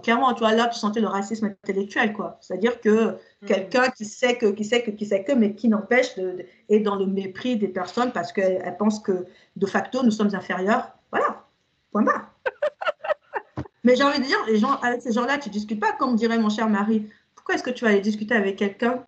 clairement, 0.00 0.32
tu 0.32 0.38
vois, 0.38 0.54
là, 0.54 0.68
tu 0.68 0.78
sentais 0.78 1.00
le 1.00 1.08
racisme 1.08 1.46
intellectuel, 1.46 2.12
quoi. 2.12 2.38
C'est-à-dire 2.40 2.80
que 2.80 3.16
mm. 3.42 3.46
quelqu'un 3.48 3.90
qui 3.90 4.04
sait 4.04 4.38
que, 4.38 4.46
qui 4.46 4.64
sait 4.64 4.84
que, 4.84 4.92
qui 4.92 5.04
sait 5.04 5.24
que, 5.24 5.32
mais 5.32 5.56
qui 5.56 5.66
n'empêche 5.66 6.14
de, 6.14 6.44
est 6.68 6.78
dans 6.78 6.94
le 6.94 7.06
mépris 7.06 7.56
des 7.56 7.66
personnes 7.66 8.12
parce 8.12 8.32
qu'elle 8.32 8.76
pense 8.78 9.00
que 9.00 9.26
de 9.56 9.66
facto, 9.66 10.04
nous 10.04 10.12
sommes 10.12 10.32
inférieurs. 10.36 10.92
Voilà, 11.10 11.48
point 11.90 12.04
barre. 12.04 12.32
mais 13.82 13.96
j'ai 13.96 14.04
envie 14.04 14.20
de 14.20 14.24
dire, 14.26 14.38
les 14.46 14.58
gens, 14.58 14.74
avec 14.74 15.02
ces 15.02 15.10
gens-là, 15.10 15.38
tu 15.38 15.50
discutes 15.50 15.80
pas, 15.80 15.94
comme 15.94 16.14
dirait 16.14 16.38
mon 16.38 16.48
cher 16.48 16.68
mari. 16.68 17.10
Pourquoi 17.34 17.56
est-ce 17.56 17.64
que 17.64 17.70
tu 17.70 17.86
vas 17.86 17.90
aller 17.90 18.00
discuter 18.00 18.36
avec 18.36 18.54
quelqu'un 18.54 19.04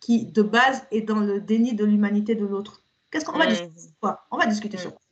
qui, 0.00 0.24
de 0.24 0.40
base, 0.40 0.86
est 0.90 1.02
dans 1.02 1.20
le 1.20 1.38
déni 1.38 1.74
de 1.74 1.84
l'humanité 1.84 2.34
de 2.34 2.46
l'autre? 2.46 2.80
Qu'est-ce 3.10 3.24
qu'on 3.24 3.38
va 3.38 3.46
mm. 3.46 3.50
discuter 3.50 3.80
sur 3.80 3.98
quoi? 4.00 4.26
On 4.30 4.38
va 4.38 4.46
discuter 4.46 4.76
mm. 4.76 4.80
sur 4.80 4.90
quoi? 4.92 5.02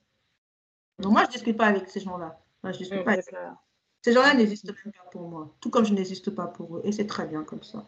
Donc 0.99 1.13
moi, 1.13 1.23
je 1.23 1.29
ne 1.29 1.33
discute 1.33 1.57
pas 1.57 1.67
avec 1.67 1.89
ces 1.89 2.01
gens-là. 2.01 2.41
Moi, 2.63 2.73
je 2.73 2.79
discute 2.79 3.05
pas 3.05 3.13
avec 3.13 3.25
Ces 4.03 4.13
gens-là 4.13 4.35
n'existent 4.35 4.73
même 4.85 4.93
pas 4.93 5.11
pour 5.11 5.29
moi, 5.29 5.55
tout 5.61 5.71
comme 5.71 5.85
je 5.85 5.95
n'existe 5.95 6.31
pas 6.31 6.47
pour 6.47 6.79
eux. 6.79 6.83
Et 6.85 6.93
c'est 6.93 7.07
très 7.07 7.27
bien 7.27 7.45
comme 7.45 7.63
ça. 7.63 7.87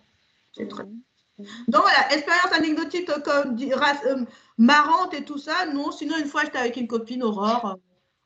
C'est 0.53 0.69
très 0.69 0.85
bien. 0.85 0.97
Donc 1.69 1.83
voilà, 1.83 2.13
expérience 2.13 2.53
anecdotique 2.53 3.09
euh, 3.09 3.21
comme 3.21 3.57
euh, 3.59 4.25
marrante 4.59 5.15
et 5.15 5.25
tout 5.25 5.39
ça, 5.39 5.67
non. 5.67 5.91
Sinon, 5.91 6.19
une 6.19 6.27
fois, 6.27 6.45
j'étais 6.45 6.59
avec 6.59 6.77
une 6.77 6.87
copine, 6.87 7.23
Aurore. 7.23 7.67
Euh, 7.67 7.75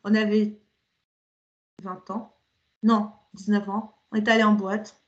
on 0.04 0.14
avait 0.14 0.58
20 1.82 2.10
ans. 2.10 2.34
Non, 2.82 3.12
19 3.34 3.68
ans. 3.68 3.94
On 4.12 4.16
était 4.16 4.32
allé 4.32 4.42
en 4.42 4.52
boîte. 4.52 5.00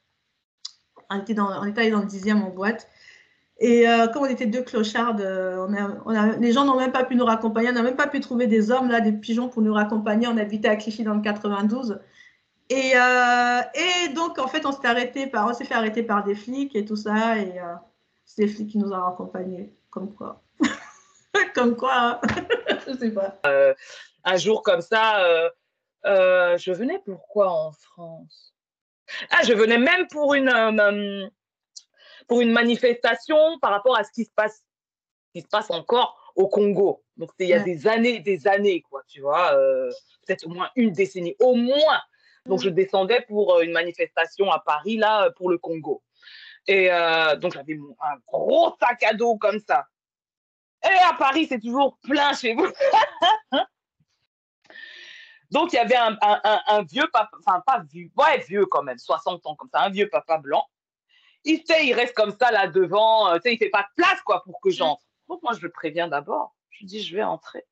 On 1.11 1.21
était, 1.21 1.35
dans, 1.35 1.61
on 1.61 1.65
était 1.65 1.83
allé 1.83 1.91
dans 1.91 2.01
le 2.01 2.07
dixième 2.07 2.43
en 2.43 2.51
boîte. 2.51 2.89
Et 3.59 3.89
euh, 3.89 4.07
comme 4.09 4.25
on 4.25 4.27
était 4.27 4.47
deux 4.47 4.65
euh, 4.75 5.67
a, 5.67 6.37
les 6.39 6.53
gens 6.53 6.67
n'ont 6.67 6.77
même 6.77 6.93
pas 6.93 7.05
pu 7.05 7.17
nous 7.17 7.25
raccompagner. 7.25 7.71
On 7.71 7.73
n'a 7.73 7.83
même 7.83 7.97
pas 7.97 8.07
pu 8.07 8.21
trouver 8.21 8.47
des 8.47 8.71
hommes, 8.71 8.91
là, 8.91 9.01
des 9.01 9.13
pigeons 9.13 9.49
pour 9.49 9.63
nous 9.63 9.73
raccompagner. 9.73 10.27
On 10.27 10.37
habitait 10.37 10.69
à 10.69 10.77
Clichy 10.77 11.05
dans 11.05 11.15
le 11.15 11.23
92. 11.23 12.01
Et, 12.69 12.93
euh, 12.97 13.61
et 13.75 14.09
donc, 14.13 14.39
en 14.39 14.49
fait, 14.49 14.67
on 14.67 14.73
s'est 14.73 14.87
arrêté 14.87 15.31
on 15.35 15.55
s'est 15.55 15.65
fait 15.65 15.75
arrêter 15.75 16.03
par 16.03 16.23
des 16.25 16.35
flics 16.35 16.77
et 16.77 16.85
tout 16.85 16.97
ça. 16.97 17.39
Et 17.39 17.55
c'est 18.27 18.43
les 18.43 18.49
flics 18.49 18.71
qui 18.71 18.79
nous 18.79 18.93
ont 18.93 19.01
raccompagnés. 19.01 19.73
Comme 19.89 20.15
quoi. 20.15 20.43
comme 21.55 21.77
quoi. 21.77 21.95
Hein. 21.95 22.21
Je 22.87 22.93
sais 22.95 23.11
pas. 23.11 23.39
un 24.25 24.37
jour 24.37 24.63
comme 24.63 24.83
ça, 24.83 25.49
je 26.05 26.73
venais 26.73 27.01
pourquoi 27.07 27.51
en 27.51 27.73
France? 27.73 28.53
Ah, 29.31 29.45
je 29.45 29.53
venais 29.55 29.79
même 29.79 30.09
pour 30.09 30.35
une 30.35 31.31
pour 32.27 32.41
une 32.41 32.53
manifestation 32.53 33.59
par 33.61 33.71
rapport 33.71 33.97
à 33.97 34.05
ce 34.05 34.11
qui 34.13 34.25
se 34.25 34.31
passe, 34.35 34.63
qui 35.33 35.41
se 35.41 35.47
passe 35.47 35.71
encore 35.71 36.33
au 36.35 36.49
Congo. 36.49 37.03
Donc, 37.17 37.31
il 37.39 37.49
y 37.49 37.55
a 37.55 37.61
des 37.61 37.87
années, 37.87 38.21
des 38.21 38.47
années, 38.47 38.83
quoi, 38.83 39.03
tu 39.09 39.21
vois, 39.21 39.55
euh, 39.55 39.91
peut-être 40.27 40.47
au 40.47 40.51
moins 40.51 40.71
une 40.77 40.93
décennie, 40.93 41.35
au 41.41 41.55
moins. 41.55 42.01
Donc, 42.45 42.61
je 42.61 42.69
descendais 42.69 43.23
pour 43.23 43.55
euh, 43.55 43.63
une 43.63 43.73
manifestation 43.73 44.51
à 44.51 44.61
Paris, 44.61 44.97
là, 44.97 45.31
pour 45.31 45.51
le 45.51 45.59
Congo. 45.59 46.03
Et 46.67 46.93
euh, 46.93 47.37
donc, 47.37 47.55
j'avais 47.55 47.75
un 47.75 48.17
gros 48.27 48.77
sac 48.81 49.03
à 49.03 49.15
dos 49.15 49.37
comme 49.37 49.61
ça. 49.67 49.87
Et 50.85 50.99
à 51.09 51.15
Paris, 51.15 51.47
c'est 51.49 51.61
toujours 51.61 51.99
plein 52.03 52.33
chez 52.35 52.55
vous. 52.55 52.67
donc, 55.51 55.73
il 55.73 55.77
y 55.77 55.79
avait 55.79 55.97
un, 55.97 56.19
un, 56.21 56.61
un 56.67 56.83
vieux 56.83 57.09
papa, 57.13 57.31
enfin, 57.45 57.63
pas 57.65 57.83
vieux, 57.91 58.11
ouais, 58.17 58.39
vieux 58.47 58.67
quand 58.67 58.83
même, 58.83 58.99
60 58.99 59.47
ans 59.47 59.57
comme 59.57 59.71
ça, 59.73 59.81
un 59.81 59.91
vieux 59.91 60.09
papa 60.09 60.39
blanc 60.39 60.67
il, 61.47 61.63
il 61.83 61.95
reste 61.95 62.15
comme 62.15 62.37
ça 62.39 62.51
là 62.51 62.67
devant, 62.67 63.29
euh, 63.29 63.37
tu 63.37 63.43
sais, 63.43 63.55
il 63.55 63.59
fait 63.59 63.71
pas 63.71 63.83
de 63.83 64.03
place 64.03 64.21
quoi 64.23 64.43
pour 64.45 64.61
que 64.61 64.71
j'entre. 64.71 65.03
Donc 65.29 65.43
moi 65.43 65.53
je 65.55 65.61
le 65.61 65.71
préviens 65.71 66.09
d'abord. 66.09 66.55
Je 66.71 66.81
lui 66.81 66.87
dis 66.87 67.03
je 67.03 67.17
vais 67.17 67.23
entrer. 67.23 67.65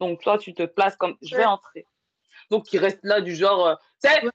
Donc 0.00 0.20
toi 0.22 0.38
tu 0.38 0.54
te 0.54 0.64
places 0.64 0.96
comme 0.96 1.16
je 1.22 1.36
vais 1.36 1.44
entrer. 1.44 1.86
Donc 2.50 2.72
il 2.72 2.78
reste 2.78 3.00
là 3.02 3.20
du 3.20 3.36
genre, 3.36 3.66
euh, 3.66 3.74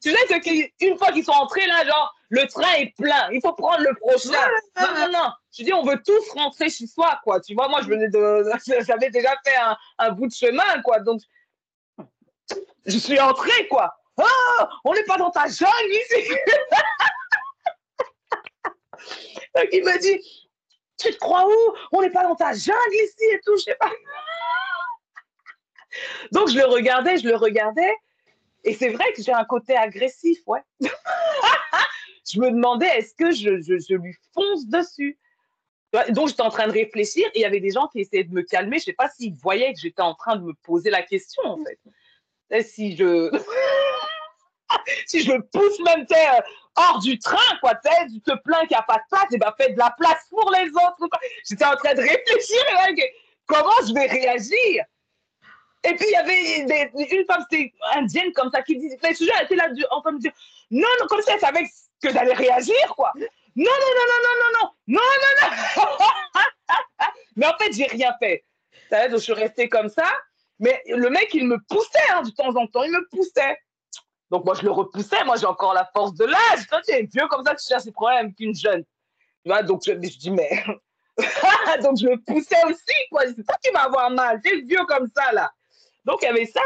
tu 0.02 0.12
sais 0.12 0.40
qu'une 0.80 0.98
fois 0.98 1.12
qu'ils 1.12 1.26
sont 1.26 1.32
entrés 1.32 1.66
là, 1.68 1.86
genre 1.86 2.16
le 2.30 2.48
train 2.48 2.74
est 2.76 2.96
plein, 2.98 3.30
il 3.32 3.42
faut 3.42 3.54
prendre 3.54 3.82
le 3.82 3.94
prochain. 3.96 4.32
non 4.80 4.96
non 4.96 5.12
non, 5.12 5.32
je 5.52 5.64
dis 5.64 5.74
on 5.74 5.84
veut 5.84 6.02
tous 6.06 6.30
rentrer 6.32 6.70
chez 6.70 6.88
soi 6.88 7.20
quoi. 7.24 7.42
Tu 7.42 7.54
vois 7.54 7.68
moi 7.68 7.82
je 7.82 7.88
venais 7.88 8.10
de, 8.10 8.44
j'avais 8.88 9.10
déjà 9.10 9.36
fait 9.46 9.56
un, 9.56 9.78
un, 9.98 10.12
bout 10.12 10.28
de 10.28 10.34
chemin 10.34 10.82
quoi. 10.84 11.00
Donc 11.00 11.22
je 12.86 12.98
suis 12.98 13.20
entrée 13.20 13.68
quoi. 13.68 13.94
Oh, 14.18 14.64
on 14.86 14.94
n'est 14.94 15.04
pas 15.04 15.18
dans 15.18 15.30
ta 15.30 15.48
jungle 15.48 15.92
ici. 15.92 16.30
Donc 19.56 19.68
il 19.72 19.84
me 19.84 20.00
dit, 20.00 20.20
tu 21.00 21.12
te 21.12 21.18
crois 21.18 21.48
où? 21.48 21.76
On 21.92 22.02
n'est 22.02 22.10
pas 22.10 22.24
dans 22.24 22.36
ta 22.36 22.54
jungle 22.54 22.94
ici 22.94 23.26
et 23.32 23.40
tout, 23.46 23.56
je 23.58 23.64
sais 23.64 23.78
pas. 23.80 23.92
Donc 26.32 26.50
je 26.50 26.58
le 26.58 26.66
regardais, 26.66 27.18
je 27.18 27.28
le 27.28 27.36
regardais. 27.36 27.94
Et 28.64 28.74
c'est 28.74 28.90
vrai 28.90 29.06
que 29.14 29.22
j'ai 29.22 29.32
un 29.32 29.46
côté 29.46 29.76
agressif, 29.76 30.40
ouais. 30.46 30.60
je 32.30 32.40
me 32.40 32.52
demandais, 32.52 32.88
est-ce 32.88 33.14
que 33.16 33.32
je, 33.32 33.94
lui 33.96 34.16
fonce 34.34 34.68
dessus? 34.68 35.18
Donc, 36.10 36.28
j'étais 36.28 36.42
en 36.42 36.50
train 36.50 36.68
de 36.68 36.74
réfléchir 36.74 37.26
et 37.34 37.40
il 37.40 37.42
y 37.42 37.46
avait 37.46 37.62
des 37.62 37.72
gens 37.72 37.88
qui 37.88 38.02
essayaient 38.02 38.26
de 38.26 38.34
me 38.34 38.42
calmer. 38.42 38.78
Je 38.78 38.82
ne 38.82 38.86
sais 38.86 38.94
pas 38.94 39.10
s'ils 39.10 39.36
voyaient 39.36 39.74
que 39.74 39.80
j'étais 39.80 40.02
en 40.02 40.16
train 40.16 40.36
de 40.36 40.44
me 40.44 40.54
poser 40.54 40.90
la 40.90 41.02
question, 41.02 41.44
en 41.46 41.60
fait. 41.64 42.64
Si 42.64 42.98
je. 42.98 43.32
si 45.08 45.22
je 45.22 45.32
pousse 45.32 45.80
même, 45.80 46.06
euh, 46.12 46.42
hors 46.78 47.00
du 47.00 47.20
train, 47.20 47.58
quoi, 47.60 47.74
tu 47.76 48.22
te 48.22 48.36
plains 48.44 48.60
qu'il 48.62 48.70
n'y 48.70 48.76
a 48.76 48.84
pas 48.84 48.98
de 48.98 49.04
place, 49.10 49.26
et 49.32 49.38
ben 49.38 49.54
fais 49.58 49.74
de 49.74 49.78
la 49.78 49.94
place 49.98 50.26
pour 50.30 50.52
les 50.52 50.70
autres. 50.70 51.10
J'étais 51.50 51.66
en 51.66 51.76
train 51.76 51.94
de 51.94 52.02
réfléchir, 52.02 52.64
comment 53.46 53.70
je 53.88 53.94
vais 53.94 54.06
réagir? 54.06 54.86
Et 55.84 55.94
puis, 55.96 56.06
il 56.08 56.12
y 56.12 56.16
avait 56.16 56.90
une 56.94 57.26
femme, 57.26 57.46
c'était 57.50 57.74
indienne 57.96 58.32
comme 58.34 58.52
ça, 58.52 58.62
qui 58.62 58.78
disait, 58.78 58.98
ce 59.02 59.24
elle 59.24 59.46
était 59.46 59.56
là 59.56 59.70
en 59.92 60.02
train 60.02 60.14
de 60.14 60.20
dire, 60.20 60.32
non, 60.72 60.88
non, 61.00 61.08
comme 61.08 61.22
ça, 61.22 61.34
elle 61.34 61.40
savait 61.40 61.64
que 62.02 62.12
j'allais 62.12 62.34
réagir, 62.34 62.94
quoi. 62.96 63.12
Non, 63.16 63.26
non, 63.56 63.66
non, 63.66 64.06
non, 64.08 64.20
non, 64.24 64.52
non, 64.54 64.70
non, 64.88 65.02
non, 65.02 65.02
non, 65.24 65.84
non. 65.84 66.46
mais 67.36 67.46
en 67.48 67.58
fait, 67.58 67.72
j'ai 67.74 67.86
rien 67.86 68.14
fait. 68.20 68.44
Donc, 68.92 69.12
je 69.12 69.18
suis 69.18 69.34
restée 69.34 69.70
comme 69.70 69.90
ça. 69.90 70.12
Mais 70.60 70.82
le 70.88 71.10
mec, 71.10 71.30
il 71.34 71.48
me 71.48 71.58
poussait 71.70 72.12
hein, 72.12 72.24
de 72.24 72.32
temps 72.32 72.56
en 72.56 72.68
temps, 72.68 72.84
il 72.84 72.92
me 72.92 73.08
poussait. 73.10 73.58
Donc, 74.30 74.46
moi, 74.46 74.56
je 74.56 74.64
le 74.64 74.72
repoussais. 74.72 75.24
Moi, 75.26 75.38
j'ai 75.38 75.46
encore 75.46 75.74
la 75.74 75.86
force 75.94 76.14
de 76.14 76.26
l'âge. 76.26 76.68
Toi, 76.70 76.82
tu 76.86 76.94
es 76.94 77.04
vieux 77.04 77.28
comme 77.30 77.46
ça, 77.46 77.56
tu 77.56 77.66
cherches 77.68 77.86
des 77.86 77.92
problèmes 77.92 78.34
qu'une 78.34 78.56
jeune. 78.56 78.84
Tu 78.84 79.52
vois, 79.52 79.64
donc, 79.64 79.84
je, 79.86 79.94
je 79.94 80.18
dis, 80.18 80.32
mais. 80.32 80.64
donc, 81.84 81.98
je 81.98 82.08
le 82.08 82.18
poussais 82.26 82.64
aussi, 82.66 82.96
quoi. 83.10 83.24
C'est 83.28 83.44
toi 83.44 83.56
qui 83.64 83.72
vas 83.72 83.84
avoir 83.84 84.10
mal. 84.10 84.42
Tu 84.44 84.54
es 84.54 84.62
vieux 84.62 84.86
comme 84.86 85.08
ça, 85.16 85.32
là. 85.32 85.52
Donc, 86.06 86.20
il 86.22 86.26
y 86.26 86.30
avait 86.30 86.46
ça. 86.46 86.62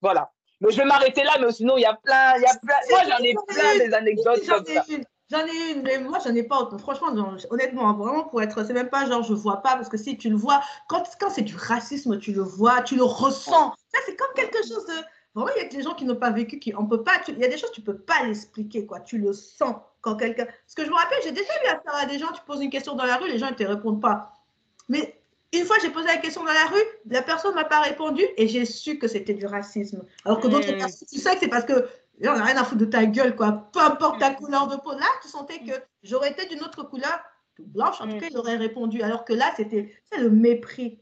Voilà. 0.00 0.30
Mais 0.60 0.70
je 0.70 0.76
vais 0.76 0.84
m'arrêter 0.84 1.24
là, 1.24 1.32
mais 1.40 1.52
sinon, 1.52 1.76
il 1.76 1.82
y 1.82 1.86
a 1.86 1.94
plein, 1.94 2.36
il 2.36 2.42
y 2.42 2.46
a 2.46 2.56
plein. 2.56 2.74
Moi, 2.90 3.00
j'en 3.08 3.24
ai 3.24 3.34
plein 3.48 3.78
des 3.78 3.94
anecdotes 3.94 4.46
comme 4.46 4.64
ça. 4.64 4.84
J'en 5.30 5.46
ai 5.46 5.72
une, 5.72 5.82
mais 5.82 5.98
moi, 5.98 6.18
j'en 6.22 6.34
ai 6.34 6.42
pas 6.42 6.58
autant. 6.58 6.78
Franchement, 6.78 7.08
honnêtement, 7.50 7.92
vraiment, 7.94 8.24
pour 8.24 8.42
être, 8.42 8.62
c'est 8.64 8.74
même 8.74 8.90
pas 8.90 9.06
genre, 9.06 9.22
je 9.22 9.32
vois 9.32 9.62
pas, 9.62 9.74
parce 9.74 9.88
que 9.88 9.96
si 9.96 10.18
tu 10.18 10.28
le 10.28 10.36
vois, 10.36 10.60
quand, 10.86 11.02
quand 11.18 11.30
c'est 11.30 11.42
du 11.42 11.56
racisme, 11.56 12.18
tu 12.18 12.32
le 12.32 12.42
vois, 12.42 12.82
tu 12.82 12.94
le 12.94 13.04
ressens. 13.04 13.74
Ça, 13.92 13.98
c'est 14.04 14.16
comme 14.16 14.32
quelque 14.36 14.58
chose 14.58 14.84
de. 14.86 14.94
Vraiment, 15.34 15.50
il 15.56 15.62
y 15.62 15.64
a 15.64 15.68
que 15.68 15.74
les 15.74 15.82
gens 15.82 15.94
qui 15.94 16.04
n'ont 16.04 16.16
pas 16.16 16.30
vécu, 16.30 16.58
qui, 16.58 16.72
on 16.76 16.86
peut 16.86 17.02
pas, 17.02 17.20
il 17.26 17.38
y 17.38 17.44
a 17.44 17.48
des 17.48 17.58
choses, 17.58 17.72
tu 17.72 17.80
peux 17.80 17.98
pas 17.98 18.24
l'expliquer, 18.24 18.86
quoi. 18.86 19.00
Tu 19.00 19.18
le 19.18 19.32
sens 19.32 19.76
quand 20.00 20.16
quelqu'un. 20.16 20.44
Parce 20.44 20.74
que 20.76 20.84
je 20.84 20.90
me 20.90 20.94
rappelle, 20.94 21.18
j'ai 21.24 21.32
déjà 21.32 21.52
eu 21.64 21.66
affaire 21.66 21.94
à 21.94 22.06
des 22.06 22.18
gens, 22.18 22.30
tu 22.32 22.40
poses 22.46 22.60
une 22.62 22.70
question 22.70 22.94
dans 22.94 23.04
la 23.04 23.16
rue, 23.16 23.28
les 23.28 23.38
gens, 23.38 23.48
ils 23.48 23.56
te 23.56 23.64
répondent 23.64 24.00
pas. 24.00 24.32
Mais 24.88 25.20
une 25.52 25.64
fois, 25.64 25.76
j'ai 25.82 25.90
posé 25.90 26.06
la 26.06 26.18
question 26.18 26.44
dans 26.44 26.52
la 26.52 26.66
rue, 26.66 26.82
la 27.06 27.22
personne 27.22 27.54
m'a 27.54 27.64
pas 27.64 27.80
répondu 27.80 28.22
et 28.36 28.48
j'ai 28.48 28.64
su 28.64 28.98
que 28.98 29.08
c'était 29.08 29.34
du 29.34 29.46
racisme. 29.46 30.04
Alors 30.24 30.40
que 30.40 30.48
d'autres 30.48 30.72
hmm. 30.72 30.78
personnes, 30.78 31.08
tu 31.10 31.18
sais 31.18 31.34
que 31.34 31.40
c'est 31.40 31.48
parce 31.48 31.64
que 31.64 31.88
on 32.22 32.36
n'a 32.36 32.44
rien 32.44 32.56
à 32.56 32.64
foutre 32.64 32.80
de 32.80 32.84
ta 32.84 33.04
gueule, 33.06 33.34
quoi. 33.34 33.68
Peu 33.72 33.80
importe 33.80 34.20
ta 34.20 34.30
hmm. 34.30 34.36
couleur 34.36 34.66
de 34.68 34.76
peau. 34.76 34.92
Là, 34.92 35.06
tu 35.22 35.28
sentais 35.28 35.58
que 35.60 35.72
j'aurais 36.02 36.30
été 36.30 36.46
d'une 36.46 36.62
autre 36.62 36.82
couleur, 36.84 37.18
blanche, 37.58 38.00
en 38.00 38.08
tout 38.08 38.16
hmm. 38.16 38.20
cas, 38.20 38.26
il 38.30 38.38
aurait 38.38 38.56
répondu. 38.56 39.02
Alors 39.02 39.24
que 39.24 39.32
là, 39.32 39.52
c'était 39.56 39.92
le 40.16 40.30
mépris. 40.30 41.00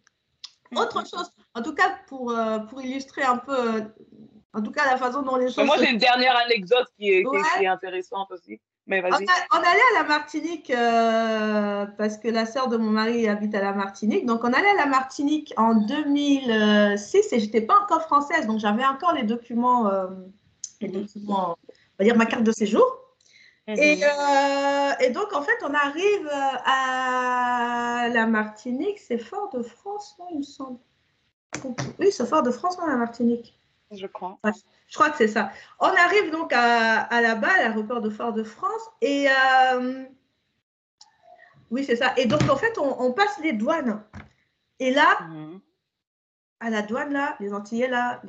Autre 0.74 1.06
chose, 1.06 1.30
en 1.54 1.62
tout 1.62 1.74
cas, 1.74 1.98
pour, 2.06 2.30
euh, 2.30 2.58
pour 2.60 2.80
illustrer 2.82 3.22
un 3.22 3.36
peu, 3.36 3.76
euh, 3.76 3.80
en 4.54 4.62
tout 4.62 4.72
cas, 4.72 4.84
la 4.86 4.96
façon 4.96 5.22
dont 5.22 5.36
les 5.36 5.50
choses. 5.50 5.64
Moi, 5.64 5.76
j'ai 5.78 5.90
une 5.90 5.98
dernière 5.98 6.36
anecdote 6.36 6.86
qui 6.98 7.10
est, 7.10 7.24
qui 7.24 7.64
est 7.64 7.68
intéressante 7.68 8.30
aussi. 8.30 8.60
Mais 8.86 9.00
on, 9.04 9.14
on, 9.14 9.58
allait 9.58 9.88
à 9.96 10.02
la 10.02 10.08
Martinique 10.08 10.68
euh, 10.70 11.86
parce 11.96 12.18
que 12.18 12.26
la 12.26 12.46
sœur 12.46 12.66
de 12.66 12.76
mon 12.76 12.90
mari 12.90 13.28
habite 13.28 13.54
à 13.54 13.60
la 13.60 13.72
Martinique. 13.72 14.26
Donc, 14.26 14.42
on 14.42 14.52
allait 14.52 14.70
à 14.70 14.74
la 14.74 14.86
Martinique 14.86 15.54
en 15.56 15.76
2006 15.76 17.32
et 17.32 17.38
j'étais 17.38 17.60
pas 17.60 17.78
encore 17.80 18.02
française. 18.02 18.46
Donc, 18.48 18.58
j'avais 18.58 18.84
encore 18.84 19.14
les 19.14 19.22
documents, 19.22 19.86
euh, 19.86 20.08
les 20.80 20.88
documents, 20.88 21.56
on 21.68 21.74
va 22.00 22.04
dire 22.04 22.16
ma 22.16 22.26
carte 22.26 22.42
de 22.42 22.50
séjour. 22.50 22.84
Mhm. 23.68 23.76
Et, 23.78 24.00
euh, 24.02 24.92
et, 24.98 25.10
donc, 25.10 25.32
en 25.32 25.42
fait, 25.42 25.58
on 25.62 25.72
arrive 25.72 26.28
à 26.66 28.08
la 28.12 28.26
Martinique. 28.26 28.98
C'est 28.98 29.18
Fort-de-France, 29.18 30.16
il 30.32 30.38
me 30.38 30.42
semble. 30.42 30.78
Oui, 31.98 32.10
c'est 32.10 32.26
Fort-de-France, 32.26 32.78
non, 32.78 32.86
la 32.86 32.96
Martinique 32.96 33.54
je 33.94 34.06
crois. 34.06 34.38
je 34.44 34.94
crois 34.94 35.10
que 35.10 35.18
c'est 35.18 35.28
ça. 35.28 35.52
On 35.78 35.86
arrive 35.86 36.30
donc 36.30 36.52
à, 36.52 37.00
à 37.02 37.20
là-bas, 37.20 37.48
à 37.48 37.58
l'aéroport 37.58 38.00
de 38.00 38.10
Fort-de-France. 38.10 38.82
Et 39.00 39.26
euh, 39.28 40.04
oui, 41.70 41.84
c'est 41.84 41.96
ça. 41.96 42.12
Et 42.16 42.26
donc, 42.26 42.42
en 42.50 42.56
fait, 42.56 42.78
on, 42.78 43.12
passe 43.12 43.38
les 43.42 43.52
douanes. 43.52 44.02
Et 44.78 44.92
là, 44.92 45.22
mhm. 45.28 45.60
à 46.60 46.70
la 46.70 46.82
douane, 46.82 47.12
là, 47.12 47.36
les 47.40 47.52
Antillais, 47.52 47.88
là, 47.88 48.20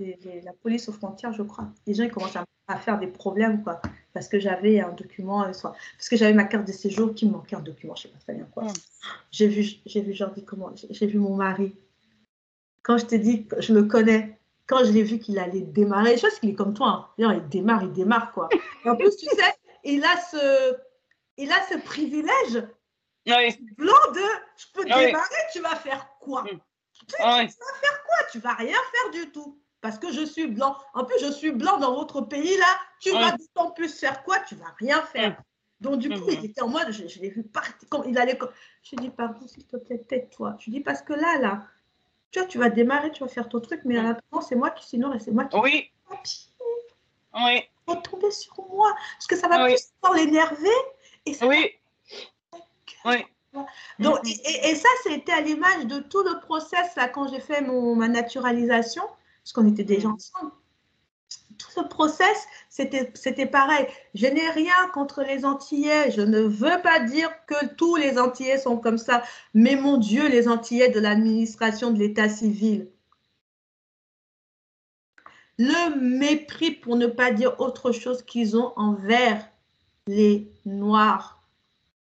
la 0.44 0.54
police 0.54 0.88
aux 0.90 0.94
frontières, 0.94 1.34
je 1.34 1.44
crois, 1.44 1.68
les 1.88 1.94
gens 1.94 2.04
ils 2.04 2.12
commencent 2.12 2.38
à, 2.38 2.78
faire 2.78 2.98
des 2.98 3.08
problèmes, 3.08 3.64
quoi. 3.64 3.82
Parce 4.14 4.28
que 4.28 4.40
j'avais 4.40 4.80
un 4.80 4.92
document, 4.92 5.44
euh, 5.44 5.54
soit, 5.54 5.74
parce 5.98 6.10
que 6.10 6.16
j'avais 6.16 6.34
ma 6.34 6.46
carte 6.46 6.66
de 6.66 6.72
séjour 6.72 7.14
qui 7.14 7.26
me 7.26 7.32
manquait 7.32 7.56
un 7.56 7.62
document, 7.62 7.96
je 7.96 8.04
sais 8.04 8.08
pas 8.10 8.20
très 8.20 8.34
bien 8.34 8.46
quoi. 8.46 8.64
Mhm. 8.64 8.74
J'ai 9.32 9.48
vu, 9.48 9.64
vu, 9.86 10.14
genre, 10.14 10.32
comment, 10.46 10.72
j'ai 10.90 11.08
vu 11.08 11.20
mon 11.20 11.36
mari. 11.36 11.76
Quand 12.84 12.98
je 12.98 13.06
t'ai 13.06 13.20
dit, 13.20 13.48
je 13.60 13.74
le 13.74 13.84
connais, 13.84 14.40
quand 14.68 14.84
je 14.84 14.92
l'ai 14.92 15.04
vu 15.04 15.20
qu'il 15.20 15.40
allait 15.40 15.62
démarrer, 15.62 16.18
je 16.18 16.22
pense 16.22 16.40
qu'il 16.40 16.50
est 16.50 16.56
comme 16.56 16.74
toi, 16.74 17.14
hein. 17.18 17.34
il 17.34 17.50
démarre, 17.50 17.84
il 17.84 17.92
démarre 17.92 18.32
quoi. 18.32 18.50
Et 18.86 18.90
en 18.90 18.96
plus, 18.96 19.16
tu 19.16 19.26
sais, 19.26 19.54
il 19.84 20.04
a 20.04 20.18
ce, 20.18 20.76
il 21.38 21.52
a 21.52 21.62
ce 21.70 21.78
privilège 21.80 22.64
blanc 23.26 24.12
de 24.14 24.22
je 24.58 24.66
peux 24.74 24.86
démarrer, 24.86 25.36
tu 25.52 25.60
vas 25.62 25.76
faire 25.76 26.08
quoi? 26.20 26.44
Mm. 26.44 26.60
tu, 27.08 27.16
vas 27.20 27.48
faire 27.48 28.04
quoi? 28.06 28.28
Tu 28.32 28.40
vas 28.40 28.54
rien 28.54 28.78
faire 28.92 29.12
du 29.12 29.32
tout. 29.32 29.60
Parce 29.82 29.98
que 29.98 30.12
je 30.12 30.26
suis 30.26 30.48
blanc. 30.48 30.78
En 30.94 31.04
plus, 31.04 31.20
je 31.20 31.32
suis 31.32 31.52
blanc 31.52 31.78
dans 31.78 31.94
votre 31.94 32.22
pays 32.22 32.58
là. 32.58 32.80
Tu 33.02 33.12
vas 33.12 33.32
d'autant 33.32 33.72
plus 33.72 33.94
faire 33.94 34.24
quoi? 34.24 34.40
Tu 34.40 34.56
vas 34.56 34.74
rien 34.80 35.02
faire. 35.02 35.32
Mm. 35.32 35.44
Donc, 35.82 36.00
du 36.00 36.10
coup, 36.10 36.30
il 36.30 36.46
était 36.46 36.62
en 36.62 36.70
mode, 36.70 36.92
je, 36.92 37.20
l'ai 37.20 37.30
vu 37.30 37.44
partir. 37.44 37.76
Quand 37.90 38.04
il 38.04 38.18
allait. 38.18 38.40
Je 38.84 38.96
lui 38.96 39.08
dit, 39.08 39.10
pardon, 39.10 39.46
s'il 39.46 39.68
te 39.68 39.76
plaît, 39.76 40.00
tais-toi. 40.08 40.56
Je 40.60 40.66
lui 40.66 40.78
dis, 40.78 40.80
parce 40.80 41.02
que 41.02 41.12
là, 41.12 41.38
là, 41.40 41.68
tu 42.34 42.40
vois, 42.40 42.48
tu 42.48 42.58
vas 42.58 42.70
démarrer, 42.70 43.12
tu 43.12 43.24
vas 43.24 43.30
faire 43.30 43.48
ton 43.48 43.60
truc, 43.60 43.82
mais 43.86 43.98
à 43.98 44.04
l'attendant, 44.04 44.42
c'est 44.42 44.56
moi 44.56 44.72
qui 44.72 44.86
sinon, 44.86 45.18
c'est 45.20 45.32
moi 45.32 45.46
qui. 45.46 45.58
Oui. 45.58 45.92
Oui. 47.36 47.64
Va 47.88 47.96
tomber 47.98 48.32
sur 48.32 48.56
moi, 48.70 48.94
parce 49.14 49.28
que 49.28 49.36
ça 49.36 49.48
va 49.48 49.66
plus 49.66 49.92
l'énerver. 50.16 50.68
Et 51.26 51.34
ça 51.34 51.46
oui. 51.46 51.72
Oui. 53.06 53.26
Donc, 54.00 54.20
et, 54.26 54.76
ça, 54.76 54.90
c'était 55.04 55.32
à 55.32 55.42
l'image 55.42 55.86
de 55.86 56.00
tout 56.00 56.24
le 56.24 56.40
process 56.40 56.96
là, 56.96 57.08
quand 57.08 57.28
j'ai 57.28 57.40
fait 57.40 57.62
mon, 57.62 57.96
ma 57.96 58.08
naturalisation, 58.08 59.04
parce 59.44 59.54
qu'on 59.54 59.68
était 59.68 59.84
déjà 59.84 60.08
mm. 60.08 60.14
ensemble 60.14 60.52
tout 61.58 61.72
ce 61.72 61.82
process, 61.82 62.48
c'était 62.70 63.46
pareil. 63.46 63.88
Je 64.16 64.28
n'ai 64.28 64.50
rien 64.50 64.88
contre 64.94 65.24
les 65.24 65.46
Antillais. 65.46 66.12
Je 66.12 66.22
ne 66.22 66.42
veux 66.42 66.82
pas 66.82 67.00
dire 67.00 67.30
que 67.46 67.76
tous 67.76 67.96
les 67.96 68.18
Antillais 68.18 68.58
sont 68.58 68.78
comme 68.78 68.98
ça. 68.98 69.24
Mais 69.54 69.76
mon 69.76 69.98
Dieu, 69.98 70.28
les 70.28 70.48
Antillais 70.48 70.90
de 70.90 71.00
l'administration 71.00 71.92
de 71.92 72.00
l'État 72.00 72.30
civil. 72.30 72.90
Le 75.60 76.00
mépris, 76.00 76.72
pour 76.72 76.96
ne 76.96 77.08
pas 77.08 77.32
dire 77.32 77.60
autre 77.60 77.92
chose 77.92 78.24
qu'ils 78.24 78.58
ont 78.58 78.74
envers 78.76 79.48
les 80.08 80.52
Noirs 80.66 81.42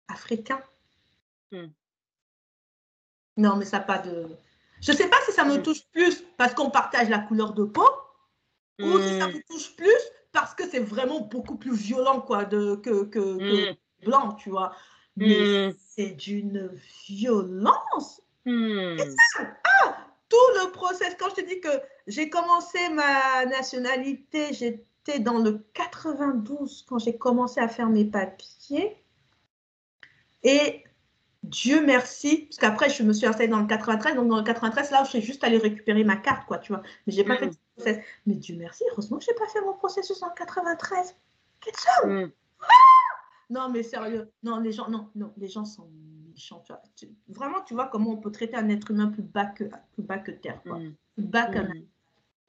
africains. 0.09 0.61
Hmm. 1.51 1.69
Non, 3.37 3.57
mais 3.57 3.65
ça 3.65 3.79
n'a 3.79 3.85
pas 3.85 3.99
de... 3.99 4.29
Je 4.81 4.93
ne 4.93 4.97
sais 4.97 5.09
pas 5.09 5.17
si 5.25 5.33
ça 5.33 5.45
me 5.45 5.57
hmm. 5.57 5.63
touche 5.63 5.85
plus 5.93 6.23
parce 6.37 6.55
qu'on 6.55 6.71
partage 6.71 7.09
la 7.09 7.19
couleur 7.19 7.55
de 7.55 7.65
peau 7.65 7.89
ou 8.81 8.99
si 9.01 9.19
ça 9.19 9.29
hmm. 9.29 9.33
vous 9.33 9.41
touche 9.49 9.77
plus 9.77 10.01
parce 10.33 10.55
que 10.55 10.69
c'est 10.69 10.81
vraiment 10.81 11.21
beaucoup 11.21 11.57
plus 11.57 11.75
violent 11.75 12.21
quoi, 12.21 12.45
de, 12.45 12.77
que, 12.77 13.05
que, 13.05 13.19
hmm. 13.19 13.77
blanc, 14.05 14.33
tu 14.35 14.51
vois. 14.51 14.73
Mais 15.17 15.69
hmm. 15.69 15.75
c'est 15.89 16.11
d'une 16.11 16.71
violence. 17.09 18.23
ah, 18.47 19.97
tout 20.29 20.37
le 20.55 20.71
process. 20.71 21.17
Quand 21.19 21.31
je 21.31 21.43
te 21.43 21.49
dis 21.49 21.61
que 21.61 21.69
j'ai 22.07 22.31
commencé 22.31 22.79
ma 22.91 23.47
nationalité, 23.47 24.53
j'étais 24.53 25.19
dans 25.19 25.39
le 25.39 25.65
92 25.75 26.85
quand 26.89 26.99
j'ai 26.99 27.17
commencé 27.17 27.61
à 27.61 27.69
faire 27.69 27.89
mes 27.89 28.05
papiers. 28.05 28.97
Et 30.45 30.85
Dieu 31.49 31.85
merci, 31.85 32.47
parce 32.47 32.59
qu'après, 32.59 32.91
je 32.91 33.03
me 33.03 33.13
suis 33.13 33.27
installée 33.27 33.49
dans 33.49 33.61
le 33.61 33.67
93. 33.67 34.17
Donc, 34.17 34.29
dans 34.29 34.37
le 34.37 34.43
93, 34.43 34.91
là, 34.91 35.05
je 35.05 35.11
suis 35.11 35.23
juste 35.23 35.43
allée 35.45 35.59
récupérer 35.59 36.05
ma 36.05 36.17
carte, 36.17 36.47
quoi, 36.47 36.59
tu 36.59 36.73
vois. 36.73 36.83
Mais 37.07 37.13
j'ai 37.13 37.25
pas 37.25 37.37
fait 37.37 37.47
de 37.47 37.57
processus. 37.77 38.05
Mais 38.27 38.35
Dieu 38.35 38.57
merci, 38.59 38.85
heureusement 38.93 39.19
que 39.19 39.25
j'ai 39.25 39.35
pas 39.35 39.47
fait 39.47 39.61
mon 39.63 39.73
processus 39.73 40.23
en 40.23 40.31
93. 40.31 41.17
Qu'est-ce 41.61 42.07
mm. 42.07 42.31
ah 42.61 42.67
Non, 43.51 43.71
mais 43.71 43.83
sérieux. 43.83 44.31
Non, 44.43 44.61
les 44.61 44.73
gens, 44.73 44.91
non, 44.91 45.09
non, 45.15 45.33
les 45.39 45.49
gens 45.49 45.65
sont 45.65 45.89
méchants. 46.31 46.63
vraiment, 47.29 47.63
tu 47.63 47.75
vois 47.75 47.87
comment 47.87 48.11
on 48.11 48.17
peut 48.19 48.31
traiter 48.31 48.57
un 48.57 48.69
être 48.69 48.91
humain 48.91 49.09
plus 49.09 49.23
bas 49.23 49.47
que, 49.47 49.65
plus 49.95 50.03
bas 50.03 50.19
que 50.19 50.33
terre, 50.33 50.61
quoi. 50.63 50.79
Mm. 50.79 50.95
Plus 51.15 51.25
bas 51.25 51.47
qu'un 51.47 51.65
mm. 51.65 51.87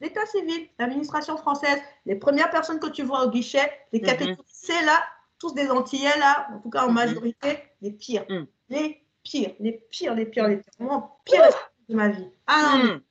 L'état 0.02 0.26
civil, 0.26 0.68
l'administration 0.78 1.38
française, 1.38 1.80
les 2.06 2.16
premières 2.16 2.50
personnes 2.50 2.80
que 2.80 2.90
tu 2.90 3.04
vois 3.04 3.26
au 3.26 3.30
guichet, 3.30 3.70
les 3.92 4.00
mm-hmm. 4.00 4.06
catégories 4.06 4.44
C, 4.46 4.74
là, 4.86 5.04
tous 5.40 5.54
des 5.54 5.70
Antillais, 5.70 6.18
là, 6.20 6.48
en 6.54 6.60
tout 6.60 6.70
cas 6.70 6.86
en 6.86 6.90
mm-hmm. 6.90 6.94
majorité, 6.94 7.60
les 7.82 7.92
pires 7.92 8.26
les 8.70 9.04
pires, 9.24 9.54
les 9.60 9.74
pires, 9.92 10.16
les 10.16 10.26
pires, 10.26 10.48
les 10.48 10.58
pires, 10.58 10.74
vraiment 10.80 11.20
pires 11.26 11.70
de 11.88 11.96
ma 11.96 12.10
vie. 12.10 12.28
Ah 12.48 12.78
non. 12.84 12.94
Hmm. 12.94 13.02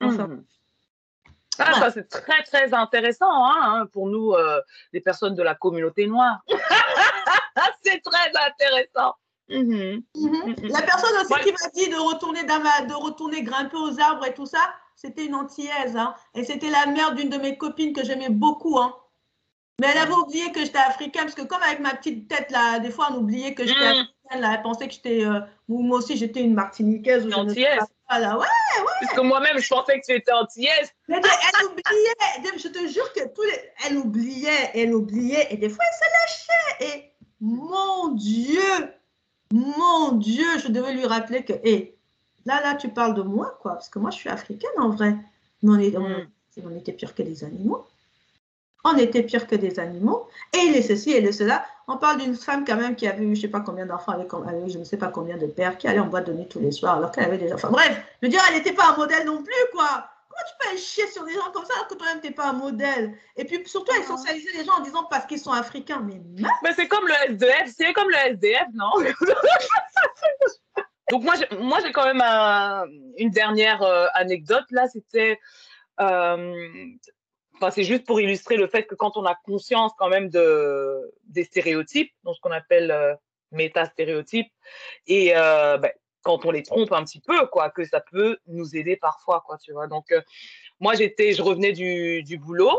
Enfin. 0.00 0.26
Hmm. 0.28 0.44
Ah, 1.58 1.80
ça 1.80 1.90
c'est 1.90 2.08
très 2.08 2.42
très 2.42 2.74
intéressant 2.74 3.32
hein, 3.32 3.54
hein 3.62 3.86
pour 3.92 4.08
nous, 4.08 4.32
euh, 4.32 4.60
les 4.92 5.00
personnes 5.00 5.34
de 5.34 5.42
la 5.42 5.54
communauté 5.54 6.06
noire. 6.06 6.42
c'est 7.82 8.02
très 8.02 8.30
intéressant. 8.46 9.14
Mhm. 9.48 10.02
Mhm. 10.16 10.56
La 10.62 10.82
personne 10.82 11.16
aussi 11.20 11.40
qui 11.44 11.52
m'a 11.52 11.70
dit 11.74 11.88
de 11.88 11.96
retourner, 11.96 12.44
dans 12.44 12.60
ma, 12.60 12.82
de 12.82 12.94
retourner 12.94 13.42
grimper 13.42 13.76
aux 13.76 14.00
arbres 14.00 14.26
et 14.26 14.34
tout 14.34 14.46
ça, 14.46 14.74
c'était 14.96 15.26
une 15.26 15.34
antillaise. 15.34 15.96
Hein. 15.96 16.14
Et 16.34 16.44
c'était 16.44 16.70
la 16.70 16.86
mère 16.86 17.14
d'une 17.14 17.30
de 17.30 17.36
mes 17.36 17.56
copines 17.56 17.92
que 17.92 18.04
j'aimais 18.04 18.28
beaucoup. 18.28 18.78
Hein. 18.78 18.94
Mais 19.80 19.88
elle 19.92 19.98
avait 19.98 20.14
oublié 20.14 20.50
que 20.52 20.60
j'étais 20.60 20.78
africaine, 20.78 21.24
parce 21.24 21.34
que 21.34 21.42
comme 21.42 21.62
avec 21.62 21.80
ma 21.80 21.94
petite 21.94 22.28
tête, 22.28 22.50
là, 22.50 22.78
des 22.78 22.90
fois, 22.90 23.08
on 23.12 23.18
oubliait 23.18 23.54
que 23.54 23.64
j'étais 23.66 23.78
mm. 23.78 23.82
africaine. 23.82 24.06
Elle 24.30 24.62
pensait 24.62 24.88
que 24.88 24.94
j'étais. 24.94 25.24
Euh, 25.24 25.40
moi 25.68 25.98
aussi, 25.98 26.16
j'étais 26.16 26.40
une 26.40 26.54
martiniquaise. 26.54 27.26
Ou 27.26 27.32
antillaise. 27.32 27.80
Ouais, 28.10 28.18
ouais. 28.18 28.46
Parce 29.00 29.14
que 29.14 29.20
moi-même, 29.20 29.58
je 29.58 29.68
pensais 29.68 30.00
que 30.00 30.06
tu 30.06 30.12
étais 30.12 30.32
antillaise. 30.32 30.92
Mais 31.08 31.16
elle 31.16 31.66
oubliait. 31.66 32.58
Je 32.58 32.68
te 32.68 32.86
jure 32.86 33.12
que 33.12 33.26
tous 33.28 33.42
les. 33.42 33.60
Elle 33.86 33.98
oubliait, 33.98 34.70
elle 34.74 34.94
oubliait. 34.94 35.48
Et 35.50 35.56
des 35.56 35.68
fois, 35.68 35.84
elle 35.84 36.06
se 36.06 36.84
lâchait. 36.84 36.94
Et 36.94 37.12
mon 37.40 38.08
Dieu, 38.08 38.94
mon 39.52 40.12
Dieu, 40.12 40.58
je 40.58 40.68
devais 40.68 40.92
lui 40.92 41.06
rappeler 41.06 41.44
que, 41.44 41.54
hé, 41.64 41.96
là, 42.44 42.60
là, 42.62 42.74
tu 42.74 42.88
parles 42.88 43.14
de 43.14 43.22
moi, 43.22 43.58
quoi. 43.60 43.72
Parce 43.72 43.88
que 43.88 43.98
moi, 43.98 44.10
je 44.10 44.16
suis 44.16 44.28
africaine 44.28 44.70
en 44.78 44.90
vrai. 44.90 45.16
Mais 45.62 45.70
on, 45.70 45.78
est, 45.78 45.98
mm. 45.98 46.28
on 46.64 46.76
était 46.76 46.92
pire 46.92 47.14
que 47.14 47.22
des 47.22 47.44
animaux 47.44 47.86
on 48.86 48.96
était 48.96 49.22
pire 49.22 49.46
que 49.46 49.56
des 49.56 49.78
animaux, 49.78 50.28
et 50.54 50.58
il 50.58 50.76
est 50.76 50.82
ceci, 50.82 51.12
et 51.12 51.18
il 51.18 51.26
est 51.26 51.32
cela. 51.32 51.64
On 51.88 51.96
parle 51.98 52.20
d'une 52.20 52.34
femme 52.34 52.64
quand 52.64 52.76
même 52.76 52.96
qui 52.96 53.06
avait 53.06 53.22
eu 53.22 53.26
je 53.26 53.30
ne 53.30 53.34
sais 53.34 53.48
pas 53.48 53.60
combien 53.60 53.86
d'enfants, 53.86 54.12
avec, 54.12 54.28
je 54.68 54.78
ne 54.78 54.84
sais 54.84 54.96
pas 54.96 55.08
combien 55.08 55.36
de 55.36 55.46
pères, 55.46 55.78
qui 55.78 55.88
allait 55.88 56.00
en 56.00 56.06
boîte 56.06 56.26
de 56.26 56.32
nuit 56.32 56.48
tous 56.48 56.60
les 56.60 56.72
soirs 56.72 56.96
alors 56.96 57.10
qu'elle 57.10 57.24
avait 57.24 57.38
des 57.38 57.52
enfants. 57.52 57.70
Bref, 57.70 58.00
je 58.20 58.26
veux 58.26 58.30
dire, 58.30 58.40
elle 58.48 58.56
n'était 58.56 58.72
pas 58.72 58.92
un 58.92 58.96
modèle 58.96 59.26
non 59.26 59.42
plus, 59.42 59.54
quoi. 59.72 60.08
Comment 60.28 60.42
tu 60.48 60.54
peux 60.60 60.68
aller 60.70 60.78
chier 60.78 61.06
sur 61.08 61.24
des 61.24 61.32
gens 61.32 61.50
comme 61.52 61.64
ça 61.64 61.74
alors 61.74 61.88
que 61.88 61.94
toi-même, 61.94 62.20
tu 62.20 62.28
n'es 62.28 62.34
pas 62.34 62.48
un 62.48 62.52
modèle? 62.52 63.16
Et 63.36 63.44
puis 63.44 63.62
surtout, 63.66 63.94
essentialiser 63.94 64.52
les 64.52 64.64
gens 64.64 64.74
en 64.78 64.82
disant 64.82 65.04
parce 65.10 65.26
qu'ils 65.26 65.38
sont 65.38 65.52
africains. 65.52 66.00
Mais, 66.04 66.20
mais 66.62 66.72
c'est 66.74 66.88
comme 66.88 67.06
le 67.06 67.32
SDF, 67.32 67.72
c'est 67.76 67.92
comme 67.92 68.10
le 68.10 68.16
SDF, 68.16 68.66
non? 68.74 68.90
Donc 71.10 71.22
moi, 71.22 71.34
j'ai 71.36 71.92
quand 71.92 72.04
même 72.04 72.22
une 73.16 73.30
dernière 73.30 73.82
euh, 73.82 74.06
anecdote. 74.14 74.64
Là, 74.70 74.88
c'était 74.88 75.38
euh, 76.00 76.54
Enfin, 77.56 77.70
c'est 77.70 77.84
juste 77.84 78.04
pour 78.04 78.20
illustrer 78.20 78.56
le 78.56 78.66
fait 78.66 78.84
que 78.84 78.94
quand 78.94 79.16
on 79.16 79.24
a 79.24 79.34
conscience 79.34 79.92
quand 79.98 80.08
même 80.08 80.28
de, 80.28 81.10
des 81.24 81.44
stéréotypes, 81.44 82.12
donc 82.22 82.36
ce 82.36 82.40
qu'on 82.40 82.50
appelle 82.50 82.90
euh, 82.90 83.14
méta-stéréotypes, 83.50 84.52
et 85.06 85.34
euh, 85.34 85.78
ben, 85.78 85.90
quand 86.22 86.44
on 86.44 86.50
les 86.50 86.62
trompe 86.62 86.92
un 86.92 87.02
petit 87.02 87.20
peu, 87.20 87.46
quoi, 87.46 87.70
que 87.70 87.84
ça 87.84 88.00
peut 88.00 88.36
nous 88.46 88.76
aider 88.76 88.96
parfois, 88.96 89.42
quoi, 89.46 89.56
tu 89.56 89.72
vois. 89.72 89.86
Donc, 89.86 90.12
euh, 90.12 90.20
moi, 90.80 90.94
j'étais, 90.94 91.32
je 91.32 91.42
revenais 91.42 91.72
du, 91.72 92.22
du 92.24 92.36
boulot 92.36 92.78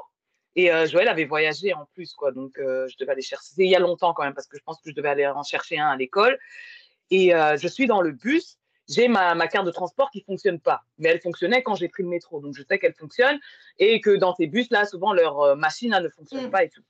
et 0.55 0.69
Joël 0.87 1.07
avait 1.07 1.25
voyagé 1.25 1.71
en 1.75 1.85
plus, 1.93 2.13
quoi. 2.13 2.31
Donc, 2.31 2.53
je 2.57 2.97
devais 2.99 3.11
aller 3.11 3.21
chercher, 3.21 3.51
il 3.57 3.67
y 3.67 3.75
a 3.75 3.79
longtemps 3.79 4.15
quand 4.15 4.23
même, 4.23 4.33
parce 4.33 4.47
que 4.47 4.57
je 4.57 4.63
pense 4.63 4.81
que 4.81 4.89
je 4.89 4.95
devais 4.95 5.09
aller 5.09 5.27
en 5.27 5.43
chercher 5.43 5.77
un 5.77 5.87
à 5.87 5.95
l'école. 5.95 6.39
Et 7.11 7.29
je 7.29 7.67
suis 7.67 7.85
dans 7.85 8.01
le 8.01 8.11
bus 8.11 8.57
j'ai 8.87 9.07
ma, 9.07 9.35
ma, 9.35 9.47
carte 9.47 9.65
de 9.65 9.71
transport 9.71 10.09
qui 10.11 10.21
fonctionne 10.21 10.59
pas. 10.59 10.83
Mais 10.97 11.09
elle 11.09 11.19
fonctionnait 11.19 11.63
quand 11.63 11.75
j'ai 11.75 11.89
pris 11.89 12.03
le 12.03 12.09
métro. 12.09 12.39
Donc, 12.39 12.55
je 12.55 12.63
sais 12.63 12.79
qu'elle 12.79 12.93
fonctionne 12.93 13.39
et 13.79 14.01
que 14.01 14.15
dans 14.15 14.35
ces 14.35 14.47
bus-là, 14.47 14.85
souvent, 14.85 15.13
leur 15.13 15.39
euh, 15.41 15.55
machine 15.55 15.91
ne 15.91 16.09
fonctionne 16.09 16.47
mm. 16.47 16.51
pas 16.51 16.63
et 16.63 16.69
tout. 16.69 16.83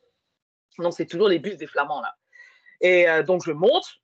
Donc, 0.80 0.94
c'est 0.94 1.06
toujours 1.06 1.28
les 1.28 1.40
bus 1.40 1.58
des 1.58 1.68
Flamands, 1.68 2.02
là. 2.02 2.16
Et 2.82 3.10
euh, 3.10 3.24
donc, 3.24 3.44
je 3.44 3.52
monte, 3.52 4.00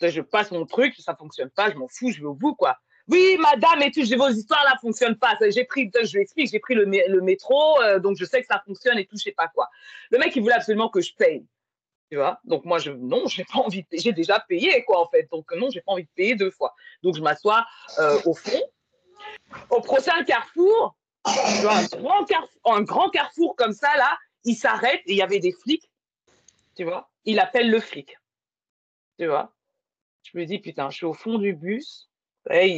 je 0.00 0.20
passe 0.20 0.50
mon 0.50 0.66
truc, 0.66 0.94
ça 0.98 1.16
fonctionne 1.16 1.50
pas, 1.50 1.70
je 1.70 1.76
m'en 1.76 1.88
fous, 1.88 2.10
je 2.10 2.20
vais 2.20 2.26
au 2.26 2.34
bout, 2.34 2.54
quoi. 2.54 2.78
Oui, 3.08 3.38
madame, 3.38 3.82
et 3.82 3.92
tout, 3.92 4.02
vos 4.16 4.28
histoires 4.28 4.64
là 4.64 4.76
fonctionnent 4.80 5.16
pas. 5.16 5.38
J'ai 5.48 5.64
pris, 5.64 5.90
je 5.94 6.12
lui 6.12 6.22
explique, 6.22 6.50
j'ai 6.50 6.58
pris 6.58 6.74
le, 6.74 6.84
le 6.84 7.20
métro, 7.20 7.80
euh, 7.80 8.00
donc 8.00 8.16
je 8.18 8.24
sais 8.24 8.40
que 8.40 8.46
ça 8.48 8.60
fonctionne 8.66 8.98
et 8.98 9.06
tout, 9.06 9.16
je 9.16 9.22
sais 9.22 9.32
pas 9.32 9.46
quoi. 9.46 9.68
Le 10.10 10.18
mec, 10.18 10.34
il 10.34 10.42
voulait 10.42 10.54
absolument 10.54 10.88
que 10.88 11.00
je 11.00 11.14
paye. 11.14 11.46
Tu 12.10 12.16
vois? 12.16 12.40
Donc, 12.44 12.64
moi, 12.64 12.78
je, 12.78 12.90
non, 12.90 13.26
j'ai 13.26 13.44
pas 13.44 13.58
envie 13.58 13.84
J'ai 13.92 14.12
déjà 14.12 14.40
payé, 14.40 14.84
quoi, 14.84 15.00
en 15.00 15.08
fait. 15.08 15.28
Donc, 15.30 15.52
non, 15.56 15.70
j'ai 15.70 15.80
pas 15.80 15.92
envie 15.92 16.04
de 16.04 16.10
payer 16.14 16.36
deux 16.36 16.50
fois. 16.50 16.74
Donc, 17.02 17.16
je 17.16 17.22
m'assois 17.22 17.66
euh, 17.98 18.20
au 18.24 18.34
fond. 18.34 18.62
Au 19.70 19.80
prochain 19.80 20.24
carrefour, 20.24 20.96
tu 21.24 21.62
vois, 21.62 21.76
un, 21.76 21.84
grand 21.86 22.24
carrefour, 22.24 22.60
un 22.72 22.82
grand 22.82 23.10
carrefour 23.10 23.56
comme 23.56 23.72
ça, 23.72 23.88
là, 23.96 24.16
il 24.44 24.54
s'arrête 24.54 25.00
et 25.06 25.12
il 25.12 25.16
y 25.16 25.22
avait 25.22 25.40
des 25.40 25.52
flics. 25.52 25.90
Tu 26.76 26.84
vois? 26.84 27.10
Il 27.24 27.40
appelle 27.40 27.70
le 27.70 27.80
flic. 27.80 28.16
Tu 29.18 29.26
vois? 29.26 29.52
Je 30.22 30.38
me 30.38 30.44
dis, 30.44 30.58
putain, 30.58 30.90
je 30.90 30.96
suis 30.96 31.06
au 31.06 31.14
fond 31.14 31.38
du 31.38 31.54
bus. 31.54 32.08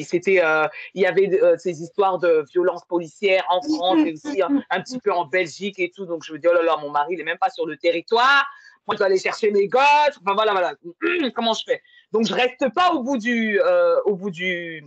c'était, 0.04 0.42
euh, 0.42 0.66
il 0.94 1.02
y 1.02 1.06
avait 1.06 1.42
euh, 1.42 1.56
ces 1.58 1.82
histoires 1.82 2.18
de 2.18 2.44
violence 2.50 2.84
policière 2.86 3.44
en 3.50 3.60
France 3.60 4.00
et 4.06 4.12
aussi 4.12 4.42
un, 4.42 4.80
petit 4.80 4.98
peu 4.98 5.12
en 5.12 5.26
Belgique 5.26 5.78
et 5.78 5.90
tout. 5.90 6.06
Donc, 6.06 6.24
je 6.24 6.32
me 6.32 6.38
dis, 6.38 6.46
oh 6.48 6.54
là 6.54 6.62
là, 6.62 6.76
mon 6.78 6.90
mari, 6.90 7.14
il 7.14 7.18
n'est 7.18 7.24
même 7.24 7.38
pas 7.38 7.50
sur 7.50 7.66
le 7.66 7.76
territoire 7.76 8.46
moi, 8.88 8.94
je 8.94 8.98
dois 8.98 9.06
aller 9.06 9.18
chercher 9.18 9.50
mes 9.50 9.68
gosses. 9.68 10.18
Enfin, 10.24 10.34
voilà, 10.34 10.52
voilà. 10.52 10.74
Comment 11.34 11.52
je 11.52 11.62
fais? 11.64 11.82
Donc, 12.10 12.26
je 12.26 12.32
reste 12.32 12.72
pas 12.74 12.92
au 12.94 13.02
bout 13.02 13.18
du, 13.18 13.60
euh, 13.60 14.00
au 14.06 14.16
bout 14.16 14.30
du, 14.30 14.82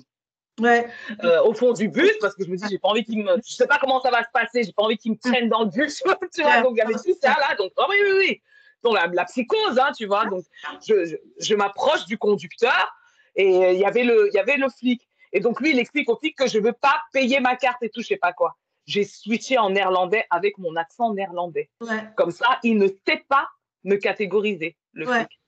ouais. 0.60 0.88
Euh, 1.24 1.44
au 1.44 1.54
fond 1.54 1.72
du 1.72 1.88
bus 1.88 2.14
parce 2.20 2.34
que 2.34 2.44
je 2.44 2.50
me 2.50 2.58
dis, 2.58 2.66
j'ai 2.68 2.80
pas 2.80 2.90
envie 2.90 3.04
qu'il 3.04 3.24
me, 3.24 3.36
je 3.46 3.54
sais 3.54 3.68
pas 3.68 3.78
comment 3.78 4.02
ça 4.02 4.10
va 4.10 4.24
se 4.24 4.32
passer. 4.34 4.64
J'ai 4.64 4.74
pas 4.74 4.82
envie 4.82 4.98
qu'il 4.98 5.12
me 5.12 5.18
traîne 5.18 5.50
dans 5.50 5.64
le 5.64 5.70
bus, 5.70 6.02
tu 6.34 6.42
vois. 6.42 6.62
Donc, 6.62 6.72
il 6.74 6.78
y 6.78 6.82
avait 6.82 6.96
tout 6.96 7.16
ça 7.22 7.36
là. 7.40 7.56
Donc, 7.58 7.72
oh, 7.78 7.86
oui, 7.90 7.96
oui, 8.04 8.12
oui. 8.18 8.42
Donc, 8.84 8.98
la, 9.14 9.26
psychose, 9.26 9.78
hein, 9.78 9.92
tu 9.96 10.08
vois. 10.08 10.26
Donc, 10.26 10.44
je, 10.88 11.16
je, 11.40 11.56
m'approche 11.56 12.06
du 12.06 12.18
conducteur 12.18 12.92
et 13.36 13.74
il 13.74 13.80
y 13.80 13.86
avait 13.86 14.04
le, 14.04 14.30
il 14.30 14.34
y 14.34 14.40
avait 14.40 14.58
le 14.58 14.68
flic. 14.70 15.08
Et 15.32 15.40
donc, 15.42 15.62
lui, 15.62 15.70
il 15.70 15.78
explique 15.78 16.10
au 16.10 16.18
flic 16.18 16.36
que 16.36 16.48
je 16.48 16.58
veux 16.58 16.74
pas 16.74 17.04
payer 17.14 17.40
ma 17.40 17.56
carte 17.56 17.84
et 17.84 17.90
tout, 17.90 18.02
je 18.02 18.08
sais 18.08 18.18
pas 18.18 18.34
quoi. 18.34 18.58
J'ai 18.88 19.04
switché 19.04 19.60
en 19.60 19.70
néerlandais 19.70 20.26
avec 20.32 20.58
mon 20.58 20.76
accent 20.76 21.14
néerlandais. 21.14 21.70
Ouais. 21.82 22.04
Comme 22.18 22.32
ça, 22.32 22.60
il 22.64 22.80
ne 22.80 22.88
sait 22.88 23.24
pas 23.30 23.48
me 23.84 23.96
catégoriser, 23.98 24.78
le 24.94 25.06
flic. 25.20 25.40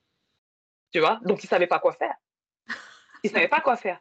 Tu 0.92 1.00
vois? 1.00 1.20
Donc, 1.24 1.44
il 1.44 1.48
savait 1.48 1.68
pas 1.68 1.80
quoi 1.80 1.94
faire. 1.94 2.16
Il 3.24 3.30
savait 3.32 3.48
pas 3.48 3.62
quoi 3.62 3.76
faire. 3.78 4.00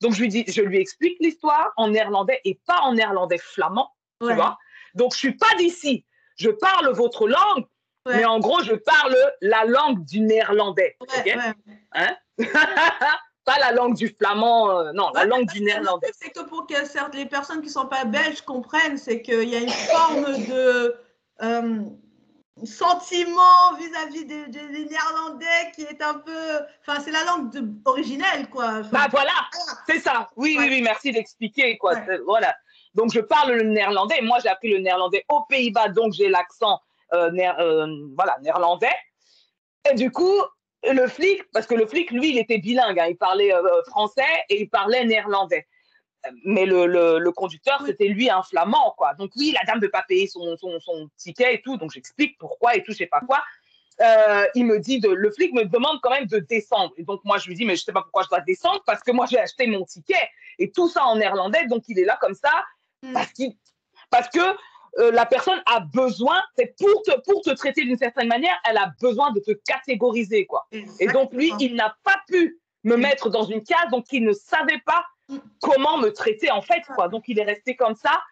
Donc, 0.00 0.12
je 0.14 0.20
lui 0.20 0.28
dis, 0.28 0.44
je 0.48 0.60
lui 0.62 0.78
explique 0.78 1.16
l'histoire 1.20 1.72
en 1.76 1.88
néerlandais 1.88 2.40
et 2.44 2.60
pas 2.66 2.80
en 2.80 2.94
néerlandais 2.94 3.38
flamand, 3.38 3.90
tu 4.20 4.26
vois? 4.34 4.58
Donc, 4.94 5.12
je 5.12 5.18
suis 5.18 5.36
pas 5.36 5.54
d'ici. 5.58 6.04
Je 6.36 6.50
parle 6.50 6.90
votre 6.92 7.28
langue, 7.28 7.64
mais 8.06 8.24
en 8.24 8.40
gros, 8.40 8.62
je 8.62 8.74
parle 8.74 9.16
la 9.40 9.64
langue 9.64 10.04
du 10.04 10.20
néerlandais. 10.20 10.96
hein? 11.92 12.16
Pas 13.44 13.58
la 13.58 13.72
langue 13.72 13.94
du 13.94 14.08
flamand, 14.08 14.70
euh, 14.70 14.92
non, 14.94 15.10
la 15.14 15.26
langue 15.26 15.46
du 15.50 15.60
néerlandais. 15.60 16.10
C'est 16.18 16.30
que 16.30 16.40
pour 16.48 16.66
que 16.66 16.86
certes, 16.86 17.14
les 17.14 17.26
personnes 17.26 17.60
qui 17.60 17.68
sont 17.68 17.86
pas 17.86 18.06
belges 18.06 18.40
comprennent, 18.40 18.96
c'est 18.96 19.20
qu'il 19.20 19.46
y 19.50 19.54
a 19.54 19.58
une 19.60 19.68
forme 19.68 20.32
de... 20.46 20.96
Euh, 21.42 21.80
sentiment 22.62 23.74
vis-à-vis 23.78 24.24
des, 24.26 24.46
Néerlandais 24.46 25.72
qui 25.74 25.82
est 25.82 26.00
un 26.00 26.14
peu. 26.14 26.60
Enfin, 26.86 27.00
c'est 27.00 27.10
la 27.10 27.24
langue 27.24 27.50
originelle, 27.84 28.48
quoi. 28.48 28.82
bah 28.92 29.08
voilà, 29.10 29.32
c'est 29.88 29.98
ça. 29.98 30.30
Oui, 30.36 30.56
oui, 30.58 30.66
oui, 30.68 30.82
merci 30.82 31.12
d'expliquer, 31.12 31.76
quoi. 31.78 31.94
Voilà. 32.26 32.54
Donc, 32.94 33.12
je 33.12 33.20
parle 33.20 33.52
le 33.52 33.64
néerlandais. 33.64 34.20
Moi, 34.22 34.38
j'ai 34.42 34.48
appris 34.48 34.70
le 34.70 34.78
néerlandais 34.78 35.24
aux 35.28 35.42
Pays-Bas, 35.48 35.88
donc 35.88 36.12
j'ai 36.12 36.28
l'accent 36.28 36.80
euh, 37.12 37.30
euh, 37.36 37.86
voilà, 38.16 38.38
néerlandais. 38.40 38.94
Et 39.90 39.94
du 39.94 40.10
coup, 40.10 40.40
le 40.84 41.06
flic, 41.08 41.42
parce 41.52 41.66
que 41.66 41.74
le 41.74 41.86
flic, 41.86 42.10
lui, 42.12 42.30
il 42.30 42.38
était 42.38 42.58
bilingue. 42.58 42.98
Hein. 42.98 43.06
il 43.08 43.16
parlait 43.16 43.52
euh, 43.52 43.82
français 43.88 44.22
et 44.48 44.62
il 44.62 44.70
parlait 44.70 45.04
néerlandais 45.04 45.66
mais 46.44 46.66
le, 46.66 46.86
le, 46.86 47.32
conducteur, 47.32 47.82
c'était 47.84 48.08
lui 48.08 48.30
un 48.30 48.42
flamand, 48.42 48.94
quoi. 48.96 49.14
Donc 49.14 49.32
oui, 49.36 49.52
la 49.52 49.64
dame 49.64 49.76
ne 49.76 49.82
peut 49.82 49.90
pas 49.90 50.04
payer 50.06 50.26
son, 50.26 50.56
son, 50.56 50.78
son, 50.80 51.08
ticket 51.16 51.54
et 51.54 51.62
tout, 51.62 51.76
donc 51.76 51.92
j'explique 51.92 52.38
pourquoi 52.38 52.76
et 52.76 52.82
tout, 52.82 52.92
je 52.92 52.98
sais 52.98 53.06
pas 53.06 53.20
quoi. 53.20 53.42
Euh, 54.00 54.46
il 54.54 54.66
me 54.66 54.80
dit, 54.80 55.00
de, 55.00 55.08
le 55.08 55.30
flic 55.30 55.52
me 55.52 55.64
demande 55.64 56.00
quand 56.02 56.10
même 56.10 56.26
de 56.26 56.38
descendre. 56.38 56.92
Et 56.96 57.04
donc 57.04 57.20
moi, 57.24 57.38
je 57.38 57.46
lui 57.46 57.54
dis, 57.54 57.64
mais 57.64 57.76
je 57.76 57.84
sais 57.84 57.92
pas 57.92 58.02
pourquoi 58.02 58.24
je 58.24 58.28
dois 58.28 58.40
descendre, 58.40 58.82
parce 58.86 59.02
que 59.02 59.12
moi, 59.12 59.26
j'ai 59.26 59.38
acheté 59.38 59.66
mon 59.66 59.84
ticket, 59.84 60.28
et 60.58 60.70
tout 60.70 60.88
ça 60.88 61.04
en 61.04 61.16
néerlandais, 61.16 61.66
donc 61.66 61.84
il 61.88 61.98
est 61.98 62.04
là 62.04 62.18
comme 62.20 62.34
ça, 62.34 62.64
mm. 63.02 63.12
parce, 63.12 63.32
parce 64.10 64.28
que 64.28 64.56
euh, 64.98 65.10
la 65.10 65.26
personne 65.26 65.60
a 65.66 65.80
besoin, 65.80 66.40
c'est 66.56 66.74
pour 66.78 67.02
te, 67.02 67.20
pour 67.22 67.42
te 67.42 67.50
traiter 67.50 67.84
d'une 67.84 67.98
certaine 67.98 68.28
manière, 68.28 68.56
elle 68.68 68.78
a 68.78 68.92
besoin 69.00 69.32
de 69.32 69.40
te 69.40 69.52
catégoriser, 69.52 70.46
quoi. 70.46 70.66
Et 71.00 71.06
donc 71.08 71.32
lui, 71.32 71.52
il 71.60 71.74
n'a 71.74 71.96
pas 72.02 72.20
pu 72.28 72.60
me 72.84 72.96
mm. 72.96 73.00
mettre 73.00 73.30
dans 73.30 73.44
une 73.44 73.62
case, 73.62 73.90
donc 73.90 74.06
il 74.12 74.24
ne 74.24 74.32
savait 74.32 74.82
pas 74.84 75.04
comment 75.60 75.98
me 75.98 76.10
traiter 76.10 76.50
en 76.50 76.62
fait 76.62 76.82
quoi. 76.94 77.08
Donc 77.08 77.24
il 77.28 77.38
est 77.38 77.44
resté 77.44 77.76
comme 77.76 77.94
ça 77.94 78.22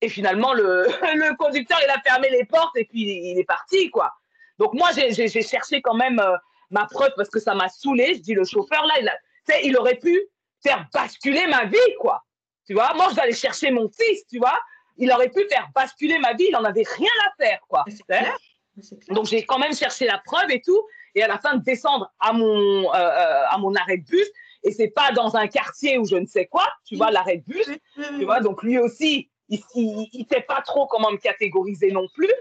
et 0.00 0.08
finalement 0.08 0.52
le, 0.52 0.86
le 1.14 1.36
conducteur 1.36 1.78
il 1.84 1.90
a 1.90 2.00
fermé 2.00 2.30
les 2.30 2.44
portes 2.44 2.76
et 2.76 2.84
puis 2.84 3.02
il 3.02 3.38
est 3.38 3.44
parti 3.44 3.90
quoi. 3.90 4.12
Donc 4.58 4.74
moi 4.74 4.90
j'ai 4.92 5.28
cherché 5.42 5.82
quand 5.82 5.94
même 5.94 6.20
euh, 6.20 6.36
ma 6.70 6.86
preuve 6.86 7.12
parce 7.16 7.30
que 7.30 7.40
ça 7.40 7.54
m'a 7.54 7.68
saoulé. 7.68 8.14
Je 8.14 8.20
dis 8.20 8.34
le 8.34 8.44
chauffeur 8.44 8.84
là 8.86 8.94
il 9.00 9.08
a, 9.08 9.60
il 9.62 9.76
aurait 9.76 9.98
pu 9.98 10.20
faire 10.62 10.86
basculer 10.92 11.46
ma 11.46 11.64
vie 11.64 11.94
quoi. 12.00 12.22
Tu 12.66 12.74
vois, 12.74 12.94
moi 12.94 13.08
je 13.10 13.16
vais 13.16 13.22
aller 13.22 13.34
chercher 13.34 13.70
mon 13.70 13.88
fils, 13.88 14.26
tu 14.30 14.38
vois. 14.38 14.58
Il 14.96 15.12
aurait 15.12 15.28
pu 15.28 15.44
faire 15.50 15.68
basculer 15.74 16.18
ma 16.18 16.32
vie, 16.34 16.46
il 16.48 16.56
en 16.56 16.64
avait 16.64 16.84
rien 16.96 17.10
à 17.26 17.44
faire 17.44 17.60
quoi. 17.68 17.84
Donc 19.08 19.26
j'ai 19.26 19.44
quand 19.44 19.58
même 19.58 19.74
cherché 19.74 20.06
la 20.06 20.18
preuve 20.18 20.50
et 20.50 20.62
tout. 20.62 20.80
Et 21.14 21.22
à 21.22 21.28
la 21.28 21.38
fin 21.38 21.54
de 21.54 21.62
descendre 21.62 22.12
à 22.18 22.32
mon, 22.32 22.92
euh, 22.92 22.96
euh, 22.96 23.42
à 23.48 23.58
mon 23.58 23.74
arrêt 23.76 23.98
de 23.98 24.04
bus, 24.04 24.26
et 24.64 24.72
c'est 24.72 24.88
pas 24.88 25.12
dans 25.12 25.36
un 25.36 25.46
quartier 25.46 25.98
où 25.98 26.06
je 26.06 26.16
ne 26.16 26.26
sais 26.26 26.46
quoi, 26.46 26.66
tu 26.84 26.96
vois, 26.96 27.10
l'arrêt 27.10 27.38
de 27.38 27.44
bus, 27.44 27.68
tu 27.94 28.24
vois, 28.24 28.40
donc 28.40 28.62
lui 28.62 28.78
aussi, 28.78 29.30
il, 29.48 29.62
il, 29.74 30.26
sait 30.30 30.40
pas 30.40 30.62
trop 30.62 30.86
comment 30.86 31.12
me 31.12 31.18
catégoriser 31.18 31.92
non 31.92 32.08
plus. 32.14 32.32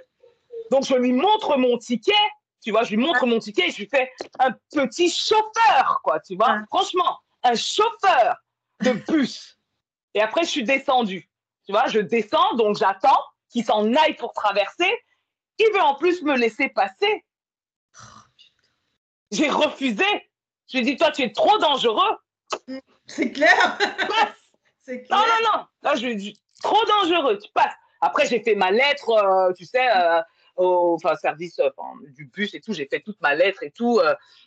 Donc 0.72 0.86
je 0.86 0.96
lui 0.96 1.12
montre 1.12 1.58
mon 1.58 1.78
ticket, 1.78 2.14
tu 2.64 2.72
vois, 2.72 2.84
je 2.84 2.92
lui 2.92 2.98
montre 2.98 3.26
mon 3.26 3.40
ticket 3.40 3.68
et 3.68 3.72
je 3.72 3.78
lui 3.80 3.88
fais 3.88 4.10
un 4.40 4.54
petit 4.72 5.10
chauffeur, 5.10 6.00
quoi, 6.02 6.22
tu 6.22 6.36
vois. 6.36 6.62
Franchement, 6.70 7.20
un 7.44 7.56
chauffeur 7.56 8.38
de 8.82 8.94
bus. 9.12 9.60
Et 10.14 10.22
après, 10.22 10.44
je 10.44 10.50
suis 10.50 10.64
descendue. 10.64 11.30
Tu 11.66 11.74
vois, 11.74 11.88
je 11.88 12.00
descends, 12.00 12.56
donc 12.56 12.78
j'attends 12.78 13.20
qu'il 13.50 13.66
s'en 13.66 13.94
aille 13.94 14.16
pour 14.16 14.34
traverser. 14.34 14.92
Il 15.60 15.70
veut 15.74 15.82
en 15.82 15.96
plus 15.96 16.22
me 16.22 16.38
laisser 16.38 16.70
passer. 16.70 17.26
J'ai 19.32 19.50
refusé. 19.50 20.06
Je 20.68 20.78
lui 20.78 20.88
ai 20.88 20.92
dit, 20.92 20.98
toi, 20.98 21.12
tu 21.12 21.22
es 21.22 21.32
trop 21.32 21.58
dangereux. 21.58 22.18
C'est 23.06 23.32
clair. 23.32 23.78
C'est 24.82 25.04
clair. 25.04 25.20
Non, 25.20 25.26
non, 25.26 25.58
non. 25.58 25.66
Là, 25.82 25.96
je 25.96 26.06
lui 26.06 26.14
ai 26.14 26.16
dit, 26.16 26.42
trop 26.62 26.84
dangereux, 26.86 27.38
tu 27.38 27.50
passes. 27.54 27.74
Après, 28.04 28.28
j'ai 28.28 28.42
fait 28.42 28.56
ma 28.56 28.70
lettre, 28.70 29.10
euh, 29.12 29.54
tu 29.54 29.66
sais, 29.66 29.88
euh, 29.96 30.22
au 30.58 30.96
enfin, 30.96 31.16
service 31.16 31.58
euh, 31.60 31.70
du 32.16 32.26
bus 32.26 32.54
et 32.54 32.60
tout. 32.60 32.74
J'ai 32.74 32.86
fait 32.86 33.00
toute 33.00 33.20
ma 33.22 33.34
lettre 33.34 33.64
et 33.64 33.72
tout. 33.72 34.02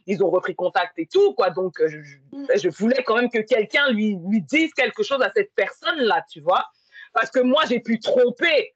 ils 0.07 0.23
ont 0.23 0.29
repris 0.29 0.55
contact 0.55 0.99
et 0.99 1.07
tout, 1.07 1.33
quoi. 1.33 1.51
Donc, 1.51 1.75
je, 1.87 1.99
mm. 2.33 2.47
je 2.55 2.69
voulais 2.69 3.03
quand 3.03 3.17
même 3.17 3.31
que 3.31 3.39
quelqu'un 3.39 3.91
lui, 3.91 4.19
lui 4.29 4.43
dise 4.43 4.75
quelque 4.75 5.03
chose 5.03 5.23
à 5.23 5.31
cette 5.35 5.55
personne-là, 5.55 6.25
tu 6.31 6.41
vois. 6.41 6.67
Parce 7.15 7.31
que 7.31 7.41
moi, 7.41 7.63
j'ai 7.67 7.81
pu 7.81 7.99
tromper, 7.99 8.75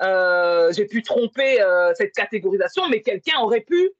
j'ai 0.00 0.86
pu 0.86 1.02
tromper 1.02 1.58
cette 1.96 2.12
catégorisation, 2.12 2.88
mais 2.88 3.02
quelqu'un 3.02 3.40
aurait 3.40 3.62
pu. 3.62 3.90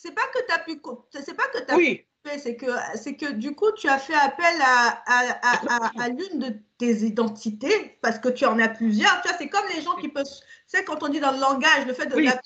C'est 0.00 0.14
pas 0.14 0.22
que 0.32 0.46
tu 0.46 0.52
as 0.52 0.58
pu. 0.60 0.80
C'est 1.10 1.34
pas 1.34 1.48
que 1.48 1.58
tu 1.58 1.72
as 1.72 1.76
oui 1.76 2.08
c'est 2.36 2.56
que, 2.56 2.66
c'est 2.96 3.16
que 3.16 3.32
du 3.32 3.54
coup, 3.54 3.70
tu 3.72 3.88
as 3.88 3.98
fait 3.98 4.14
appel 4.14 4.54
à, 4.60 5.02
à, 5.06 6.02
à, 6.02 6.08
l'une 6.08 6.38
de 6.38 6.56
tes 6.76 6.92
identités 7.04 7.98
parce 8.02 8.18
que 8.18 8.28
tu 8.28 8.44
en 8.44 8.58
as 8.58 8.68
plusieurs. 8.68 9.22
Tu 9.22 9.28
vois, 9.28 9.38
c'est 9.38 9.48
comme 9.48 9.64
les 9.74 9.80
gens 9.80 9.96
qui 9.96 10.08
peuvent, 10.08 10.26
tu 10.26 10.42
sais, 10.66 10.84
quand 10.84 11.02
on 11.02 11.08
dit 11.08 11.20
dans 11.20 11.32
le 11.32 11.40
langage, 11.40 11.86
le 11.86 11.94
fait 11.94 12.06
de 12.06 12.18
la, 12.18 12.40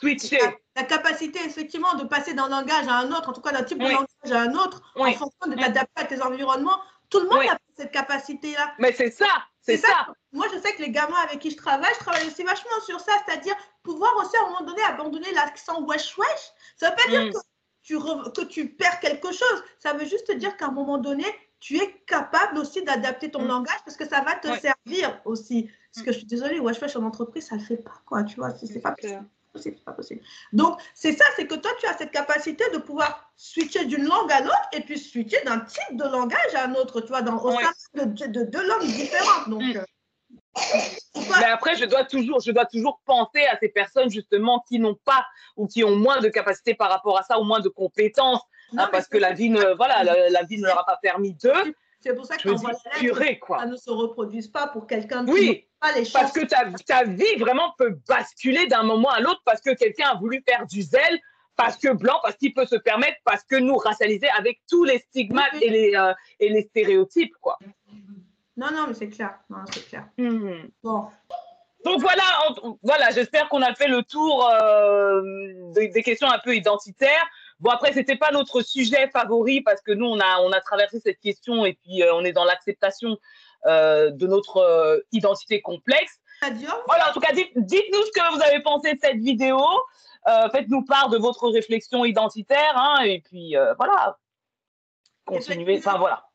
la, 0.76 0.82
capacité 0.84 1.40
effectivement 1.44 1.94
de 1.94 2.04
passer 2.04 2.34
d'un 2.34 2.48
langage 2.48 2.86
à 2.86 2.98
un 2.98 3.10
autre, 3.10 3.30
en 3.30 3.32
tout 3.32 3.40
cas 3.40 3.52
d'un 3.52 3.64
type 3.64 3.78
de 3.78 3.88
langage 3.88 4.06
à 4.30 4.40
un 4.42 4.54
autre, 4.54 4.82
en 4.96 5.12
fonction 5.12 5.50
de 5.50 5.54
t'adapter 5.54 6.02
à 6.02 6.04
tes 6.04 6.22
environnements. 6.22 6.80
Tout 7.10 7.20
le 7.20 7.28
monde 7.28 7.44
a 7.50 7.58
cette 7.76 7.92
capacité-là. 7.92 8.72
Mais 8.78 8.92
c'est 8.92 9.10
ça, 9.10 9.26
c'est 9.60 9.76
ça. 9.76 10.06
Moi, 10.32 10.46
je 10.54 10.58
sais 10.60 10.74
que 10.74 10.80
les 10.80 10.90
gamins 10.90 11.20
avec 11.24 11.40
qui 11.40 11.50
je 11.50 11.56
travaille, 11.56 11.92
je 11.94 11.98
travaille 11.98 12.26
aussi 12.26 12.42
vachement 12.42 12.80
sur 12.86 13.00
ça, 13.00 13.12
c'est-à-dire 13.26 13.54
pouvoir 13.82 14.16
aussi 14.18 14.36
à 14.36 14.46
un 14.46 14.50
moment 14.50 14.64
donné 14.64 14.82
abandonner 14.82 15.32
l'accent 15.32 15.82
wesh 15.82 16.16
wesh. 16.16 16.52
Ça 16.76 16.90
veut 16.90 16.96
pas 16.96 17.10
dire 17.10 17.26
mm. 17.26 17.32
que 17.32 17.38
que 18.40 18.44
tu 18.44 18.68
perds 18.68 19.00
quelque 19.00 19.32
chose. 19.32 19.64
Ça 19.78 19.92
veut 19.92 20.06
juste 20.06 20.30
dire 20.36 20.56
qu'à 20.56 20.66
un 20.66 20.70
moment 20.70 20.98
donné, 20.98 21.26
tu 21.60 21.76
es 21.76 22.02
capable 22.06 22.58
aussi 22.58 22.82
d'adapter 22.82 23.30
ton 23.30 23.42
mm. 23.42 23.48
langage 23.48 23.78
parce 23.84 23.96
que 23.96 24.06
ça 24.06 24.20
va 24.20 24.34
te 24.34 24.48
servir 24.60 25.20
aussi. 25.24 25.70
Parce 25.94 26.06
que 26.06 26.12
je 26.12 26.18
suis 26.18 26.26
désolée, 26.26 26.58
ouais, 26.58 26.74
je 26.74 26.78
fais 26.78 26.96
en 26.96 27.04
entreprise, 27.04 27.46
ça 27.46 27.56
ne 27.56 27.60
le 27.60 27.66
fait 27.66 27.76
pas, 27.76 28.00
quoi, 28.06 28.24
tu 28.24 28.36
vois, 28.36 28.50
c'est 28.50 28.80
pas 28.80 28.92
possible. 28.92 29.28
C'est 29.54 29.84
pas 29.84 29.92
possible. 29.92 30.22
Donc, 30.54 30.80
c'est 30.94 31.12
ça, 31.12 31.26
c'est 31.36 31.46
que 31.46 31.54
toi, 31.54 31.70
tu 31.78 31.86
as 31.86 31.98
cette 31.98 32.10
capacité 32.10 32.64
de 32.72 32.78
pouvoir 32.78 33.30
switcher 33.36 33.84
d'une 33.84 34.04
langue 34.04 34.32
à 34.32 34.40
l'autre 34.40 34.68
et 34.72 34.80
puis 34.80 34.98
switcher 34.98 35.42
d'un 35.44 35.60
type 35.60 35.96
de 35.98 36.04
langage 36.04 36.54
à 36.54 36.66
un 36.66 36.74
autre, 36.74 37.02
tu 37.02 37.08
vois, 37.08 37.20
dans, 37.20 37.36
au 37.36 37.52
sein 37.52 38.06
de, 38.06 38.44
deux 38.44 38.66
langues 38.66 38.86
différentes. 38.86 39.50
Donc, 39.50 39.62
mm. 39.62 39.84
Mais 41.14 41.46
après, 41.46 41.76
je 41.76 41.84
dois 41.84 42.04
toujours, 42.04 42.40
je 42.40 42.50
dois 42.52 42.66
toujours 42.66 43.00
penser 43.04 43.44
à 43.46 43.58
ces 43.58 43.68
personnes 43.68 44.10
justement 44.10 44.62
qui 44.68 44.78
n'ont 44.78 44.98
pas 45.04 45.24
ou 45.56 45.66
qui 45.66 45.84
ont 45.84 45.96
moins 45.96 46.20
de 46.20 46.28
capacités 46.28 46.74
par 46.74 46.90
rapport 46.90 47.18
à 47.18 47.22
ça 47.22 47.38
ou 47.38 47.44
moins 47.44 47.60
de 47.60 47.68
compétences, 47.68 48.42
hein, 48.76 48.88
parce 48.92 49.08
que 49.08 49.18
la 49.18 49.32
vie 49.32 49.50
ne, 49.50 49.74
voilà, 49.76 50.02
la, 50.04 50.42
vie 50.42 50.58
ne 50.58 50.66
leur 50.66 50.78
a 50.78 50.84
pas 50.84 50.98
permis 51.00 51.34
d'eux. 51.34 51.74
C'est 52.00 52.14
pour 52.14 52.26
ça 52.26 52.36
que 52.36 52.56
ça 52.56 53.66
ne 53.66 53.76
se 53.76 53.90
reproduise 53.90 54.48
pas 54.48 54.66
pour 54.66 54.88
quelqu'un 54.88 55.24
qui 55.24 55.30
oui, 55.30 55.68
pas 55.80 55.92
les 55.92 56.04
parce 56.12 56.32
que 56.32 56.44
ta, 56.44 56.66
ta 56.84 57.04
vie 57.04 57.36
vraiment 57.38 57.72
peut 57.78 57.96
basculer 58.08 58.66
d'un 58.66 58.82
moment 58.82 59.10
à 59.10 59.20
l'autre 59.20 59.40
parce 59.44 59.60
que 59.60 59.70
quelqu'un 59.74 60.08
a 60.08 60.16
voulu 60.16 60.42
faire 60.46 60.66
du 60.66 60.82
zèle, 60.82 61.20
parce 61.56 61.76
que 61.76 61.92
blanc, 61.92 62.18
parce 62.22 62.36
qu'il 62.36 62.54
peut 62.54 62.66
se 62.66 62.76
permettre, 62.76 63.18
parce 63.24 63.44
que 63.44 63.56
nous 63.56 63.76
racialiser 63.76 64.28
avec 64.36 64.60
tous 64.68 64.84
les 64.84 64.98
stigmates 64.98 65.54
et 65.60 65.70
les, 65.70 65.94
euh, 65.94 66.12
et 66.40 66.48
les 66.48 66.62
stéréotypes, 66.62 67.34
quoi. 67.40 67.58
Non, 68.56 68.70
non, 68.72 68.86
mais 68.88 68.94
c'est 68.94 69.08
clair. 69.08 69.38
c'est 69.72 69.86
clair. 69.88 70.08
Hmm. 70.18 70.68
Bon. 70.82 71.08
Donc 71.84 72.00
voilà, 72.00 72.22
voilà 72.82 73.10
j'espère 73.10 73.48
qu'on 73.48 73.62
a 73.62 73.74
fait 73.74 73.88
le 73.88 74.02
tour 74.02 74.48
euh, 74.48 75.20
des, 75.72 76.02
questions 76.02 76.30
un 76.30 76.38
peu 76.38 76.54
identitaires. 76.54 77.28
Bon, 77.58 77.70
après, 77.70 77.92
ce 77.92 77.98
n'était 77.98 78.16
pas 78.16 78.30
notre 78.30 78.62
sujet 78.62 79.08
favori 79.08 79.62
parce 79.62 79.80
que 79.82 79.92
nous, 79.92 80.06
on 80.06 80.20
a, 80.20 80.40
on 80.42 80.52
a 80.52 80.60
traversé 80.60 81.00
cette 81.00 81.20
question 81.20 81.64
et 81.64 81.74
puis 81.74 82.02
euh, 82.02 82.14
on 82.14 82.24
est 82.24 82.32
dans 82.32 82.44
l'acceptation 82.44 83.16
euh, 83.66 84.10
de 84.10 84.26
notre 84.26 85.04
identité 85.12 85.60
complexe. 85.60 86.20
Voilà, 86.86 87.10
en 87.10 87.12
tout 87.12 87.20
cas, 87.20 87.32
dites, 87.32 87.54
nous 87.56 88.02
ce 88.02 88.10
que 88.12 88.34
vous 88.34 88.42
avez 88.42 88.60
pensé 88.62 88.94
de 88.94 88.98
cette 89.00 89.18
vidéo. 89.18 89.60
Faites-nous 90.52 90.84
part 90.84 91.08
de 91.08 91.18
votre 91.18 91.48
réflexion 91.48 92.04
identitaire. 92.04 92.76
Hein, 92.76 93.02
et 93.04 93.20
puis, 93.20 93.54
voilà. 93.76 94.18
Continuez. 95.24 95.78
Enfin, 95.78 95.98
voilà. 95.98 96.28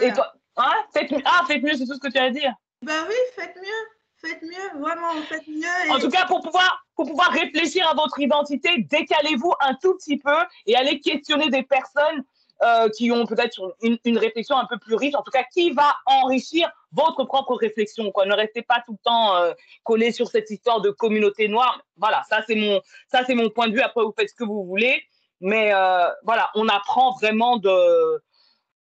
Et 0.00 0.12
toi, 0.12 0.32
ah, 0.56 0.76
faites 0.92 1.10
mieux, 1.10 1.22
ah, 1.24 1.44
faites 1.46 1.62
mieux, 1.62 1.74
c'est 1.74 1.86
tout 1.86 1.94
ce 1.94 2.00
que 2.00 2.10
tu 2.10 2.18
as 2.18 2.24
à 2.24 2.30
dire. 2.30 2.52
Ben 2.82 3.04
oui, 3.08 3.14
faites 3.34 3.56
mieux. 3.56 3.86
Faites 4.22 4.42
mieux, 4.42 4.80
vraiment, 4.80 5.14
faites 5.28 5.48
mieux. 5.48 5.90
En 5.90 5.98
tout 5.98 6.10
cas, 6.10 6.26
pour 6.26 6.42
pouvoir, 6.42 6.84
pour 6.94 7.08
pouvoir 7.08 7.30
réfléchir 7.30 7.88
à 7.88 7.94
votre 7.94 8.20
identité, 8.20 8.84
décalez-vous 8.90 9.54
un 9.60 9.74
tout 9.74 9.94
petit 9.94 10.18
peu 10.18 10.36
et 10.66 10.76
allez 10.76 11.00
questionner 11.00 11.48
des 11.48 11.62
personnes 11.62 12.22
euh, 12.62 12.90
qui 12.90 13.10
ont 13.10 13.24
peut-être 13.24 13.74
une, 13.80 13.98
une, 14.04 14.18
réflexion 14.18 14.58
un 14.58 14.66
peu 14.66 14.76
plus 14.76 14.94
riche, 14.94 15.14
en 15.14 15.22
tout 15.22 15.30
cas 15.30 15.44
qui 15.50 15.70
va 15.70 15.96
enrichir 16.04 16.70
votre 16.92 17.24
propre 17.24 17.54
réflexion. 17.54 18.10
Quoi. 18.12 18.26
Ne 18.26 18.34
restez 18.34 18.60
pas 18.60 18.82
tout 18.84 18.92
le 18.92 18.98
temps 19.02 19.36
euh, 19.36 19.54
collé 19.84 20.12
sur 20.12 20.28
cette 20.28 20.50
histoire 20.50 20.82
de 20.82 20.90
communauté 20.90 21.48
noire. 21.48 21.80
Voilà, 21.96 22.22
ça 22.28 22.42
c'est 22.46 22.56
mon, 22.56 22.82
ça 23.10 23.24
c'est 23.24 23.34
mon 23.34 23.48
point 23.48 23.68
de 23.68 23.72
vue. 23.72 23.80
Après, 23.80 24.02
vous 24.02 24.12
faites 24.14 24.28
ce 24.28 24.34
que 24.34 24.44
vous 24.44 24.66
voulez, 24.66 25.02
mais 25.40 25.72
euh, 25.72 26.10
voilà, 26.24 26.50
on 26.54 26.68
apprend 26.68 27.12
vraiment 27.12 27.56
de, 27.56 28.22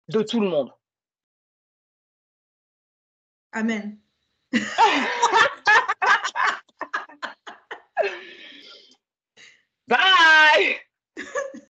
de 0.09 0.23
tout 0.23 0.41
le 0.41 0.49
monde. 0.49 0.73
I'm 3.53 3.71
in. 3.71 3.99
Bye. 9.89 10.79